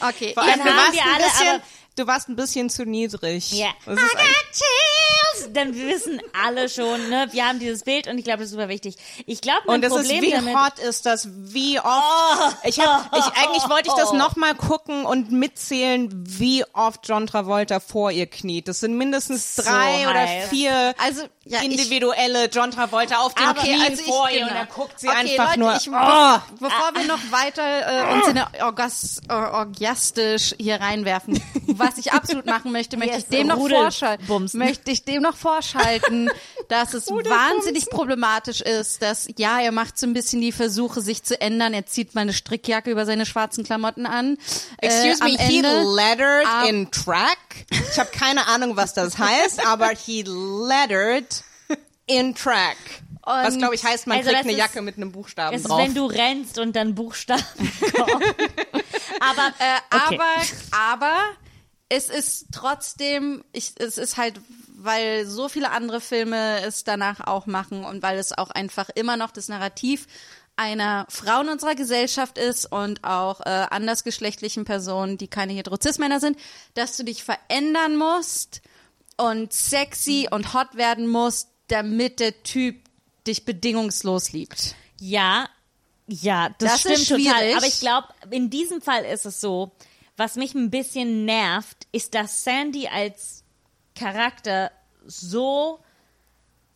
okay, 0.08 0.32
Vor 0.34 0.42
allem, 0.42 0.58
Dann 0.58 0.66
du, 0.66 0.72
haben 0.72 0.92
wir 0.94 1.02
ein 1.02 1.08
alle, 1.14 1.24
bisschen, 1.24 1.48
aber- 1.48 1.62
du 1.96 2.06
warst 2.06 2.28
ein 2.28 2.36
bisschen 2.36 2.70
zu 2.70 2.84
niedrig. 2.84 3.52
Ja. 3.52 3.68
Das 3.84 3.96
ist 3.98 4.10
chills! 4.52 5.52
Dann 5.52 5.74
wissen 5.74 6.20
alle 6.44 6.68
schon, 6.68 7.08
ne? 7.10 7.28
Wir 7.30 7.46
haben 7.46 7.58
dieses 7.58 7.82
Bild 7.84 8.06
und 8.08 8.16
ich 8.18 8.24
glaube, 8.24 8.38
das 8.38 8.46
ist 8.46 8.52
super 8.52 8.68
wichtig. 8.68 8.96
Ich 9.26 9.40
glaube, 9.40 9.60
mein 9.66 9.76
Und 9.76 9.84
ist, 9.84 9.92
Problem 9.94 10.22
wie 10.22 10.30
damit. 10.30 10.56
hot 10.56 10.78
ist 10.78 11.04
das, 11.06 11.28
wie 11.30 11.78
oft. 11.78 12.56
ich 12.64 12.80
hab, 12.80 13.14
ich, 13.14 13.24
eigentlich 13.24 13.68
wollte 13.68 13.88
ich 13.88 13.94
das 13.94 14.12
nochmal 14.12 14.54
gucken 14.54 15.04
und 15.04 15.30
mitzählen, 15.32 16.08
wie 16.12 16.64
oft 16.72 17.06
John 17.06 17.26
Travolta 17.26 17.80
vor 17.80 18.10
ihr 18.10 18.26
kniet. 18.26 18.66
Das 18.68 18.80
sind 18.80 18.96
mindestens 18.96 19.56
drei 19.56 20.04
So 20.04 20.10
oder 20.10 20.26
vier 20.48 20.94
Also, 21.02 21.22
ja, 21.44 21.58
ich- 21.60 21.64
individuelle 21.70 22.46
John 22.46 22.70
Travolta 22.70 23.18
auf 23.18 23.34
den 23.34 23.46
Aber, 23.46 23.60
Knien 23.60 23.80
also 23.82 24.02
ich- 24.02 24.06
vor 24.08 24.30
ihr 24.30 24.38
genau. 24.40 24.50
und 24.50 24.56
er 24.56 24.66
guckt 24.66 24.98
sie 25.00 25.08
okay, 25.08 25.16
einfach 25.38 25.56
Leute, 25.56 25.60
nur. 25.60 25.76
Ich, 25.76 25.88
oh. 25.88 26.54
Bevor 26.60 26.90
wir 26.94 27.04
noch 27.06 27.30
weiter 27.30 28.08
äh, 28.10 28.14
uns 28.14 28.28
in 28.28 28.34
der 28.36 28.48
Orgas, 28.62 29.20
or, 29.28 29.52
orgiastisch 29.52 30.54
hier 30.58 30.80
reinwerfen, 30.80 31.40
was 31.86 31.98
ich 31.98 32.12
absolut 32.12 32.46
machen 32.46 32.72
möchte, 32.72 32.96
möchte 32.96 33.16
ich 33.16 33.22
Yes, 33.22 33.28
dem 33.30 33.46
noch 33.46 33.58
vorschalten, 33.68 34.48
möchte 34.54 34.90
ich 34.90 35.04
dem 35.04 35.22
noch 35.22 35.36
vorschalten, 35.36 36.30
dass 36.68 36.94
es 36.94 37.06
wahnsinnig 37.08 37.88
problematisch 37.90 38.60
ist, 38.60 39.02
dass 39.02 39.28
ja, 39.36 39.60
er 39.60 39.72
macht 39.72 39.98
so 39.98 40.06
ein 40.06 40.12
bisschen 40.12 40.40
die 40.40 40.52
Versuche, 40.52 41.00
sich 41.00 41.22
zu 41.22 41.40
ändern. 41.40 41.74
Er 41.74 41.86
zieht 41.86 42.14
mal 42.14 42.22
eine 42.22 42.32
Strickjacke 42.32 42.90
über 42.90 43.06
seine 43.06 43.26
schwarzen 43.26 43.64
Klamotten 43.64 44.06
an. 44.06 44.36
Excuse 44.78 45.20
äh, 45.22 45.24
me, 45.24 45.38
am 45.38 45.46
he 45.46 45.56
Ende, 45.58 45.82
lettered 45.94 46.46
Ah. 46.46 46.64
in 46.66 46.90
track. 46.90 47.38
Ich 47.70 47.98
habe 47.98 48.10
keine 48.10 48.46
Ahnung, 48.48 48.76
was 48.76 48.94
das 48.94 49.18
heißt, 49.18 49.66
aber 49.66 49.88
he 49.90 50.22
lettered 50.26 51.42
in 52.06 52.34
track. 52.34 52.76
was 53.22 53.52
Und- 53.54 53.58
glaube 53.58 53.74
ich 53.74 53.82
heißt, 53.84 54.06
man 54.06 54.18
also 54.18 54.28
kriegt 54.30 54.40
das 54.40 54.44
eine 54.46 54.52
ist- 54.52 54.58
Jacke 54.58 54.82
mit 54.82 54.96
einem 54.96 55.10
Buchstaben 55.12 55.56
ist, 55.56 55.68
drauf. 55.68 55.78
wenn 55.80 55.94
du 55.94 56.06
rennst 56.06 56.58
und 56.58 56.76
dann 56.76 56.94
Buchstaben 56.94 57.42
kommen. 57.96 58.22
Aber, 59.20 59.52
Äh, 59.58 59.96
okay. 60.08 60.18
Aber, 60.20 60.92
aber 60.92 61.14
es 61.88 62.08
ist 62.08 62.46
trotzdem, 62.52 63.44
ich, 63.52 63.72
es 63.78 63.98
ist 63.98 64.16
halt, 64.16 64.40
weil 64.76 65.26
so 65.26 65.48
viele 65.48 65.70
andere 65.70 66.00
Filme 66.00 66.60
es 66.62 66.84
danach 66.84 67.26
auch 67.26 67.46
machen 67.46 67.84
und 67.84 68.02
weil 68.02 68.18
es 68.18 68.36
auch 68.36 68.50
einfach 68.50 68.88
immer 68.94 69.16
noch 69.16 69.30
das 69.30 69.48
Narrativ 69.48 70.06
einer 70.56 71.06
Frau 71.10 71.42
in 71.42 71.50
unserer 71.50 71.74
Gesellschaft 71.74 72.38
ist 72.38 72.66
und 72.72 73.04
auch 73.04 73.40
äh, 73.40 73.66
andersgeschlechtlichen 73.70 74.64
Personen, 74.64 75.18
die 75.18 75.28
keine 75.28 75.52
Heterozismänner 75.52 76.18
sind, 76.18 76.38
dass 76.74 76.96
du 76.96 77.04
dich 77.04 77.22
verändern 77.22 77.96
musst 77.96 78.62
und 79.18 79.52
sexy 79.52 80.28
und 80.30 80.54
hot 80.54 80.74
werden 80.74 81.08
musst, 81.08 81.48
damit 81.68 82.20
der 82.20 82.42
Typ 82.42 82.76
dich 83.26 83.44
bedingungslos 83.44 84.32
liebt. 84.32 84.74
Ja, 84.98 85.48
ja, 86.06 86.50
das, 86.58 86.72
Das 86.72 86.80
stimmt 86.80 86.96
ist 86.98 87.08
total. 87.08 87.54
Aber 87.56 87.66
ich 87.66 87.80
glaube, 87.80 88.08
in 88.30 88.48
diesem 88.48 88.80
Fall 88.80 89.04
ist 89.04 89.26
es 89.26 89.40
so, 89.40 89.72
was 90.16 90.36
mich 90.36 90.54
ein 90.54 90.70
bisschen 90.70 91.24
nervt, 91.24 91.86
ist, 91.92 92.14
dass 92.14 92.44
Sandy 92.44 92.88
als 92.88 93.44
Charakter 93.94 94.70
so 95.04 95.80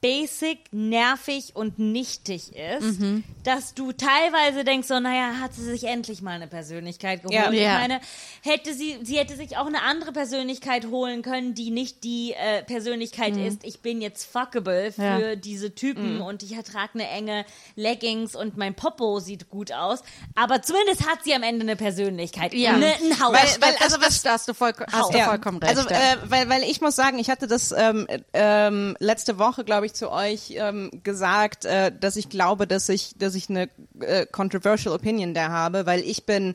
basic, 0.00 0.58
nervig 0.72 1.50
und 1.54 1.78
nichtig 1.78 2.52
ist, 2.56 2.98
dass 3.44 3.74
du 3.74 3.92
teilweise 3.92 4.64
denkst, 4.64 4.88
so, 4.88 4.98
naja, 4.98 5.34
hat 5.40 5.52
sie 5.54 5.62
sich 5.62 5.84
endlich 5.84 6.22
mal 6.22 6.32
eine 6.32 6.46
Persönlichkeit 6.46 7.22
geholt. 7.22 7.34
Ja. 7.34 7.50
Ich 7.52 7.60
Ja. 7.60 7.74
meine, 7.78 8.00
hätte 8.42 8.72
sie, 8.72 8.98
sie 9.02 9.18
hätte 9.18 9.36
sich 9.36 9.58
auch 9.58 9.66
eine 9.66 9.82
andere 9.82 10.12
Persönlichkeit 10.12 10.86
holen 10.86 11.20
können, 11.20 11.54
die 11.54 11.70
nicht 11.70 12.02
die 12.02 12.32
äh, 12.32 12.62
Persönlichkeit 12.62 13.36
ist, 13.36 13.62
ich 13.64 13.80
bin 13.80 14.00
jetzt 14.00 14.24
fuckable 14.24 14.90
für 14.92 15.02
Ja. 15.02 15.36
diese 15.36 15.74
Typen 15.74 16.20
und 16.22 16.42
ich 16.42 16.50
trage 16.62 16.94
eine 16.94 17.08
enge 17.08 17.44
Leggings 17.76 18.34
und 18.34 18.56
mein 18.56 18.74
Popo 18.74 19.20
sieht 19.20 19.50
gut 19.50 19.70
aus. 19.72 20.02
Aber 20.34 20.62
zumindest 20.62 21.06
hat 21.08 21.24
sie 21.24 21.34
am 21.34 21.42
Ende 21.42 21.62
eine 21.62 21.76
Persönlichkeit. 21.76 22.54
Ja. 22.54 22.72
Eine, 22.72 22.86
ein 22.86 23.20
Haus. 23.20 23.34
Weil- 23.34 23.60
weil- 23.60 23.76
also 23.80 23.90
also 23.90 23.98
das, 23.98 24.22
da 24.22 24.32
hast 24.34 24.46
du, 24.46 24.54
voll, 24.54 24.72
hast 24.92 25.12
du 25.12 25.18
Ja, 25.18 25.24
vollkommen 25.26 25.58
recht. 25.58 25.76
Also, 25.76 25.88
äh, 25.90 26.16
weil, 26.28 26.48
weil 26.48 26.62
ich 26.62 26.80
muss 26.80 26.94
sagen, 26.94 27.18
ich 27.18 27.28
hatte 27.28 27.48
das 27.48 27.72
ähm, 27.76 28.06
ähm, 28.32 28.96
letzte 29.00 29.36
Woche, 29.36 29.64
glaube 29.64 29.86
ich, 29.86 29.89
zu 29.92 30.10
euch 30.10 30.54
ähm, 30.56 30.90
gesagt, 31.02 31.64
äh, 31.64 31.92
dass 31.92 32.16
ich 32.16 32.28
glaube, 32.28 32.66
dass 32.66 32.88
ich, 32.88 33.16
dass 33.18 33.34
ich 33.34 33.50
eine 33.50 33.68
äh, 34.00 34.26
controversial 34.26 34.94
Opinion 34.94 35.34
da 35.34 35.48
habe, 35.50 35.86
weil 35.86 36.00
ich 36.00 36.26
bin 36.26 36.54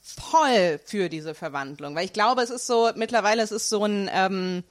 voll 0.00 0.78
für 0.84 1.08
diese 1.08 1.34
Verwandlung, 1.34 1.94
weil 1.94 2.04
ich 2.04 2.12
glaube, 2.12 2.42
es 2.42 2.50
ist 2.50 2.66
so 2.66 2.90
mittlerweile, 2.94 3.42
es 3.42 3.52
ist 3.52 3.68
so 3.68 3.84
ein 3.84 4.10
ähm, 4.12 4.64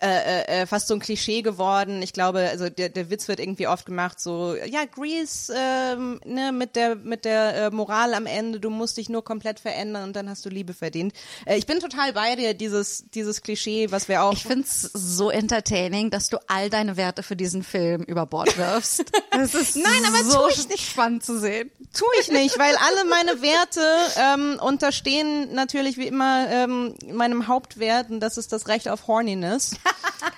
äh, 0.00 0.62
äh, 0.62 0.66
fast 0.66 0.88
so 0.88 0.94
ein 0.94 1.00
Klischee 1.00 1.42
geworden. 1.42 2.02
Ich 2.02 2.12
glaube, 2.12 2.48
also 2.50 2.68
der, 2.68 2.88
der 2.88 3.10
Witz 3.10 3.28
wird 3.28 3.40
irgendwie 3.40 3.66
oft 3.66 3.86
gemacht, 3.86 4.20
so 4.20 4.54
ja 4.54 4.84
Grease 4.84 5.52
ähm, 5.56 6.20
ne, 6.24 6.52
mit 6.52 6.76
der 6.76 6.94
mit 6.96 7.24
der 7.24 7.54
äh, 7.66 7.70
Moral 7.70 8.14
am 8.14 8.26
Ende. 8.26 8.60
Du 8.60 8.70
musst 8.70 8.96
dich 8.96 9.08
nur 9.08 9.24
komplett 9.24 9.60
verändern 9.60 10.04
und 10.04 10.16
dann 10.16 10.28
hast 10.28 10.44
du 10.44 10.48
Liebe 10.50 10.74
verdient. 10.74 11.12
Äh, 11.46 11.58
ich 11.58 11.66
bin 11.66 11.80
total 11.80 12.12
bei 12.12 12.36
dir. 12.36 12.54
Dieses 12.54 13.10
dieses 13.10 13.42
Klischee, 13.42 13.90
was 13.90 14.08
wir 14.08 14.22
auch 14.22 14.32
ich 14.32 14.44
find's 14.44 14.82
so 14.82 15.30
entertaining, 15.30 16.10
dass 16.10 16.28
du 16.28 16.38
all 16.46 16.70
deine 16.70 16.96
Werte 16.96 17.22
für 17.22 17.36
diesen 17.36 17.62
Film 17.62 18.02
über 18.02 18.26
Bord 18.26 18.56
wirfst. 18.56 19.04
Das 19.30 19.54
ist 19.54 19.76
Nein, 19.76 20.04
aber 20.04 20.24
so 20.24 20.38
tu 20.40 20.48
ich 20.48 20.68
nicht. 20.68 20.90
spannend 20.90 21.22
zu 21.24 21.38
sehen. 21.38 21.70
tue 21.94 22.08
ich 22.20 22.28
nicht, 22.30 22.58
weil 22.58 22.74
alle 22.74 23.04
meine 23.08 23.40
Werte 23.40 23.80
ähm, 24.16 24.58
unterstehen 24.60 25.54
natürlich 25.54 25.96
wie 25.96 26.08
immer 26.08 26.48
ähm, 26.50 26.94
meinem 27.12 27.46
Hauptwert 27.46 28.10
und 28.10 28.18
das 28.18 28.36
ist 28.36 28.52
das 28.52 28.66
Recht 28.66 28.88
auf 28.88 29.06
Horniness. 29.06 29.76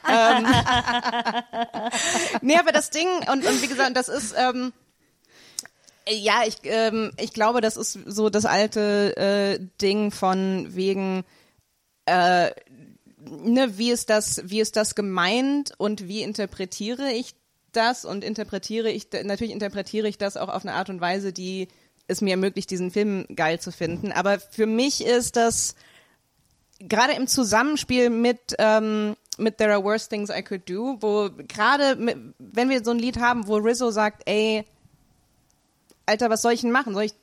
Ähm, 0.08 0.46
nee, 2.42 2.56
aber 2.56 2.72
das 2.72 2.90
Ding 2.90 3.08
und, 3.30 3.46
und 3.46 3.62
wie 3.62 3.68
gesagt, 3.68 3.96
das 3.96 4.08
ist 4.08 4.34
ähm, 4.36 4.72
ja, 6.08 6.42
ich 6.46 6.56
ähm, 6.64 7.12
ich 7.18 7.32
glaube, 7.32 7.60
das 7.60 7.76
ist 7.76 7.98
so 8.06 8.30
das 8.30 8.44
alte 8.44 9.16
äh, 9.16 9.64
Ding 9.80 10.10
von 10.10 10.74
wegen 10.74 11.24
äh, 12.06 12.50
ne, 13.20 13.78
wie 13.78 13.90
ist 13.90 14.10
das, 14.10 14.42
wie 14.44 14.60
ist 14.60 14.76
das 14.76 14.94
gemeint 14.94 15.72
und 15.78 16.08
wie 16.08 16.22
interpretiere 16.22 17.10
ich 17.12 17.34
das 17.72 18.04
und 18.04 18.24
interpretiere 18.24 18.90
ich, 18.90 19.08
natürlich 19.24 19.52
interpretiere 19.52 20.08
ich 20.08 20.18
das 20.18 20.36
auch 20.36 20.48
auf 20.48 20.64
eine 20.64 20.74
Art 20.74 20.90
und 20.90 21.00
Weise, 21.00 21.32
die 21.32 21.68
es 22.08 22.20
mir 22.20 22.32
ermöglicht, 22.32 22.70
diesen 22.70 22.90
Film 22.90 23.26
geil 23.34 23.60
zu 23.60 23.70
finden. 23.70 24.10
Aber 24.10 24.40
für 24.40 24.66
mich 24.66 25.04
ist 25.04 25.36
das 25.36 25.76
gerade 26.80 27.12
im 27.12 27.28
Zusammenspiel 27.28 28.10
mit 28.10 28.56
ähm, 28.58 29.14
mit 29.40 29.58
There 29.58 29.72
Are 29.72 29.82
Worse 29.82 30.08
Things 30.08 30.30
I 30.30 30.42
Could 30.42 30.68
Do, 30.68 30.98
wo 31.00 31.30
gerade 31.48 31.98
wenn 32.38 32.68
wir 32.68 32.84
so 32.84 32.92
ein 32.92 32.98
Lied 32.98 33.18
haben, 33.18 33.46
wo 33.46 33.56
Rizzo 33.56 33.90
sagt, 33.90 34.22
ey, 34.26 34.64
Alter, 36.06 36.30
was 36.30 36.42
soll 36.42 36.52
ich 36.52 36.60
denn 36.62 36.72
machen? 36.72 36.94
Soll 36.94 37.04
ich 37.04 37.14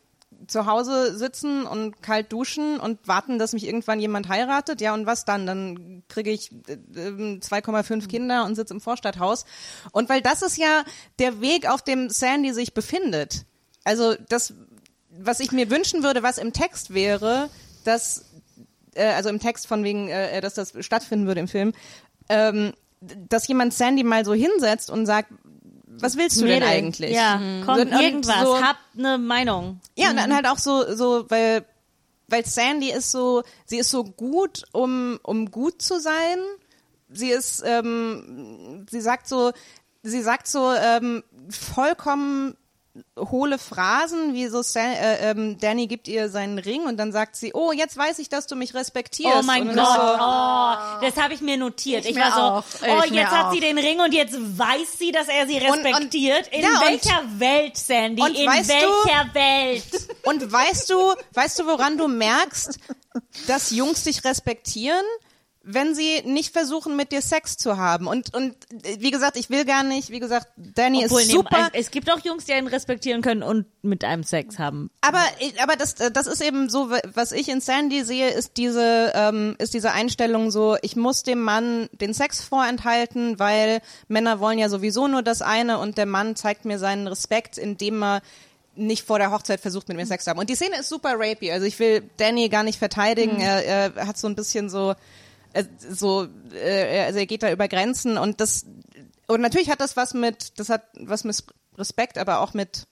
zu 0.47 0.65
Hause 0.65 1.17
sitzen 1.17 1.65
und 1.65 2.01
kalt 2.01 2.31
duschen 2.31 2.79
und 2.79 3.07
warten, 3.07 3.39
dass 3.39 3.53
mich 3.53 3.65
irgendwann 3.65 3.99
jemand 3.99 4.29
heiratet? 4.29 4.81
Ja, 4.81 4.93
und 4.93 5.05
was 5.05 5.25
dann? 5.25 5.45
Dann 5.45 6.03
kriege 6.07 6.31
ich 6.31 6.51
äh, 6.67 6.73
äh, 6.73 7.39
2,5 7.39 8.07
Kinder 8.07 8.45
und 8.45 8.55
sitze 8.55 8.73
im 8.73 8.81
Vorstadthaus. 8.81 9.45
Und 9.91 10.09
weil 10.09 10.21
das 10.21 10.41
ist 10.41 10.57
ja 10.57 10.83
der 11.19 11.41
Weg, 11.41 11.69
auf 11.69 11.81
dem 11.81 12.09
Sandy 12.09 12.53
sich 12.53 12.73
befindet. 12.73 13.45
Also 13.83 14.15
das, 14.29 14.53
was 15.09 15.39
ich 15.39 15.51
mir 15.51 15.69
wünschen 15.69 16.03
würde, 16.03 16.23
was 16.23 16.37
im 16.37 16.53
Text 16.53 16.93
wäre, 16.93 17.49
dass, 17.83 18.25
äh, 18.95 19.07
also 19.07 19.29
im 19.29 19.39
Text 19.39 19.67
von 19.67 19.83
wegen, 19.83 20.09
dass 20.41 20.53
das 20.53 20.73
stattfinden 20.79 21.27
würde 21.27 21.41
im 21.41 21.47
Film, 21.47 21.73
ähm, 22.29 22.73
dass 23.01 23.47
jemand 23.47 23.73
Sandy 23.73 24.03
mal 24.03 24.25
so 24.25 24.33
hinsetzt 24.33 24.89
und 24.89 25.05
sagt, 25.05 25.31
was 25.99 26.17
willst 26.17 26.37
du 26.41 26.45
denn 26.45 26.59
Mädel. 26.59 26.67
eigentlich? 26.69 27.11
Ja, 27.15 27.39
kommt 27.65 27.79
Und- 27.79 27.93
und 27.93 28.01
irgendwas. 28.01 28.41
so- 28.41 28.61
Habt 28.61 28.79
eine 28.97 29.17
Meinung. 29.17 29.79
ja, 29.95 30.09
und 30.11 30.17
dann 30.17 30.33
halt 30.35 30.45
auch 30.47 30.57
so, 30.59 30.95
so, 30.95 31.25
weil, 31.29 31.65
weil 32.27 32.45
Sandy 32.45 32.91
ist 32.91 33.11
so, 33.11 33.43
sie 33.65 33.77
ist 33.77 33.89
so 33.89 34.03
gut, 34.03 34.63
um, 34.73 35.19
um 35.23 35.49
gut 35.49 35.81
zu 35.81 35.99
sein. 35.99 36.37
Sie 37.09 37.29
ist, 37.29 37.63
ähm, 37.65 38.85
sie 38.89 39.01
sagt 39.01 39.27
so, 39.27 39.51
sie 40.03 40.21
sagt 40.21 40.47
so 40.47 40.71
ähm, 40.73 41.23
vollkommen 41.49 42.55
hohle 43.17 43.57
Phrasen, 43.57 44.33
wie 44.33 44.47
so 44.47 44.61
Sa 44.61 44.79
äh, 44.79 45.31
ähm, 45.31 45.57
Danny 45.59 45.87
gibt 45.87 46.07
ihr 46.07 46.29
seinen 46.29 46.59
Ring 46.59 46.85
und 46.85 46.97
dann 46.97 47.11
sagt 47.11 47.35
sie, 47.35 47.51
oh, 47.53 47.71
jetzt 47.71 47.97
weiß 47.97 48.19
ich, 48.19 48.29
dass 48.29 48.47
du 48.47 48.55
mich 48.55 48.73
respektierst. 48.73 49.35
Oh 49.39 49.41
mein 49.43 49.69
und 49.69 49.75
Gott, 49.75 49.85
So, 49.85 50.01
oh, 50.01 50.75
das 51.01 51.17
habe 51.21 51.33
ich 51.33 51.41
mir 51.41 51.57
notiert. 51.57 52.05
Ich, 52.05 52.15
mir 52.15 52.21
war 52.21 52.31
so, 52.31 52.39
auch. 52.39 52.63
oh, 52.89 53.03
Ich 53.05 53.11
jetzt 53.11 53.31
hat 53.31 53.45
auch. 53.47 53.53
sie 53.53 53.59
den 53.59 53.77
Ring 53.77 53.99
und 53.99 54.13
jetzt 54.13 54.35
weiß 54.35 54.97
sie, 54.99 55.11
dass 55.11 55.27
er 55.27 55.47
sie 55.47 55.55
Und- 55.59 55.69
und- 55.69 55.85
respektiert. 55.85 56.47
In 56.49 56.61
ja, 56.61 56.69
und- 56.69 56.81
welcher 56.87 57.23
Welt, 57.39 57.77
Sandy? 57.77 58.21
und 58.21 58.35
In 58.37 58.47
weißt 58.47 58.69
du- 58.69 58.73
welcher 58.75 59.33
Welt? 59.33 59.83
Und 60.23 60.51
weißt 60.51 60.89
du, 60.89 61.13
weißt 61.33 61.59
du, 61.59 61.65
woran 61.67 61.97
du 61.97 62.07
merkst, 62.09 62.77
dass 63.47 63.71
Jungs 63.71 64.03
dich 64.03 64.23
respektieren? 64.25 65.03
Wenn 65.69 65.93
sie 65.95 66.21
nicht 66.23 66.53
versuchen, 66.53 66.95
mit 66.95 67.11
dir 67.11 67.21
Sex 67.21 67.57
zu 67.57 67.77
haben. 67.77 68.07
Und, 68.07 68.33
und 68.33 68.55
wie 68.99 69.11
gesagt, 69.11 69.35
ich 69.35 69.49
will 69.49 69.65
gar 69.65 69.83
nicht, 69.83 70.11
wie 70.11 70.19
gesagt, 70.19 70.47
Danny 70.55 71.03
Obwohl, 71.03 71.21
ist 71.21 71.31
super. 71.31 71.69
es 71.73 71.91
gibt 71.91 72.09
auch 72.11 72.19
Jungs, 72.23 72.45
die 72.45 72.53
einen 72.53 72.67
respektieren 72.67 73.21
können 73.21 73.43
und 73.43 73.65
mit 73.81 74.03
einem 74.03 74.23
Sex 74.23 74.59
haben. 74.59 74.89
Aber, 75.01 75.21
aber 75.61 75.75
das, 75.75 75.95
das 75.95 76.25
ist 76.27 76.41
eben 76.41 76.69
so, 76.69 76.89
was 77.13 77.33
ich 77.33 77.49
in 77.49 77.59
Sandy 77.59 78.03
sehe, 78.03 78.29
ist 78.29 78.55
diese, 78.55 79.11
ähm, 79.13 79.55
ist 79.59 79.73
diese 79.73 79.91
Einstellung 79.91 80.51
so, 80.51 80.77
ich 80.81 80.95
muss 80.95 81.23
dem 81.23 81.41
Mann 81.41 81.89
den 81.91 82.13
Sex 82.13 82.41
vorenthalten, 82.41 83.39
weil 83.39 83.81
Männer 84.07 84.39
wollen 84.39 84.59
ja 84.59 84.69
sowieso 84.69 85.07
nur 85.07 85.21
das 85.21 85.41
eine 85.41 85.79
und 85.79 85.97
der 85.97 86.05
Mann 86.05 86.35
zeigt 86.35 86.63
mir 86.65 86.79
seinen 86.79 87.07
Respekt, 87.07 87.57
indem 87.57 88.03
er 88.03 88.21
nicht 88.77 89.05
vor 89.05 89.19
der 89.19 89.31
Hochzeit 89.31 89.59
versucht, 89.59 89.87
mit 89.87 89.97
mir 89.97 90.05
Sex 90.05 90.23
zu 90.23 90.29
haben. 90.29 90.39
Und 90.39 90.49
die 90.49 90.55
Szene 90.55 90.79
ist 90.79 90.89
super 90.89 91.15
rapey. 91.17 91.51
Also 91.51 91.65
ich 91.65 91.77
will 91.79 92.03
Danny 92.17 92.49
gar 92.49 92.63
nicht 92.63 92.79
verteidigen. 92.79 93.39
Er, 93.39 93.65
er 93.65 94.07
hat 94.07 94.17
so 94.17 94.27
ein 94.27 94.35
bisschen 94.35 94.69
so, 94.69 94.93
so, 95.77 96.27
äh, 96.53 97.01
also 97.05 97.19
er 97.19 97.25
geht 97.25 97.43
da 97.43 97.51
über 97.51 97.67
Grenzen 97.67 98.17
und 98.17 98.41
das, 98.41 98.65
und 99.27 99.41
natürlich 99.41 99.69
hat 99.69 99.81
das 99.81 99.97
was 99.97 100.13
mit, 100.13 100.59
das 100.59 100.69
hat 100.69 100.83
was 100.99 101.23
mit 101.23 101.43
Respekt, 101.77 102.17
aber 102.17 102.39
auch 102.39 102.53
mit 102.53 102.87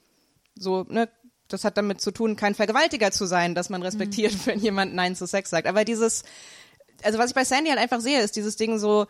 so, 0.55 0.85
ne, 0.89 1.09
das 1.47 1.63
hat 1.63 1.77
damit 1.77 2.01
zu 2.01 2.11
tun, 2.11 2.35
kein 2.35 2.55
Vergewaltiger 2.55 3.11
zu 3.11 3.25
sein, 3.25 3.55
dass 3.55 3.69
man 3.69 3.83
respektiert, 3.83 4.45
wenn 4.45 4.59
jemand 4.59 4.95
Nein 4.95 5.15
zu 5.15 5.27
Sex 5.27 5.49
sagt. 5.49 5.67
Aber 5.67 5.85
dieses, 5.85 6.23
also 7.03 7.19
was 7.19 7.29
ich 7.29 7.35
bei 7.35 7.45
Sandy 7.45 7.69
halt 7.69 7.79
einfach 7.79 8.01
sehe, 8.01 8.21
ist 8.21 8.35
dieses 8.35 8.55
Ding 8.55 8.79
so, 8.79 9.07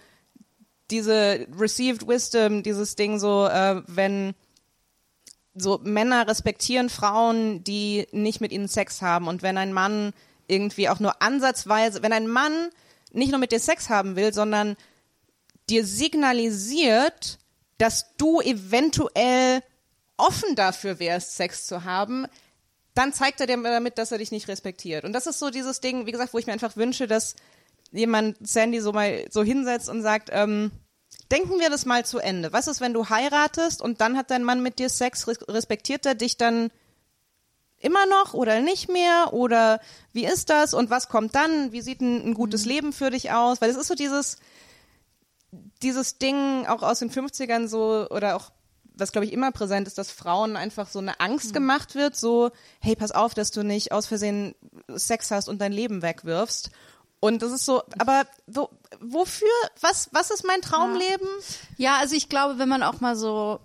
diese 0.91 1.47
received 1.57 2.07
wisdom, 2.07 2.61
dieses 2.61 2.95
Ding 2.95 3.19
so, 3.19 3.47
äh, 3.47 3.81
wenn 3.87 4.35
so 5.55 5.79
Männer 5.83 6.27
respektieren 6.27 6.89
Frauen, 6.89 7.63
die 7.63 8.07
nicht 8.11 8.41
mit 8.41 8.51
ihnen 8.51 8.67
Sex 8.67 9.01
haben 9.01 9.27
und 9.27 9.41
wenn 9.41 9.57
ein 9.57 9.73
Mann 9.73 10.13
irgendwie 10.47 10.89
auch 10.89 10.99
nur 10.99 11.21
ansatzweise, 11.21 12.03
wenn 12.03 12.13
ein 12.13 12.27
Mann 12.27 12.69
nicht 13.15 13.31
nur 13.31 13.39
mit 13.39 13.51
dir 13.51 13.59
Sex 13.59 13.89
haben 13.89 14.15
will, 14.15 14.33
sondern 14.33 14.75
dir 15.69 15.85
signalisiert, 15.85 17.39
dass 17.77 18.15
du 18.17 18.41
eventuell 18.41 19.61
offen 20.17 20.55
dafür 20.55 20.99
wärst, 20.99 21.35
Sex 21.35 21.65
zu 21.65 21.83
haben, 21.83 22.27
dann 22.93 23.11
zeigt 23.11 23.41
er 23.41 23.47
dir 23.47 23.61
damit, 23.61 23.97
dass 23.97 24.11
er 24.11 24.19
dich 24.19 24.31
nicht 24.31 24.47
respektiert. 24.47 25.03
Und 25.03 25.13
das 25.13 25.27
ist 25.27 25.39
so 25.39 25.49
dieses 25.49 25.81
Ding, 25.81 26.05
wie 26.05 26.11
gesagt, 26.11 26.33
wo 26.33 26.37
ich 26.37 26.47
mir 26.47 26.53
einfach 26.53 26.77
wünsche, 26.77 27.07
dass 27.07 27.35
jemand 27.91 28.37
Sandy 28.47 28.79
so 28.79 28.93
mal 28.93 29.25
so 29.29 29.43
hinsetzt 29.43 29.89
und 29.89 30.01
sagt, 30.01 30.29
ähm, 30.31 30.71
denken 31.31 31.59
wir 31.59 31.69
das 31.69 31.85
mal 31.85 32.05
zu 32.05 32.19
Ende. 32.19 32.53
Was 32.53 32.67
ist, 32.67 32.79
wenn 32.79 32.93
du 32.93 33.09
heiratest 33.09 33.81
und 33.81 33.99
dann 33.99 34.17
hat 34.17 34.31
dein 34.31 34.43
Mann 34.43 34.63
mit 34.63 34.79
dir 34.79 34.89
Sex, 34.89 35.27
res- 35.27 35.47
respektiert 35.47 36.05
er 36.05 36.15
dich 36.15 36.37
dann 36.37 36.71
immer 37.85 38.05
noch 38.07 38.33
oder 38.33 38.61
nicht 38.61 38.89
mehr? 38.89 39.31
Oder 39.31 39.79
wie 40.11 40.25
ist 40.25 40.49
das? 40.49 40.73
Und 40.73 40.89
was 40.89 41.07
kommt 41.07 41.35
dann? 41.35 41.71
Wie 41.71 41.81
sieht 41.81 42.01
ein, 42.01 42.29
ein 42.29 42.33
gutes 42.33 42.65
Leben 42.65 42.91
für 42.93 43.09
dich 43.11 43.31
aus? 43.31 43.61
Weil 43.61 43.69
es 43.69 43.77
ist 43.77 43.87
so 43.87 43.95
dieses, 43.95 44.37
dieses 45.81 46.17
Ding 46.17 46.65
auch 46.65 46.83
aus 46.83 46.99
den 46.99 47.11
50ern 47.11 47.67
so 47.67 48.07
oder 48.09 48.35
auch 48.35 48.51
was 48.97 49.11
glaube 49.11 49.25
ich 49.25 49.33
immer 49.33 49.51
präsent 49.51 49.87
ist, 49.87 49.97
dass 49.97 50.09
Frauen 50.09 50.55
einfach 50.55 50.87
so 50.87 50.99
eine 50.99 51.19
Angst 51.19 51.53
gemacht 51.53 51.95
wird, 51.95 52.15
so 52.15 52.51
hey, 52.79 52.95
pass 52.95 53.11
auf, 53.11 53.33
dass 53.33 53.51
du 53.51 53.63
nicht 53.63 53.91
aus 53.91 54.05
Versehen 54.05 54.55
Sex 54.87 55.31
hast 55.31 55.49
und 55.49 55.59
dein 55.59 55.73
Leben 55.73 56.01
wegwirfst. 56.01 56.71
Und 57.19 57.41
das 57.41 57.51
ist 57.51 57.65
so, 57.65 57.83
aber 57.97 58.25
so, 58.47 58.69
wofür? 58.99 59.49
Was 59.81 60.09
was 60.11 60.31
ist 60.31 60.45
mein 60.45 60.61
Traumleben? 60.61 61.27
Ja, 61.77 61.97
also 61.97 62.15
ich 62.15 62.29
glaube, 62.29 62.59
wenn 62.59 62.69
man 62.69 62.83
auch 62.83 63.01
mal 63.01 63.15
so 63.15 63.59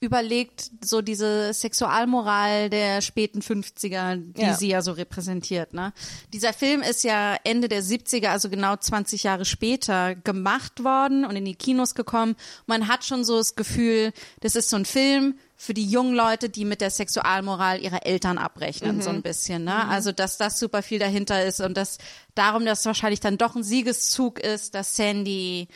überlegt, 0.00 0.70
so 0.84 1.02
diese 1.02 1.52
Sexualmoral 1.52 2.70
der 2.70 3.00
späten 3.00 3.40
50er, 3.40 4.16
die 4.16 4.40
Ja. 4.42 4.54
sie 4.54 4.68
ja 4.68 4.80
so 4.82 4.92
repräsentiert. 4.92 5.74
Ne? 5.74 5.92
Dieser 6.32 6.52
Film 6.52 6.82
ist 6.82 7.02
ja 7.02 7.36
Ende 7.42 7.68
der 7.68 7.82
70er, 7.82 8.28
also 8.28 8.48
genau 8.48 8.76
20 8.76 9.24
Jahre 9.24 9.44
später, 9.44 10.14
gemacht 10.14 10.84
worden 10.84 11.24
und 11.24 11.34
in 11.34 11.44
die 11.44 11.56
Kinos 11.56 11.94
gekommen. 11.96 12.36
Man 12.66 12.86
hat 12.86 13.04
schon 13.04 13.24
so 13.24 13.38
das 13.38 13.56
Gefühl, 13.56 14.12
das 14.40 14.54
ist 14.54 14.70
so 14.70 14.76
ein 14.76 14.84
Film 14.84 15.34
für 15.60 15.74
die 15.74 15.84
jungen 15.90 16.14
Leute, 16.14 16.48
die 16.48 16.64
mit 16.64 16.80
der 16.80 16.90
Sexualmoral 16.90 17.80
ihrer 17.82 18.06
Eltern 18.06 18.38
abrechnen, 18.38 19.02
so 19.02 19.10
ein 19.10 19.22
bisschen. 19.22 19.64
Ne? 19.64 19.88
Also, 19.88 20.12
dass 20.12 20.36
das 20.38 20.60
super 20.60 20.84
viel 20.84 21.00
dahinter 21.00 21.44
ist 21.44 21.60
und 21.60 21.76
dass 21.76 21.98
darum, 22.36 22.64
dass 22.64 22.86
wahrscheinlich 22.86 23.18
dann 23.18 23.38
doch 23.38 23.56
ein 23.56 23.64
Siegeszug 23.64 24.38
ist, 24.38 24.76
dass 24.76 24.94
Sandy 24.94 25.66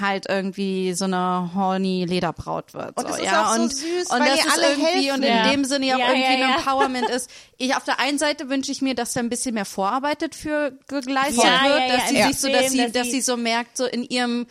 halt 0.00 0.26
irgendwie 0.28 0.92
so 0.92 1.04
eine 1.04 1.52
horny 1.54 2.04
Lederbraut 2.04 2.74
wird. 2.74 2.96
Und 2.96 3.02
so, 3.02 3.08
das 3.10 3.18
ist 3.18 3.24
ja? 3.26 3.46
auch 3.48 3.54
so 3.54 3.62
und, 3.62 3.76
süß, 3.76 4.10
und 4.10 4.18
weil 4.20 4.36
das 4.36 4.46
alle 4.52 4.70
irgendwie 4.72 4.86
helfen. 5.06 5.10
und 5.12 5.22
in 5.22 5.36
Ja. 5.36 5.50
dem 5.52 5.64
Sinne 5.64 5.86
ja 5.86 5.94
auch 5.94 5.98
Ja, 6.00 6.08
irgendwie 6.08 6.42
ein. 6.42 6.54
Empowerment 6.56 7.08
ist. 7.08 7.30
Ich 7.58 7.76
auf 7.76 7.84
der 7.84 8.00
einen 8.00 8.18
Seite 8.18 8.48
wünsche 8.50 8.72
ich 8.72 8.82
mir, 8.82 8.96
dass 8.96 9.12
da 9.12 9.20
ein 9.20 9.28
bisschen 9.28 9.54
mehr 9.54 9.64
Vorarbeit 9.64 10.34
für 10.34 10.72
geleistet 10.88 11.44
Ja, 11.44 11.62
wird, 11.64 11.90
dass 11.92 12.08
sie 12.08 12.22
sich 12.24 12.38
so, 12.40 12.48
dass 12.48 12.72
sie, 12.72 12.90
dass 12.90 13.06
sie 13.08 13.20
so 13.20 13.36
merkt, 13.36 13.76
so 13.76 13.84
in 13.86 14.02
ihrem 14.02 14.46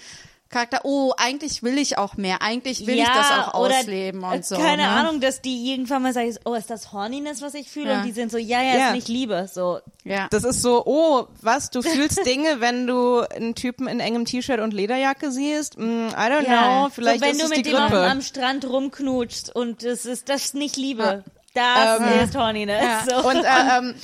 Charakter, 0.50 0.80
oh, 0.84 1.12
eigentlich 1.18 1.62
will 1.62 1.78
ich 1.78 1.98
auch 1.98 2.16
mehr, 2.16 2.42
eigentlich 2.42 2.88
will 2.88 2.96
ja, 2.96 3.04
ich 3.04 3.10
das 3.10 3.32
auch 3.32 3.54
oder, 3.60 3.80
ausleben 3.80 4.24
äh, 4.24 4.36
und 4.36 4.46
so. 4.46 4.56
Keine 4.56 4.84
ne? 4.84 4.90
Ahnung, 4.90 5.20
dass 5.20 5.42
die 5.42 5.72
irgendwann 5.72 6.04
mal 6.04 6.14
sagen, 6.14 6.34
oh, 6.46 6.54
ist 6.54 6.70
das 6.70 6.94
Horniness, 6.94 7.42
was 7.42 7.54
ich 7.54 7.70
fühle? 7.70 7.92
Ja. 7.92 7.98
Und 7.98 8.06
die 8.06 8.12
sind 8.14 8.32
so, 8.32 8.38
ja, 8.38 8.62
ja, 8.62 8.76
Ja. 8.78 8.88
ist 8.88 8.94
nicht 8.94 9.08
Liebe. 9.10 9.50
So, 9.54 9.80
Ja. 10.06 10.28
Das 10.32 10.44
ist 10.46 10.62
so, 10.62 10.84
oh, 10.86 11.28
was, 11.42 11.70
du 11.70 11.82
fühlst 11.84 12.26
Dinge, 12.26 12.62
wenn 12.62 12.88
du 12.88 13.20
einen 13.20 13.56
Typen 13.56 13.88
in 13.88 14.00
engem 14.00 14.24
T-Shirt 14.26 14.62
und 14.62 14.74
Lederjacke 14.74 15.32
siehst? 15.32 15.78
Mm, 15.78 16.08
I 16.10 16.14
don't 16.14 16.46
know, 16.46 16.90
vielleicht 16.94 17.20
so, 17.20 17.26
wenn 17.26 17.32
ist 17.36 17.42
du 17.42 17.44
es 17.46 17.50
mit 17.50 17.66
die 17.66 17.72
dem 17.72 17.76
am, 17.76 17.90
Grippe. 17.92 18.08
am 18.10 18.22
Strand 18.22 18.66
rumknutschst 18.70 19.54
und 19.56 19.84
es 19.84 20.06
ist 20.06 20.30
das 20.30 20.46
ist 20.46 20.56
nicht 20.56 20.78
Liebe. 20.78 21.24
Das 21.54 22.00
Ähm, 22.00 22.24
ist 22.24 22.36
Horniness. 22.38 22.82
Ja. 22.84 23.04
So. 23.22 23.28
Und 23.28 23.44
äh, 23.44 23.48
ähm, 23.80 23.96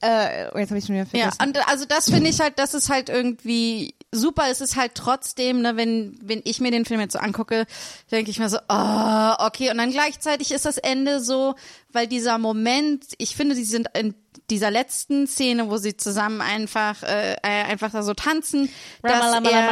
äh, 0.00 0.46
oh, 0.54 0.58
jetzt 0.58 0.70
habe 0.70 0.78
ich 0.78 0.86
schon 0.86 0.94
wieder 0.94 1.06
Ja, 1.12 1.30
vergessen. 1.30 1.42
und 1.42 1.68
also 1.68 1.84
das 1.84 2.10
finde 2.10 2.30
ich 2.30 2.40
halt, 2.40 2.58
das 2.58 2.72
ist 2.74 2.88
halt 2.88 3.08
irgendwie 3.08 3.94
super. 4.12 4.44
Es 4.50 4.60
ist 4.60 4.76
halt 4.76 4.94
trotzdem, 4.94 5.62
ne, 5.62 5.76
wenn, 5.76 6.18
wenn 6.22 6.42
ich 6.44 6.60
mir 6.60 6.70
den 6.70 6.84
Film 6.84 7.00
jetzt 7.00 7.12
so 7.12 7.18
angucke, 7.18 7.66
denke 8.10 8.30
ich 8.30 8.38
mir 8.38 8.48
so, 8.48 8.58
oh, 8.68 9.32
okay. 9.38 9.70
Und 9.70 9.78
dann 9.78 9.90
gleichzeitig 9.90 10.52
ist 10.52 10.64
das 10.64 10.78
Ende 10.78 11.20
so, 11.20 11.54
weil 11.92 12.06
dieser 12.06 12.38
Moment, 12.38 13.04
ich 13.18 13.36
finde, 13.36 13.54
die 13.54 13.64
sind 13.64 13.88
in 13.94 14.14
dieser 14.50 14.70
letzten 14.70 15.26
Szene, 15.26 15.70
wo 15.70 15.76
sie 15.76 15.96
zusammen 15.96 16.40
einfach, 16.40 17.02
äh, 17.02 17.34
äh, 17.34 17.38
einfach 17.42 17.90
da 17.90 18.02
so 18.02 18.14
tanzen, 18.14 18.68
dass 19.02 19.12
er, 19.50 19.68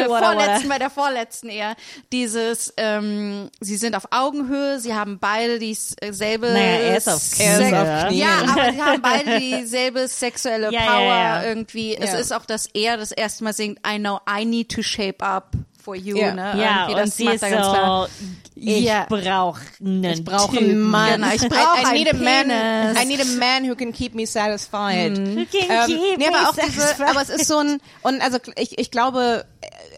äh, 0.00 0.04
vorletzten, 0.06 0.68
bei 0.68 0.78
der 0.78 0.90
vorletzten 0.90 1.48
eher, 1.48 1.76
dieses, 2.12 2.72
ähm, 2.76 3.50
sie 3.60 3.76
sind 3.76 3.94
auf 3.94 4.08
Augenhöhe, 4.10 4.80
sie 4.80 4.94
haben 4.94 5.18
beide 5.18 5.58
dieselbe 5.58 6.48
Naja, 6.48 6.60
er 6.60 6.96
ist 6.96 7.08
auf 7.08 7.22
Er 7.38 7.60
ist 7.60 7.74
auf 7.74 8.08
Knien. 8.08 8.18
Ja, 8.18 8.28
aber 8.48 8.72
sie 8.72 8.82
haben 8.82 9.02
beide 9.02 9.38
dieselbe 9.40 10.08
sexuelle 10.08 10.72
Ja, 10.72 10.80
ja, 10.80 10.86
Power 10.86 11.14
ja. 11.14 11.44
irgendwie. 11.44 11.96
Es 11.96 12.12
Ja. 12.12 12.18
ist 12.18 12.32
auch, 12.32 12.44
dass 12.44 12.66
er 12.66 12.96
das 12.96 13.12
erste 13.12 13.44
Mal 13.44 13.52
singt, 13.52 13.78
I 13.86 13.98
know 13.98 14.18
I 14.28 14.44
need 14.44 14.70
to 14.74 14.82
shape 14.82 15.24
up 15.24 15.52
for 15.80 15.96
you, 15.96 16.16
Ja. 16.16 16.32
ne? 16.34 16.40
Ja, 16.60 16.88
Irgendwie, 16.88 16.92
und 16.92 16.98
das 17.08 17.16
sie 17.16 17.24
macht 17.24 17.34
ist 17.36 17.42
er 17.42 17.50
ganz 17.50 17.66
klar. 17.68 18.06
so, 18.08 18.12
ich 18.54 18.84
Ja. 18.84 19.06
brauche 19.08 19.60
einen 19.80 20.04
Ich 20.04 20.24
brauche 20.24 20.58
einen 20.58 20.80
Mann. 20.80 21.14
Genau, 21.22 21.34
ich 21.34 21.48
brauch 21.48 21.78
I, 21.78 21.96
I 21.96 21.98
need 22.04 22.14
a 22.14 22.16
man. 22.16 22.96
I 22.96 23.04
need 23.06 23.20
a 23.20 23.24
man 23.38 23.68
who 23.70 23.74
can 23.74 23.92
keep 23.92 24.14
me 24.14 24.26
satisfied. 24.26 25.16
Who 25.18 25.24
can 25.46 25.46
Ähm, 25.68 25.86
keep 25.86 26.18
nee, 26.18 26.28
me 26.30 26.36
aber 26.36 26.48
auch 26.50 26.54
diese, 26.54 26.78
satisfied. 26.80 27.08
aber 27.08 27.22
es 27.22 27.28
ist 27.30 27.48
so 27.48 27.58
ein 27.58 27.80
und 28.02 28.20
also 28.22 28.38
ich, 28.56 28.78
ich 28.78 28.90
glaube, 28.90 29.44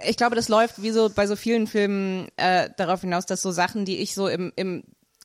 ich 0.08 0.16
glaube, 0.16 0.36
das 0.36 0.48
läuft 0.48 0.82
wie 0.82 0.90
so 0.90 1.10
bei 1.14 1.26
so 1.26 1.36
vielen 1.36 1.66
Filmen 1.66 2.28
äh, 2.36 2.70
darauf 2.76 3.00
hinaus, 3.00 3.26
dass 3.26 3.42
so 3.42 3.50
Sachen, 3.50 3.84
die 3.84 3.98
ich 3.98 4.14
so 4.14 4.28
im, 4.28 4.52
im 4.56 4.84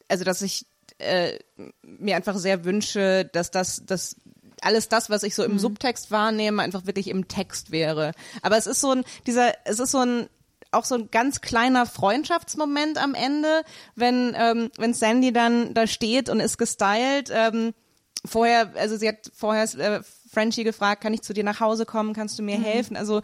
also 0.10 0.24
dass 0.24 0.42
ich 0.42 0.66
äh, 1.00 1.38
mir 1.84 2.16
einfach 2.16 2.38
sehr 2.38 2.66
wünsche, 2.66 3.26
dass 3.34 3.52
das, 3.52 3.84
das 3.86 4.16
alles 4.62 4.90
das, 4.90 5.12
was 5.12 5.22
ich 5.22 5.36
so 5.36 5.44
im 5.44 5.60
Subtext 5.60 6.10
wahrnehme, 6.10 6.64
einfach 6.64 6.88
wirklich 6.88 7.10
im 7.10 7.28
Text 7.28 7.70
wäre. 7.70 8.14
Aber 8.42 8.58
es 8.58 8.66
ist 8.66 8.82
so 8.82 8.90
ein, 8.92 9.04
dieser, 9.28 9.54
es 9.66 9.80
ist 9.80 9.92
so 9.92 10.00
ein, 10.00 10.28
auch 10.72 10.86
so 10.86 10.96
ein 10.96 11.10
ganz 11.12 11.42
kleiner 11.42 11.86
Freundschaftsmoment 11.86 13.02
am 13.02 13.14
Ende, 13.14 13.64
wenn, 13.96 14.36
ähm, 14.38 14.70
wenn 14.78 14.94
Sandy 14.94 15.34
dann 15.34 15.74
da 15.74 15.88
steht 15.88 16.30
und 16.30 16.40
ist 16.40 16.58
gestylt. 16.58 17.32
Ähm, 17.32 17.74
vorher, 18.26 18.72
also 18.76 18.98
sie 18.98 19.08
hat 19.08 19.32
vorher 19.34 19.64
äh, 19.78 20.02
Frenchie 20.32 20.64
gefragt, 20.64 21.02
kann 21.02 21.14
ich 21.14 21.22
zu 21.22 21.34
dir 21.34 21.44
nach 21.44 21.60
Hause 21.60 21.86
kommen, 21.86 22.14
kannst 22.14 22.38
du 22.38 22.44
mir 22.44 22.60
helfen? 22.60 22.98
Also 22.98 23.22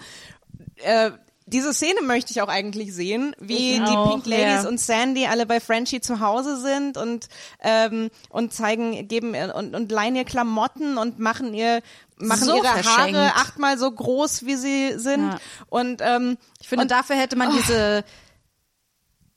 äh, 0.77 1.11
diese 1.45 1.73
Szene 1.73 2.01
möchte 2.01 2.31
ich 2.31 2.41
auch 2.41 2.47
eigentlich 2.47 2.93
sehen, 2.93 3.35
wie 3.39 3.73
Ich 3.73 3.77
die 3.77 3.83
auch, 3.83 4.11
Pink 4.11 4.25
Ladies 4.25 4.63
ja. 4.63 4.67
und 4.67 4.79
Sandy 4.79 5.27
alle 5.27 5.45
bei 5.45 5.59
Frenchie 5.59 5.99
zu 5.99 6.19
Hause 6.19 6.57
sind 6.57 6.97
und 6.97 7.27
ähm, 7.61 8.09
und 8.29 8.53
zeigen, 8.53 9.07
geben 9.07 9.35
und, 9.35 9.75
und 9.75 9.91
leihen 9.91 10.15
ihr 10.15 10.23
Klamotten 10.23 10.97
und 10.97 11.19
machen 11.19 11.53
ihr 11.53 11.81
machen 12.23 12.45
So 12.45 12.55
ihre 12.55 12.65
verschenkt. 12.65 13.17
Haare 13.17 13.35
achtmal 13.35 13.77
so 13.77 13.91
groß, 13.91 14.45
wie 14.45 14.55
sie 14.55 14.93
sind. 14.97 15.31
Ja. 15.31 15.39
Und 15.69 16.01
ähm, 16.01 16.37
Ich 16.61 16.67
finde, 16.67 16.83
und, 16.83 16.91
dafür 16.91 17.15
hätte 17.15 17.35
man 17.35 17.51
diese 17.51 18.03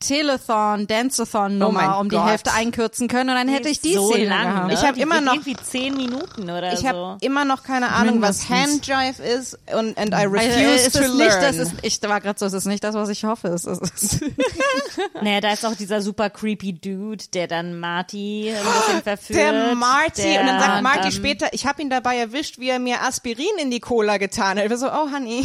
Telethon, 0.07 0.87
Danceathon-Nummer 0.87 1.69
Oh 1.69 1.73
mein 1.91 2.01
um 2.01 2.09
die 2.09 2.17
Gott. 2.17 2.27
Hälfte 2.29 2.53
einkürzen 2.53 3.09
können 3.09 3.31
und 3.31 3.37
dann 3.37 3.49
hätte 3.49 3.69
ich 3.69 3.81
die 3.81 3.95
so 3.95 4.11
Szene 4.11 4.29
lang, 4.29 4.43
gehabt. 4.45 4.67
ne? 4.69 4.75
Ich 4.75 4.83
hab 4.83 4.95
Die 4.95 5.01
immer 5.03 5.21
noch- 5.21 5.35
irgendwie 5.35 5.57
zehn 5.57 5.95
Minuten 5.97 6.45
oder 6.45 6.73
ich 6.73 6.81
so. 6.81 6.89
habe 6.89 7.17
immer 7.21 7.45
noch 7.45 7.63
keine 7.63 7.91
Ahnung, 7.91 8.21
was 8.23 8.49
Mindestens. 8.49 8.89
Handjive 8.89 9.23
ist 9.23 9.59
und 9.77 9.99
and 9.99 10.11
I 10.11 10.15
Also, 10.15 10.31
refuse 10.31 10.87
es 10.87 10.93
to 10.93 10.99
ist 11.01 11.07
learn. 11.09 11.17
nicht, 11.19 11.37
das 11.43 11.57
ist, 11.57 11.73
ich 11.83 12.03
war 12.03 12.21
gerade 12.21 12.39
so, 12.39 12.47
es 12.47 12.53
ist 12.53 12.67
nicht 12.67 12.85
das, 12.85 12.95
was 12.95 13.09
ich 13.09 13.25
hoffe. 13.25 13.49
Es 13.49 13.65
ist, 13.65 13.83
es 13.83 14.21
Naja, 15.23 15.41
da 15.41 15.53
ist 15.53 15.65
auch 15.67 15.75
dieser 15.75 16.01
super 16.03 16.31
creepy 16.31 16.73
Dude, 16.75 17.25
der 17.35 17.47
dann 17.49 17.79
Marty 17.79 18.51
ein 18.57 18.65
bisschen 18.65 19.03
verführt. 19.03 19.39
der 19.39 19.75
Marty 19.75 20.23
der, 20.23 20.41
und 20.41 20.47
dann 20.47 20.61
sagt 20.61 20.83
Marty 20.83 21.07
ähm, 21.09 21.13
später, 21.13 21.49
ich 21.53 21.67
habe 21.67 21.83
ihn 21.83 21.91
dabei 21.91 22.17
erwischt, 22.17 22.59
wie 22.59 22.69
er 22.69 22.79
mir 22.79 23.03
Aspirin 23.03 23.47
in 23.61 23.71
die 23.71 23.81
Cola 23.81 24.19
getan 24.19 24.59
hat. 24.59 24.65
Ich 24.65 24.71
war 24.71 24.77
so, 24.79 24.87
oh 24.89 25.11
honey, 25.15 25.45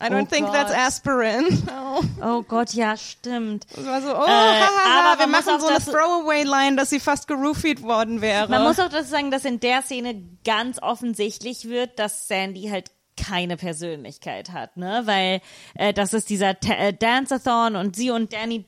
I 0.00 0.08
don't 0.08 0.22
Oh 0.22 0.26
think 0.26 0.46
Gott. 0.46 0.54
that's 0.54 0.72
aspirin. 0.72 1.62
Oh. 1.70 2.00
Oh 2.22 2.42
Gott, 2.42 2.72
ja, 2.74 2.96
stimmt. 2.96 3.66
Das 3.74 3.86
war 3.86 4.00
so, 4.02 4.08
oh, 4.08 4.24
Äh, 4.24 4.28
haha, 4.28 5.12
aber 5.12 5.20
wir 5.20 5.26
machen 5.28 5.60
so 5.60 5.66
eine 5.68 5.78
Throwaway-Line, 5.78 6.76
dass 6.76 6.90
sie 6.90 6.98
fast 6.98 7.28
geroofied 7.28 7.82
worden 7.82 8.20
wäre. 8.20 8.48
Man 8.48 8.64
muss 8.64 8.80
auch 8.80 8.88
dazu 8.88 9.08
sagen, 9.08 9.30
dass 9.30 9.44
in 9.44 9.60
der 9.60 9.82
Szene 9.82 10.20
ganz 10.44 10.82
offensichtlich 10.82 11.68
wird, 11.68 11.98
dass 12.00 12.26
Sandy 12.26 12.68
halt 12.70 12.90
keine 13.16 13.56
Persönlichkeit 13.56 14.50
hat, 14.50 14.76
ne? 14.76 15.02
Weil 15.04 15.40
äh, 15.76 15.92
das 15.92 16.12
ist 16.14 16.30
dieser 16.30 16.58
Ta 16.58 16.74
äh, 16.74 16.92
Dance-a-thon 16.92 17.76
und 17.76 17.94
sie 17.94 18.10
und 18.10 18.32
Danny 18.32 18.66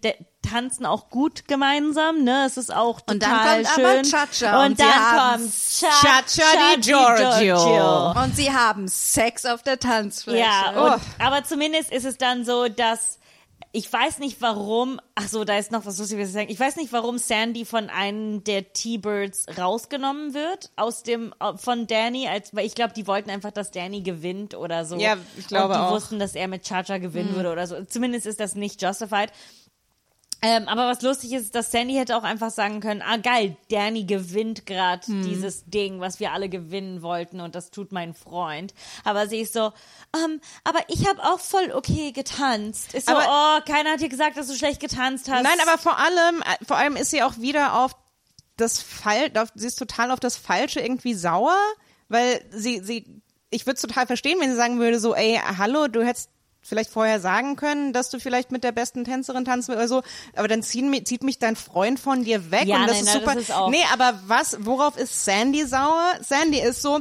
tanzen 0.49 0.87
auch 0.87 1.11
gut 1.11 1.49
gemeinsam, 1.49 2.23
ne? 2.25 2.45
Es 2.47 2.57
ist 2.57 2.75
auch 2.75 3.01
total 3.01 3.15
Und 3.15 3.23
dann 3.23 3.65
kommt 3.65 3.75
schön. 3.75 3.85
aber 3.87 4.03
Cha-Cha 4.03 4.61
und, 4.65 4.71
und 4.71 4.81
dann 4.81 5.39
kommt 5.41 5.53
Cha-Cha 5.81 6.77
di 6.77 6.81
Giorgio. 6.81 8.13
und 8.23 8.37
sie 8.37 8.53
haben 8.53 8.89
Sex 8.89 9.45
auf 9.45 9.63
der 9.63 9.79
Tanzfläche. 9.79 10.39
Ja, 10.41 10.73
Oh. 10.77 10.95
und, 10.95 11.03
aber 11.19 11.45
zumindest 11.45 11.93
ist 11.93 12.05
es 12.05 12.17
dann 12.19 12.45
so, 12.45 12.69
dass 12.69 13.19
ich 13.73 13.93
weiß 13.93 14.21
nicht 14.21 14.41
warum, 14.41 15.01
ach 15.17 15.29
so, 15.29 15.45
da 15.45 15.59
ist 15.59 15.71
noch 15.71 15.85
was 15.85 15.99
Lustiges 15.99 16.29
zu 16.29 16.35
sagen. 16.35 16.49
Ich 16.49 16.59
weiß 16.59 16.77
nicht, 16.77 16.95
warum 16.95 17.19
Sandy 17.19 17.67
von 17.67 17.91
einem 17.91 18.43
der 18.43 18.73
T-Birds 18.73 19.47
rausgenommen 19.59 20.33
wird 20.33 20.71
aus 20.77 21.03
dem 21.03 21.35
von 21.57 21.87
Danny, 21.87 22.27
als 22.27 22.55
weil 22.57 22.65
ich 22.65 22.75
glaube, 22.75 22.95
die 22.95 23.07
wollten 23.07 23.29
einfach, 23.29 23.51
dass 23.51 23.73
Danny 23.73 24.01
gewinnt 24.01 24.55
oder 24.55 24.87
so. 24.87 24.97
Ja, 24.97 25.17
ich 25.37 25.47
glaube 25.49 25.75
Und 25.75 25.81
die 25.81 25.87
auch. 25.87 25.91
wussten, 25.93 26.19
dass 26.19 26.35
er 26.35 26.49
mit 26.49 26.63
Chacha 26.65 26.97
gewinnen 26.97 27.35
würde 27.35 27.53
oder 27.53 27.67
so. 27.67 27.85
Zumindest 27.85 28.25
ist 28.25 28.41
das 28.41 28.55
nicht 28.55 28.81
justified. 28.81 29.31
Ähm, 30.49 30.69
aber 30.69 30.87
was 30.87 31.03
lustig 31.03 31.33
ist, 31.33 31.57
dass 31.57 31.73
Sandy 31.73 31.95
hätte 31.95 32.17
auch 32.17 32.23
einfach 32.23 32.51
sagen 32.53 32.79
können, 32.79 33.03
ah 33.03 33.17
geil, 33.17 33.57
Danny 33.69 34.05
gewinnt 34.05 34.65
gerade 34.65 35.05
dieses 35.07 35.65
Ding, 35.65 35.99
was 35.99 36.21
wir 36.21 36.31
alle 36.33 36.49
gewinnen 36.49 37.03
wollten 37.03 37.41
und 37.41 37.57
das 37.57 37.73
tut 37.73 37.91
mein 37.91 38.15
Freund. 38.15 38.73
Aber 39.03 39.27
sie 39.27 39.41
ist 39.41 39.55
so, 39.55 39.73
ähm, 40.15 40.41
aber 40.63 40.79
ich 40.87 41.09
habe 41.09 41.21
auch 41.25 41.41
voll 41.41 41.73
okay 41.75 42.13
getanzt. 42.13 42.95
Ist 42.95 43.09
so, 43.09 43.17
Aber- 43.17 43.27
oh, 43.59 43.65
keiner 43.73 43.91
hat 43.95 44.01
dir 44.01 44.09
gesagt, 44.09 44.37
dass 44.37 44.47
du 44.47 44.55
schlecht 44.55 44.81
getanzt 44.81 45.29
hast. 45.29 45.43
Nein, 45.43 45.59
aber 45.67 45.79
vor 45.79 45.99
allem, 45.99 46.43
äh, 46.43 46.65
vor 46.65 46.77
allem 46.77 46.95
ist 46.95 47.11
sie 47.11 47.25
auch 47.25 47.39
wieder 47.39 47.81
auf 47.81 47.97
das 48.57 48.81
Fall, 48.81 49.33
sie 49.57 49.67
ist 49.67 49.77
total 49.81 50.13
auf 50.13 50.21
das 50.21 50.37
Falsche 50.37 50.79
irgendwie 50.81 51.15
sauer, 51.15 51.57
weil 52.09 52.41
sie, 52.53 52.79
sie, 52.85 53.21
ich 53.51 53.67
würde 53.67 53.75
es 53.75 53.83
total 53.83 54.07
verstehen, 54.07 54.39
wenn 54.41 54.51
sie 54.51 54.57
sagen 54.57 54.79
würde 54.79 55.01
so, 55.01 55.13
ey, 55.13 55.41
hallo, 55.59 55.89
du 55.89 56.07
hättest 56.07 56.31
vielleicht 56.67 56.91
vorher 56.91 57.21
sagen 57.21 57.57
können, 57.57 57.93
dass 57.93 58.11
du 58.11 58.19
vielleicht 58.19 58.53
mit 58.53 58.65
der 58.65 58.73
besten 58.73 59.05
Tänzerin 59.05 59.45
tanzen 59.45 59.69
willst 59.69 59.79
oder 59.79 59.89
so, 59.89 60.03
aber 60.35 60.49
dann 60.49 60.63
ziehen, 60.63 61.05
zieht 61.05 61.23
mich 61.23 61.39
dein 61.39 61.57
Freund 61.57 61.99
von 62.01 62.25
dir 62.25 62.51
weg 62.51 62.67
Ja, 62.67 62.77
und 62.77 62.87
das 62.89 62.97
nein, 62.97 63.01
ist 63.01 63.07
nein, 63.07 63.21
super. 63.21 63.35
das 63.35 63.43
ist 63.45 63.53
auch- 63.53 63.71
nee, 63.71 63.85
aber 63.93 64.19
was, 64.27 64.57
worauf 64.61 64.97
ist 64.97 65.25
Sandy 65.25 65.67
sauer? 65.67 66.13
Sandy 66.23 66.61
ist 66.61 66.83
so, 66.83 67.01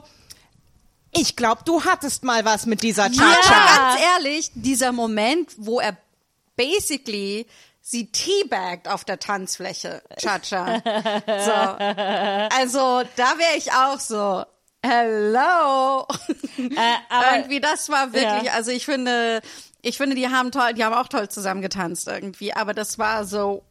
ich 1.12 1.36
glaube, 1.36 1.62
du 1.66 1.84
hattest 1.86 2.24
mal 2.24 2.44
was 2.46 2.66
mit 2.66 2.84
dieser 2.84 3.06
Aber 3.06 3.14
Cha-Cha. 3.14 3.78
ganz 3.90 4.02
ehrlich, 4.02 4.52
dieser 4.54 4.92
Moment, 4.92 5.52
wo 5.58 5.80
er 5.80 5.96
basically 6.58 7.46
sie 7.82 8.12
teabagt 8.12 8.88
auf 8.88 9.06
der 9.06 9.20
Tanzfläche, 9.20 10.02
Cha-Cha. 10.18 10.82
So. 11.26 12.56
Also, 12.56 13.04
da 13.16 13.38
wäre 13.38 13.58
ich 13.58 13.72
auch 13.72 14.00
so, 14.00 14.44
hello. 14.90 16.06
äh, 16.58 16.96
aber 17.10 17.38
Irgendwie, 17.38 17.60
das 17.60 17.90
war 17.90 18.14
wirklich, 18.14 18.44
Ja. 18.44 18.54
also 18.54 18.72
ich 18.72 18.86
finde, 18.86 19.42
Ich 19.82 19.98
finde, 19.98 20.16
die 20.16 20.28
haben 20.30 20.52
toll, 20.52 20.74
die 20.74 20.84
haben 20.84 20.94
auch 20.96 21.08
toll 21.08 21.30
zusammen 21.30 21.62
getanzt 21.62 22.08
irgendwie, 22.08 22.54
aber 22.54 22.74
das 22.74 22.98
war 22.98 23.24
so 23.26 23.62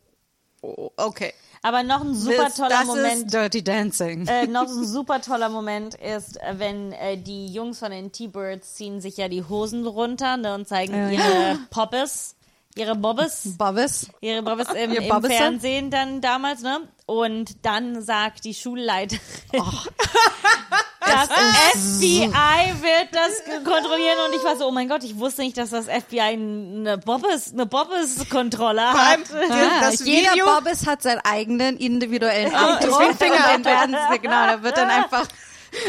oh, 0.63 0.91
okay. 0.97 1.33
Aber 1.63 1.83
noch 1.83 2.03
ein 2.03 2.15
super 2.15 2.45
Das- 2.45 2.57
toller 2.57 2.69
das 2.69 2.85
Moment. 2.85 3.25
Ist 3.25 3.33
Dirty 3.35 3.65
Dancing. 3.65 4.27
äh, 4.29 4.47
noch 4.47 4.69
ein 4.69 4.85
super 4.85 5.21
toller 5.23 5.49
Moment 5.49 5.95
ist, 5.95 6.37
äh, 6.43 6.55
wenn 6.59 6.93
äh, 6.93 7.17
die 7.17 7.47
Jungs 7.49 7.79
von 7.79 7.91
den 7.91 8.13
T-Birds 8.13 8.75
ziehen 8.75 9.01
sich 9.01 9.17
ja 9.17 9.29
die 9.29 9.43
Hosen 9.43 9.87
runter 9.87 10.37
ne, 10.37 10.55
und 10.55 10.69
zeigen 10.69 11.11
ihre 11.11 11.59
Poppes, 11.71 12.37
ihre 12.77 12.95
Bobbes, 12.97 13.57
Bobbes. 13.57 14.09
ihre 14.21 14.43
Bobbes 14.43 14.69
im, 14.71 14.93
Ihr 14.93 15.03
im? 15.03 15.31
Fernsehen 15.31 15.91
dann 15.91 16.21
damals, 16.21 16.63
ne? 16.63 16.89
Und 17.07 17.65
dann 17.65 18.03
sagt 18.03 18.45
die 18.45 18.55
Schulleiterin, 18.55 19.21
das 21.01 21.29
FBI 21.29 22.73
wird 22.81 23.09
das 23.13 23.45
kontrollieren 23.65 24.17
und 24.27 24.35
ich 24.37 24.43
war 24.43 24.57
so, 24.57 24.67
oh 24.67 24.71
mein 24.71 24.89
Gott, 24.89 25.05
ich 25.05 25.19
wusste 25.19 25.43
nicht, 25.43 25.57
dass 25.59 25.71
das 25.71 25.87
FBI 25.87 26.21
eine 26.21 26.99
Bobbes, 26.99 27.53
eine 27.53 27.67
Bobbes-Kontrolle 27.67 28.81
Vor 28.91 29.01
hat. 29.01 29.31
allem 29.31 29.51
Ah, 29.51 29.81
das 29.83 30.05
jeder 30.05 30.33
Video, 30.33 30.47
Bobbes 30.47 30.87
hat 30.87 31.03
seinen 31.03 31.21
eigenen 31.21 31.77
individuellen 31.77 32.53
und 32.55 33.17
Finger. 33.19 33.37
dann 33.37 33.65
werden 33.65 33.97
sie, 34.11 34.19
genau, 34.19 34.47
da 34.47 34.63
wird 34.63 34.77
dann 34.77 34.91
einfach 34.91 35.27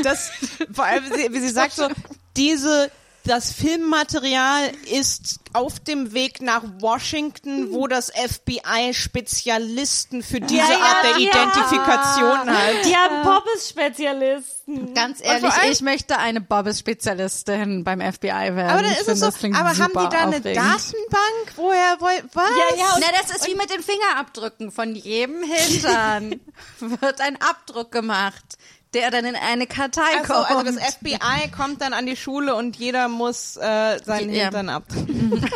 das, 0.03 0.31
vor 0.73 0.85
allem, 0.85 1.05
wie 1.09 1.21
sie, 1.21 1.33
wie 1.33 1.39
sie 1.39 1.49
sagt 1.49 1.73
so, 1.73 1.87
diese, 2.35 2.91
das 3.25 3.51
Filmmaterial 3.51 4.71
ist 4.91 5.39
auf 5.53 5.79
dem 5.79 6.13
Weg 6.13 6.41
nach 6.41 6.63
Washington, 6.79 7.71
wo 7.71 7.87
das 7.87 8.11
FBI 8.11 8.93
Spezialisten 8.93 10.21
für 10.21 10.39
diese 10.41 10.59
Ja, 10.61 10.69
ja, 10.69 10.77
Art 10.77 11.03
der 11.03 11.17
ja. 11.19 11.29
Identifikation 11.29 12.49
hat. 12.49 12.85
Die 12.85 12.95
haben 12.95 13.23
Pobbes-Spezialisten. 13.23 14.93
Ganz 14.93 15.19
ehrlich, 15.23 15.51
ich 15.71 15.81
möchte 15.81 16.17
eine 16.17 16.41
Bobbes-Spezialistin 16.41 17.83
beim 17.83 17.99
FBI 18.01 18.27
werden. 18.55 18.69
Aber 18.69 18.81
dann 18.83 18.91
ist 18.91 19.07
es 19.07 19.19
so, 19.19 19.27
aber 19.27 19.77
haben 19.77 19.91
die 19.93 19.93
da 19.93 20.09
eine 20.09 20.37
aufregend. 20.37 20.45
Datenbank? 20.57 21.53
Woher, 21.55 21.95
woher, 21.99 22.23
was? 22.33 22.49
Ja, 22.49 22.77
ja, 22.77 22.93
und- 22.95 23.01
Na, 23.05 23.07
das 23.21 23.35
ist 23.35 23.47
wie 23.47 23.55
mit 23.55 23.69
den 23.69 23.81
Fingerabdrücken. 23.81 24.71
Von 24.71 24.95
jedem 24.95 25.43
Hintern 25.43 26.39
wird 26.79 27.21
ein 27.21 27.39
Abdruck 27.41 27.91
gemacht, 27.91 28.57
der 28.95 29.11
dann 29.11 29.25
in 29.25 29.35
eine 29.35 29.67
Kartei 29.67 30.01
Also, 30.19 30.33
kommt. 30.33 30.49
also 30.49 30.63
das 30.63 30.95
FBI 30.95 31.49
kommt 31.55 31.81
dann 31.81 31.93
an 31.93 32.05
die 32.05 32.15
Schule 32.15 32.55
und 32.55 32.77
jeder 32.77 33.07
muss 33.09 33.57
äh, 33.57 33.99
seinen 34.03 34.33
Ja. 34.33 34.45
Hintern 34.45 34.69
abdrücken. 34.69 35.45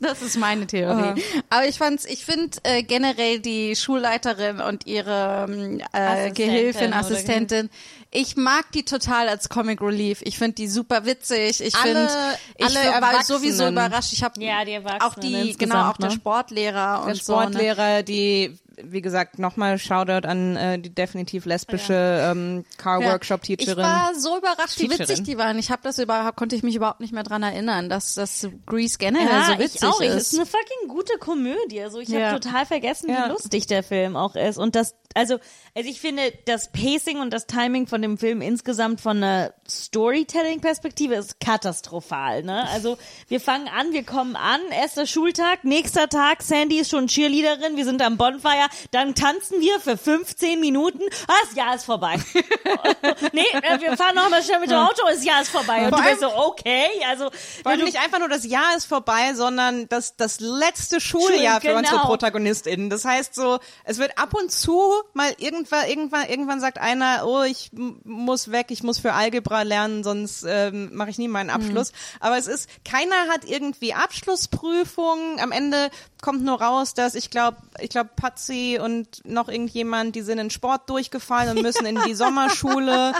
Das 0.00 0.20
ist 0.20 0.36
meine 0.36 0.66
Theorie. 0.66 1.22
Aber 1.48 1.66
ich 1.66 1.78
fand's, 1.78 2.04
ich 2.04 2.26
finde 2.26 2.58
äh, 2.64 2.82
generell 2.82 3.38
die 3.40 3.74
Schulleiterin 3.74 4.60
und 4.60 4.86
ihre 4.86 5.46
ähm, 5.48 5.80
äh, 5.80 5.96
Assistentin 5.96 6.34
Gehilfin, 6.34 6.92
Assistentin, 6.92 7.70
ich 8.14 8.36
mag 8.36 8.70
die 8.72 8.84
total 8.84 9.28
als 9.28 9.48
Comic 9.50 9.82
Relief. 9.82 10.22
Ich 10.22 10.38
finde 10.38 10.54
die 10.54 10.68
super 10.68 11.04
witzig. 11.04 11.60
Ich 11.60 11.76
finde, 11.76 12.08
ich 12.56 12.64
alle 12.64 12.74
war 12.76 12.94
Erwachsenen. 12.94 13.38
sowieso 13.40 13.68
überrascht. 13.68 14.12
Ich 14.12 14.22
habe 14.24 14.40
Ja, 14.42 14.64
die 14.64 14.78
auch 15.00 15.14
die, 15.16 15.56
genau, 15.58 15.90
auch 15.90 15.96
der 15.98 16.08
ne? 16.10 16.14
Sportlehrer 16.14 17.00
und 17.02 17.08
Der 17.08 17.14
so. 17.16 17.36
Ne? 17.36 17.42
Sportlehrer, 17.42 18.02
die, 18.04 18.56
wie 18.82 19.00
gesagt, 19.02 19.38
nochmal 19.38 19.78
Shoutout 19.78 20.26
an 20.28 20.56
äh, 20.56 20.78
die 20.78 20.90
definitiv 20.94 21.44
lesbische 21.44 21.94
ähm, 22.30 22.64
Car 22.76 23.00
Ja. 23.02 23.12
Workshop 23.12 23.40
Ich 23.48 23.56
Teacherin. 23.58 23.82
war 23.84 24.12
so 24.16 24.38
überrascht, 24.38 24.78
wie 24.78 24.90
witzig 24.90 25.22
die 25.24 25.36
waren. 25.36 25.58
Ich 25.58 25.70
habe 25.70 25.82
das 25.82 25.98
überhaupt, 25.98 26.36
konnte 26.36 26.54
ich 26.56 26.62
mich 26.62 26.76
überhaupt 26.76 27.00
nicht 27.00 27.12
mehr 27.12 27.22
dran 27.24 27.42
erinnern, 27.42 27.88
dass 27.88 28.14
das 28.14 28.48
Grease 28.66 28.98
generell 28.98 29.26
Ja, 29.28 29.46
so 29.52 29.58
witzig 29.58 29.82
ich 29.82 29.88
auch. 29.88 30.00
Es 30.00 30.14
ist. 30.14 30.32
ist 30.32 30.38
eine 30.38 30.46
fucking 30.46 30.88
gute 30.88 31.18
Komödie. 31.18 31.82
Also 31.82 31.98
ich 31.98 32.08
Ja. 32.08 32.30
habe 32.30 32.40
total 32.40 32.64
vergessen, 32.66 33.10
Ja. 33.10 33.24
wie 33.26 33.30
lustig 33.32 33.66
der 33.66 33.82
Film 33.82 34.16
auch 34.16 34.36
ist. 34.36 34.56
Und 34.58 34.74
das, 34.76 34.94
also, 35.14 35.38
also 35.76 35.88
ich 35.88 36.00
finde, 36.00 36.32
das 36.46 36.72
Pacing 36.72 37.20
und 37.20 37.32
das 37.32 37.46
Timing 37.46 37.86
von 37.86 38.02
dem 38.04 38.18
Film 38.18 38.40
insgesamt 38.42 39.00
von 39.00 39.16
einer 39.16 39.52
Storytelling-Perspektive 39.68 41.14
ist 41.14 41.40
katastrophal. 41.40 42.42
Ne? 42.42 42.66
Also 42.72 42.98
wir 43.28 43.40
fangen 43.40 43.68
an, 43.68 43.92
wir 43.92 44.04
kommen 44.04 44.36
an, 44.36 44.60
erster 44.70 45.06
Schultag, 45.06 45.64
nächster 45.64 46.08
Tag, 46.08 46.42
Sandy 46.42 46.78
ist 46.78 46.90
schon 46.90 47.06
Cheerleaderin, 47.06 47.76
wir 47.76 47.84
sind 47.84 48.02
am 48.02 48.16
Bonfire, 48.16 48.66
dann 48.90 49.14
tanzen 49.14 49.60
wir 49.60 49.80
für 49.80 49.96
15 49.96 50.60
Minuten. 50.60 51.00
Ah, 51.26 51.32
das 51.46 51.56
Jahr 51.56 51.74
ist 51.74 51.84
vorbei. 51.84 52.16
nee, 53.32 53.40
äh, 53.52 53.80
wir 53.80 53.96
fahren 53.96 54.14
noch 54.14 54.28
mal 54.30 54.42
schnell 54.42 54.60
mit 54.60 54.70
dem 54.70 54.78
Auto, 54.78 55.02
das 55.08 55.24
Jahr 55.24 55.42
ist 55.42 55.50
vorbei. 55.50 55.84
Und 55.84 55.90
Vor 55.90 55.98
du 56.02 56.08
bist 56.08 56.20
so, 56.20 56.34
okay, 56.36 56.86
also 57.08 57.30
Vor 57.62 57.70
allem 57.72 57.80
du- 57.80 57.86
nicht 57.86 57.98
einfach 57.98 58.18
nur 58.18 58.28
das 58.28 58.44
Jahr 58.46 58.76
ist 58.76 58.86
vorbei, 58.86 59.34
sondern 59.34 59.88
das, 59.88 60.16
das 60.16 60.40
letzte 60.40 61.00
Schuljahr 61.00 61.60
für 61.60 61.68
Genau. 61.68 61.78
unsere 61.78 61.98
ProtagonistInnen. 62.00 62.90
Das 62.90 63.04
heißt 63.04 63.34
so, 63.34 63.58
es 63.84 63.98
wird 63.98 64.18
ab 64.18 64.34
und 64.34 64.52
zu 64.52 64.92
mal 65.14 65.32
irgendwann, 65.38 65.88
irgendwann, 65.88 66.28
irgendwann 66.28 66.60
sagt 66.60 66.78
einer, 66.78 67.24
oh, 67.26 67.42
ich 67.42 67.70
muss 68.04 68.50
weg, 68.50 68.66
ich 68.70 68.82
muss 68.82 68.98
für 68.98 69.12
Algebra 69.12 69.62
lernen, 69.62 70.02
sonst 70.04 70.44
ähm, 70.48 70.90
mache 70.94 71.10
ich 71.10 71.18
nie 71.18 71.28
meinen 71.28 71.50
Abschluss. 71.50 71.92
Aber 72.20 72.36
es 72.38 72.46
ist, 72.46 72.68
keiner 72.84 73.14
hat 73.30 73.44
irgendwie 73.44 73.94
Abschlussprüfungen. 73.94 75.40
Am 75.40 75.52
Ende 75.52 75.90
kommt 76.20 76.42
nur 76.44 76.60
raus, 76.60 76.94
dass 76.94 77.14
ich 77.14 77.30
glaube, 77.30 77.58
ich 77.80 77.90
glaube, 77.90 78.10
Patsy 78.16 78.78
und 78.82 79.24
noch 79.26 79.48
irgendjemand, 79.48 80.14
die 80.16 80.22
sind 80.22 80.38
in 80.38 80.50
Sport 80.50 80.88
durchgefallen 80.90 81.56
und 81.56 81.62
müssen 81.62 81.86
in 81.86 81.98
die 82.06 82.14
Sommerschule. 82.14 83.12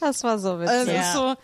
Das 0.00 0.22
war 0.24 0.38
so 0.38 0.60
witzig. 0.60 0.76
Also 0.76 0.90
Ja. 0.92 1.12
so 1.12 1.34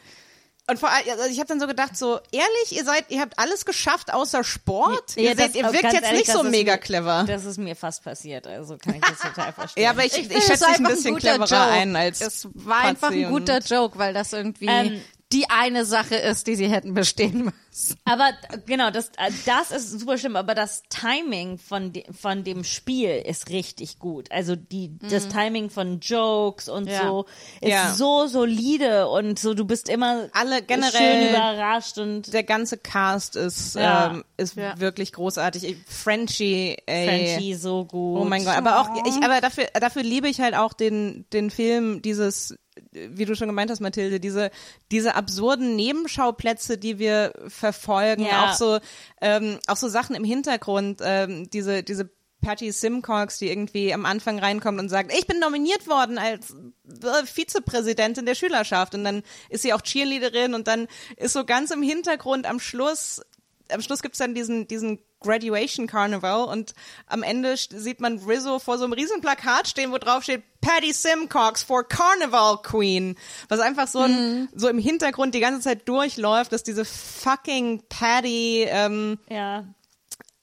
und 0.66 0.78
vor 0.78 0.88
allem, 0.90 1.04
also 1.10 1.24
ich 1.30 1.38
habe 1.38 1.46
dann 1.48 1.60
so 1.60 1.66
gedacht, 1.66 1.96
so 1.96 2.18
ehrlich, 2.32 2.70
ihr 2.72 2.84
seid, 2.84 3.04
ihr 3.10 3.20
habt 3.20 3.38
alles 3.38 3.64
geschafft 3.66 4.12
außer 4.12 4.44
Sport. 4.44 5.16
ihr, 5.16 5.34
das- 5.34 5.46
seht, 5.52 5.56
ihr 5.56 5.68
oh, 5.68 5.72
wirkt 5.72 5.92
jetzt 5.92 6.02
ehrlich, 6.04 6.20
nicht 6.26 6.32
so 6.32 6.42
mega 6.42 6.72
mir- 6.72 6.78
clever. 6.78 7.24
Das 7.26 7.44
ist 7.44 7.58
mir 7.58 7.76
fast 7.76 8.02
passiert, 8.02 8.46
also 8.46 8.78
kann 8.78 8.94
ich 8.94 9.00
das 9.02 9.18
total 9.18 9.52
verstehen. 9.54 9.82
Ja, 9.84 9.90
aber 9.90 10.04
ich, 10.04 10.16
ich, 10.16 10.30
es 10.30 10.46
schätze 10.46 10.64
dich 10.64 10.68
ein 10.68 10.74
einfach 10.86 10.90
bisschen 10.94 11.14
guter 11.14 11.28
cleverer 11.38 11.46
Joke. 11.66 11.70
ein 11.72 11.96
als 11.96 12.20
Es 12.20 12.48
war 12.54 12.78
einfach 12.80 13.08
Patsy 13.08 13.24
ein 13.26 13.30
guter 13.30 13.58
Joke, 13.58 13.98
weil 13.98 14.14
das 14.14 14.32
irgendwie 14.32 14.66
Ähm, 14.66 15.02
die 15.34 15.50
eine 15.50 15.84
Sache 15.84 16.14
ist, 16.14 16.46
die 16.46 16.54
sie 16.54 16.68
hätten 16.70 16.94
bestehen 16.94 17.44
müssen. 17.72 17.96
aber 18.04 18.30
genau, 18.66 18.90
das, 18.90 19.10
das 19.44 19.70
ist 19.72 19.98
super 19.98 20.16
schlimm, 20.16 20.36
aber 20.36 20.54
das 20.54 20.84
Timing 20.88 21.58
von, 21.58 21.92
de, 21.92 22.04
von 22.12 22.44
dem 22.44 22.62
Spiel 22.64 23.10
ist 23.26 23.50
richtig 23.50 23.98
gut. 23.98 24.30
Also 24.30 24.54
die, 24.56 24.96
das 24.98 25.28
Timing 25.28 25.68
von 25.70 25.98
Jokes 26.00 26.68
und 26.68 26.84
Mhm. 26.84 26.90
Ja. 26.90 27.02
so 27.08 27.24
ist 27.60 27.68
Ja. 27.70 27.94
so 27.94 28.26
solide 28.28 29.08
und 29.08 29.38
so, 29.38 29.54
du 29.54 29.64
bist 29.64 29.88
immer 29.88 30.28
Alle 30.32 30.58
schön 30.58 30.66
generell 30.68 31.30
überrascht 31.30 31.98
und 31.98 32.32
der 32.32 32.44
ganze 32.44 32.78
Cast 32.78 33.34
ist 33.36 33.74
Ja. 33.74 34.12
ähm, 34.12 34.24
ist 34.36 34.56
Ja. 34.56 34.78
wirklich 34.78 35.12
großartig. 35.12 35.64
Ich- 35.64 35.76
Frenchie, 35.86 36.76
ey. 36.86 37.08
Frenchie 37.08 37.54
so 37.54 37.84
gut. 37.84 38.20
Oh 38.20 38.24
mein 38.24 38.44
Gott, 38.44 38.56
aber 38.56 38.80
auch 38.80 38.88
ich, 39.06 39.14
aber 39.24 39.40
dafür 39.40 39.66
dafür 39.74 40.02
liebe 40.04 40.28
ich 40.28 40.40
halt 40.40 40.54
auch 40.54 40.72
den 40.74 41.26
den 41.32 41.50
Film 41.50 42.02
dieses 42.02 42.56
wie 42.94 43.24
du 43.24 43.34
schon 43.34 43.48
gemeint 43.48 43.70
hast, 43.70 43.80
Mathilde, 43.80 44.20
diese 44.20 44.50
diese 44.90 45.14
absurden 45.14 45.76
Nebenschauplätze, 45.76 46.78
die 46.78 46.98
wir 46.98 47.32
verfolgen, 47.48 48.24
Ja. 48.24 48.50
auch 48.50 48.54
so 48.54 48.78
ähm, 49.20 49.58
auch 49.66 49.76
so 49.76 49.88
Sachen 49.88 50.14
im 50.16 50.24
Hintergrund, 50.24 51.00
ähm, 51.04 51.50
diese 51.50 51.82
diese 51.82 52.10
Patty 52.40 52.72
Simcox, 52.72 53.38
die 53.38 53.48
irgendwie 53.48 53.94
am 53.94 54.04
Anfang 54.04 54.38
reinkommt 54.38 54.78
und 54.78 54.90
sagt, 54.90 55.12
ich 55.16 55.26
bin 55.26 55.38
nominiert 55.38 55.88
worden 55.88 56.18
als 56.18 56.50
äh, 56.50 57.24
Vizepräsidentin 57.24 58.26
der 58.26 58.34
Schülerschaft 58.34 58.94
und 58.94 59.02
dann 59.04 59.22
ist 59.48 59.62
sie 59.62 59.72
auch 59.72 59.80
Cheerleaderin 59.80 60.52
und 60.52 60.68
dann 60.68 60.86
ist 61.16 61.32
so 61.32 61.44
ganz 61.46 61.70
im 61.70 61.82
Hintergrund 61.82 62.46
am 62.46 62.60
Schluss 62.60 63.22
am 63.70 63.80
Schluss 63.80 64.02
gibt's 64.02 64.18
dann 64.18 64.34
diesen, 64.34 64.66
diesen 64.66 64.98
Graduation 65.20 65.86
Carnival 65.86 66.44
und 66.44 66.74
am 67.06 67.22
Ende 67.22 67.56
sieht 67.56 68.00
man 68.00 68.18
Rizzo 68.18 68.58
vor 68.58 68.78
so 68.78 68.84
einem 68.84 68.92
riesen 68.92 69.20
Plakat 69.20 69.66
stehen, 69.66 69.90
wo 69.90 69.98
drauf 69.98 70.22
steht 70.22 70.42
Patty 70.60 70.92
Simcox 70.92 71.62
for 71.62 71.86
Carnival 71.86 72.58
Queen. 72.62 73.16
Was 73.48 73.60
einfach 73.60 73.88
so, 73.88 74.00
ein, 74.00 74.48
so 74.54 74.68
im 74.68 74.78
Hintergrund 74.78 75.34
die 75.34 75.40
ganze 75.40 75.60
Zeit 75.60 75.88
durchläuft, 75.88 76.52
dass 76.52 76.62
diese 76.62 76.84
fucking 76.84 77.82
Patty, 77.88 78.66
ähm, 78.68 79.18
ja. 79.28 79.64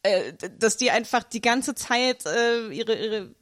äh, 0.04 0.34
dass 0.58 0.78
die 0.78 0.92
einfach 0.92 1.24
die 1.24 1.42
ganze 1.42 1.76
Zeit 1.76 2.26
äh, 2.26 2.68
ihre, 2.70 2.96
ihre 2.96 3.36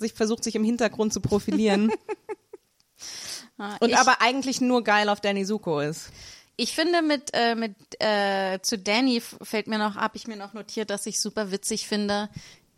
sich 0.00 0.14
versucht, 0.14 0.42
sich 0.42 0.54
im 0.54 0.64
Hintergrund 0.64 1.12
zu 1.12 1.20
profilieren. 1.20 1.92
und 3.80 3.90
ich, 3.90 3.96
aber 3.96 4.20
eigentlich 4.20 4.60
nur 4.60 4.82
geil 4.84 5.08
auf 5.10 5.20
Danny 5.20 5.44
Zuko 5.44 5.80
ist. 5.80 6.10
Ich 6.58 6.74
finde 6.74 7.02
mit 7.02 7.30
äh, 7.32 7.54
mit 7.54 7.74
äh, 8.00 8.58
zu 8.60 8.76
Danny 8.76 9.20
fällt 9.20 9.68
mir 9.68 9.78
noch 9.78 9.96
ab, 9.96 10.12
ich 10.14 10.26
mir 10.26 10.36
noch 10.36 10.52
notiert, 10.52 10.90
dass 10.90 11.06
ich 11.06 11.20
super 11.20 11.50
witzig 11.50 11.86
finde. 11.86 12.28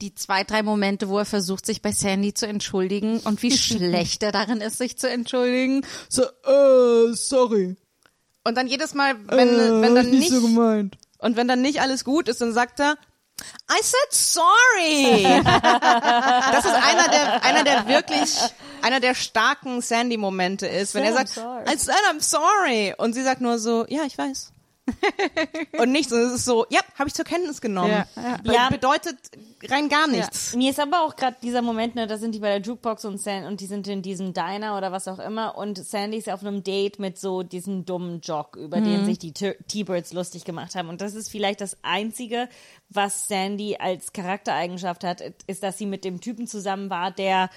Die 0.03 0.15
zwei, 0.15 0.45
drei 0.45 0.63
Momente, 0.63 1.09
wo 1.09 1.19
er 1.19 1.25
versucht, 1.25 1.67
sich 1.67 1.83
bei 1.83 1.93
Sandy 1.93 2.33
zu 2.33 2.47
entschuldigen 2.47 3.21
und 3.21 3.43
wie 3.43 3.51
schlecht 3.57 4.23
er 4.23 4.33
darin 4.33 4.61
ist, 4.61 4.79
sich 4.79 4.99
zu 4.99 5.09
entschuldigen. 5.09 5.85
So, 6.09 6.23
äh, 6.23 7.13
sorry. 7.15 7.77
Und 8.45 8.57
dann 8.57 8.67
jedes 8.67 8.95
Mal, 8.95 9.17
wenn, 9.29 9.83
wenn 9.83 9.95
dann 9.95 10.11
nicht, 10.11 10.31
gemeint. 10.31 10.97
und 11.19 11.37
wenn 11.37 11.49
dann 11.49 11.63
nicht 11.63 11.81
alles 11.81 12.05
gut 12.05 12.29
ist, 12.29 12.41
dann 12.41 12.53
sagt 12.53 12.81
er, 12.81 12.97
I 13.71 13.81
said 13.83 14.11
sorry. 14.11 15.23
das 15.45 16.65
ist 16.65 16.75
einer 16.75 17.09
der, 17.09 17.45
einer 17.45 17.65
der 17.65 17.87
wirklich, 17.87 18.37
einer 18.83 19.01
der 19.01 19.15
starken 19.15 19.81
Sandy-Momente 19.81 20.67
ist, 20.67 20.95
wenn 20.95 21.05
er 21.05 21.13
sagt. 21.13 21.37
I 21.37 21.77
said 21.77 21.97
I'm 22.11 22.21
sorry. 22.21 22.95
Und 22.97 23.13
sie 23.13 23.23
sagt 23.23 23.41
nur 23.41 23.59
so, 23.59 23.87
ja, 23.89 24.03
ich 24.05 24.19
weiß. 24.19 24.53
Und 25.79 25.93
nichts. 25.93 26.13
Und 26.13 26.21
es 26.21 26.35
ist 26.35 26.45
so, 26.45 26.67
ja, 26.71 26.81
habe 26.99 27.09
ich 27.09 27.15
zur 27.15 27.25
Kenntnis 27.25 27.61
genommen. 27.61 27.91
Ja, 27.91 28.07
ja. 28.45 28.53
Ja. 28.53 28.69
Bedeutet 28.71 29.17
rein 29.69 29.89
gar 29.89 30.07
nichts. 30.07 30.55
Mir 30.55 30.71
ist 30.71 30.81
aber 30.81 31.03
auch 31.03 31.17
gerade 31.17 31.37
dieser 31.43 31.63
Moment, 31.63 31.95
ne, 31.95 32.07
da 32.07 32.19
sind 32.19 32.35
die 32.35 32.39
bei 32.39 32.49
der 32.49 32.61
Jukebox 32.61 33.05
und 33.05 33.21
San 33.21 33.45
und 33.45 33.61
die 33.61 33.67
sind 33.67 33.87
in 33.89 34.03
diesem 34.03 34.33
Diner 34.33 34.77
oder 34.77 34.93
was 34.93 35.09
auch 35.09 35.19
immer 35.19 35.57
und 35.57 35.79
Sandy 35.79 36.19
ist 36.19 36.29
auf 36.29 36.41
einem 36.41 36.63
Date 36.63 36.99
mit 36.99 37.19
so 37.19 37.43
diesem 37.43 37.85
dummen 37.85 38.21
Jock, 38.21 38.57
über 38.57 38.81
den 38.81 39.05
sich 39.05 39.19
die 39.19 39.33
T-Birds 39.33 40.13
lustig 40.13 40.45
gemacht 40.45 40.75
haben. 40.75 40.89
Und 40.89 41.01
das 41.01 41.15
ist 41.15 41.31
vielleicht 41.31 41.61
das 41.61 41.77
Einzige, 41.83 42.49
was 42.89 43.29
Sandy 43.29 43.77
als 43.77 44.13
Charaktereigenschaft 44.13 45.05
hat, 45.05 45.23
ist, 45.47 45.63
dass 45.63 45.79
sie 45.79 45.87
mit 45.87 46.05
dem 46.05 46.21
Typen 46.21 46.47
zusammen 46.47 46.91
war, 46.91 47.11
der 47.11 47.51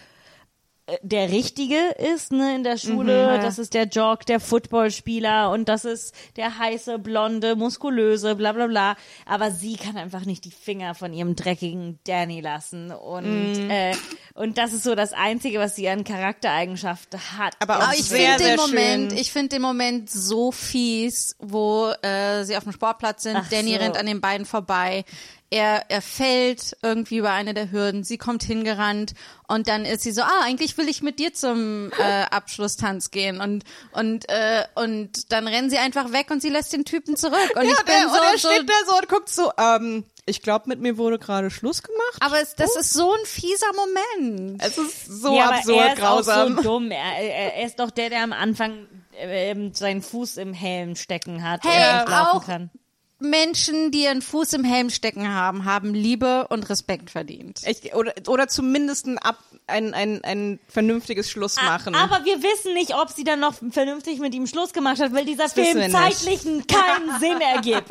der 1.01 1.31
Richtige 1.31 1.77
ist, 2.13 2.33
ne, 2.33 2.55
in 2.55 2.63
der 2.63 2.77
Schule. 2.77 3.39
Das 3.41 3.57
ist 3.57 3.73
der 3.73 3.85
Jock, 3.85 4.25
der 4.25 4.41
Footballspieler 4.41 5.49
und 5.51 5.69
das 5.69 5.85
ist 5.85 6.13
der 6.35 6.57
heiße, 6.57 6.99
blonde, 6.99 7.55
muskulöse, 7.55 8.35
bla 8.35 8.51
bla 8.51 8.67
bla. 8.67 8.95
Aber 9.25 9.51
sie 9.51 9.77
kann 9.77 9.95
einfach 9.95 10.25
nicht 10.25 10.43
die 10.43 10.51
Finger 10.51 10.93
von 10.93 11.13
ihrem 11.13 11.37
dreckigen 11.37 11.99
Danny 12.05 12.41
lassen. 12.41 12.91
Und, 12.91 13.69
äh, 13.69 13.95
und 14.33 14.57
das 14.57 14.73
ist 14.73 14.83
so 14.83 14.93
das 14.93 15.13
Einzige, 15.13 15.59
was 15.59 15.75
sie 15.77 15.87
an 15.87 16.03
Charaktereigenschaft 16.03 17.15
hat. 17.37 17.53
Aber 17.59 17.79
auch 17.79 17.93
ich 17.93 18.09
finde 18.09 18.43
den 18.43 18.57
Moment, 18.57 19.11
schön. 19.11 19.21
ich 19.21 19.31
finde 19.31 19.49
den 19.49 19.61
Moment 19.61 20.09
so 20.09 20.51
fies, 20.51 21.37
wo 21.39 21.93
äh, 22.01 22.43
sie 22.43 22.57
auf 22.57 22.63
dem 22.63 22.73
Sportplatz 22.73 23.23
sind. 23.23 23.37
Ach 23.37 23.49
Danny 23.49 23.73
so. 23.73 23.79
rennt 23.79 23.97
an 23.97 24.05
den 24.05 24.19
beiden 24.19 24.45
vorbei. 24.45 25.05
Er, 25.53 25.85
er 25.89 26.01
fällt 26.01 26.75
irgendwie 26.81 27.17
über 27.17 27.31
eine 27.31 27.53
der 27.53 27.71
Hürden. 27.71 28.03
Sie 28.03 28.17
kommt 28.17 28.43
hingerannt 28.43 29.13
und 29.47 29.67
dann 29.67 29.85
ist 29.85 30.01
sie 30.01 30.11
so, 30.11 30.21
ah, 30.23 30.41
eigentlich 30.43 30.77
will 30.77 30.89
ich 30.89 31.01
mit 31.03 31.19
dir 31.19 31.33
zum 31.33 31.91
äh, 31.99 32.23
Abschlusstanz 32.31 33.11
gehen 33.11 33.39
und 33.39 33.63
und 33.91 34.27
äh, 34.29 34.63
und 34.75 35.31
dann 35.31 35.47
rennen 35.47 35.69
sie 35.69 35.77
einfach 35.77 36.11
weg 36.11 36.31
und 36.31 36.41
sie 36.41 36.49
lässt 36.49 36.73
den 36.73 36.85
Typen 36.85 37.15
zurück. 37.17 37.37
Und 37.55 37.63
ich 37.63 37.69
Ja, 37.69 37.77
bin 37.83 37.85
der, 37.87 38.09
so, 38.09 38.15
und 38.15 38.23
er 38.33 38.37
so 38.39 38.49
steht 38.49 38.69
da 38.69 38.73
so 38.89 38.97
und 38.97 39.07
guckt 39.09 39.29
so, 39.29 39.51
ähm, 39.57 40.05
ich 40.25 40.41
glaube, 40.41 40.69
mit 40.69 40.79
mir 40.79 40.97
wurde 40.97 41.19
gerade 41.19 41.51
Schluss 41.51 41.83
gemacht. 41.83 42.17
aber 42.21 42.41
es, 42.41 42.55
das 42.55 42.75
ist 42.75 42.93
so 42.93 43.11
ein 43.13 43.25
fieser 43.25 43.67
Moment. 43.75 44.63
es 44.63 44.77
ist 44.77 45.05
so 45.21 45.35
ja, 45.35 45.45
aber 45.49 45.55
absurd 45.57 45.77
er 45.85 45.93
ist 45.93 45.99
grausam. 45.99 46.53
auch 46.57 46.63
so 46.63 46.69
dumm. 46.69 46.91
Er, 46.91 47.19
er, 47.19 47.55
er 47.57 47.65
ist 47.65 47.79
doch 47.79 47.91
der, 47.91 48.09
der 48.09 48.23
am 48.23 48.33
Anfang 48.33 48.87
ähm, 49.17 49.73
seinen 49.73 50.01
Fuß 50.01 50.37
im 50.37 50.53
Helm 50.53 50.95
stecken 50.95 51.43
hat 51.47 51.61
Hey, 51.63 51.91
und 51.91 51.97
nicht 51.99 52.09
laufen 52.09 52.37
auch- 52.39 52.45
kann. 52.45 52.71
Menschen, 53.19 53.91
die 53.91 54.03
ihren 54.03 54.21
Fuß 54.21 54.53
im 54.53 54.63
Helm 54.65 54.89
stecken 54.89 55.33
haben, 55.33 55.63
haben 55.65 55.93
Liebe 55.93 56.47
und 56.49 56.69
Respekt 56.69 57.09
verdient. 57.09 57.61
Ich, 57.65 57.93
oder, 57.95 58.13
oder 58.27 58.47
zumindest 58.49 59.05
ein, 59.07 59.17
ab, 59.17 59.37
ein, 59.65 59.93
ein, 59.93 60.21
ein 60.25 60.59
vernünftiges 60.67 61.29
Schluss 61.31 61.55
machen. 61.55 61.95
Aber 61.95 62.25
wir 62.25 62.43
wissen 62.43 62.73
nicht, 62.73 62.93
ob 62.95 63.09
sie 63.11 63.23
dann 63.23 63.39
noch 63.39 63.53
vernünftig 63.71 64.19
mit 64.19 64.33
ihm 64.35 64.45
Schluss 64.45 64.73
gemacht 64.73 64.99
hat, 64.99 65.13
weil 65.13 65.23
dieser 65.23 65.45
wissen 65.45 65.53
Film 65.63 65.77
wir 65.77 65.87
nicht. 65.87 65.95
zeitlich 65.97 66.41
keinen 66.67 67.19
Sinn 67.21 67.39
ergibt. 67.39 67.87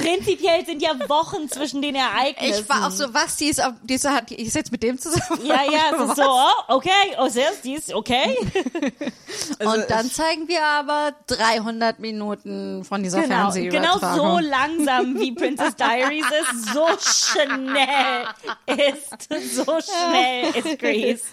Prinzipiell 0.00 0.64
sind 0.64 0.80
ja 0.80 0.92
Wochen 1.10 1.48
zwischen 1.50 1.82
den 1.82 1.94
Ereignissen. 1.94 2.62
Ich 2.62 2.68
war 2.68 2.86
auch 2.86 2.90
so, 2.90 3.12
was, 3.12 3.36
die 3.36 3.46
ist, 3.48 3.62
auf, 3.62 3.72
die 3.82 3.94
ist, 3.94 4.08
hat- 4.08 4.30
die 4.30 4.40
ist 4.40 4.54
jetzt 4.54 4.72
mit 4.72 4.82
dem 4.82 4.98
zusammen? 4.98 5.40
Ja, 5.44 5.60
ja, 5.70 5.90
es 6.04 6.08
ist 6.10 6.16
so, 6.16 6.22
oh, 6.26 6.48
okay, 6.76 6.90
oh, 7.18 7.28
sehr, 7.28 7.50
die 7.62 7.74
ist 7.74 7.92
okay. 7.92 8.34
Also 9.58 9.72
Und 9.74 9.90
dann 9.90 10.10
zeigen 10.10 10.48
wir 10.48 10.62
aber 10.64 11.12
300 11.26 11.98
Minuten 11.98 12.84
von 12.84 13.02
dieser 13.02 13.20
Genau, 13.22 13.50
genau 13.50 13.98
Fernsehübertragung. 13.98 14.16
so 14.42 14.48
langsam 14.54 15.18
wie 15.18 15.32
Princess 15.32 15.74
Diaries 15.76 16.26
ist, 16.40 16.72
so 16.72 16.86
schnell 17.00 18.26
ist, 18.66 19.54
so 19.54 19.64
schnell 19.64 20.54
ist 20.54 20.78
Grease. 20.78 21.24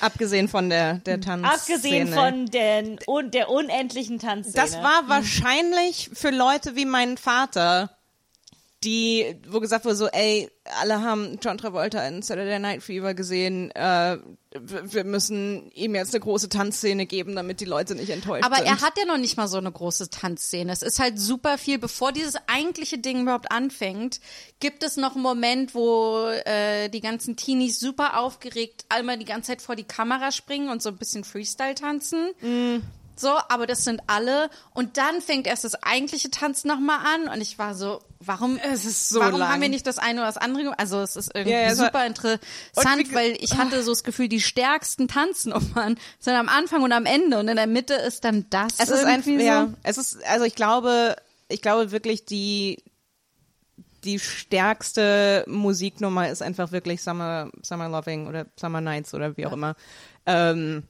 abgesehen 0.00 0.48
von 0.48 0.68
der, 0.70 0.94
der 0.98 1.20
Tanzszene. 1.20 1.54
Abgesehen 1.54 2.12
von 2.12 2.46
den, 2.46 2.98
un, 3.06 3.30
der 3.30 3.50
unendlichen 3.50 4.18
Tanzszene. 4.18 4.56
Das 4.56 4.82
war 4.82 5.08
wahrscheinlich 5.08 6.10
für 6.12 6.30
Leute 6.30 6.76
wie 6.76 6.84
meinen 6.84 7.16
Vater, 7.16 7.96
die, 8.84 9.36
wo 9.48 9.60
gesagt 9.60 9.84
wurde 9.84 9.96
so, 9.96 10.06
ey, 10.08 10.50
alle 10.80 11.02
haben 11.02 11.38
John 11.42 11.58
Travolta 11.58 12.06
in 12.06 12.22
Saturday 12.22 12.58
Night 12.58 12.82
Fever 12.82 13.14
gesehen, 13.14 13.70
äh, 13.72 14.18
wir 14.60 15.02
müssen 15.02 15.70
ihm 15.72 15.96
jetzt 15.96 16.14
eine 16.14 16.22
große 16.22 16.48
Tanzszene 16.48 17.06
geben, 17.06 17.34
damit 17.34 17.60
die 17.60 17.64
Leute 17.64 17.96
nicht 17.96 18.10
enttäuscht 18.10 18.44
Aber 18.44 18.56
sind. 18.56 18.66
er 18.66 18.80
hat 18.80 18.96
ja 18.96 19.04
noch 19.04 19.18
nicht 19.18 19.36
mal 19.36 19.48
so 19.48 19.58
eine 19.58 19.72
große 19.72 20.10
Tanzszene. 20.10 20.72
Es 20.72 20.82
ist 20.82 21.00
halt 21.00 21.18
super 21.18 21.58
viel, 21.58 21.78
bevor 21.78 22.12
dieses 22.12 22.36
eigentliche 22.46 22.98
Ding 22.98 23.22
überhaupt 23.22 23.50
anfängt, 23.50 24.20
gibt 24.60 24.84
es 24.84 24.96
noch 24.96 25.14
einen 25.14 25.22
Moment, 25.22 25.74
wo 25.74 26.28
äh, 26.44 26.88
die 26.88 27.00
ganzen 27.00 27.36
Teenies 27.36 27.80
super 27.80 28.18
aufgeregt 28.18 28.84
einmal 28.88 29.18
die 29.18 29.24
ganze 29.24 29.48
Zeit 29.48 29.62
vor 29.62 29.74
die 29.74 29.84
Kamera 29.84 30.30
springen 30.30 30.68
und 30.68 30.82
so 30.82 30.90
ein 30.90 30.96
bisschen 30.96 31.24
Freestyle 31.24 31.74
tanzen. 31.74 32.30
So, 33.16 33.28
aber 33.48 33.66
das 33.66 33.84
sind 33.84 34.00
alle. 34.08 34.50
Und 34.72 34.96
dann 34.96 35.20
fängt 35.20 35.46
erst 35.46 35.64
das 35.64 35.74
eigentliche 35.82 36.30
Tanzen 36.30 36.68
nochmal 36.68 36.98
an. 37.04 37.28
Und 37.28 37.40
ich 37.40 37.58
war 37.58 37.74
so, 37.74 38.00
warum, 38.20 38.58
Es 38.58 38.84
ist 38.84 39.08
so 39.08 39.20
warum 39.20 39.38
lang. 39.40 39.48
haben 39.50 39.62
wir 39.62 39.68
nicht 39.68 39.86
das 39.86 39.98
eine 39.98 40.20
oder 40.20 40.26
das 40.26 40.36
andere? 40.36 40.78
Also 40.78 41.00
es 41.00 41.14
ist 41.16 41.30
irgendwie 41.34 41.52
Ja, 41.54 41.60
ja, 41.62 41.74
super 41.74 42.04
interessant, 42.06 42.40
wie- 43.10 43.14
weil 43.14 43.36
ich 43.40 43.56
hatte 43.56 43.82
so 43.82 43.92
das 43.92 44.02
Gefühl, 44.04 44.28
die 44.28 44.40
stärksten 44.40 45.06
Tanznummern 45.08 45.96
sind 46.18 46.34
am 46.34 46.48
Anfang 46.48 46.82
und 46.82 46.92
am 46.92 47.06
Ende. 47.06 47.38
Und 47.38 47.48
in 47.48 47.56
der 47.56 47.66
Mitte 47.68 47.94
ist 47.94 48.24
dann 48.24 48.46
das 48.50 48.74
es 48.78 48.88
ist 48.90 49.04
einfach, 49.04 49.26
irgendwie 49.28 49.44
ja, 49.44 49.66
so. 49.66 49.74
es 49.84 49.98
ist, 49.98 50.24
also 50.26 50.44
ich 50.44 50.54
glaube, 50.56 51.14
ich 51.48 51.62
glaube 51.62 51.92
wirklich 51.92 52.24
die, 52.24 52.82
die 54.02 54.18
stärkste 54.18 55.44
Musiknummer 55.46 56.28
ist 56.28 56.42
einfach 56.42 56.72
wirklich 56.72 57.02
Summer, 57.02 57.50
Summer 57.62 57.88
Loving 57.88 58.26
oder 58.26 58.46
Summer 58.58 58.80
Nights 58.80 59.14
oder 59.14 59.36
wie 59.36 59.46
auch 59.46 59.52
immer. 59.52 59.76
Ähm, 60.26 60.82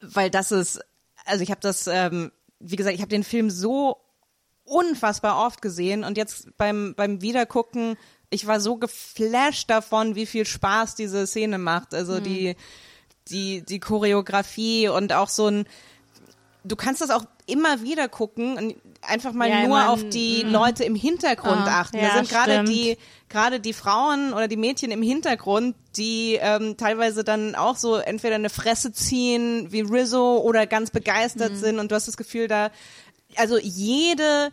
weil 0.00 0.30
das 0.30 0.52
ist, 0.52 0.80
also 1.24 1.42
ich 1.42 1.50
habe 1.50 1.60
das, 1.60 1.86
ähm, 1.86 2.32
wie 2.58 2.76
gesagt, 2.76 2.94
ich 2.94 3.00
habe 3.00 3.10
den 3.10 3.24
Film 3.24 3.50
so 3.50 3.98
unfassbar 4.64 5.46
oft 5.46 5.62
gesehen 5.62 6.04
und 6.04 6.16
jetzt 6.16 6.56
beim, 6.56 6.94
beim 6.96 7.22
Wiedergucken, 7.22 7.96
ich 8.30 8.46
war 8.46 8.60
so 8.60 8.76
geflasht 8.76 9.70
davon, 9.70 10.14
wie 10.14 10.26
viel 10.26 10.44
Spaß 10.44 10.96
diese 10.96 11.26
Szene 11.26 11.58
macht. 11.58 11.92
Mhm. 11.92 11.98
Also 11.98 12.20
die, 12.20 12.56
die, 13.28 13.62
die 13.62 13.80
Choreografie 13.80 14.88
und 14.88 15.12
auch 15.12 15.28
so 15.28 15.46
ein, 15.46 15.68
du 16.66 16.76
kannst 16.76 17.00
das 17.00 17.10
auch 17.10 17.24
immer 17.46 17.82
wieder 17.82 18.08
gucken 18.08 18.56
und 18.58 18.74
einfach 19.02 19.32
mal 19.32 19.48
Ja, 19.48 19.60
nur 19.60 19.76
man- 19.76 19.88
auf 19.88 20.08
die 20.08 20.42
Leute 20.42 20.84
im 20.84 20.94
Hintergrund 20.94 21.66
Ah, 21.66 21.80
achten. 21.82 21.96
ja, 21.98 22.08
da 22.08 22.14
sind 22.16 22.28
gerade 22.28 22.64
die 22.64 22.96
gerade 23.28 23.60
die 23.60 23.72
Frauen 23.72 24.32
oder 24.32 24.48
die 24.48 24.56
Mädchen 24.56 24.90
im 24.90 25.02
Hintergrund, 25.02 25.74
die 25.96 26.38
ähm, 26.40 26.76
teilweise 26.76 27.24
dann 27.24 27.54
auch 27.54 27.76
so 27.76 27.96
entweder 27.96 28.36
eine 28.36 28.50
Fresse 28.50 28.92
ziehen 28.92 29.70
wie 29.72 29.80
Rizzo 29.80 30.38
oder 30.38 30.66
ganz 30.66 30.90
begeistert 30.90 31.52
Mhm. 31.52 31.56
sind 31.56 31.78
und 31.78 31.90
du 31.90 31.94
hast 31.94 32.08
das 32.08 32.16
Gefühl 32.16 32.48
da 32.48 32.70
also 33.36 33.58
jede 33.58 34.50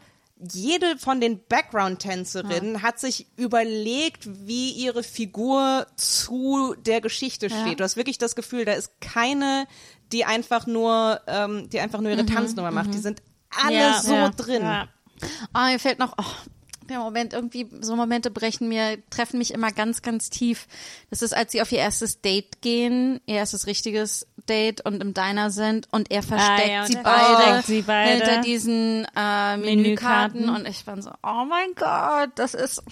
jede 0.51 0.97
von 0.97 1.21
den 1.21 1.39
Background-Tänzerinnen 1.47 2.81
hat 2.81 2.99
sich 2.99 3.27
überlegt, 3.37 4.27
wie 4.45 4.71
ihre 4.71 5.03
Figur 5.03 5.87
zu 5.95 6.75
der 6.85 6.99
Geschichte 7.01 7.49
steht. 7.49 7.79
Du 7.79 7.83
hast 7.85 7.95
wirklich 7.95 8.17
das 8.17 8.35
Gefühl, 8.35 8.65
da 8.65 8.73
ist 8.73 8.99
keine, 8.99 9.67
die 10.11 10.25
einfach 10.25 10.67
nur, 10.67 11.21
ähm, 11.27 11.69
die 11.69 11.79
einfach 11.79 12.01
nur 12.01 12.11
ihre 12.11 12.25
Tanznummer 12.25 12.71
macht. 12.71 12.93
Die 12.93 12.99
sind 12.99 13.21
alle 13.63 13.75
Ja, 13.77 14.01
so 14.01 14.13
ja, 14.13 14.29
drin. 14.29 14.61
ja. 14.63 14.87
Ah, 15.53 15.67
mir 15.69 15.79
fällt 15.79 15.99
noch, 15.99 16.13
oh, 16.17 16.23
der 16.89 16.99
Moment 16.99 17.31
irgendwie, 17.33 17.69
so 17.81 17.95
Momente 17.95 18.29
brechen 18.29 18.67
mir, 18.67 18.97
treffen 19.09 19.37
mich 19.37 19.53
immer 19.53 19.71
ganz, 19.71 20.01
ganz 20.01 20.29
tief. 20.29 20.67
Das 21.09 21.21
ist, 21.21 21.33
als 21.33 21.51
sie 21.53 21.61
auf 21.61 21.71
ihr 21.71 21.77
erstes 21.79 22.19
Date 22.21 22.61
gehen, 22.61 23.21
ihr 23.25 23.35
erstes 23.35 23.67
richtiges 23.67 24.27
Date 24.49 24.81
und 24.85 25.01
im 25.01 25.13
Diner 25.13 25.49
sind 25.49 25.87
und 25.91 26.11
er 26.11 26.21
versteckt 26.23 26.67
ja, 26.69 26.81
und 26.81 26.87
sie, 26.87 26.95
er 26.97 27.03
beide 27.03 27.35
versteckt 27.37 27.67
sie 27.67 27.81
beide. 27.83 28.11
hinter 28.11 28.41
diesen 28.41 29.07
äh, 29.15 29.57
Menükarten 29.57 30.41
Menükarten. 30.41 30.49
und 30.49 30.67
ich 30.67 30.85
war 30.85 31.01
so, 31.01 31.11
oh 31.23 31.45
mein 31.47 31.69
Gott, 31.75 32.31
das 32.35 32.53
ist, 32.53 32.83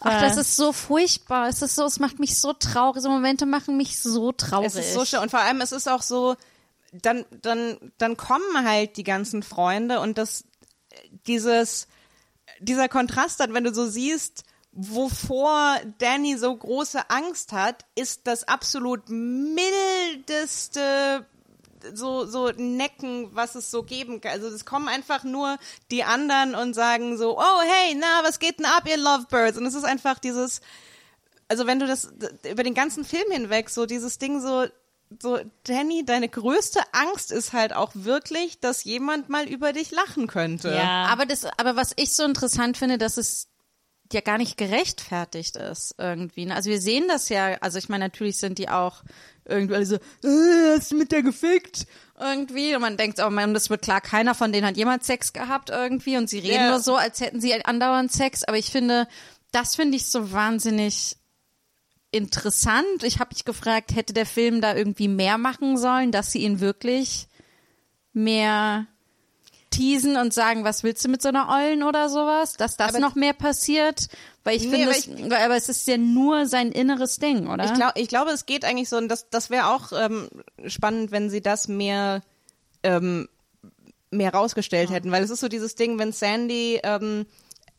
ach, 0.00 0.20
das 0.22 0.36
ist 0.36 0.56
so 0.56 0.72
furchtbar. 0.72 1.48
Es 1.48 1.62
ist 1.62 1.74
so, 1.74 1.84
es 1.84 1.98
macht 1.98 2.18
mich 2.18 2.40
so 2.40 2.52
traurig. 2.52 3.02
So 3.02 3.10
Momente 3.10 3.46
machen 3.46 3.76
mich 3.76 4.00
so 4.00 4.32
traurig. 4.32 4.66
Es 4.68 4.76
ist 4.76 4.94
so 4.94 5.04
schön. 5.04 5.20
Und 5.20 5.30
vor 5.30 5.40
allem, 5.40 5.60
es 5.60 5.72
ist 5.72 5.88
auch 5.88 6.02
so, 6.02 6.36
dann, 6.92 7.24
dann, 7.42 7.92
dann 7.98 8.16
kommen 8.16 8.64
halt 8.64 8.96
die 8.96 9.04
ganzen 9.04 9.42
Freunde 9.42 10.00
und 10.00 10.18
das, 10.18 10.44
dieses, 11.26 11.86
dieser 12.58 12.88
Kontrast 12.88 13.40
dann, 13.40 13.54
wenn 13.54 13.64
du 13.64 13.74
so 13.74 13.86
siehst, 13.86 14.44
wovor 14.72 15.78
Danny 15.98 16.36
so 16.38 16.56
große 16.56 17.10
Angst 17.10 17.52
hat, 17.52 17.84
ist 17.94 18.26
das 18.26 18.44
absolut 18.44 19.08
mildeste 19.08 20.36
so 21.94 22.26
so 22.26 22.50
Necken, 22.56 23.34
was 23.34 23.54
es 23.54 23.70
so 23.70 23.82
geben 23.82 24.20
kann. 24.20 24.32
Also 24.32 24.48
es 24.48 24.64
kommen 24.64 24.88
einfach 24.88 25.24
nur 25.24 25.58
die 25.90 26.04
anderen 26.04 26.54
und 26.54 26.74
sagen 26.74 27.16
so, 27.16 27.38
oh 27.38 27.60
hey, 27.62 27.96
na, 27.98 28.22
was 28.22 28.38
geht 28.38 28.58
denn 28.58 28.66
ab, 28.66 28.84
ihr 28.88 28.96
Lovebirds? 28.96 29.58
Und 29.58 29.66
es 29.66 29.74
ist 29.74 29.84
einfach 29.84 30.18
dieses, 30.18 30.60
also 31.48 31.66
wenn 31.66 31.78
du 31.78 31.86
das 31.86 32.12
über 32.50 32.62
den 32.62 32.74
ganzen 32.74 33.04
Film 33.04 33.30
hinweg 33.30 33.70
so 33.70 33.86
dieses 33.86 34.18
Ding 34.18 34.40
so 34.40 34.66
so 35.18 35.40
Danny, 35.64 36.04
deine 36.04 36.28
größte 36.28 36.80
Angst 36.92 37.32
ist 37.32 37.52
halt 37.52 37.72
auch 37.72 37.90
wirklich, 37.94 38.60
dass 38.60 38.84
jemand 38.84 39.28
mal 39.28 39.48
über 39.48 39.72
dich 39.72 39.90
lachen 39.90 40.28
könnte. 40.28 40.72
Ja. 40.72 41.06
Aber 41.06 41.26
das, 41.26 41.46
aber 41.58 41.74
was 41.74 41.92
ich 41.96 42.14
so 42.14 42.24
interessant 42.24 42.76
finde, 42.76 42.96
dass 42.96 43.16
es 43.16 43.48
ja 44.12 44.20
gar 44.20 44.38
nicht 44.38 44.56
gerechtfertigt 44.56 45.56
ist 45.56 45.94
irgendwie. 45.98 46.46
ne? 46.46 46.54
Also 46.54 46.70
wir 46.70 46.80
sehen 46.80 47.04
das 47.08 47.28
ja, 47.28 47.54
also 47.60 47.78
ich 47.78 47.88
meine, 47.88 48.04
natürlich 48.04 48.38
sind 48.38 48.58
die 48.58 48.68
auch 48.68 49.02
irgendwie 49.44 49.74
alle 49.74 49.86
so, 49.86 49.96
äh, 49.96 50.76
hast 50.76 50.92
du 50.92 50.96
mit 50.96 51.12
der 51.12 51.22
gefickt? 51.22 51.86
Irgendwie. 52.18 52.74
Und 52.74 52.82
man 52.82 52.96
denkt, 52.96 53.18
oh 53.24 53.30
man, 53.30 53.54
das 53.54 53.70
wird 53.70 53.82
klar, 53.82 54.00
keiner 54.00 54.34
von 54.34 54.52
denen 54.52 54.66
hat 54.66 54.76
jemals 54.76 55.06
Sex 55.06 55.32
gehabt 55.32 55.70
irgendwie 55.70 56.16
und 56.16 56.28
sie 56.28 56.38
reden 56.38 56.54
Ja. 56.54 56.70
nur 56.70 56.80
so, 56.80 56.96
als 56.96 57.20
hätten 57.20 57.40
sie 57.40 57.54
andauernd 57.64 58.12
Sex. 58.12 58.44
Aber 58.44 58.58
ich 58.58 58.70
finde, 58.70 59.08
das 59.52 59.74
finde 59.76 59.96
ich 59.96 60.06
so 60.06 60.30
wahnsinnig 60.32 61.16
interessant. 62.12 63.02
Ich 63.02 63.18
habe 63.20 63.30
mich 63.34 63.44
gefragt, 63.44 63.94
hätte 63.94 64.12
der 64.12 64.26
Film 64.26 64.60
da 64.60 64.74
irgendwie 64.74 65.08
mehr 65.08 65.38
machen 65.38 65.76
sollen, 65.78 66.12
dass 66.12 66.32
sie 66.32 66.40
ihn 66.40 66.60
wirklich 66.60 67.28
mehr 68.12 68.86
teasen 69.70 70.16
und 70.16 70.34
sagen, 70.34 70.64
was 70.64 70.82
willst 70.82 71.04
du 71.04 71.08
mit 71.08 71.22
so 71.22 71.28
einer 71.28 71.48
Eulen 71.48 71.82
oder 71.84 72.08
sowas, 72.08 72.54
dass 72.54 72.76
das 72.76 72.90
Aber- 72.90 72.98
noch 73.00 73.14
mehr 73.14 73.32
passiert, 73.32 74.08
weil 74.44 74.56
ich 74.56 74.64
Nee, 74.64 74.70
finde, 74.84 74.86
aber 75.26 75.36
es, 75.36 75.44
aber 75.44 75.56
es 75.56 75.68
ist 75.68 75.86
ja 75.86 75.96
nur 75.96 76.46
sein 76.46 76.72
inneres 76.72 77.18
Ding, 77.18 77.46
oder? 77.48 77.64
Ich, 77.64 77.74
glaub, 77.74 77.92
ich 77.96 78.08
glaube, 78.08 78.30
es 78.32 78.46
geht 78.46 78.64
eigentlich 78.64 78.88
so, 78.88 78.96
und 78.96 79.08
das, 79.08 79.30
das 79.30 79.48
wäre 79.48 79.68
auch 79.68 79.92
ähm, 79.92 80.28
spannend, 80.66 81.12
wenn 81.12 81.30
sie 81.30 81.40
das 81.40 81.68
mehr, 81.68 82.22
ähm, 82.82 83.28
mehr 84.10 84.34
rausgestellt 84.34 84.90
hätten, 84.90 85.12
weil 85.12 85.22
es 85.22 85.30
ist 85.30 85.40
so 85.40 85.48
dieses 85.48 85.76
Ding, 85.76 85.98
wenn 85.98 86.12
Sandy, 86.12 86.80
ähm, 86.82 87.26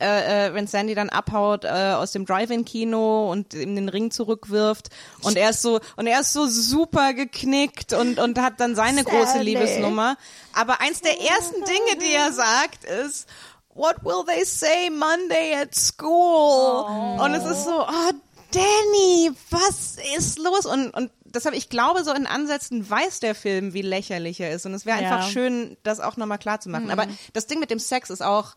äh, 0.02 0.48
äh, 0.48 0.54
wenn 0.54 0.68
Sandy 0.68 0.96
dann 0.96 1.10
abhaut 1.10 1.64
äh, 1.64 1.94
aus 1.96 2.12
dem 2.12 2.26
Drive-In-Kino 2.26 3.32
und 3.32 3.54
ihm 3.54 3.76
den 3.76 3.88
Ring 3.90 4.12
zurückwirft 4.12 4.90
und 5.22 5.38
er 5.38 5.52
ist 5.52 5.62
so 5.62 5.80
und 5.96 6.08
er 6.08 6.22
ist 6.22 6.34
so 6.34 6.48
super 6.48 7.14
geknickt 7.14 7.94
und 7.94 8.20
und 8.20 8.40
hat 8.40 8.60
dann 8.60 8.76
seine 8.76 9.04
große 9.04 9.40
Liebesnummer. 9.42 10.18
Aber 10.54 10.82
eins 10.82 11.02
der 11.02 11.20
ersten 11.22 11.64
Dinge, 11.64 12.04
die 12.04 12.14
er 12.14 12.32
sagt, 12.34 12.84
ist 12.86 13.28
What 13.74 14.04
will 14.04 14.26
they 14.28 14.44
say 14.44 14.90
Monday 14.90 15.56
at 15.62 15.74
school? 15.74 16.86
Und 17.22 17.34
es 17.34 17.46
ist 17.46 17.64
so, 17.64 17.86
oh 17.88 18.12
Danny, 18.52 19.32
was 19.50 19.96
ist 20.18 20.40
los? 20.40 20.66
Und, 20.66 20.90
und 20.94 21.10
deshalb, 21.24 21.56
ich 21.56 21.70
glaube, 21.70 22.04
so 22.04 22.12
in 22.14 22.28
Ansätzen 22.28 22.90
weiß 22.90 23.22
der 23.22 23.34
Film, 23.34 23.74
wie 23.74 23.82
lächerlich 23.82 24.42
er 24.42 24.52
ist. 24.52 24.66
Und 24.66 24.74
es 24.74 24.86
wäre 24.86 25.02
Ja. 25.02 25.12
einfach 25.16 25.30
schön, 25.30 25.78
das 25.84 26.02
auch 26.02 26.18
nochmal 26.18 26.38
klar 26.38 26.60
zu 26.60 26.68
machen. 26.68 26.92
Aber 26.92 27.06
das 27.32 27.48
Ding 27.48 27.60
mit 27.62 27.72
dem 27.72 27.80
Sex 27.80 28.10
ist 28.10 28.22
auch, 28.22 28.56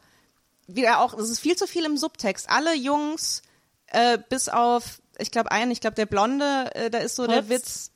wieder 0.67 1.01
auch, 1.01 1.15
es 1.15 1.31
ist 1.31 1.41
viel 1.41 1.57
zu 1.57 1.67
viel 1.67 1.85
im 1.85 1.97
Subtext. 1.97 2.49
Alle 2.49 2.75
Jungs, 2.75 3.43
äh, 3.89 4.19
bis 4.29 4.49
auf, 4.49 5.01
ich 5.19 5.31
glaube, 5.31 5.51
einen, 5.53 5.71
ich 5.71 5.81
glaube, 5.81 5.95
der 5.95 6.07
Blonde, 6.07 6.71
äh, 6.75 6.91
da 6.91 6.99
ist 6.99 7.17
so 7.17 7.27
der 7.27 7.43
Putz. 7.43 7.51
Witz. 7.51 7.91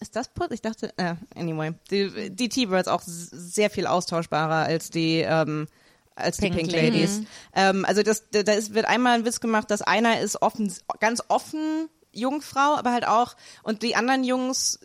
Ist 0.00 0.16
das 0.16 0.28
Putz? 0.28 0.52
Ich 0.52 0.62
dachte, 0.62 0.92
äh, 0.96 1.14
anyway. 1.34 1.72
Die, 1.90 2.30
die 2.30 2.48
T-Birds 2.48 2.88
auch 2.88 3.02
sehr 3.04 3.70
viel 3.70 3.86
austauschbarer 3.86 4.66
als 4.66 4.90
die, 4.90 5.20
ähm, 5.20 5.66
als 6.14 6.36
die 6.36 6.42
Pink 6.42 6.56
Pink 6.56 6.72
Ladies. 6.72 7.16
Ladies. 7.16 7.28
Ähm, 7.54 7.84
also 7.84 8.02
das, 8.02 8.24
da 8.30 8.52
ist, 8.52 8.74
wird 8.74 8.86
einmal 8.86 9.14
ein 9.14 9.24
Witz 9.24 9.40
gemacht, 9.40 9.70
dass 9.70 9.82
einer 9.82 10.20
ist 10.20 10.42
offen, 10.42 10.72
ganz 11.00 11.22
offen 11.28 11.88
Jungfrau, 12.12 12.76
aber 12.76 12.92
halt 12.92 13.06
auch, 13.06 13.34
und 13.62 13.82
die 13.82 13.96
anderen 13.96 14.24
Jungs 14.24 14.78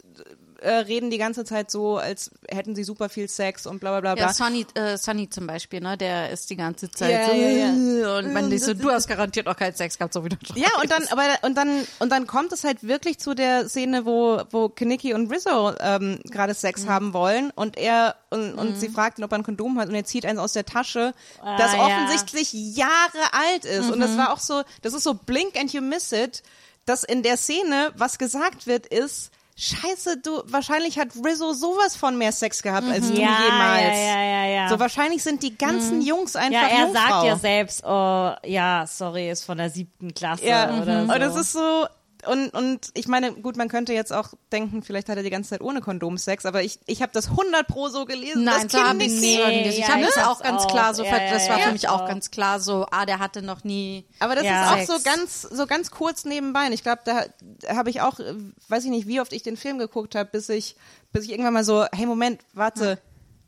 äh, 0.62 0.70
reden 0.72 1.10
die 1.10 1.18
ganze 1.18 1.44
Zeit 1.46 1.72
so, 1.72 1.98
als 1.98 2.32
hätten 2.50 2.76
sie 2.76 2.84
super 2.84 3.10
viel 3.10 3.28
Sex 3.30 3.66
und 3.66 3.80
bla 3.80 3.92
bla 3.92 4.02
bla 4.02 4.16
bla. 4.16 4.28
Ja, 4.28 4.34
Sonny, 4.34 4.66
äh, 4.76 4.98
Sonny 4.98 5.30
zum 5.30 5.48
Beispiel, 5.48 5.82
ne, 5.82 5.98
der 5.98 6.30
ist 6.30 6.50
die 6.50 6.56
ganze 6.56 6.90
Zeit 6.92 7.12
Ja, 7.12 7.26
so, 7.26 7.32
ja, 7.34 8.16
äh, 8.16 8.18
und 8.20 8.34
man 8.34 8.52
ist 8.52 8.66
so, 8.66 8.74
du 8.74 8.90
hast 8.92 9.08
garantiert 9.08 9.48
auch 9.48 9.56
keinen 9.56 9.76
Sex 9.76 9.98
gehabt, 9.98 10.14
so 10.14 10.24
wie 10.26 10.30
du 10.30 10.38
schon 10.46 10.58
Ja, 10.58 10.68
und 10.82 10.92
dann, 10.92 11.04
aber 11.10 11.24
und 11.44 11.56
dann 11.56 11.86
und 12.00 12.12
dann 12.12 12.28
kommt 12.28 12.52
es 12.52 12.64
halt 12.64 12.84
wirklich 12.84 13.20
zu 13.20 13.34
der 13.34 13.68
Szene, 13.70 14.06
wo 14.06 14.42
wo 14.52 14.70
Kinnicky 14.70 15.14
und 15.14 15.32
Rizzo 15.32 15.74
ähm, 15.80 16.20
gerade 16.26 16.54
Sex 16.54 16.84
Mhm. 16.84 16.90
haben 16.90 17.14
wollen 17.14 17.52
und 17.56 17.78
er 17.78 18.16
und, 18.30 18.54
und 18.54 18.78
sie 18.80 18.90
fragt 18.90 19.18
ihn, 19.20 19.24
ob 19.24 19.32
er 19.32 19.40
ein 19.40 19.44
Kondom 19.44 19.80
hat 19.80 19.90
und 19.90 19.96
er 19.96 20.04
zieht 20.06 20.26
eins 20.26 20.40
aus 20.40 20.54
der 20.54 20.66
Tasche, 20.66 21.14
das 21.58 21.74
Ah, 21.74 21.78
ja. 21.78 21.84
Mhm. 21.98 22.06
offensichtlich 22.06 22.54
Jahre 22.76 22.90
alt 23.32 23.66
ist 23.66 23.90
und 23.90 24.00
das 24.00 24.18
war 24.18 24.32
auch 24.34 24.40
so, 24.40 24.64
das 24.82 24.94
ist 24.94 25.04
so 25.04 25.14
blink 25.14 25.58
and 25.60 25.74
you 25.74 25.82
miss 25.82 26.12
it, 26.12 26.44
dass 26.86 27.04
in 27.04 27.24
der 27.24 27.38
Szene 27.38 27.92
was 27.96 28.18
gesagt 28.18 28.68
wird 28.68 28.86
ist 28.88 29.32
Scheiße, 29.60 30.18
du, 30.24 30.42
wahrscheinlich 30.46 30.98
hat 30.98 31.10
Rizzo 31.24 31.52
sowas 31.54 31.96
von 31.98 32.18
mehr 32.18 32.32
Sex 32.32 32.62
gehabt 32.64 32.88
als 32.88 33.08
du 33.08 33.14
Mhm. 33.14 33.20
Ja, 33.20 33.44
jemals. 33.46 33.98
ja, 33.98 34.04
ja, 34.06 34.24
ja, 34.24 34.46
ja. 34.46 34.70
So 34.70 34.80
wahrscheinlich 34.80 35.22
sind 35.22 35.44
die 35.44 35.58
ganzen 35.58 36.02
Jungs 36.02 36.38
einfach 36.38 36.62
ja, 36.62 36.68
er 36.70 36.86
Jungfrau. 36.86 37.10
sagt 37.10 37.26
ja 37.26 37.36
selbst, 37.38 37.84
oh, 37.86 38.32
ja, 38.46 38.86
sorry, 38.88 39.30
ist 39.30 39.44
von 39.44 39.58
der 39.58 39.70
siebten 39.70 40.14
Klasse 40.14 40.46
Ja, 40.48 40.80
oder 40.82 41.06
so. 41.08 41.14
und 41.14 41.22
es 41.22 41.36
ist 41.36 41.52
so, 41.52 41.86
und, 42.28 42.50
und 42.54 42.90
ich 42.94 43.08
meine, 43.08 43.32
gut, 43.34 43.56
man 43.58 43.70
könnte 43.70 43.94
jetzt 43.94 44.12
auch 44.12 44.30
denken, 44.52 44.84
vielleicht 44.84 45.10
hat 45.10 45.18
er 45.18 45.24
die 45.24 45.30
ganze 45.30 45.52
Zeit 45.52 45.62
ohne 45.62 45.82
Kondom 45.82 46.18
Sex, 46.18 46.46
aber 46.46 46.64
ich, 46.64 46.80
ich 46.86 47.02
habe 47.02 47.12
das 47.14 47.30
100 47.30 47.68
pro 47.68 47.88
so 47.90 48.06
gelesen. 48.06 48.44
Nein, 48.44 48.64
das 48.68 48.72
so 48.74 48.80
habe 48.88 49.04
ich 49.04 49.12
nicht- 49.12 49.22
Nee, 49.22 49.70
Ich 49.70 49.78
ja, 49.80 49.88
habe 49.90 50.02
ich 50.02 50.08
das 50.14 50.26
auch 50.26 50.42
ganz 50.42 50.64
auch. 50.64 50.68
klar 50.72 50.94
so, 50.94 51.04
Ja, 51.04 51.18
ja, 51.18 51.32
das 51.34 51.48
war 51.50 51.60
ja, 51.60 51.66
für 51.68 51.72
mich 51.72 51.88
auch 51.90 52.06
ganz 52.08 52.32
klar 52.32 52.60
so, 52.60 52.86
ah, 52.92 53.06
der 53.06 53.20
hatte 53.20 53.42
noch 53.42 53.64
nie. 53.64 54.06
Aber 54.20 54.36
das 54.36 54.44
Ja. 54.44 54.76
ist 54.76 54.90
auch 54.90 54.98
so 54.98 55.04
ganz, 55.04 55.42
so 55.44 55.66
ganz 55.68 55.92
kurz 55.92 56.26
nebenbei. 56.26 56.68
Und 56.68 56.74
ich 56.74 56.84
glaube, 56.84 57.02
da 57.06 57.26
habe 57.74 57.90
ich 57.90 58.02
auch, 58.02 58.20
weiß 58.68 58.84
ich 58.86 58.90
nicht, 58.90 59.08
wie 59.08 59.22
oft 59.22 59.32
ich 59.34 59.44
den 59.44 59.58
Film 59.58 59.78
geguckt 59.78 60.16
habe, 60.16 60.30
bis 60.30 60.50
ich, 60.50 60.76
bis 61.12 61.24
ich 61.26 61.32
irgendwann 61.32 61.54
mal 61.54 61.64
so, 61.64 61.86
hey 61.94 62.06
Moment, 62.06 62.42
warte. 62.54 63.00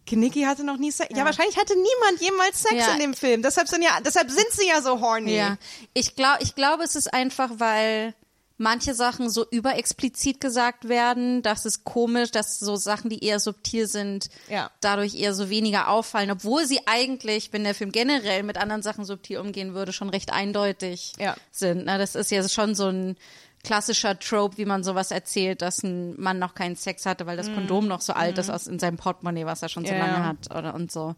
Knicki 0.07 0.41
hatte 0.41 0.63
noch 0.63 0.77
nie 0.77 0.91
Sex. 0.91 1.15
Ja. 1.15 1.25
wahrscheinlich 1.25 1.57
hatte 1.57 1.73
niemand 1.75 2.21
jemals 2.21 2.63
Sex 2.63 2.73
Ja. 2.75 2.93
in 2.93 2.99
dem 2.99 3.13
Film. 3.13 3.43
Deshalb 3.43 3.67
sind 3.67 3.83
ja, 3.83 3.91
deshalb 4.03 4.31
sind 4.31 4.47
sie 4.51 4.67
ja 4.67 4.81
so 4.81 4.99
horny. 4.99 5.35
Ja, 5.35 5.57
ich 5.93 6.15
glaube, 6.15 6.39
ich 6.41 6.55
glaube, 6.55 6.83
es 6.83 6.95
ist 6.95 7.13
einfach, 7.13 7.51
weil 7.57 8.15
manche 8.61 8.93
Sachen 8.93 9.29
so 9.29 9.45
überexplizit 9.49 10.39
gesagt 10.39 10.87
werden, 10.87 11.41
das 11.41 11.65
ist 11.65 11.83
komisch, 11.83 12.31
dass 12.31 12.59
so 12.59 12.75
Sachen, 12.75 13.09
die 13.09 13.23
eher 13.23 13.39
subtil 13.39 13.87
sind, 13.87 14.29
Ja. 14.49 14.69
dadurch 14.79 15.15
eher 15.15 15.33
so 15.33 15.49
weniger 15.49 15.89
auffallen, 15.89 16.31
obwohl 16.31 16.65
sie 16.65 16.79
eigentlich, 16.85 17.51
wenn 17.53 17.63
der 17.63 17.75
Film 17.75 17.91
generell 17.91 18.43
mit 18.43 18.57
anderen 18.57 18.81
Sachen 18.83 19.03
subtil 19.05 19.39
umgehen 19.39 19.73
würde, 19.73 19.91
schon 19.93 20.09
recht 20.09 20.31
eindeutig 20.31 21.13
Ja. 21.19 21.35
sind. 21.51 21.85
Na, 21.85 21.97
das 21.97 22.15
ist 22.15 22.31
ja 22.31 22.47
schon 22.47 22.75
so 22.75 22.87
ein 22.87 23.17
klassischer 23.63 24.17
Trope, 24.17 24.57
wie 24.57 24.65
man 24.65 24.83
sowas 24.83 25.11
erzählt, 25.11 25.61
dass 25.61 25.83
ein 25.83 26.19
Mann 26.19 26.39
noch 26.39 26.55
keinen 26.55 26.75
Sex 26.75 27.05
hatte, 27.05 27.27
weil 27.27 27.37
das 27.37 27.51
Kondom 27.53 27.87
noch 27.87 28.01
so 28.01 28.13
alt 28.13 28.37
ist 28.39 28.49
aus 28.49 28.65
in 28.65 28.79
seinem 28.79 28.97
Portemonnaie, 28.97 29.45
was 29.45 29.61
er 29.61 29.69
schon 29.69 29.85
so 29.85 29.93
Mhm. 29.93 29.99
Ja, 29.99 30.05
lange 30.07 30.25
hat 30.27 30.55
oder 30.55 30.73
und 30.73 30.91
so. 30.91 31.15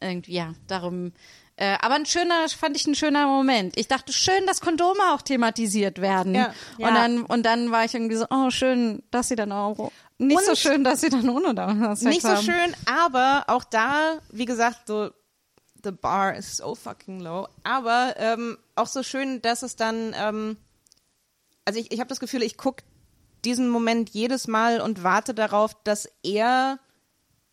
Irgendwie, 0.00 0.32
ja, 0.32 0.54
darum. 0.68 1.12
Äh, 1.56 1.76
aber 1.82 1.94
ein 1.96 2.06
schöner, 2.06 2.48
fand 2.48 2.76
ich 2.76 2.86
ein 2.86 2.94
schöner 2.94 3.26
Moment. 3.26 3.76
Ich 3.78 3.86
dachte, 3.88 4.12
schön, 4.12 4.46
dass 4.46 4.60
Kondome 4.60 5.12
auch 5.12 5.22
thematisiert 5.22 6.00
werden. 6.00 6.34
Ja. 6.34 6.54
Ja. 6.78 6.88
Und 6.88 6.94
dann, 6.94 7.22
und 7.24 7.42
dann 7.44 7.70
war 7.70 7.84
ich 7.84 7.94
irgendwie 7.94 8.16
so, 8.16 8.24
oh, 8.30 8.50
schön, 8.50 9.02
dass 9.10 9.28
sie 9.28 9.36
dann 9.36 9.52
auch, 9.52 9.90
nicht 10.18 10.38
Und- 10.38 10.44
so 10.46 10.54
schön, 10.54 10.82
dass 10.84 11.00
sie 11.02 11.10
dann 11.10 11.28
ohne 11.28 11.54
da 11.54 11.94
Sex 11.94 12.02
Nicht 12.02 12.22
so 12.22 12.28
haben. 12.30 12.42
schön, 12.42 12.74
aber 12.86 13.44
auch 13.48 13.64
da, 13.64 14.18
wie 14.30 14.44
gesagt, 14.46 14.86
so 14.86 15.10
the 15.84 15.90
bar 15.90 16.34
is 16.36 16.56
so 16.58 16.74
fucking 16.74 17.20
low. 17.20 17.48
Aber 17.64 18.14
ähm, 18.16 18.56
auch 18.76 18.86
so 18.86 19.02
schön, 19.02 19.42
dass 19.42 19.62
es 19.62 19.76
dann, 19.76 20.14
ähm, 20.16 20.56
also 21.64 21.78
ich, 21.80 21.90
ich 21.92 21.98
habe 22.00 22.08
das 22.08 22.20
Gefühl, 22.20 22.42
ich 22.42 22.56
gucke 22.56 22.82
diesen 23.44 23.68
Moment 23.68 24.10
jedes 24.10 24.46
Mal 24.46 24.80
und 24.80 25.02
warte 25.02 25.34
darauf, 25.34 25.74
dass 25.84 26.08
er 26.22 26.78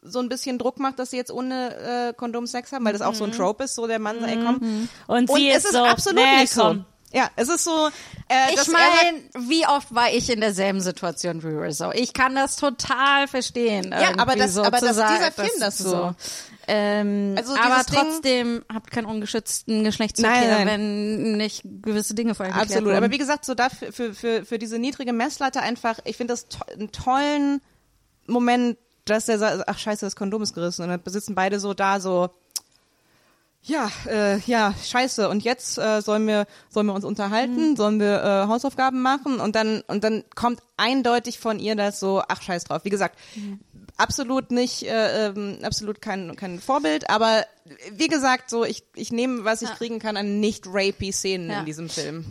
so 0.02 0.20
ein 0.20 0.30
bisschen 0.30 0.58
Druck 0.58 0.80
macht, 0.80 0.98
dass 1.00 1.12
sie 1.12 1.18
jetzt 1.18 1.32
ohne 1.32 2.10
äh, 2.10 2.14
Kondom 2.14 2.48
Sex 2.48 2.72
haben, 2.72 2.86
weil 2.86 2.94
das 2.94 3.02
auch 3.02 3.16
so 3.16 3.26
ein 3.26 3.32
Trope 3.32 3.66
ist, 3.66 3.76
so 3.76 3.86
der 3.88 4.00
Mann, 4.00 4.24
ey, 4.24 4.38
komm. 4.44 4.88
Und 5.08 5.30
Und 5.30 5.36
sie 5.38 5.50
es 5.50 5.58
ist 5.60 5.66
ist 5.66 5.74
so, 5.74 5.84
absolut 5.84 6.24
nee, 6.24 6.42
nicht 6.42 6.54
komm. 6.56 6.78
so. 6.80 6.86
Ja, 7.12 7.28
es 7.36 7.50
ist 7.50 7.64
so, 7.64 7.88
äh, 8.30 8.54
Ich 8.54 8.60
sagt, 8.62 8.72
meine, 8.72 9.48
wie 9.50 9.66
oft 9.66 9.94
war 9.96 10.12
ich 10.14 10.30
in 10.30 10.42
derselben 10.42 10.80
Situation 10.80 11.42
wie 11.42 11.48
Rizzo? 11.48 11.92
Ich 11.92 12.14
kann 12.14 12.36
das 12.36 12.56
total 12.56 13.28
verstehen. 13.28 13.92
Ja, 14.00 14.12
aber 14.18 14.36
das- 14.36 14.54
so 14.54 14.62
aber 14.64 14.80
sagen, 14.80 15.16
dieser 15.18 15.32
Film 15.32 15.60
das 15.60 15.80
ist 15.80 15.88
so- 15.90 16.14
Ähm, 16.68 17.34
Also 17.36 17.54
aber 17.56 17.78
dieses 17.80 17.86
Ding- 17.88 18.00
trotzdem 18.00 18.66
habt 18.72 18.92
keinen 18.92 19.06
ungeschützten 19.08 19.84
Geschlechtsverkehr, 19.84 20.42
Nein, 20.50 20.68
nein. 20.68 20.68
wenn 20.68 21.32
nicht 21.38 21.64
gewisse 21.82 22.14
Dinge 22.14 22.36
vorher 22.36 22.54
geklärt 22.54 22.70
Absolut. 22.70 22.90
wurden. 22.90 22.98
Aber 23.04 23.12
wie 23.12 23.18
gesagt, 23.18 23.44
so 23.44 23.56
dafür 23.56 23.92
für, 23.92 24.14
für, 24.14 24.46
für 24.46 24.60
diese 24.60 24.78
niedrige 24.78 25.12
Messlatte 25.12 25.62
einfach, 25.62 25.98
ich 26.06 26.16
finde 26.16 26.34
das 26.34 26.48
to 26.48 26.60
einen 26.72 26.92
tollen 26.92 27.62
Moment, 28.28 28.78
dass 29.10 29.26
der 29.26 29.40
sagt, 29.40 29.64
ach 29.68 29.77
scheiße, 29.77 30.06
das 30.06 30.15
Kondom 30.15 30.41
ist 30.41 30.53
gerissen. 30.53 30.84
Und 30.84 30.90
dann 30.90 31.02
sitzen 31.06 31.36
beide 31.36 31.60
so 31.60 31.73
da, 31.73 31.99
so, 31.99 32.30
ja, 33.61 33.90
äh, 34.07 34.40
ja, 34.40 34.73
scheiße. 34.84 35.27
Und 35.30 35.44
jetzt 35.44 35.77
äh, 35.77 36.02
sollen 36.02 36.26
wir, 36.27 36.48
sollen 36.69 36.88
wir 36.88 36.94
uns 36.94 37.03
unterhalten, 37.03 37.76
sollen 37.76 37.99
wir 37.99 38.23
äh, 38.23 38.48
Hausaufgaben 38.48 39.02
machen 39.02 39.40
und 39.40 39.56
dann 39.56 39.81
und 39.88 40.03
dann 40.06 40.23
kommt 40.34 40.61
eindeutig 40.77 41.40
von 41.40 41.60
ihr 41.60 41.76
das 41.76 41.99
so, 41.99 42.22
ach 42.27 42.41
scheiß 42.41 42.64
drauf. 42.64 42.86
Wie 42.86 42.90
gesagt, 42.90 43.19
absolut 43.98 44.52
nicht, 44.52 44.84
äh, 44.84 45.27
ähm, 45.27 45.60
absolut 45.61 46.02
kein 46.02 46.38
kein 46.38 46.60
Vorbild, 46.61 47.10
aber 47.10 47.44
wie 47.91 48.07
gesagt, 48.07 48.49
so 48.49 48.64
ich 48.64 48.84
ich 48.95 49.11
nehme, 49.11 49.44
was 49.44 49.61
ich 49.61 49.69
kriegen 49.72 49.99
kann 49.99 50.15
an 50.15 50.40
nicht 50.40 50.64
rapey 50.68 51.11
Szenen 51.11 51.49
Ja. 51.49 51.60
in 51.60 51.65
diesem 51.65 51.90
Film. 51.90 52.26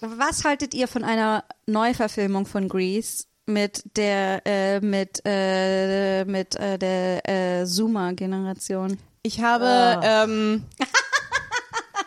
Was 0.00 0.44
haltet 0.44 0.74
ihr 0.74 0.86
von 0.86 1.02
einer 1.02 1.44
Neuverfilmung 1.66 2.44
von 2.46 2.68
Grease 2.68 3.24
mit 3.48 3.96
der 3.96 4.42
äh, 4.46 4.80
mit 4.80 5.22
äh, 5.24 6.24
mit 6.24 6.54
äh, 6.56 6.78
der 6.78 7.28
äh, 7.60 7.64
Zoomer-Generation? 7.66 8.98
Ich 9.22 9.40
habe 9.42 10.00
ähm, 10.04 10.64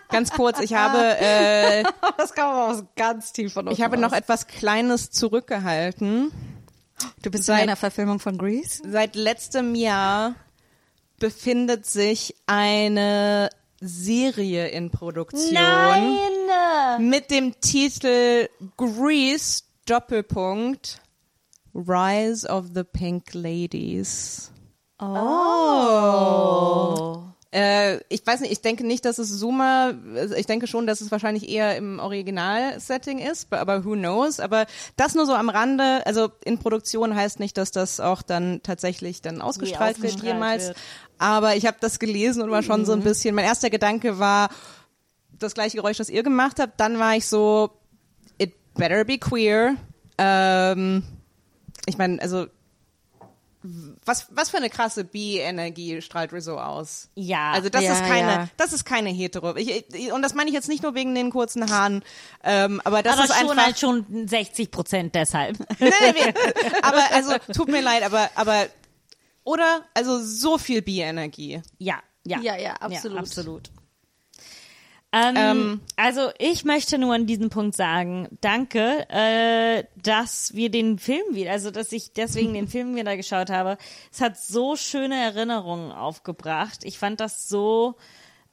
ganz 0.09 0.31
kurz, 0.31 0.59
ich 0.59 0.73
habe 0.73 0.97
äh, 1.19 1.83
Das 2.17 2.33
kam 2.33 2.51
aber 2.51 2.71
aus 2.71 2.83
ganz 2.95 3.33
tief 3.33 3.53
von 3.53 3.67
ich 3.67 3.81
habe 3.81 3.97
noch 3.97 4.13
etwas 4.13 4.47
Kleines 4.47 5.11
zurückgehalten. 5.11 6.31
Du 7.23 7.31
bist 7.31 7.45
seit- 7.45 7.63
in 7.63 7.69
einer 7.69 7.75
Verfilmung 7.75 8.19
von 8.19 8.37
Grease? 8.37 8.83
Seit 8.89 9.15
letztem 9.15 9.73
Jahr 9.75 10.35
befindet 11.19 11.85
sich 11.85 12.35
eine 12.45 13.49
Serie 13.79 14.67
in 14.67 14.91
Produktion 14.91 15.53
Nein! 15.53 17.09
mit 17.09 17.31
dem 17.31 17.59
Titel 17.59 18.47
Grease 18.77 19.63
Doppelpunkt 19.87 21.01
Rise 21.73 22.47
of 22.47 22.67
the 22.73 22.83
Pink 22.83 23.33
Ladies. 23.33 24.51
Oh. 24.99 26.11
Äh, 27.53 27.97
ich 28.07 28.25
weiß 28.25 28.39
nicht, 28.41 28.51
ich 28.53 28.61
denke 28.61 28.85
nicht, 28.85 29.03
dass 29.03 29.17
es 29.17 29.37
Zoomer, 29.37 29.93
also 30.15 30.35
ich 30.35 30.45
denke 30.45 30.67
schon, 30.67 30.87
dass 30.87 31.01
es 31.01 31.11
wahrscheinlich 31.11 31.49
eher 31.49 31.75
im 31.75 31.99
Original-Setting 31.99 33.19
ist, 33.19 33.51
aber 33.51 33.83
who 33.83 33.91
knows. 33.93 34.39
Aber 34.39 34.67
das 34.95 35.15
nur 35.15 35.25
so 35.25 35.33
am 35.33 35.49
Rande, 35.49 36.05
also 36.05 36.29
in 36.45 36.59
Produktion 36.59 37.13
heißt 37.13 37.41
nicht, 37.41 37.57
dass 37.57 37.71
das 37.71 37.99
auch 37.99 38.21
dann 38.21 38.61
tatsächlich 38.63 39.21
dann 39.21 39.41
ausgestrahlt 39.41 40.01
wird 40.01 40.13
ausgestrahlt 40.13 40.33
jemals. 40.33 40.67
wird. 40.69 40.77
Aber 41.17 41.57
ich 41.57 41.65
habe 41.65 41.75
das 41.81 41.99
gelesen 41.99 42.41
und 42.41 42.51
war 42.51 42.63
schon 42.63 42.85
so 42.85 42.93
ein 42.93 43.01
bisschen, 43.01 43.35
mein 43.35 43.45
erster 43.45 43.69
Gedanke 43.69 44.17
war 44.17 44.49
das 45.37 45.53
gleiche 45.53 45.75
Geräusch, 45.75 45.97
das 45.97 46.09
ihr 46.09 46.23
gemacht 46.23 46.57
habt. 46.59 46.79
Dann 46.79 46.99
war 46.99 47.17
ich 47.17 47.27
so, 47.27 47.71
it 48.37 48.53
better 48.75 49.03
be 49.03 49.17
queer. 49.17 49.75
Ähm, 50.17 51.03
ich 51.85 51.97
meine, 51.97 52.21
also 52.21 52.47
was, 54.05 54.27
was 54.31 54.49
für 54.49 54.57
eine 54.57 54.69
krasse 54.71 55.03
Bi-Energie 55.03 56.01
strahlt 56.01 56.33
Rizzo 56.33 56.59
aus. 56.59 57.09
Ja. 57.13 57.51
Also 57.51 57.69
das 57.69 57.83
Ja, 57.83 57.93
ist 57.93 58.03
keine, 58.03 58.31
ja. 58.31 58.47
das 58.57 58.73
ist 58.73 58.85
keine 58.85 59.09
hetero. 59.09 59.55
Ich, 59.55 59.85
ich, 59.93 60.11
und 60.11 60.23
das 60.23 60.33
meine 60.33 60.49
ich 60.49 60.55
jetzt 60.55 60.67
nicht 60.67 60.81
nur 60.81 60.95
wegen 60.95 61.13
den 61.13 61.29
kurzen 61.29 61.69
Haaren, 61.69 62.03
ähm, 62.43 62.81
aber 62.83 63.03
das 63.03 63.13
aber 63.13 63.25
ist 63.25 63.39
schon 63.39 63.49
einfach. 63.51 63.65
halt 63.65 63.79
schon 63.79 64.27
60 64.27 64.71
Prozent 64.71 65.15
deshalb. 65.15 65.57
Nee, 65.79 65.91
nee, 66.01 66.13
nee. 66.13 66.33
aber 66.81 67.03
also 67.13 67.33
tut 67.53 67.67
mir 67.67 67.81
leid, 67.81 68.03
aber 68.03 68.29
aber 68.35 68.65
oder 69.43 69.85
also 69.93 70.19
so 70.23 70.57
viel 70.57 70.81
Bi-Energie. 70.81 71.61
Ja, 71.77 71.99
ja. 72.25 72.39
Ja, 72.39 72.57
ja, 72.57 72.73
absolut. 72.73 73.17
absolut. 73.19 73.71
Ähm, 75.13 75.35
Ähm. 75.35 75.81
also 75.97 76.29
ich 76.39 76.63
möchte 76.63 76.97
nur 76.97 77.13
an 77.13 77.25
diesem 77.27 77.49
Punkt 77.49 77.75
sagen, 77.75 78.29
danke, 78.39 79.05
äh, 79.09 79.83
dass 80.01 80.53
wir 80.55 80.71
den 80.71 80.99
Film 80.99 81.35
wieder, 81.35 81.51
also 81.51 81.69
dass 81.69 81.91
ich 81.91 82.13
deswegen 82.13 82.53
den 82.53 82.67
Film 82.69 82.95
wieder 82.95 83.17
geschaut 83.17 83.49
habe. 83.49 83.77
Es 84.11 84.21
hat 84.21 84.37
so 84.39 84.75
schöne 84.77 85.15
Erinnerungen 85.15 85.91
aufgebracht. 85.91 86.79
Ich 86.83 86.97
fand 86.97 87.19
das 87.19 87.49
so 87.49 87.95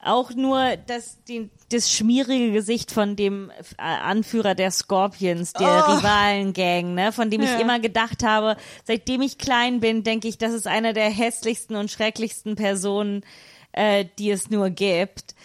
auch 0.01 0.31
nur 0.31 0.77
das, 0.87 1.23
den, 1.25 1.49
das 1.71 1.91
schmierige 1.91 2.51
Gesicht 2.51 2.91
von 2.91 3.15
dem 3.15 3.51
äh, 3.77 3.81
Anführer 3.81 4.55
der 4.55 4.71
Scorpions, 4.71 5.53
der 5.53 5.87
Rivalen-Gang, 5.89 6.93
ne, 6.93 7.11
von 7.11 7.29
dem 7.29 7.41
ich 7.41 7.59
immer 7.59 7.79
gedacht 7.79 8.23
habe, 8.23 8.55
seitdem 8.85 9.21
ich 9.21 9.37
klein 9.37 9.81
bin, 9.81 10.03
denke 10.03 10.29
ich, 10.29 10.37
das 10.37 10.53
ist 10.53 10.67
eine 10.67 10.93
der 10.93 11.09
hässlichsten 11.09 11.75
und 11.75 11.91
schrecklichsten 11.91 12.55
Personen, 12.55 13.25
äh, 13.73 14.05
die 14.17 14.31
es 14.31 14.49
nur 14.49 14.69
gibt. 14.69 15.35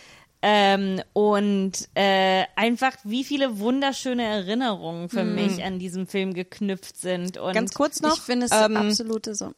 Ähm, 0.46 1.00
und 1.14 1.72
äh, 1.94 2.44
einfach, 2.54 2.92
wie 3.02 3.24
viele 3.24 3.58
wunderschöne 3.60 4.22
Erinnerungen 4.22 5.08
für 5.08 5.24
mich 5.24 5.64
an 5.64 5.78
diesem 5.78 6.06
Film 6.06 6.34
geknüpft 6.34 6.98
sind. 7.00 7.38
Und 7.38 7.54
Ganz 7.54 7.72
kurz 7.72 8.02
noch. 8.02 8.18
Ich 8.18 8.22
finde 8.22 8.44
es 8.46 8.52
ähm, 8.52 8.76
absolute 8.76 9.34
so. 9.34 9.52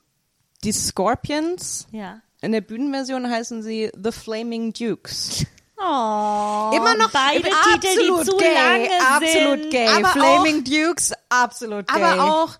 Die 0.62 0.70
Scorpions 0.70 1.88
Ja. 1.90 2.20
in 2.40 2.52
der 2.52 2.60
Bühnenversion 2.60 3.28
heißen 3.28 3.64
sie 3.64 3.90
The 4.00 4.12
Flaming 4.12 4.72
Dukes. 4.72 5.44
Oh, 5.78 6.70
Immer 6.74 6.96
noch 6.96 7.10
beide 7.10 7.50
absolut 7.52 7.82
Titel, 7.82 8.24
die 8.32 8.36
gay, 8.38 8.54
lange 8.54 8.88
absolut 9.10 9.60
sind. 9.60 9.70
gay. 9.70 9.86
Aber 9.88 10.08
Flaming 10.08 10.64
Dukes, 10.64 11.12
absolut 11.28 11.84
Aber 11.90 12.24
auch, 12.24 12.54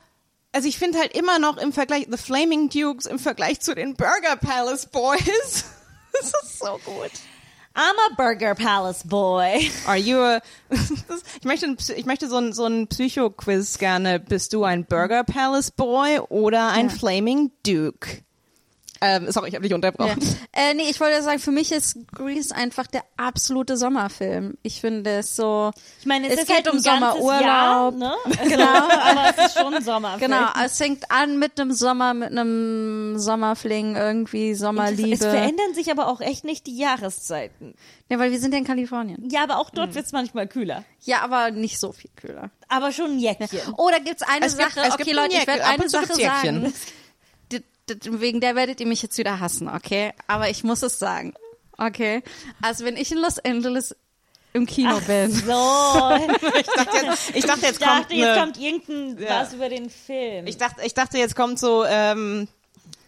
also 0.53 0.69
ich 0.69 0.79
finde 0.79 0.99
halt 0.99 1.17
immer 1.17 1.39
noch 1.39 1.57
im 1.57 1.73
Vergleich, 1.73 2.07
The 2.11 2.19
Flaming 2.19 2.69
Dukes 2.69 3.07
im 3.07 3.19
Vergleich 3.19 3.61
zu 3.61 3.75
den 3.75 3.95
Burger 3.97 4.37
Palace 4.37 4.85
Boys. 4.85 5.65
das 6.13 6.27
ist 6.43 6.59
so 6.59 6.79
gut. 6.85 7.11
I'm 7.79 7.95
a 8.11 8.15
Burger 8.17 8.55
Palace 8.55 9.03
Boy. 9.03 9.69
Are 9.87 9.99
you 9.99 10.23
a, 10.23 10.41
ich 10.71 11.45
möchte, 11.45 11.77
ich 11.95 12.07
möchte 12.07 12.27
so 12.27 12.39
ein, 12.39 12.55
so 12.55 12.65
ein 12.65 12.87
Psycho-Quiz 12.89 13.77
gerne. 13.77 14.19
Bist 14.19 14.55
du 14.55 14.65
ein 14.65 14.87
Burger 14.87 15.25
Palace 15.25 15.71
Boy 15.73 16.21
oder 16.31 16.71
ein 16.71 16.89
Flaming 16.89 17.51
Duke? 17.67 18.23
Ähm, 19.01 19.31
sorry, 19.31 19.49
ich 19.49 19.55
habe 19.55 19.63
dich 19.63 19.71
Ja. 19.71 19.77
unterbrochen. 19.77 20.19
Äh, 20.53 20.73
nee, 20.75 20.89
ich 20.89 20.99
wollte 21.01 21.23
sagen, 21.23 21.39
für 21.39 21.51
mich 21.53 21.71
ist 21.73 21.97
Grease 22.15 22.55
einfach 22.55 22.87
der 22.87 23.03
absolute 23.19 23.77
Sommerfilm. 23.77 24.57
Ich 24.63 24.81
finde 24.81 25.19
es 25.19 25.37
so. 25.37 25.71
Ich 26.01 26.07
meine, 26.07 26.27
es, 26.29 26.35
Es 26.35 26.41
ist 26.41 26.47
geht 26.47 26.57
halt 26.57 26.71
um 26.73 26.79
Sommerurlaub. 26.79 27.41
Jahr, 27.43 27.91
ne? 27.91 28.15
Genau, 28.49 28.65
aber 28.65 29.35
es 29.37 29.47
ist 29.47 29.59
schon 29.59 29.75
ein 29.75 29.83
Sommerfilm. 29.83 30.31
Genau, 30.31 30.47
es 30.65 30.79
fängt 30.79 31.11
an 31.11 31.39
mit 31.39 31.61
einem 31.61 31.73
Sommer, 31.73 32.15
mit 32.15 32.31
einem 32.31 33.19
Sommerfling, 33.19 33.97
irgendwie 33.97 34.55
Sommerliebe. 34.55 35.13
Es 35.13 35.21
verändern 35.21 35.75
sich 35.75 35.91
aber 35.91 36.09
auch 36.09 36.21
echt 36.21 36.45
nicht 36.45 36.67
die 36.67 36.77
Jahreszeiten. 36.79 37.75
ja, 38.09 38.19
weil 38.19 38.31
wir 38.31 38.41
sind 38.41 38.53
ja 38.53 38.59
in 38.59 38.65
Kalifornien. 38.65 39.29
Ja, 39.31 39.43
aber 39.43 39.59
auch 39.59 39.69
Hm. 39.69 39.75
dort 39.75 39.95
wird's 39.95 40.13
manchmal 40.13 40.47
kühler. 40.47 40.85
Ja, 41.03 41.21
aber 41.23 41.51
nicht 41.51 41.79
so 41.79 41.93
viel 41.93 42.11
kühler. 42.17 42.51
Aber 42.69 42.93
schon 42.93 43.13
ein 43.13 43.19
Jäckchen. 43.19 43.61
Oh, 43.77 43.91
da 43.93 43.99
gibt's 43.99 44.23
eine 44.23 44.47
Es 44.47 44.57
gibt- 44.57 44.73
Sache. 44.75 44.87
es 44.89 44.97
gibt 44.97 45.09
okay, 45.09 45.11
ein 45.11 45.17
Leute, 45.25 45.35
ich 45.35 45.41
Jäck- 45.41 45.47
werde 45.49 45.65
ab 45.65 45.75
eine 45.79 45.89
Sache 45.91 46.15
sagen. 46.15 46.73
Wegen 47.89 48.41
der 48.41 48.57
werdet 48.57 48.81
ihr 48.81 48.87
mich 48.87 49.03
jetzt 49.03 49.17
wieder 49.19 49.39
hassen, 49.41 49.69
okay? 49.69 50.13
Aber 50.27 50.51
ich 50.51 50.65
muss 50.65 50.83
es 50.83 50.99
sagen. 50.99 51.35
Okay? 51.79 52.23
Also 52.63 52.85
wenn 52.85 52.97
ich 52.97 53.13
in 53.13 53.19
Los 53.19 53.39
Angeles 53.39 53.95
im 54.53 54.67
Kino 54.67 54.99
bin. 55.07 55.31
So, 55.31 55.43
Ich 56.59 56.67
dachte 56.67 56.97
jetzt, 57.07 57.37
ich 57.37 57.45
dachte, 57.45 57.67
jetzt 57.67 57.81
ich 57.81 57.87
kommt 57.87 58.01
dachte, 58.05 58.15
jetzt 58.15 58.29
eine, 58.29 58.41
kommt 58.41 58.59
irgendein 58.59 59.19
Ja. 59.23 59.41
was 59.43 59.53
über 59.53 59.69
den 59.69 59.91
Film. 59.91 60.47
ich 60.47 60.57
dachte, 60.57 60.83
ich 60.85 60.95
dachte, 60.95 61.19
jetzt 61.19 61.37
kommt 61.37 61.59
so, 61.59 61.85
ähm, 61.85 62.49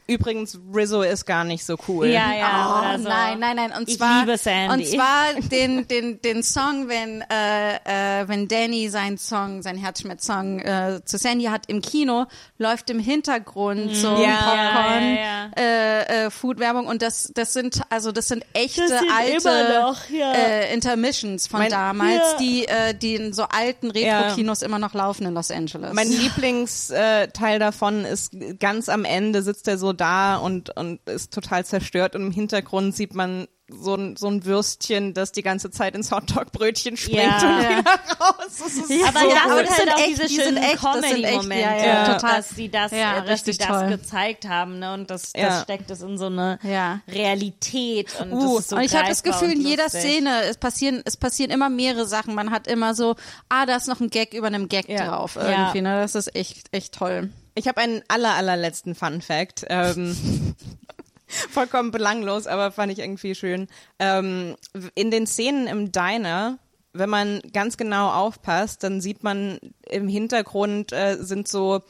übrigens, 0.09 0.59
Rizzo 0.75 1.03
ist 1.03 1.27
gar 1.27 1.45
nicht 1.45 1.65
so 1.65 1.77
cool. 1.87 2.07
ja, 2.07 2.33
ja. 2.35 2.67
Oh, 2.75 2.79
oder 2.81 2.99
so. 2.99 3.09
nein, 3.09 3.39
nein, 3.39 3.57
nein. 3.57 3.73
Und 3.79 3.89
Ich 3.89 3.99
zwar, 3.99 4.21
liebe 4.21 4.37
Sandy. 4.39 4.73
Und 4.75 4.87
zwar 4.87 5.35
den, 5.51 5.87
den, 5.87 6.21
den 6.23 6.43
Song, 6.43 6.89
wenn, 6.89 7.23
äh, 7.31 8.23
äh, 8.23 8.29
wenn 8.29 8.49
Danny 8.49 8.89
seinen 8.89 9.19
Song, 9.19 9.63
sein 9.63 9.77
Herzschmerz-Song 9.77 10.61
äh, 10.61 11.01
zu 11.05 11.19
Sandy 11.19 11.45
hat 11.45 11.67
im 11.69 11.83
Kino, 11.83 12.27
läuft 12.59 12.91
im 12.91 12.99
Hintergrund 12.99 13.95
so 13.95 14.09
Ja, 14.17 14.37
Popcorn, 14.37 15.15
ja, 15.15 15.21
ja. 15.21 15.51
Äh, 15.57 16.27
äh, 16.27 16.31
Food-Werbung 16.31 16.87
und 16.87 17.03
das, 17.03 17.31
das 17.35 17.53
sind, 17.53 17.83
also 17.91 18.11
das 18.11 18.29
sind 18.29 18.45
echte 18.55 18.81
Das 18.89 19.01
sind 19.01 19.11
alte 19.17 19.81
noch, 19.81 20.09
ja. 20.11 20.33
äh, 20.33 20.73
Intermissions 20.75 21.47
von 21.47 21.61
Mein- 21.61 21.71
damals, 21.71 22.33
Ja. 22.33 22.37
die, 22.41 22.67
äh, 22.67 22.95
die 22.95 23.15
in 23.17 23.33
so 23.33 23.43
alten 23.45 23.91
Retro-Kinos 23.91 24.63
immer 24.63 24.79
noch 24.79 24.95
laufen 24.95 25.27
in 25.27 25.35
Los 25.35 25.51
Angeles. 25.51 25.93
Mein 25.93 26.09
Lieblingsteil 26.09 27.57
äh, 27.57 27.59
davon 27.59 28.05
ist 28.05 28.33
ganz 28.59 28.89
am 28.89 29.05
Ende 29.05 29.43
sitzt 29.43 29.69
er 29.69 29.77
so 29.79 29.93
da 30.01 30.37
und, 30.37 30.75
und 30.77 31.01
ist 31.09 31.33
total 31.35 31.65
zerstört 31.67 32.15
und 32.15 32.23
im 32.23 32.33
Hintergrund 32.33 32.95
sieht 32.97 33.15
man 33.15 33.47
so 33.71 33.95
ein, 33.97 34.17
so 34.17 34.29
ein 34.29 34.47
Würstchen, 34.47 35.13
das 35.13 35.31
die 35.31 35.43
ganze 35.43 35.71
Zeit 35.71 35.95
ins 35.95 36.11
Hotdog-Brötchen 36.11 36.97
springt 36.97 37.19
Ja. 37.21 37.37
und 37.37 37.63
Ja. 37.63 37.79
wieder 37.81 37.91
raus. 38.19 38.35
Das 38.59 38.73
ist 38.73 38.91
aber 39.07 39.21
so 39.21 39.29
das 39.29 39.45
aber 39.45 39.57
sind 39.57 39.69
das 39.69 39.79
halt 39.79 39.79
sind 39.81 39.93
auch 39.93 39.99
echt- 39.99 40.09
diese 40.09 40.23
die 40.23 40.35
sind 40.37 40.45
schönen 40.45 40.57
echt, 40.57 40.79
Comedy-Momente, 40.81 41.59
ja, 41.61 41.87
ja, 41.87 42.15
total. 42.15 42.37
dass 42.39 42.49
sie 42.49 42.69
das, 42.71 42.93
Ja, 42.93 43.21
dass 43.21 43.45
sie 43.45 43.59
das 43.59 43.91
gezeigt 43.91 44.49
haben, 44.49 44.79
ne? 44.79 44.95
Und 44.95 45.11
das, 45.11 45.33
das 45.35 45.43
Ja. 45.43 45.61
steckt 45.63 45.91
es 45.91 46.01
in 46.01 46.17
so 46.17 46.27
eine 46.27 46.59
Ja. 46.63 47.01
Realität 47.09 48.09
und 48.21 48.33
Uh, 48.33 48.55
das 48.57 48.61
ist 48.65 48.69
so 48.71 48.77
und 48.77 48.83
ich 48.83 48.95
habe 48.97 49.09
das 49.09 49.23
Gefühl, 49.23 49.53
in 49.53 49.61
jeder. 49.61 49.89
Szene, 49.91 50.43
es 50.45 50.57
passieren, 50.57 51.03
es 51.05 51.17
passieren 51.19 51.51
immer 51.51 51.69
mehrere 51.69 52.07
Sachen. 52.07 52.35
Man 52.35 52.51
hat 52.51 52.67
immer 52.69 52.95
so, 52.95 53.17
ah, 53.51 53.67
da 53.67 53.77
ist 53.77 53.87
noch 53.89 54.01
ein 54.01 54.09
Gag 54.11 54.33
über 54.35 54.47
einem 54.47 54.69
Gag 54.69 54.89
Ja. 54.89 55.09
drauf 55.09 55.37
Ja. 55.37 55.49
irgendwie. 55.49 55.83
Ne? 55.83 56.01
Das 56.01 56.15
ist 56.15 56.35
echt, 56.35 56.69
echt 56.73 56.95
toll. 56.95 57.31
Ich 57.59 57.67
habe 57.67 57.81
einen 57.81 58.03
aller, 58.07 58.35
allerletzten 58.35 58.95
Fun 58.95 59.21
Fact. 59.21 59.67
Ähm, 59.69 60.55
vollkommen 61.27 61.91
belanglos, 61.91 62.47
aber 62.47 62.71
fand 62.71 62.93
ich 62.93 63.01
irgendwie 63.01 63.35
schön. 63.35 63.67
Ähm, 63.99 64.55
in 64.95 65.11
den 65.11 65.27
Szenen 65.27 65.67
im 65.67 65.91
Diner, 65.91 66.59
wenn 66.93 67.11
man 67.11 67.41
ganz 67.53 67.77
genau 67.77 68.11
aufpasst, 68.11 68.85
dann 68.85 69.01
sieht 69.01 69.25
man 69.25 69.59
im 69.89 70.07
Hintergrund 70.07 70.93
äh, 70.93 71.17
sind 71.19 71.49
so 71.49 71.83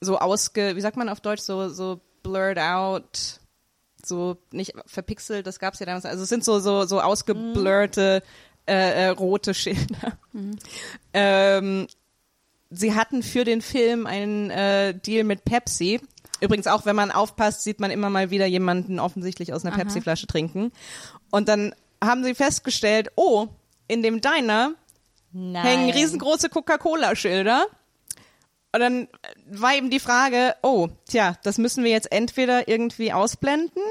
so 0.00 0.18
ausge, 0.18 0.76
wie 0.76 0.80
sagt 0.80 0.96
man 0.96 1.08
auf 1.08 1.20
Deutsch, 1.20 1.42
so 1.42 1.68
so 1.68 2.00
blurred 2.22 2.58
out, 2.58 3.40
so 4.04 4.36
nicht 4.52 4.74
verpixelt, 4.86 5.48
das 5.48 5.58
gab's 5.58 5.80
ja 5.80 5.86
damals. 5.86 6.04
Also 6.04 6.22
es 6.22 6.28
sind 6.28 6.44
so 6.44 6.60
so 6.60 6.84
so 6.84 7.00
ausgeblurrte 7.00 8.22
äh, 8.68 9.06
äh, 9.06 9.08
rote 9.08 9.52
Schilder. 9.52 10.18
Ähm, 11.12 11.88
sie 12.70 12.94
hatten 12.94 13.22
für 13.22 13.44
den 13.44 13.62
Film 13.62 14.06
einen 14.06 14.50
äh, 14.50 14.94
Deal 14.94 15.24
mit 15.24 15.44
Pepsi. 15.44 16.00
Übrigens 16.40 16.66
auch, 16.66 16.86
wenn 16.86 16.96
man 16.96 17.10
aufpasst, 17.10 17.64
sieht 17.64 17.80
man 17.80 17.90
immer 17.90 18.10
mal 18.10 18.30
wieder 18.30 18.46
jemanden 18.46 19.00
offensichtlich 19.00 19.52
aus 19.52 19.64
einer 19.64 19.76
Pepsi-Flasche 19.76 20.26
trinken. 20.26 20.72
Und 21.30 21.48
dann 21.48 21.74
haben 22.02 22.22
sie 22.22 22.34
festgestellt, 22.34 23.10
oh, 23.16 23.48
in 23.88 24.02
dem 24.02 24.20
Diner 24.20 24.72
Nein. 25.32 25.66
hängen 25.66 25.90
riesengroße 25.90 26.48
Coca-Cola-Schilder. 26.48 27.66
Und 28.72 28.80
dann 28.80 29.08
war 29.50 29.74
eben 29.74 29.90
die 29.90 29.98
Frage, 29.98 30.54
oh, 30.62 30.88
tja, 31.08 31.36
das 31.42 31.58
müssen 31.58 31.82
wir 31.82 31.90
jetzt 31.90 32.12
entweder 32.12 32.68
irgendwie 32.68 33.12
ausblenden 33.12 33.82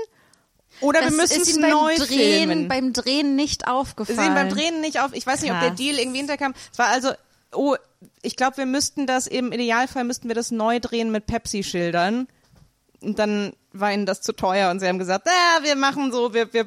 oder 0.81 1.01
wir 1.01 1.11
müssen 1.11 1.41
ist 1.41 1.49
es 1.49 1.55
ihm 1.55 1.61
beim 1.61 1.71
neu 1.71 1.95
Drehen, 1.95 2.49
filmen. 2.49 2.67
beim 2.67 2.93
Drehen 2.93 3.35
nicht 3.35 3.67
aufgefallen. 3.67 4.19
sehen 4.19 4.35
beim 4.35 4.49
Drehen 4.49 4.81
nicht 4.81 4.99
auf. 4.99 5.13
Ich 5.13 5.25
weiß 5.25 5.41
nicht, 5.41 5.51
ob 5.51 5.59
der 5.59 5.69
Krass. 5.69 5.79
Deal 5.79 5.97
irgendwie 5.97 6.19
hinterkam. 6.19 6.53
Es 6.71 6.77
war 6.77 6.87
also, 6.87 7.11
oh, 7.53 7.75
ich 8.21 8.35
glaube, 8.35 8.57
wir 8.57 8.65
müssten 8.65 9.07
das 9.07 9.27
im 9.27 9.51
Idealfall 9.51 10.03
müssten 10.03 10.27
wir 10.27 10.35
das 10.35 10.51
neu 10.51 10.79
drehen 10.79 11.11
mit 11.11 11.25
Pepsi-Schildern. 11.25 12.27
Und 13.01 13.19
dann 13.19 13.53
war 13.73 13.93
ihnen 13.93 14.07
das 14.07 14.21
zu 14.21 14.33
teuer 14.33 14.71
und 14.71 14.79
sie 14.79 14.87
haben 14.87 14.97
gesagt, 14.97 15.27
ja, 15.27 15.63
wir 15.63 15.75
machen 15.75 16.11
so, 16.11 16.33
wir, 16.33 16.51
wir 16.51 16.65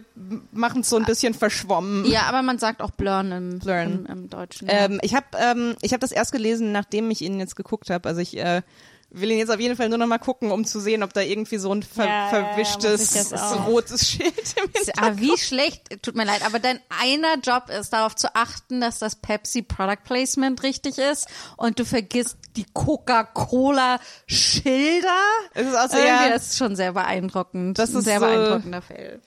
machen 0.52 0.82
es 0.82 0.88
so 0.88 0.96
ein 0.96 1.04
bisschen 1.04 1.34
verschwommen. 1.34 2.04
Ja, 2.04 2.22
aber 2.22 2.42
man 2.42 2.58
sagt 2.58 2.82
auch 2.82 2.92
Blurn 2.92 3.32
im, 3.32 3.58
Blurn. 3.58 4.06
im, 4.06 4.06
im 4.06 4.30
Deutschen. 4.30 4.68
Ähm, 4.70 5.00
ich 5.02 5.14
habe 5.14 5.26
ähm, 5.38 5.74
ich 5.82 5.92
hab 5.92 6.00
das 6.00 6.12
erst 6.12 6.30
gelesen, 6.30 6.70
nachdem 6.70 7.10
ich 7.10 7.22
ihn 7.22 7.40
jetzt 7.40 7.56
geguckt 7.56 7.90
habe. 7.90 8.08
Also 8.08 8.20
ich 8.20 8.36
äh, 8.36 8.62
will 9.12 9.30
ihn 9.30 9.38
jetzt 9.38 9.50
auf 9.50 9.58
jeden 9.60 9.76
Fall 9.76 9.88
nur 9.88 9.98
noch 9.98 10.06
mal 10.06 10.18
gucken, 10.18 10.50
um 10.52 10.64
zu 10.64 10.78
sehen, 10.80 11.02
ob 11.02 11.12
da 11.12 11.20
irgendwie 11.20 11.58
so 11.58 11.72
ein 11.74 11.82
ver 11.82 12.06
Ja, 12.06 12.28
verwischtes 12.28 13.32
rotes 13.66 14.08
Schild 14.08 14.32
im 14.56 14.70
Hintergrund 14.72 14.98
Ah, 14.98 15.12
wie 15.16 15.36
schlecht, 15.36 16.02
tut 16.02 16.14
mir 16.14 16.24
leid, 16.24 16.44
aber 16.46 16.58
dein 16.60 16.78
einer 17.00 17.36
Job 17.42 17.70
ist 17.70 17.92
darauf 17.92 18.14
zu 18.14 18.34
achten, 18.36 18.80
dass 18.80 18.98
das 19.00 19.16
Pepsi 19.16 19.62
Product 19.62 20.02
Placement 20.04 20.62
richtig 20.62 20.98
ist 20.98 21.26
und 21.56 21.78
du 21.78 21.84
vergisst 21.84 22.36
die 22.56 22.66
Coca-Cola 22.72 23.98
Schilder. 24.26 25.08
Es 25.54 25.66
ist 25.66 25.74
auch 25.76 25.88
so, 25.90 25.96
Irgendwie, 25.96 26.06
ja, 26.24 26.28
das 26.30 26.48
ist 26.48 26.58
schon 26.58 26.76
sehr 26.76 26.92
beeindruckend. 26.92 27.78
Das 27.78 27.92
ein 27.92 27.98
ist 27.98 28.04
sehr 28.04 28.20
so- 28.20 28.26
beeindruckender 28.26 28.82
Fail. 28.82 29.20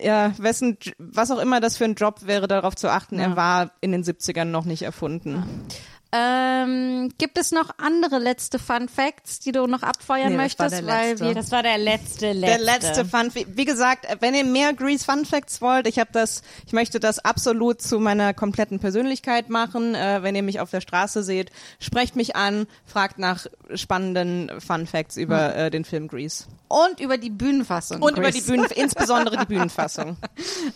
ja, 0.00 0.32
wessen, 0.38 0.78
was 0.98 1.30
auch 1.30 1.38
immer 1.38 1.60
das 1.60 1.76
für 1.76 1.84
ein 1.84 1.94
Job 1.94 2.20
wäre, 2.26 2.48
darauf 2.48 2.76
zu 2.76 2.88
achten, 2.90 3.18
Ja. 3.18 3.24
er 3.28 3.36
war 3.36 3.70
in 3.80 3.92
den 3.92 4.04
70ern 4.04 4.44
noch 4.50 4.64
nicht 4.64 4.82
erfunden. 4.82 5.66
Ähm, 6.12 7.10
gibt 7.18 7.38
es 7.38 7.52
noch 7.52 7.70
andere 7.78 8.18
letzte 8.18 8.58
Fun 8.58 8.88
Facts, 8.88 9.38
die 9.38 9.52
du 9.52 9.66
noch 9.66 9.82
abfeuern 9.84 10.36
Nee, 10.36 10.48
das 10.48 10.58
war 10.58 10.66
möchtest? 10.70 10.86
weil 10.88 11.20
wir 11.20 11.34
Das 11.34 11.52
war 11.52 11.62
der 11.62 11.78
letzte, 11.78 12.32
letzte. 12.32 12.46
Der 12.46 12.58
letzte 12.58 13.04
Fun, 13.04 13.30
wie 13.34 13.46
wie 13.48 13.64
gesagt, 13.64 14.06
wenn 14.20 14.34
ihr 14.34 14.44
mehr 14.44 14.72
Grease 14.72 15.04
Fun 15.04 15.24
Facts 15.24 15.60
wollt, 15.62 15.86
ich 15.86 15.98
habe 16.00 16.10
das, 16.12 16.42
ich 16.66 16.72
möchte 16.72 16.98
das 16.98 17.20
absolut 17.20 17.80
zu 17.80 18.00
meiner 18.00 18.34
kompletten 18.34 18.80
Persönlichkeit 18.80 19.50
machen. 19.50 19.94
Äh, 19.94 20.22
wenn 20.22 20.34
ihr 20.34 20.42
mich 20.42 20.58
auf 20.58 20.70
der 20.70 20.80
Straße 20.80 21.22
seht, 21.22 21.52
sprecht 21.78 22.16
mich 22.16 22.34
an, 22.34 22.66
fragt 22.86 23.18
nach 23.18 23.46
spannenden 23.74 24.50
Fun 24.60 24.86
Facts 24.88 25.16
über 25.16 25.54
äh, 25.54 25.70
den 25.70 25.84
Film 25.84 26.08
Grease 26.08 26.46
und 26.66 26.98
über 27.00 27.18
die 27.18 27.30
Bühnenfassung. 27.30 28.02
und 28.02 28.12
über 28.18 28.30
Grease. 28.30 28.38
die 28.44 28.50
Bühnen, 28.50 28.66
insbesondere 28.74 29.36
die 29.36 29.46
Bühnenfassung. 29.46 30.16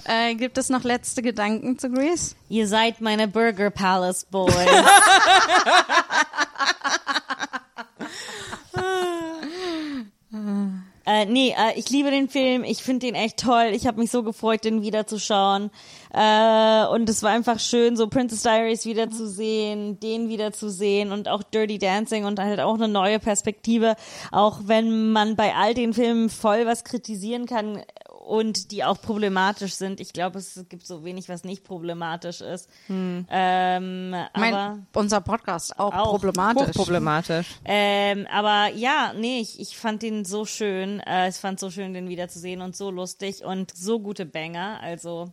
Äh, 0.05 0.35
gibt 0.37 0.59
es 0.59 0.69
noch 0.69 0.85
letzte 0.85 1.23
Gedanken 1.23 1.79
zu 1.79 1.91
Grease? 1.91 2.35
Ihr 2.49 2.69
seid 2.69 3.01
meine 3.01 3.27
Burger 3.27 3.71
Palace 3.71 4.27
Boys. 4.31 4.55
Äh, 11.07 11.27
nee, 11.27 11.51
äh, 11.51 11.79
ich 11.79 11.91
liebe 11.91 12.11
den 12.11 12.29
Film. 12.29 12.65
Ich 12.65 12.83
finde 12.83 13.07
den 13.07 13.15
echt 13.15 13.39
toll. 13.39 13.71
Ich 13.73 13.87
habe 13.87 14.01
mich 14.01 14.11
so 14.11 14.23
gefreut, 14.23 14.65
den 14.65 14.81
wiederzuschauen. 14.81 15.71
Äh, 16.13 16.87
und 16.87 17.09
es 17.11 17.23
war 17.23 17.31
einfach 17.31 17.61
schön, 17.61 17.97
so 17.97 18.09
Princess 18.09 18.43
Diaries 18.43 18.87
wiederzusehen, 18.87 20.01
den 20.01 20.31
wiederzusehen 20.31 21.13
und 21.13 21.29
auch 21.29 21.43
Dirty 21.43 21.79
Dancing 21.79 22.25
und 22.25 22.41
halt 22.41 22.61
auch 22.61 22.75
eine 22.75 22.89
neue 22.89 23.19
Perspektive. 23.19 23.97
Auch 24.33 24.61
wenn 24.65 25.13
man 25.13 25.37
bei 25.37 25.55
all 25.55 25.75
den 25.75 25.93
Filmen 25.93 26.31
voll 26.31 26.65
was 26.65 26.85
kritisieren 26.85 27.45
kann 27.45 27.83
und 28.25 28.71
die 28.71 28.85
auch 28.85 29.01
problematisch 29.01 29.75
sind. 29.75 30.01
Ich 30.01 30.13
glaube, 30.13 30.39
es 30.39 30.65
gibt 30.69 30.87
so 30.87 31.05
wenig, 31.05 31.29
was 31.29 31.45
nicht 31.45 31.63
problematisch 31.65 32.41
ist. 32.41 32.69
Ähm, 32.89 34.15
aber 34.33 34.39
Mein, 34.51 34.87
unser 34.95 35.21
Podcast 35.21 35.79
auch, 35.79 35.93
Auch. 35.95 36.11
problematisch. 36.11 36.69
Hochproblematisch. 36.69 37.47
ähm, 37.65 38.27
aber 38.33 38.71
ja, 38.75 39.13
nee, 39.15 39.41
ich, 39.41 39.61
ich 39.61 39.77
fand 39.77 40.03
den 40.03 40.25
so 40.25 40.45
schön. 40.47 41.01
Äh, 41.01 41.29
ich 41.29 41.37
fand 41.37 41.61
so 41.61 41.71
schön, 41.71 41.93
den 41.93 42.09
wiederzusehen 42.09 42.63
und 42.63 42.75
so 42.75 42.91
lustig 42.91 43.45
und 43.45 43.77
so 43.77 44.01
gute 44.01 44.25
Banger. 44.27 44.81
Also, 44.81 45.33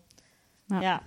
Ja. 0.70 0.82
ja. 0.82 1.02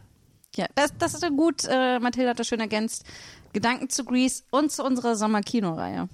Ja, 0.57 0.67
das, 0.77 0.93
das 0.99 1.15
ist 1.15 1.23
ja 1.25 1.31
gut. 1.31 1.65
Äh, 1.69 1.99
Mathilda 1.99 2.31
hat 2.31 2.39
das 2.39 2.47
schön 2.47 2.61
ergänzt. 2.61 3.05
Gedanken 3.53 3.91
zu 3.91 4.05
Grease 4.05 4.45
und 4.53 4.71
zu 4.71 4.85
unserer 4.85 5.17
Sommerkinoreihe. 5.17 6.09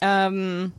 Ähm, 0.00 0.72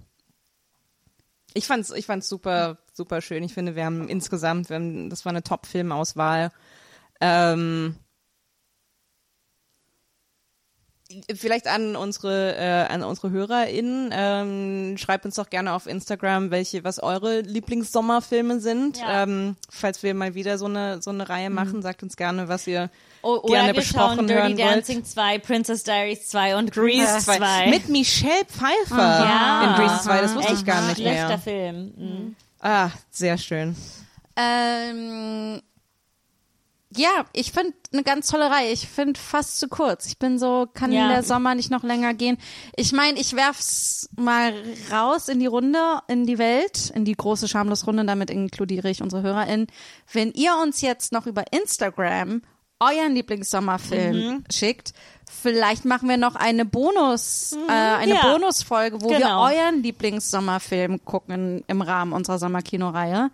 ich 1.53 1.67
fand's, 1.67 1.91
ich 1.91 2.07
fand's 2.07 2.27
super, 2.27 2.79
super 2.93 3.21
schön. 3.21 3.43
Ich 3.43 3.53
finde, 3.53 3.75
wir 3.75 3.85
haben 3.85 4.07
insgesamt, 4.07 4.69
wir 4.69 4.75
haben, 4.75 5.09
das 5.09 5.25
war 5.25 5.31
eine 5.31 5.43
Top-Filmauswahl. 5.43 6.51
Ähm, 7.19 7.95
vielleicht 11.35 11.67
an 11.67 11.95
unsere, 11.95 12.55
äh, 12.55 12.93
an 12.93 13.03
unsere 13.03 13.31
HörerInnen, 13.31 14.09
ähm, 14.13 14.97
schreibt 14.97 15.25
uns 15.25 15.35
doch 15.35 15.49
gerne 15.49 15.73
auf 15.73 15.85
Instagram, 15.85 16.51
welche, 16.51 16.83
was 16.83 17.01
eure 17.01 17.41
Lieblingssommerfilme 17.41 18.59
sind. 18.59 18.97
Ja. 18.97 19.23
Ähm, 19.23 19.55
falls 19.69 20.03
wir 20.03 20.13
mal 20.13 20.35
wieder 20.35 20.57
so 20.57 20.65
eine, 20.65 21.01
so 21.01 21.11
eine 21.11 21.29
Reihe 21.29 21.49
machen, 21.49 21.81
sagt 21.81 22.03
uns 22.03 22.15
gerne, 22.15 22.47
was 22.47 22.67
ihr 22.67 22.89
O 23.21 23.35
oder 23.35 23.53
gerne 23.53 23.67
wir 23.69 23.73
besprochen 23.75 24.17
schauen 24.17 24.27
Dirty 24.27 24.41
hören 24.41 24.57
wollt. 24.57 24.77
Dancing 24.77 25.05
2, 25.05 25.39
Princess 25.39 25.83
Diaries 25.83 26.27
2 26.27 26.57
und 26.57 26.71
Grease 26.71 27.05
Grease 27.05 27.25
2. 27.25 27.37
2. 27.37 27.69
Mit 27.69 27.89
Michelle 27.89 28.45
Pfeiffer 28.45 28.97
ja. 28.97 29.63
in 29.63 29.75
Grease 29.75 30.03
2, 30.03 30.21
das 30.21 30.35
wusste 30.35 30.53
ich 30.53 30.59
Echt 30.59 30.67
gar 30.67 30.87
nicht 30.87 30.97
schlechter 30.97 31.27
mehr. 31.27 31.39
Film. 31.39 31.93
Mhm. 31.95 32.35
Ah, 32.65 32.91
sehr 33.11 33.37
schön. 33.37 33.75
Ähm, 34.37 35.61
ja, 36.95 37.25
ich 37.33 37.51
finde 37.51 37.73
eine 37.91 38.03
ganz 38.03 38.27
tolle 38.27 38.49
Reihe. 38.49 38.71
Ich 38.71 38.87
finde 38.87 39.19
fast 39.19 39.59
zu 39.59 39.67
kurz. 39.67 40.05
Ich 40.05 40.17
bin 40.17 40.39
so, 40.39 40.67
kann 40.73 40.91
Ja. 40.91 41.09
der 41.09 41.23
Sommer 41.23 41.55
nicht 41.55 41.71
noch 41.71 41.83
länger 41.83 42.13
gehen. 42.13 42.37
Ich 42.77 42.93
meine, 42.93 43.19
ich 43.19 43.35
werf's 43.35 44.09
mal 44.15 44.53
raus 44.91 45.27
in 45.27 45.39
die 45.39 45.45
Runde, 45.47 45.99
in 46.07 46.25
die 46.25 46.37
Welt, 46.37 46.89
in 46.95 47.03
die 47.03 47.15
große 47.15 47.47
Schamlos-Runde. 47.47 48.05
Damit 48.05 48.29
inkludiere 48.29 48.89
ich 48.89 49.01
unsere 49.01 49.23
HörerInnen. 49.23 49.67
Wenn 50.11 50.31
ihr 50.31 50.55
uns 50.61 50.81
jetzt 50.81 51.11
noch 51.11 51.25
über 51.25 51.43
Instagram 51.51 52.43
euren 52.79 53.13
Lieblingssommerfilm 53.15 54.45
schickt, 54.51 54.93
vielleicht 55.41 55.85
machen 55.85 56.07
wir 56.09 56.17
noch 56.17 56.35
eine 56.35 56.65
Bonus, 56.65 57.55
äh, 57.67 57.71
eine 57.71 58.15
Ja. 58.15 58.31
Bonusfolge, 58.31 59.01
wo 59.01 59.09
wir 59.09 59.17
Genau. 59.17 59.43
euren 59.45 59.81
Lieblingssommerfilm 59.83 61.03
gucken 61.05 61.63
im 61.67 61.81
Rahmen 61.81 62.13
unserer 62.13 62.39
Sommerkinoreihe. 62.39 63.29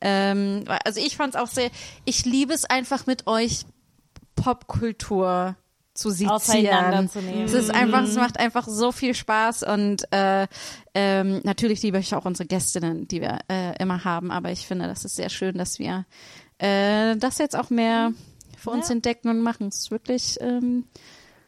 Ähm, 0.00 0.64
also 0.84 1.00
ich 1.00 1.16
fand's 1.16 1.36
auch 1.36 1.46
sehr, 1.48 1.70
ich 2.04 2.24
liebe 2.26 2.52
es 2.52 2.64
einfach 2.64 3.06
mit 3.06 3.26
euch 3.26 3.64
Popkultur 4.36 5.56
zu 5.94 6.10
sezieren. 6.10 7.08
Es 7.44 7.52
ist 7.52 7.70
einfach, 7.72 8.02
es 8.02 8.16
macht 8.16 8.38
einfach 8.40 8.66
so 8.66 8.90
viel 8.90 9.14
Spaß 9.14 9.62
und 9.62 10.12
äh, 10.12 10.48
ähm, 10.92 11.40
natürlich 11.44 11.82
liebe 11.82 11.98
ich 11.98 12.14
auch 12.14 12.24
unsere 12.24 12.46
Gästinnen, 12.48 13.06
die 13.06 13.20
wir 13.20 13.38
äh, 13.48 13.80
immer 13.80 14.04
haben, 14.04 14.30
aber 14.32 14.50
ich 14.50 14.66
finde, 14.66 14.86
das 14.88 15.04
ist 15.04 15.14
sehr 15.16 15.30
schön, 15.30 15.56
dass 15.56 15.78
wir 15.78 16.04
äh, 16.58 17.16
das 17.16 17.38
jetzt 17.38 17.56
auch 17.56 17.70
mehr 17.70 18.12
für 18.58 18.70
uns 18.70 18.88
Ja. 18.88 18.94
entdecken 18.96 19.28
und 19.28 19.40
machen. 19.40 19.68
Es 19.68 19.76
ist 19.82 19.90
wirklich 19.92 20.36
ähm, 20.40 20.84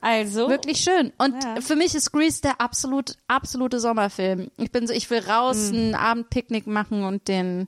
Also, 0.09 0.49
Wirklich 0.49 0.81
schön. 0.81 1.13
Und 1.19 1.43
Ja. 1.43 1.61
für 1.61 1.75
mich 1.75 1.95
ist 1.97 2.13
Grease 2.13 2.41
der 2.41 2.61
absolut, 2.61 3.17
absolute 3.27 3.81
Sommerfilm. 3.81 4.51
Ich 4.57 4.71
bin 4.71 4.87
so, 4.87 4.93
ich 4.93 5.11
will 5.11 5.19
raus, 5.19 5.71
Mhm. 5.73 5.79
ein 5.79 5.95
Abendpicknick 5.97 6.69
machen 6.69 7.03
und 7.05 7.27
den 7.27 7.67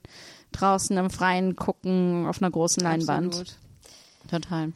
draußen 0.53 0.95
im 0.97 1.09
Freien 1.09 1.57
gucken 1.57 2.25
auf 2.27 2.41
einer 2.41 2.49
großen 2.49 2.81
Leinwand. 2.81 3.27
Absolut. 3.27 3.55
Total. 4.31 4.71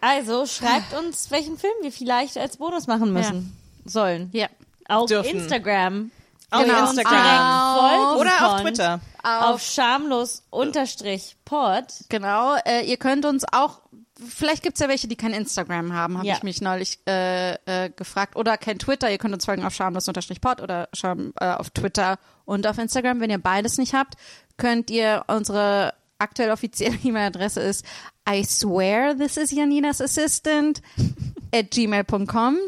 also 0.00 0.46
schreibt 0.46 0.92
uns, 0.98 1.30
welchen 1.30 1.56
Film 1.58 1.72
wir 1.80 1.92
vielleicht 1.92 2.36
als 2.36 2.56
Bonus 2.58 2.86
machen 2.86 3.12
müssen. 3.12 3.56
Sollen. 3.84 4.30
Ja. 4.32 4.48
Auf 4.88 5.06
Dürfen. 5.06 5.38
Instagram. 5.38 6.10
Auf 6.50 6.64
Genau. 6.64 6.90
Instagram. 6.90 7.78
Folgen 7.78 8.20
Oder 8.20 8.46
auf. 8.54 8.60
Twitter. 8.60 9.00
Auf 9.22 9.62
schamlos 9.62 10.42
unterstrich 10.50 11.36
pod. 11.44 11.84
Genau. 12.08 12.56
Äh, 12.64 12.84
ihr 12.90 12.96
könnt 12.98 13.24
uns 13.24 13.44
auch, 13.52 13.80
vielleicht 14.28 14.62
gibt's 14.62 14.80
ja 14.80 14.88
welche, 14.88 15.08
die 15.08 15.16
kein 15.16 15.32
Instagram 15.32 15.92
haben, 15.92 16.18
habe 16.18 16.26
Ja. 16.26 16.34
ich 16.36 16.42
mich 16.42 16.60
neulich 16.60 16.98
äh, 17.08 17.52
äh, 17.66 17.90
gefragt. 17.90 18.36
Oder 18.36 18.56
kein 18.56 18.78
Twitter. 18.78 19.10
Ihr 19.10 19.18
könnt 19.18 19.34
uns 19.34 19.44
folgen 19.44 19.64
auf 19.64 19.74
schamlos-pod 19.74 20.60
oder 20.60 20.88
scham, 20.92 21.32
äh, 21.40 21.46
auf 21.52 21.70
Twitter 21.70 22.18
und 22.44 22.66
auf 22.66 22.78
Instagram. 22.78 23.20
Wenn 23.20 23.30
ihr 23.30 23.38
beides 23.38 23.78
nicht 23.78 23.94
habt, 23.94 24.14
könnt 24.56 24.90
ihr 24.90 25.24
unsere 25.28 25.94
aktuell 26.18 26.50
offizielle 26.50 26.96
E-Mail-Adresse 27.04 27.60
ist 27.60 27.84
I 28.28 28.44
swear 28.44 29.16
this 29.16 29.36
is 29.36 29.50
Janinas 29.50 30.00
assistant 30.00 30.80
at 31.54 31.70
gmail.com. 31.72 32.58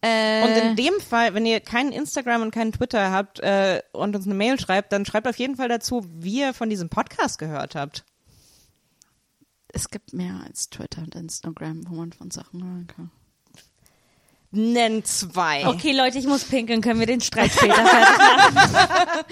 Äh, 0.00 0.42
Und 0.44 0.56
in 0.56 0.76
dem 0.76 1.00
Fall, 1.00 1.34
wenn 1.34 1.46
ihr 1.46 1.60
keinen 1.60 1.92
Instagram 1.92 2.42
und 2.42 2.50
keinen 2.52 2.72
Twitter 2.72 3.10
habt 3.12 3.38
äh, 3.40 3.82
und 3.92 4.16
uns 4.16 4.26
eine 4.26 4.34
Mail 4.34 4.58
schreibt, 4.58 4.92
dann 4.92 5.06
schreibt 5.06 5.28
auf 5.28 5.36
jeden 5.36 5.54
Fall 5.56 5.68
dazu, 5.68 6.04
wie 6.12 6.40
ihr 6.40 6.54
von 6.54 6.68
diesem 6.70 6.88
Podcast 6.88 7.38
gehört 7.38 7.74
habt. 7.76 8.04
Es 9.72 9.88
gibt 9.90 10.12
mehr 10.12 10.40
als 10.46 10.70
Twitter 10.70 11.02
und 11.02 11.14
Instagram, 11.14 11.82
wo 11.88 11.96
man 11.96 12.12
von 12.12 12.30
Sachen 12.30 12.62
hören 12.62 12.86
kann. 12.86 13.10
Nenn 14.54 15.02
zwei. 15.02 15.66
Okay, 15.66 15.92
Leute, 15.92 16.18
ich 16.18 16.26
muss 16.26 16.44
pinkeln. 16.44 16.82
Können 16.82 17.00
wir 17.00 17.06
den 17.06 17.22
Streit 17.22 17.50
später 17.52 17.86
fertig 17.86 18.18
machen? 18.54 19.24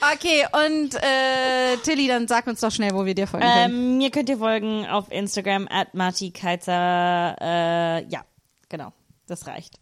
Okay, 0.14 0.46
und 0.52 0.94
äh, 0.94 1.76
Tilly, 1.82 2.06
dann 2.06 2.28
sag 2.28 2.46
uns 2.46 2.60
doch 2.60 2.70
schnell, 2.70 2.92
wo 2.94 3.04
wir 3.04 3.14
dir 3.14 3.26
folgen 3.26 3.44
können. 3.44 3.74
ähm, 3.74 3.98
mir 3.98 4.10
könnt 4.10 4.28
ihr 4.28 4.38
folgen 4.38 4.86
auf 4.86 5.10
Instagram 5.10 5.66
at 5.68 5.94
Marti 5.94 6.30
Keizer. 6.30 7.36
Äh, 7.40 8.06
ja, 8.08 8.24
genau. 8.68 8.92
Das 9.26 9.46
reicht. 9.46 9.74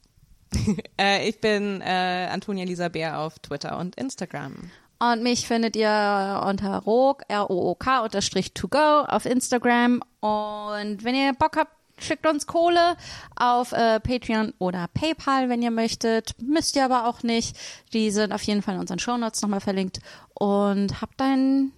Äh, 0.98 1.28
ich 1.28 1.40
bin 1.42 1.82
äh, 1.82 2.28
Antonia 2.32 2.64
Lisa 2.64 2.88
Bär 2.88 3.18
auf 3.20 3.38
Twitter 3.40 3.78
und 3.78 3.96
Instagram. 3.96 4.70
Und 4.98 5.22
mich 5.22 5.46
findet 5.46 5.76
ihr 5.76 6.42
unter 6.46 6.78
ROK, 6.78 7.22
R-O-O-K 7.28 8.02
unterstrich 8.04 8.54
to 8.54 8.68
go 8.68 8.78
auf 8.78 9.26
Instagram. 9.26 10.02
Und 10.20 11.04
wenn 11.04 11.14
ihr 11.14 11.32
Bock 11.34 11.56
habt, 11.56 11.72
schickt 11.98 12.26
uns 12.26 12.46
Kohle 12.46 12.96
auf 13.36 13.72
äh, 13.72 14.00
Patreon 14.00 14.54
oder 14.58 14.86
PayPal, 14.94 15.48
wenn 15.48 15.62
ihr 15.62 15.70
möchtet. 15.70 16.34
Müsst 16.40 16.76
ihr 16.76 16.84
aber 16.84 17.06
auch 17.06 17.22
nicht. 17.22 17.56
Die 17.92 18.10
sind 18.10 18.32
auf 18.32 18.42
jeden 18.42 18.62
Fall 18.62 18.74
in 18.74 18.80
unseren 18.80 18.98
Shownotes 18.98 19.42
nochmal 19.42 19.60
verlinkt. 19.60 20.00
Und 20.34 21.00
habt 21.00 21.20
einen 21.20 21.72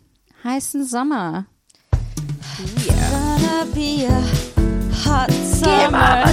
heißen 0.45 0.85
Sommer. 0.85 1.47
Gonna 2.86 3.65
be 3.74 4.07
a 4.09 4.23
hot 5.05 5.32
summer. 5.32 6.24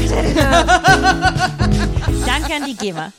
Danke 2.25 2.55
an 2.55 2.65
die 2.65 2.75
GEMA. 2.75 3.11